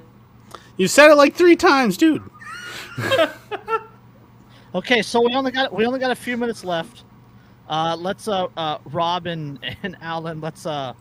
You 0.78 0.88
said 0.88 1.12
it 1.12 1.16
like 1.16 1.36
three 1.36 1.56
times, 1.56 1.96
dude. 1.98 2.24
Okay, 4.76 5.02
so 5.02 5.22
we 5.22 5.34
only 5.34 5.52
got 5.52 5.74
we 5.74 5.86
only 5.86 6.00
got 6.00 6.12
a 6.12 6.16
few 6.16 6.38
minutes 6.38 6.64
left. 6.64 7.04
Uh, 7.70 7.96
let's 8.00 8.28
uh, 8.28 8.48
uh 8.58 8.78
Rob 8.86 9.28
and, 9.28 9.60
and 9.84 9.98
Alan, 10.02 10.42
let's 10.42 10.66
uh, 10.66 10.94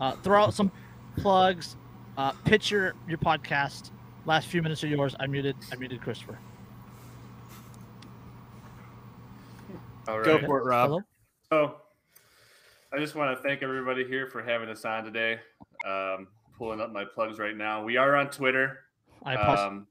uh 0.00 0.12
throw 0.16 0.42
out 0.42 0.54
some 0.54 0.70
plugs. 1.16 1.76
Uh, 2.16 2.32
pitch 2.44 2.70
your 2.70 2.94
your 3.08 3.18
podcast. 3.18 3.90
Last 4.26 4.48
few 4.48 4.62
minutes 4.62 4.84
are 4.84 4.88
yours. 4.88 5.14
I 5.18 5.26
muted. 5.26 5.56
I 5.72 5.76
muted 5.76 6.02
Christopher. 6.02 6.38
All 10.06 10.22
Go 10.22 10.38
for 10.38 10.58
it, 10.58 10.64
Rob. 10.64 10.88
Hello? 10.88 11.02
So, 11.50 11.76
I 12.92 12.98
just 12.98 13.14
want 13.14 13.36
to 13.36 13.42
thank 13.42 13.62
everybody 13.62 14.06
here 14.06 14.26
for 14.26 14.42
having 14.42 14.68
us 14.70 14.84
on 14.84 15.04
today. 15.04 15.38
Um, 15.86 16.28
pulling 16.56 16.80
up 16.80 16.92
my 16.92 17.04
plugs 17.04 17.38
right 17.38 17.56
now. 17.56 17.84
We 17.84 17.96
are 17.96 18.16
on 18.16 18.30
Twitter. 18.30 18.80
I 19.24 19.36
pause. 19.36 19.58
Um, 19.60 19.86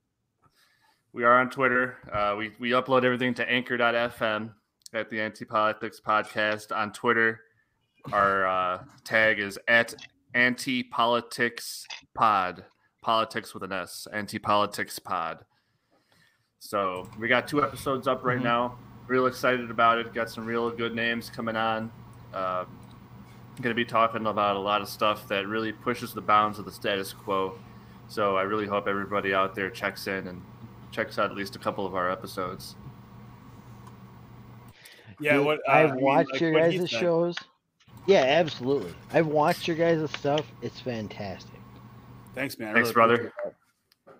we 1.17 1.23
are 1.23 1.39
on 1.39 1.49
Twitter. 1.49 1.97
Uh, 2.13 2.35
we, 2.37 2.51
we 2.59 2.69
upload 2.69 3.03
everything 3.03 3.33
to 3.33 3.49
anchor.fm 3.51 4.51
at 4.93 5.09
the 5.09 5.19
Anti 5.19 5.45
Politics 5.45 5.99
Podcast 5.99 6.71
on 6.71 6.93
Twitter. 6.93 7.41
Our 8.13 8.45
uh, 8.45 8.83
tag 9.03 9.39
is 9.39 9.57
at 9.67 9.95
Anti 10.35 10.83
Politics 10.83 11.87
Pod. 12.13 12.65
Politics 13.01 13.55
with 13.55 13.63
an 13.63 13.71
S. 13.71 14.05
Anti 14.13 14.37
Politics 14.37 14.99
Pod. 14.99 15.39
So 16.59 17.09
we 17.17 17.27
got 17.27 17.47
two 17.47 17.63
episodes 17.63 18.07
up 18.07 18.23
right 18.23 18.37
Mhm. 18.37 18.43
now. 18.43 18.77
Real 19.07 19.25
excited 19.25 19.71
about 19.71 19.97
it. 19.97 20.13
Got 20.13 20.29
some 20.29 20.45
real 20.45 20.69
good 20.69 20.93
names 20.93 21.31
coming 21.31 21.55
on. 21.55 21.91
Uh, 22.31 22.65
going 23.59 23.69
to 23.69 23.73
be 23.73 23.85
talking 23.85 24.27
about 24.27 24.55
a 24.55 24.59
lot 24.59 24.83
of 24.83 24.87
stuff 24.87 25.27
that 25.29 25.47
really 25.47 25.71
pushes 25.73 26.13
the 26.13 26.21
bounds 26.21 26.59
of 26.59 26.65
the 26.65 26.71
status 26.71 27.11
quo. 27.11 27.57
So 28.07 28.37
I 28.37 28.43
really 28.43 28.67
hope 28.67 28.87
everybody 28.87 29.33
out 29.33 29.55
there 29.55 29.71
checks 29.71 30.05
in 30.05 30.27
and 30.27 30.43
checks 30.91 31.19
out 31.19 31.31
at 31.31 31.37
least 31.37 31.55
a 31.55 31.59
couple 31.59 31.85
of 31.85 31.95
our 31.95 32.11
episodes. 32.11 32.75
Yeah, 35.19 35.39
what 35.39 35.59
uh, 35.67 35.71
I've 35.71 35.91
I 35.91 35.95
mean, 35.95 36.03
watched 36.03 36.31
like 36.33 36.41
your 36.41 36.53
guys' 36.53 36.89
shows. 36.89 37.35
Yeah, 38.05 38.23
absolutely. 38.23 38.93
I've 39.11 39.27
watched 39.27 39.67
your 39.67 39.75
guys' 39.75 40.09
stuff. 40.11 40.45
It's 40.61 40.79
fantastic. 40.79 41.59
Thanks, 42.35 42.57
man. 42.59 42.69
I 42.69 42.73
Thanks, 42.73 42.89
really 42.89 42.93
brother. 42.93 43.13
appreciate 43.15 43.55
that. 44.05 44.15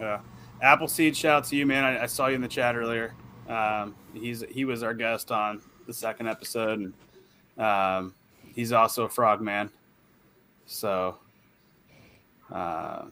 Yeah. 0.00 0.20
Appleseed, 0.60 1.16
shout 1.16 1.36
out 1.36 1.44
to 1.44 1.56
you, 1.56 1.66
man. 1.66 1.84
I, 1.84 2.02
I 2.02 2.06
saw 2.06 2.26
you 2.26 2.34
in 2.34 2.40
the 2.40 2.48
chat 2.48 2.74
earlier. 2.74 3.14
Um, 3.48 3.94
he's 4.12 4.44
he 4.50 4.64
was 4.64 4.82
our 4.82 4.92
guest 4.92 5.30
on 5.30 5.62
the 5.86 5.92
second 5.94 6.26
episode, 6.28 6.80
and 6.80 7.64
um, 7.64 8.14
he's 8.54 8.72
also 8.72 9.04
a 9.04 9.08
frog 9.08 9.40
man. 9.40 9.70
So 10.66 11.16
uh, 12.52 13.04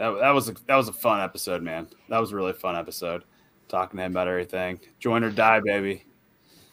that, 0.00 0.18
that 0.18 0.30
was 0.30 0.48
a, 0.48 0.54
that 0.66 0.76
was 0.76 0.88
a 0.88 0.94
fun 0.94 1.20
episode, 1.20 1.62
man. 1.62 1.86
That 2.08 2.18
was 2.18 2.32
a 2.32 2.36
really 2.36 2.54
fun 2.54 2.74
episode. 2.74 3.22
Talking 3.68 3.98
to 3.98 4.04
him 4.04 4.12
about 4.12 4.28
everything. 4.28 4.80
Join 4.98 5.22
or 5.22 5.30
die, 5.30 5.60
baby. 5.60 6.06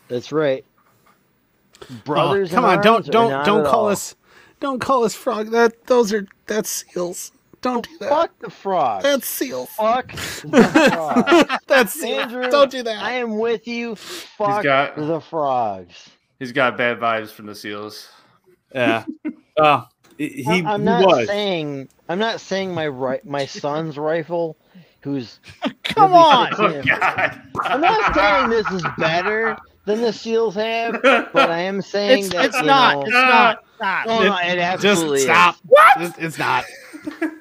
That's 0.08 0.32
right. 0.32 0.64
Oh, 1.82 1.86
Brothers, 2.06 2.50
in 2.50 2.56
come 2.56 2.64
on, 2.64 2.82
don't 2.82 3.06
don't 3.06 3.46
don't 3.46 3.66
call 3.66 3.82
all? 3.82 3.90
us 3.90 4.16
don't 4.62 4.80
call 4.80 5.04
us 5.04 5.14
frog. 5.14 5.52
That 5.52 5.86
those 5.88 6.14
are 6.14 6.26
that's 6.46 6.70
seals. 6.70 7.34
Don't 7.62 7.88
do 7.88 7.98
that. 7.98 8.10
Fuck 8.10 8.40
the 8.40 8.50
frog. 8.50 9.04
That's 9.04 9.28
seals. 9.28 9.70
Fuck 9.72 10.12
the 10.44 10.90
frog. 10.94 11.60
that's 11.68 11.94
seals. 11.94 12.20
Andrew, 12.20 12.50
Don't 12.50 12.72
do 12.72 12.82
that. 12.84 13.04
I 13.04 13.14
am 13.14 13.38
with 13.38 13.68
you. 13.68 13.96
Fuck 13.96 14.64
got- 14.64 14.96
the 14.96 15.20
frogs. 15.20 16.10
He's 16.40 16.52
got 16.54 16.78
bad 16.78 17.00
vibes 17.00 17.30
from 17.32 17.48
the 17.48 17.56
seals. 17.56 18.08
Yeah. 18.74 19.04
uh, 19.60 19.84
he, 20.18 20.30
he, 20.44 20.46
I'm- 20.50 20.68
I'm 20.68 20.84
not 20.84 21.06
was. 21.06 21.28
saying 21.28 21.90
I'm 22.10 22.20
not 22.20 22.40
saying 22.42 22.74
my 22.74 22.88
right 22.88 23.26
my 23.26 23.46
son's 23.46 23.98
rifle, 23.98 24.58
who's 25.02 25.40
Come 25.84 26.14
on. 26.14 26.50
Oh. 26.58 26.82
God! 26.84 27.42
I'm 27.64 27.82
not 27.82 28.14
saying 28.16 28.50
this 28.50 28.70
is 28.72 28.84
better 28.98 29.58
than 29.86 30.02
the 30.02 30.12
seals 30.14 30.56
have, 30.56 31.02
but 31.02 31.36
I 31.50 31.60
am 31.60 31.82
saying 31.82 32.26
It's 32.26 32.30
that 32.34 32.46
it's 32.46 32.58
you 32.58 32.64
not. 32.64 32.96
know- 32.96 33.02
It's 33.04 33.12
not. 33.12 33.64
Stop. 33.78 34.06
Oh, 34.10 34.24
no, 34.24 34.36
it 34.38 34.58
absolutely 34.58 35.18
Just 35.20 35.20
is. 35.20 35.24
stop. 35.26 35.56
What? 35.68 36.16
It's 36.20 36.40
not. 36.40 36.66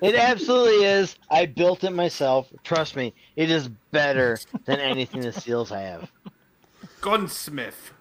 It 0.02 0.14
absolutely 0.14 0.84
is. 0.84 1.16
I 1.30 1.46
built 1.46 1.82
it 1.82 1.90
myself. 1.92 2.52
Trust 2.62 2.94
me, 2.94 3.14
it 3.36 3.50
is 3.50 3.68
better 3.90 4.38
than 4.66 4.78
anything 4.78 5.22
the 5.22 5.32
seals 5.32 5.70
have. 5.70 6.10
Gunsmith. 7.00 7.92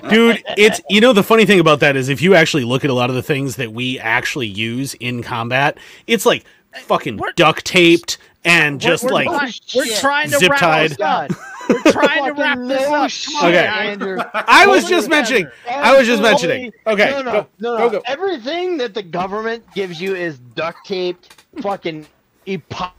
Dude, 0.08 0.42
it's 0.56 0.80
you 0.88 1.00
know 1.00 1.12
the 1.12 1.22
funny 1.24 1.44
thing 1.46 1.60
about 1.60 1.80
that 1.80 1.96
is 1.96 2.08
if 2.08 2.22
you 2.22 2.34
actually 2.34 2.64
look 2.64 2.84
at 2.84 2.90
a 2.90 2.94
lot 2.94 3.10
of 3.10 3.16
the 3.16 3.22
things 3.22 3.56
that 3.56 3.72
we 3.72 3.98
actually 3.98 4.46
use 4.46 4.94
in 4.94 5.22
combat, 5.22 5.78
it's 6.06 6.24
like 6.26 6.44
fucking 6.82 7.16
We're- 7.16 7.32
duct 7.36 7.64
taped 7.64 8.18
and 8.44 8.80
We're- 8.80 8.90
just 8.90 9.04
we're 9.04 9.10
like 9.12 9.26
trying- 9.28 9.52
we're 9.76 9.96
trying 9.98 10.30
to 10.30 10.38
Zip 10.38 10.50
wrap 10.50 10.60
tied. 10.60 10.90
this 10.92 11.00
up. 11.00 11.30
We're 11.68 11.92
trying 11.92 12.24
to 12.24 12.32
wrap 12.40 12.58
this 12.58 12.88
no 12.88 12.94
up. 12.94 13.10
Come 13.10 13.36
on, 13.36 13.46
Okay. 13.54 13.66
Andrew. 13.66 14.18
I 14.34 14.66
was 14.66 14.88
just 14.88 15.08
mentioning. 15.08 15.46
I 15.68 15.96
was 15.96 16.06
just 16.06 16.20
mentioning. 16.22 16.72
Okay, 16.86 17.10
No, 17.10 17.22
no, 17.22 17.32
go, 17.32 17.46
no, 17.60 17.76
go, 17.76 17.78
no. 17.78 17.90
go. 17.90 18.02
Everything 18.06 18.76
that 18.78 18.94
the 18.94 19.02
government 19.02 19.62
gives 19.74 20.00
you 20.00 20.14
is 20.16 20.38
duct 20.56 20.78
taped, 20.86 21.44
fucking 21.60 22.06
epo- 22.46 22.90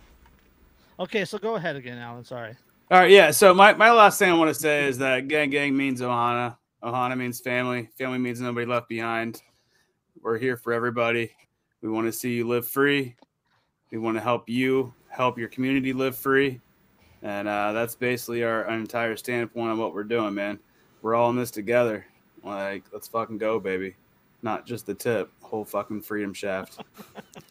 Okay, 1.00 1.26
so 1.26 1.38
go 1.38 1.56
ahead 1.56 1.76
again, 1.76 1.98
Alan. 1.98 2.24
Sorry. 2.24 2.56
All 2.92 3.00
right, 3.00 3.10
yeah. 3.10 3.32
So 3.32 3.54
my, 3.54 3.74
my 3.74 3.90
last 3.90 4.20
thing 4.20 4.30
I 4.30 4.34
want 4.34 4.54
to 4.54 4.60
say 4.60 4.86
is 4.86 4.98
that 4.98 5.30
gang 5.30 5.50
gang 5.50 5.78
means 5.78 6.02
Ohana. 6.02 6.58
Ohana 6.84 7.18
means 7.18 7.40
family. 7.40 7.88
Family 7.98 8.18
means 8.18 8.42
nobody 8.42 8.66
left 8.66 8.90
behind. 8.90 9.42
We're 10.22 10.38
here 10.38 10.58
for 10.58 10.74
everybody. 10.74 11.32
We 11.82 11.88
want 11.88 12.08
to 12.08 12.12
see 12.12 12.34
you 12.34 12.46
live 12.46 12.68
free. 12.68 13.16
We 13.92 13.98
want 13.98 14.18
to 14.18 14.22
help 14.22 14.50
you 14.50 14.94
help 15.08 15.38
your 15.38 15.48
community 15.48 15.94
live 15.94 16.18
free, 16.18 16.60
and 17.24 17.48
uh, 17.48 17.72
that's 17.72 17.96
basically 17.96 18.44
our, 18.44 18.66
our 18.66 18.76
entire 18.76 19.16
standpoint 19.16 19.72
on 19.72 19.78
what 19.78 19.94
we're 19.94 20.04
doing, 20.04 20.34
man. 20.34 20.60
We're 21.02 21.16
all 21.16 21.30
in 21.30 21.38
this 21.38 21.50
together. 21.50 22.06
Like, 22.44 22.84
let's 22.92 23.08
fucking 23.08 23.38
go, 23.38 23.58
baby. 23.58 23.96
Not 24.44 24.66
just 24.66 24.86
the 24.86 24.94
tip, 24.94 25.32
whole 25.42 25.66
fucking 25.66 26.02
freedom 26.02 26.34
shaft. 26.34 26.80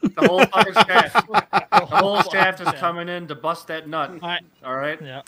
The 0.03 0.27
whole 0.27 0.45
fucking 0.47 0.75
shaft. 0.75 1.29
The 1.71 1.87
whole 1.87 2.23
shaft 2.23 2.61
is 2.61 2.69
coming 2.73 3.09
in 3.09 3.27
to 3.29 3.35
bust 3.35 3.69
that 3.69 3.89
nut. 3.89 4.11
All 4.11 4.19
right. 4.19 4.43
All 4.65 4.77
right. 4.77 5.01
Yeah. 5.01 5.23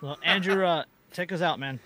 Well, 0.00 0.18
Andrew, 0.22 0.64
uh, 0.64 0.84
take 1.12 1.32
us 1.32 1.40
out, 1.40 1.58
man. 1.58 1.80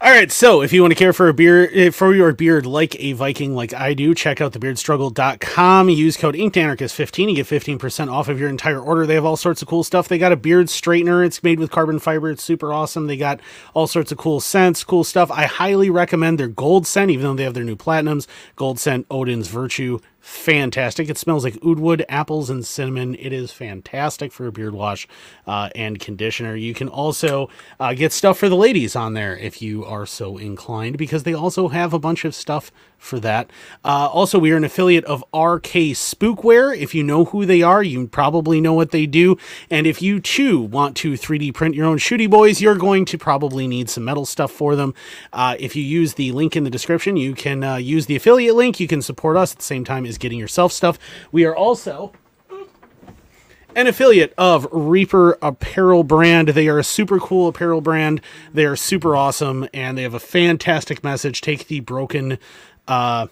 All 0.00 0.12
right, 0.12 0.30
so 0.30 0.62
if 0.62 0.72
you 0.72 0.80
want 0.80 0.92
to 0.92 0.98
care 0.98 1.12
for 1.12 1.26
a 1.26 1.34
beard 1.34 1.70
eh, 1.72 1.90
for 1.90 2.14
your 2.14 2.32
beard 2.32 2.64
like 2.64 2.94
a 3.00 3.14
Viking, 3.14 3.56
like 3.56 3.74
I 3.74 3.94
do, 3.94 4.14
check 4.14 4.40
out 4.40 4.52
thebeardstruggle.com. 4.52 5.88
Use 5.88 6.16
code 6.16 6.36
InkedAnarchist15. 6.36 7.30
You 7.30 7.34
get 7.34 7.46
15% 7.48 8.08
off 8.08 8.28
of 8.28 8.38
your 8.38 8.48
entire 8.48 8.78
order. 8.78 9.06
They 9.06 9.16
have 9.16 9.24
all 9.24 9.36
sorts 9.36 9.60
of 9.60 9.66
cool 9.66 9.82
stuff. 9.82 10.06
They 10.06 10.16
got 10.16 10.30
a 10.30 10.36
beard 10.36 10.68
straightener. 10.68 11.26
It's 11.26 11.42
made 11.42 11.58
with 11.58 11.72
carbon 11.72 11.98
fiber. 11.98 12.30
It's 12.30 12.44
super 12.44 12.72
awesome. 12.72 13.08
They 13.08 13.16
got 13.16 13.40
all 13.74 13.88
sorts 13.88 14.12
of 14.12 14.18
cool 14.18 14.38
scents, 14.38 14.84
cool 14.84 15.02
stuff. 15.02 15.32
I 15.32 15.46
highly 15.46 15.90
recommend 15.90 16.38
their 16.38 16.46
gold 16.46 16.86
scent, 16.86 17.10
even 17.10 17.24
though 17.24 17.34
they 17.34 17.42
have 17.42 17.54
their 17.54 17.64
new 17.64 17.74
platinums. 17.74 18.28
Gold 18.54 18.78
scent, 18.78 19.04
Odin's 19.10 19.48
Virtue. 19.48 19.98
Fantastic. 20.30 21.08
It 21.08 21.16
smells 21.16 21.42
like 21.42 21.56
oud 21.64 21.78
wood, 21.78 22.04
apples, 22.06 22.50
and 22.50 22.64
cinnamon. 22.64 23.14
It 23.14 23.32
is 23.32 23.50
fantastic 23.50 24.30
for 24.30 24.46
a 24.46 24.52
beard 24.52 24.74
wash 24.74 25.08
uh, 25.46 25.70
and 25.74 25.98
conditioner. 25.98 26.54
You 26.54 26.74
can 26.74 26.88
also 26.88 27.48
uh, 27.80 27.94
get 27.94 28.12
stuff 28.12 28.38
for 28.38 28.50
the 28.50 28.54
ladies 28.54 28.94
on 28.94 29.14
there 29.14 29.34
if 29.34 29.62
you 29.62 29.86
are 29.86 30.04
so 30.04 30.36
inclined, 30.36 30.98
because 30.98 31.22
they 31.22 31.32
also 31.32 31.68
have 31.68 31.94
a 31.94 31.98
bunch 31.98 32.26
of 32.26 32.34
stuff 32.34 32.70
for 32.98 33.18
that. 33.20 33.50
Uh, 33.84 34.08
also, 34.08 34.38
we 34.38 34.52
are 34.52 34.56
an 34.56 34.64
affiliate 34.64 35.04
of 35.04 35.20
RK 35.32 35.94
Spookware. 35.94 36.76
If 36.76 36.94
you 36.94 37.02
know 37.02 37.26
who 37.26 37.46
they 37.46 37.62
are, 37.62 37.82
you 37.82 38.06
probably 38.08 38.60
know 38.60 38.74
what 38.74 38.90
they 38.90 39.06
do. 39.06 39.38
And 39.70 39.86
if 39.86 40.02
you 40.02 40.20
too 40.20 40.60
want 40.60 40.96
to 40.98 41.12
3D 41.12 41.54
print 41.54 41.74
your 41.74 41.86
own 41.86 41.98
shooty 41.98 42.28
boys, 42.28 42.60
you're 42.60 42.76
going 42.76 43.04
to 43.06 43.16
probably 43.18 43.66
need 43.66 43.88
some 43.88 44.04
metal 44.04 44.26
stuff 44.26 44.50
for 44.50 44.76
them. 44.76 44.94
Uh, 45.32 45.56
if 45.58 45.74
you 45.74 45.82
use 45.82 46.14
the 46.14 46.32
link 46.32 46.56
in 46.56 46.64
the 46.64 46.70
description, 46.70 47.16
you 47.16 47.34
can 47.34 47.64
uh, 47.64 47.76
use 47.76 48.06
the 48.06 48.16
affiliate 48.16 48.56
link. 48.56 48.80
You 48.80 48.88
can 48.88 49.00
support 49.00 49.36
us 49.36 49.52
at 49.52 49.58
the 49.58 49.64
same 49.64 49.84
time 49.84 50.04
as 50.04 50.18
getting 50.18 50.38
yourself 50.38 50.72
stuff. 50.72 50.98
We 51.32 51.44
are 51.44 51.56
also 51.56 52.12
an 53.78 53.86
affiliate 53.86 54.34
of 54.36 54.66
Reaper 54.72 55.38
Apparel 55.40 56.02
Brand. 56.02 56.48
They 56.48 56.68
are 56.68 56.80
a 56.80 56.84
super 56.84 57.20
cool 57.20 57.48
apparel 57.48 57.80
brand. 57.80 58.20
They 58.52 58.64
are 58.64 58.74
super 58.74 59.14
awesome 59.14 59.68
and 59.72 59.96
they 59.96 60.02
have 60.02 60.14
a 60.14 60.20
fantastic 60.20 61.04
message. 61.04 61.40
Take 61.40 61.68
the 61.68 61.78
broken 61.80 62.38
uh 62.88 63.26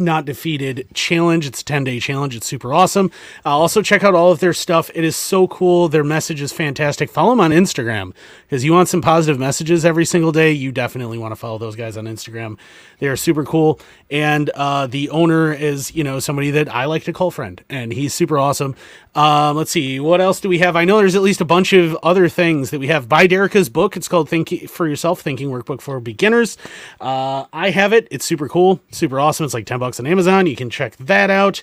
not 0.00 0.24
defeated 0.24 0.86
challenge. 0.94 1.46
It's 1.46 1.60
a 1.60 1.64
10 1.64 1.84
day 1.84 2.00
challenge. 2.00 2.36
It's 2.36 2.46
super 2.46 2.72
awesome. 2.72 3.10
Uh, 3.44 3.50
also, 3.50 3.82
check 3.82 4.04
out 4.04 4.14
all 4.14 4.32
of 4.32 4.40
their 4.40 4.52
stuff. 4.52 4.90
It 4.94 5.04
is 5.04 5.16
so 5.16 5.48
cool. 5.48 5.88
Their 5.88 6.04
message 6.04 6.40
is 6.40 6.52
fantastic. 6.52 7.10
Follow 7.10 7.30
them 7.30 7.40
on 7.40 7.50
Instagram 7.50 8.12
because 8.42 8.64
you 8.64 8.72
want 8.72 8.88
some 8.88 9.00
positive 9.00 9.38
messages 9.38 9.84
every 9.84 10.04
single 10.04 10.32
day. 10.32 10.52
You 10.52 10.72
definitely 10.72 11.18
want 11.18 11.32
to 11.32 11.36
follow 11.36 11.58
those 11.58 11.76
guys 11.76 11.96
on 11.96 12.04
Instagram. 12.04 12.58
They 12.98 13.06
are 13.08 13.16
super 13.16 13.44
cool. 13.44 13.80
And 14.10 14.50
uh, 14.50 14.86
the 14.86 15.10
owner 15.10 15.52
is, 15.52 15.94
you 15.94 16.04
know, 16.04 16.18
somebody 16.18 16.50
that 16.52 16.68
I 16.68 16.86
like 16.86 17.04
to 17.04 17.12
call 17.12 17.30
friend, 17.30 17.62
and 17.68 17.92
he's 17.92 18.14
super 18.14 18.38
awesome. 18.38 18.74
Um, 19.14 19.56
let's 19.56 19.70
see, 19.70 19.98
what 19.98 20.20
else 20.20 20.40
do 20.40 20.48
we 20.48 20.58
have? 20.58 20.76
I 20.76 20.84
know 20.84 20.98
there's 20.98 21.16
at 21.16 21.22
least 21.22 21.40
a 21.40 21.44
bunch 21.44 21.72
of 21.72 21.96
other 22.02 22.28
things 22.28 22.70
that 22.70 22.78
we 22.78 22.86
have. 22.88 23.08
Buy 23.08 23.26
Derica's 23.26 23.68
book. 23.68 23.96
It's 23.96 24.06
called 24.06 24.28
Think 24.28 24.68
for 24.68 24.86
Yourself 24.86 25.20
Thinking 25.20 25.50
Workbook 25.50 25.80
for 25.80 25.98
Beginners. 25.98 26.56
Uh, 27.00 27.46
I 27.52 27.70
have 27.70 27.92
it. 27.92 28.06
It's 28.10 28.24
super 28.24 28.48
cool, 28.48 28.80
super 28.90 29.18
awesome. 29.18 29.44
It's 29.44 29.54
like 29.54 29.66
10 29.66 29.78
bucks 29.78 29.87
on 29.98 30.06
Amazon. 30.06 30.46
You 30.46 30.56
can 30.56 30.70
check 30.70 30.96
that 30.98 31.30
out. 31.30 31.62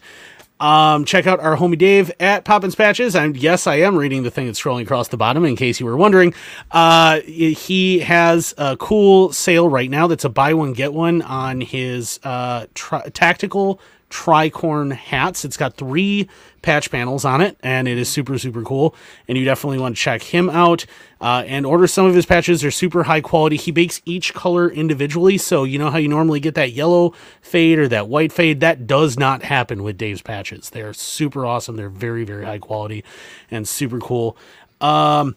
Um, 0.59 1.03
check 1.03 1.27
out 1.27 1.39
our 1.41 1.57
homie 1.57 1.77
Dave 1.77 2.11
at 2.19 2.45
Poppins 2.45 2.75
Patches. 2.75 3.15
And 3.15 3.35
yes, 3.35 3.67
I 3.67 3.75
am 3.75 3.97
reading 3.97 4.23
the 4.23 4.31
thing 4.31 4.45
that's 4.45 4.61
scrolling 4.61 4.83
across 4.83 5.09
the 5.09 5.17
bottom 5.17 5.43
in 5.43 5.55
case 5.55 5.79
you 5.79 5.85
were 5.85 5.97
wondering. 5.97 6.33
Uh, 6.71 7.19
he 7.21 7.99
has 7.99 8.53
a 8.57 8.77
cool 8.77 9.33
sale 9.33 9.67
right 9.67 9.89
now 9.89 10.07
that's 10.07 10.23
a 10.23 10.29
buy 10.29 10.53
one, 10.53 10.73
get 10.73 10.93
one 10.93 11.21
on 11.21 11.61
his 11.61 12.19
uh, 12.23 12.67
tri- 12.73 13.09
tactical 13.09 13.79
tricorn 14.15 14.93
hats. 14.93 15.43
It's 15.43 15.57
got 15.57 15.75
three 15.75 16.29
patch 16.61 16.89
panels 16.89 17.25
on 17.25 17.41
it, 17.41 17.57
and 17.61 17.87
it 17.87 17.97
is 17.97 18.07
super, 18.07 18.37
super 18.37 18.63
cool. 18.63 18.95
And 19.27 19.37
you 19.37 19.43
definitely 19.43 19.79
want 19.79 19.97
to 19.97 20.01
check 20.01 20.23
him 20.23 20.49
out 20.49 20.85
uh, 21.19 21.43
and 21.45 21.65
order 21.65 21.85
some 21.85 22.05
of 22.05 22.15
his 22.15 22.25
patches. 22.25 22.61
They're 22.61 22.71
super 22.71 23.03
high 23.03 23.21
quality. 23.21 23.57
He 23.57 23.71
bakes 23.71 24.01
each 24.05 24.33
color 24.33 24.69
individually, 24.69 25.37
so 25.37 25.65
you 25.65 25.77
know 25.77 25.91
how 25.91 25.97
you 25.97 26.07
normally 26.07 26.39
get 26.39 26.55
that 26.55 26.71
yellow 26.71 27.13
fade 27.41 27.77
or 27.77 27.87
that 27.89 28.07
white 28.07 28.31
fade. 28.31 28.61
That 28.61 28.87
does 28.87 29.19
not 29.19 29.43
happen 29.43 29.83
with 29.83 29.97
Dave's 29.97 30.21
patches. 30.21 30.69
They're 30.69 30.93
super 30.93 31.45
awesome. 31.45 31.75
They're 31.75 31.89
very, 31.89 32.23
very 32.23 32.45
high 32.45 32.59
quality 32.59 33.03
and 33.51 33.67
super 33.67 33.99
cool. 33.99 34.37
Um, 34.79 35.35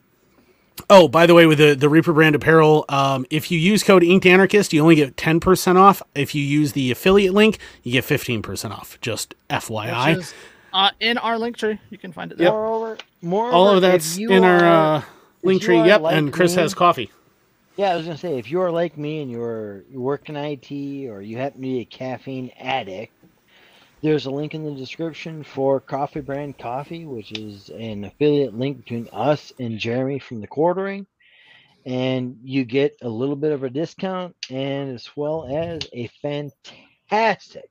Oh, 0.91 1.09
by 1.09 1.27
the 1.27 1.35
way, 1.35 1.47
with 1.47 1.59
the, 1.59 1.75
the 1.75 1.89
Reaper 1.89 2.13
brand 2.13 2.35
apparel, 2.35 2.85
um, 2.89 3.27
if 3.31 3.51
you 3.51 3.59
use 3.59 3.83
code 3.83 4.03
Inked 4.03 4.27
Anarchist, 4.27 4.73
you 4.73 4.81
only 4.83 4.95
get 4.95 5.17
10% 5.17 5.77
off. 5.77 6.03
If 6.15 6.35
you 6.35 6.43
use 6.43 6.73
the 6.73 6.91
affiliate 6.91 7.35
link, 7.35 7.59
you 7.83 7.93
get 7.93 8.05
15% 8.05 8.71
off. 8.71 8.99
Just 9.01 9.35
FYI. 9.51 10.17
Which 10.17 10.25
is, 10.25 10.35
uh, 10.73 10.91
in 11.01 11.19
our 11.19 11.39
link 11.39 11.57
tree. 11.57 11.79
You 11.91 11.99
can 11.99 12.13
find 12.13 12.33
it 12.33 12.39
there. 12.39 12.51
Moreover, 12.51 12.99
moreover, 13.23 13.55
All 13.57 13.71
of 13.71 13.83
that's 13.83 14.19
you 14.19 14.31
in 14.31 14.45
our 14.45 14.65
uh, 14.97 15.03
link 15.43 15.63
tree. 15.63 15.77
Yep, 15.83 16.01
like 16.03 16.17
and 16.17 16.33
Chris 16.33 16.57
me- 16.57 16.63
has 16.63 16.75
coffee. 16.75 17.11
Yeah, 17.77 17.93
I 17.93 17.97
was 17.97 18.07
gonna 18.07 18.19
say 18.19 18.39
if 18.39 18.51
you 18.51 18.61
are 18.61 18.73
like 18.73 18.99
me 18.99 19.23
and 19.23 19.31
you're 19.31 19.85
you 19.89 20.01
work 20.01 20.29
in 20.29 20.37
IT 20.37 20.71
or 21.09 21.23
you 21.23 21.37
happen 21.39 21.61
to 21.61 21.63
be 21.63 21.79
a 21.81 21.85
caffeine 21.85 22.51
addict, 22.59 23.13
there's 24.03 24.27
a 24.27 24.31
link 24.31 24.55
in 24.55 24.65
the 24.65 24.71
description 24.73 25.43
for 25.43 25.81
Coffee 25.81 26.21
Brand 26.21 26.59
Coffee, 26.59 27.05
which 27.05 27.33
is 27.33 27.69
an 27.71 28.05
affiliate 28.05 28.57
link 28.57 28.79
between 28.79 29.09
us 29.13 29.53
and 29.59 29.79
Jeremy 29.79 30.19
from 30.19 30.41
the 30.41 30.47
Quartering. 30.47 31.07
and 31.87 32.37
you 32.43 32.65
get 32.65 32.97
a 33.03 33.09
little 33.09 33.37
bit 33.37 33.53
of 33.53 33.63
a 33.65 33.71
discount 33.71 34.37
and 34.51 34.95
as 34.95 35.09
well 35.17 35.47
as 35.51 35.81
a 35.93 36.09
fantastic 36.21 37.71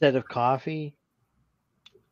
set 0.00 0.16
of 0.16 0.26
coffee. 0.26 0.94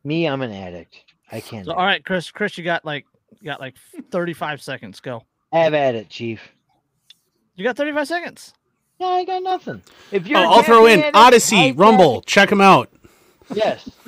Me, 0.03 0.27
I'm 0.27 0.41
an 0.41 0.51
addict. 0.51 0.95
I 1.31 1.41
can't. 1.41 1.65
So, 1.65 1.73
all 1.73 1.85
right, 1.85 2.03
Chris. 2.05 2.31
Chris, 2.31 2.57
you 2.57 2.63
got 2.63 2.85
like 2.85 3.05
you 3.39 3.45
got 3.45 3.59
like 3.59 3.75
35 4.11 4.61
seconds. 4.61 4.99
Go. 4.99 5.23
Have 5.51 5.73
at 5.73 5.95
it, 5.95 6.09
Chief. 6.09 6.39
You 7.55 7.63
got 7.63 7.75
35 7.75 8.07
seconds. 8.07 8.53
Yeah, 8.99 9.07
I 9.07 9.25
got 9.25 9.43
nothing. 9.43 9.81
If 10.11 10.23
Oh, 10.23 10.27
you're 10.27 10.39
a 10.39 10.49
I'll 10.49 10.63
throw 10.63 10.85
in 10.85 11.03
Odysee, 11.13 11.57
I 11.57 11.71
got 11.71 11.79
Rumble. 11.79 12.21
Check 12.21 12.49
them 12.49 12.61
out. 12.61 12.89
Yes. 13.53 13.89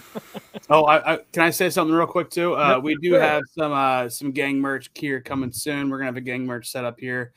Oh, 0.70 0.84
I, 0.84 1.14
I, 1.14 1.20
can 1.32 1.44
I 1.44 1.52
say 1.52 1.70
something 1.70 1.96
real 1.96 2.08
quick 2.08 2.30
too? 2.30 2.56
Uh, 2.56 2.80
we 2.82 2.96
do 2.96 3.14
have 3.14 3.44
some 3.58 3.72
uh, 3.72 4.10
some 4.10 4.32
gang 4.32 4.60
merch 4.60 4.90
here 4.96 5.22
coming 5.22 5.52
soon. 5.52 5.90
We're 5.90 6.00
gonna 6.00 6.08
have 6.08 6.18
a 6.18 6.22
gang 6.22 6.46
merch 6.46 6.70
set 6.70 6.84
up 6.84 7.00
here. 7.00 7.32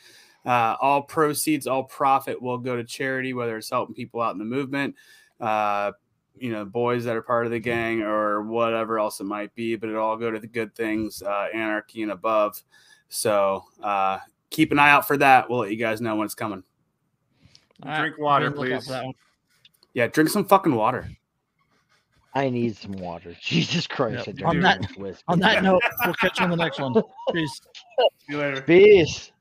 Uh, 0.45 0.75
all 0.81 1.03
proceeds, 1.03 1.67
all 1.67 1.85
profit 1.85 2.41
will 2.41 2.59
go 2.59 2.75
to 2.75 2.83
charity, 2.83 3.35
whether 3.35 3.57
it's 3.59 3.71
helping 3.71 3.95
people 3.95 4.21
out 4.21 4.33
in 4.33 4.39
the 4.39 4.45
movement, 4.45 4.97
uh, 5.39 5.93
you 6.39 6.51
know, 6.51 6.65
boys 6.65 7.05
that 7.05 7.15
are 7.15 7.23
part 7.23 7.45
of 7.45 7.53
the 7.53 7.61
gang 7.61 8.01
or 8.01 8.43
whatever 8.43 8.99
else 8.99 9.21
it 9.21 9.25
might 9.25 9.55
be. 9.55 9.77
But 9.77 9.91
it'll 9.91 10.03
all 10.03 10.17
go 10.17 10.31
to 10.31 10.41
the 10.41 10.49
good 10.49 10.75
things, 10.75 11.23
uh, 11.23 11.49
anarchy 11.55 12.03
and 12.03 12.11
above. 12.11 12.61
So 13.11 13.65
uh, 13.83 14.19
keep 14.49 14.73
an 14.73 14.79
eye 14.79 14.91
out 14.91 15.07
for 15.07 15.19
that. 15.19 15.49
We'll 15.51 15.61
let 15.61 15.71
you 15.71 15.77
guys 15.77 16.01
know 16.01 16.17
when 16.17 16.25
it's 16.25 16.35
coming. 16.35 16.65
All 17.83 17.89
right, 17.91 18.01
Drink 18.01 18.19
water, 18.19 18.45
be 18.45 18.47
on 18.47 18.53
the 18.55 18.61
lookout 18.61 18.79
please. 18.81 18.87
for 18.87 18.93
that 18.93 19.05
one. 19.05 19.15
Yeah, 19.95 20.07
drink 20.09 20.31
some 20.31 20.45
fucking 20.45 20.75
water. 20.75 21.09
I 22.35 22.49
need 22.51 22.77
some 22.77 22.93
water. 22.93 23.35
Jesus 23.43 23.87
Christ. 23.87 24.27
Yep. 24.29 24.37
I 24.45 24.49
On 24.49 24.61
that- 24.61 24.75
too 24.77 24.81
much 24.83 24.97
whiskey. 24.97 25.25
On 25.29 25.39
that 25.41 25.63
note, 25.63 25.83
we'll 26.05 26.15
catch 26.15 26.39
you 26.39 26.45
on 26.45 26.51
the 26.51 26.57
next 26.57 26.79
one. 26.79 26.95
Peace. 27.33 27.61
See 27.99 28.07
you 28.29 28.39
later. 28.39 28.63
Peace. 28.63 29.33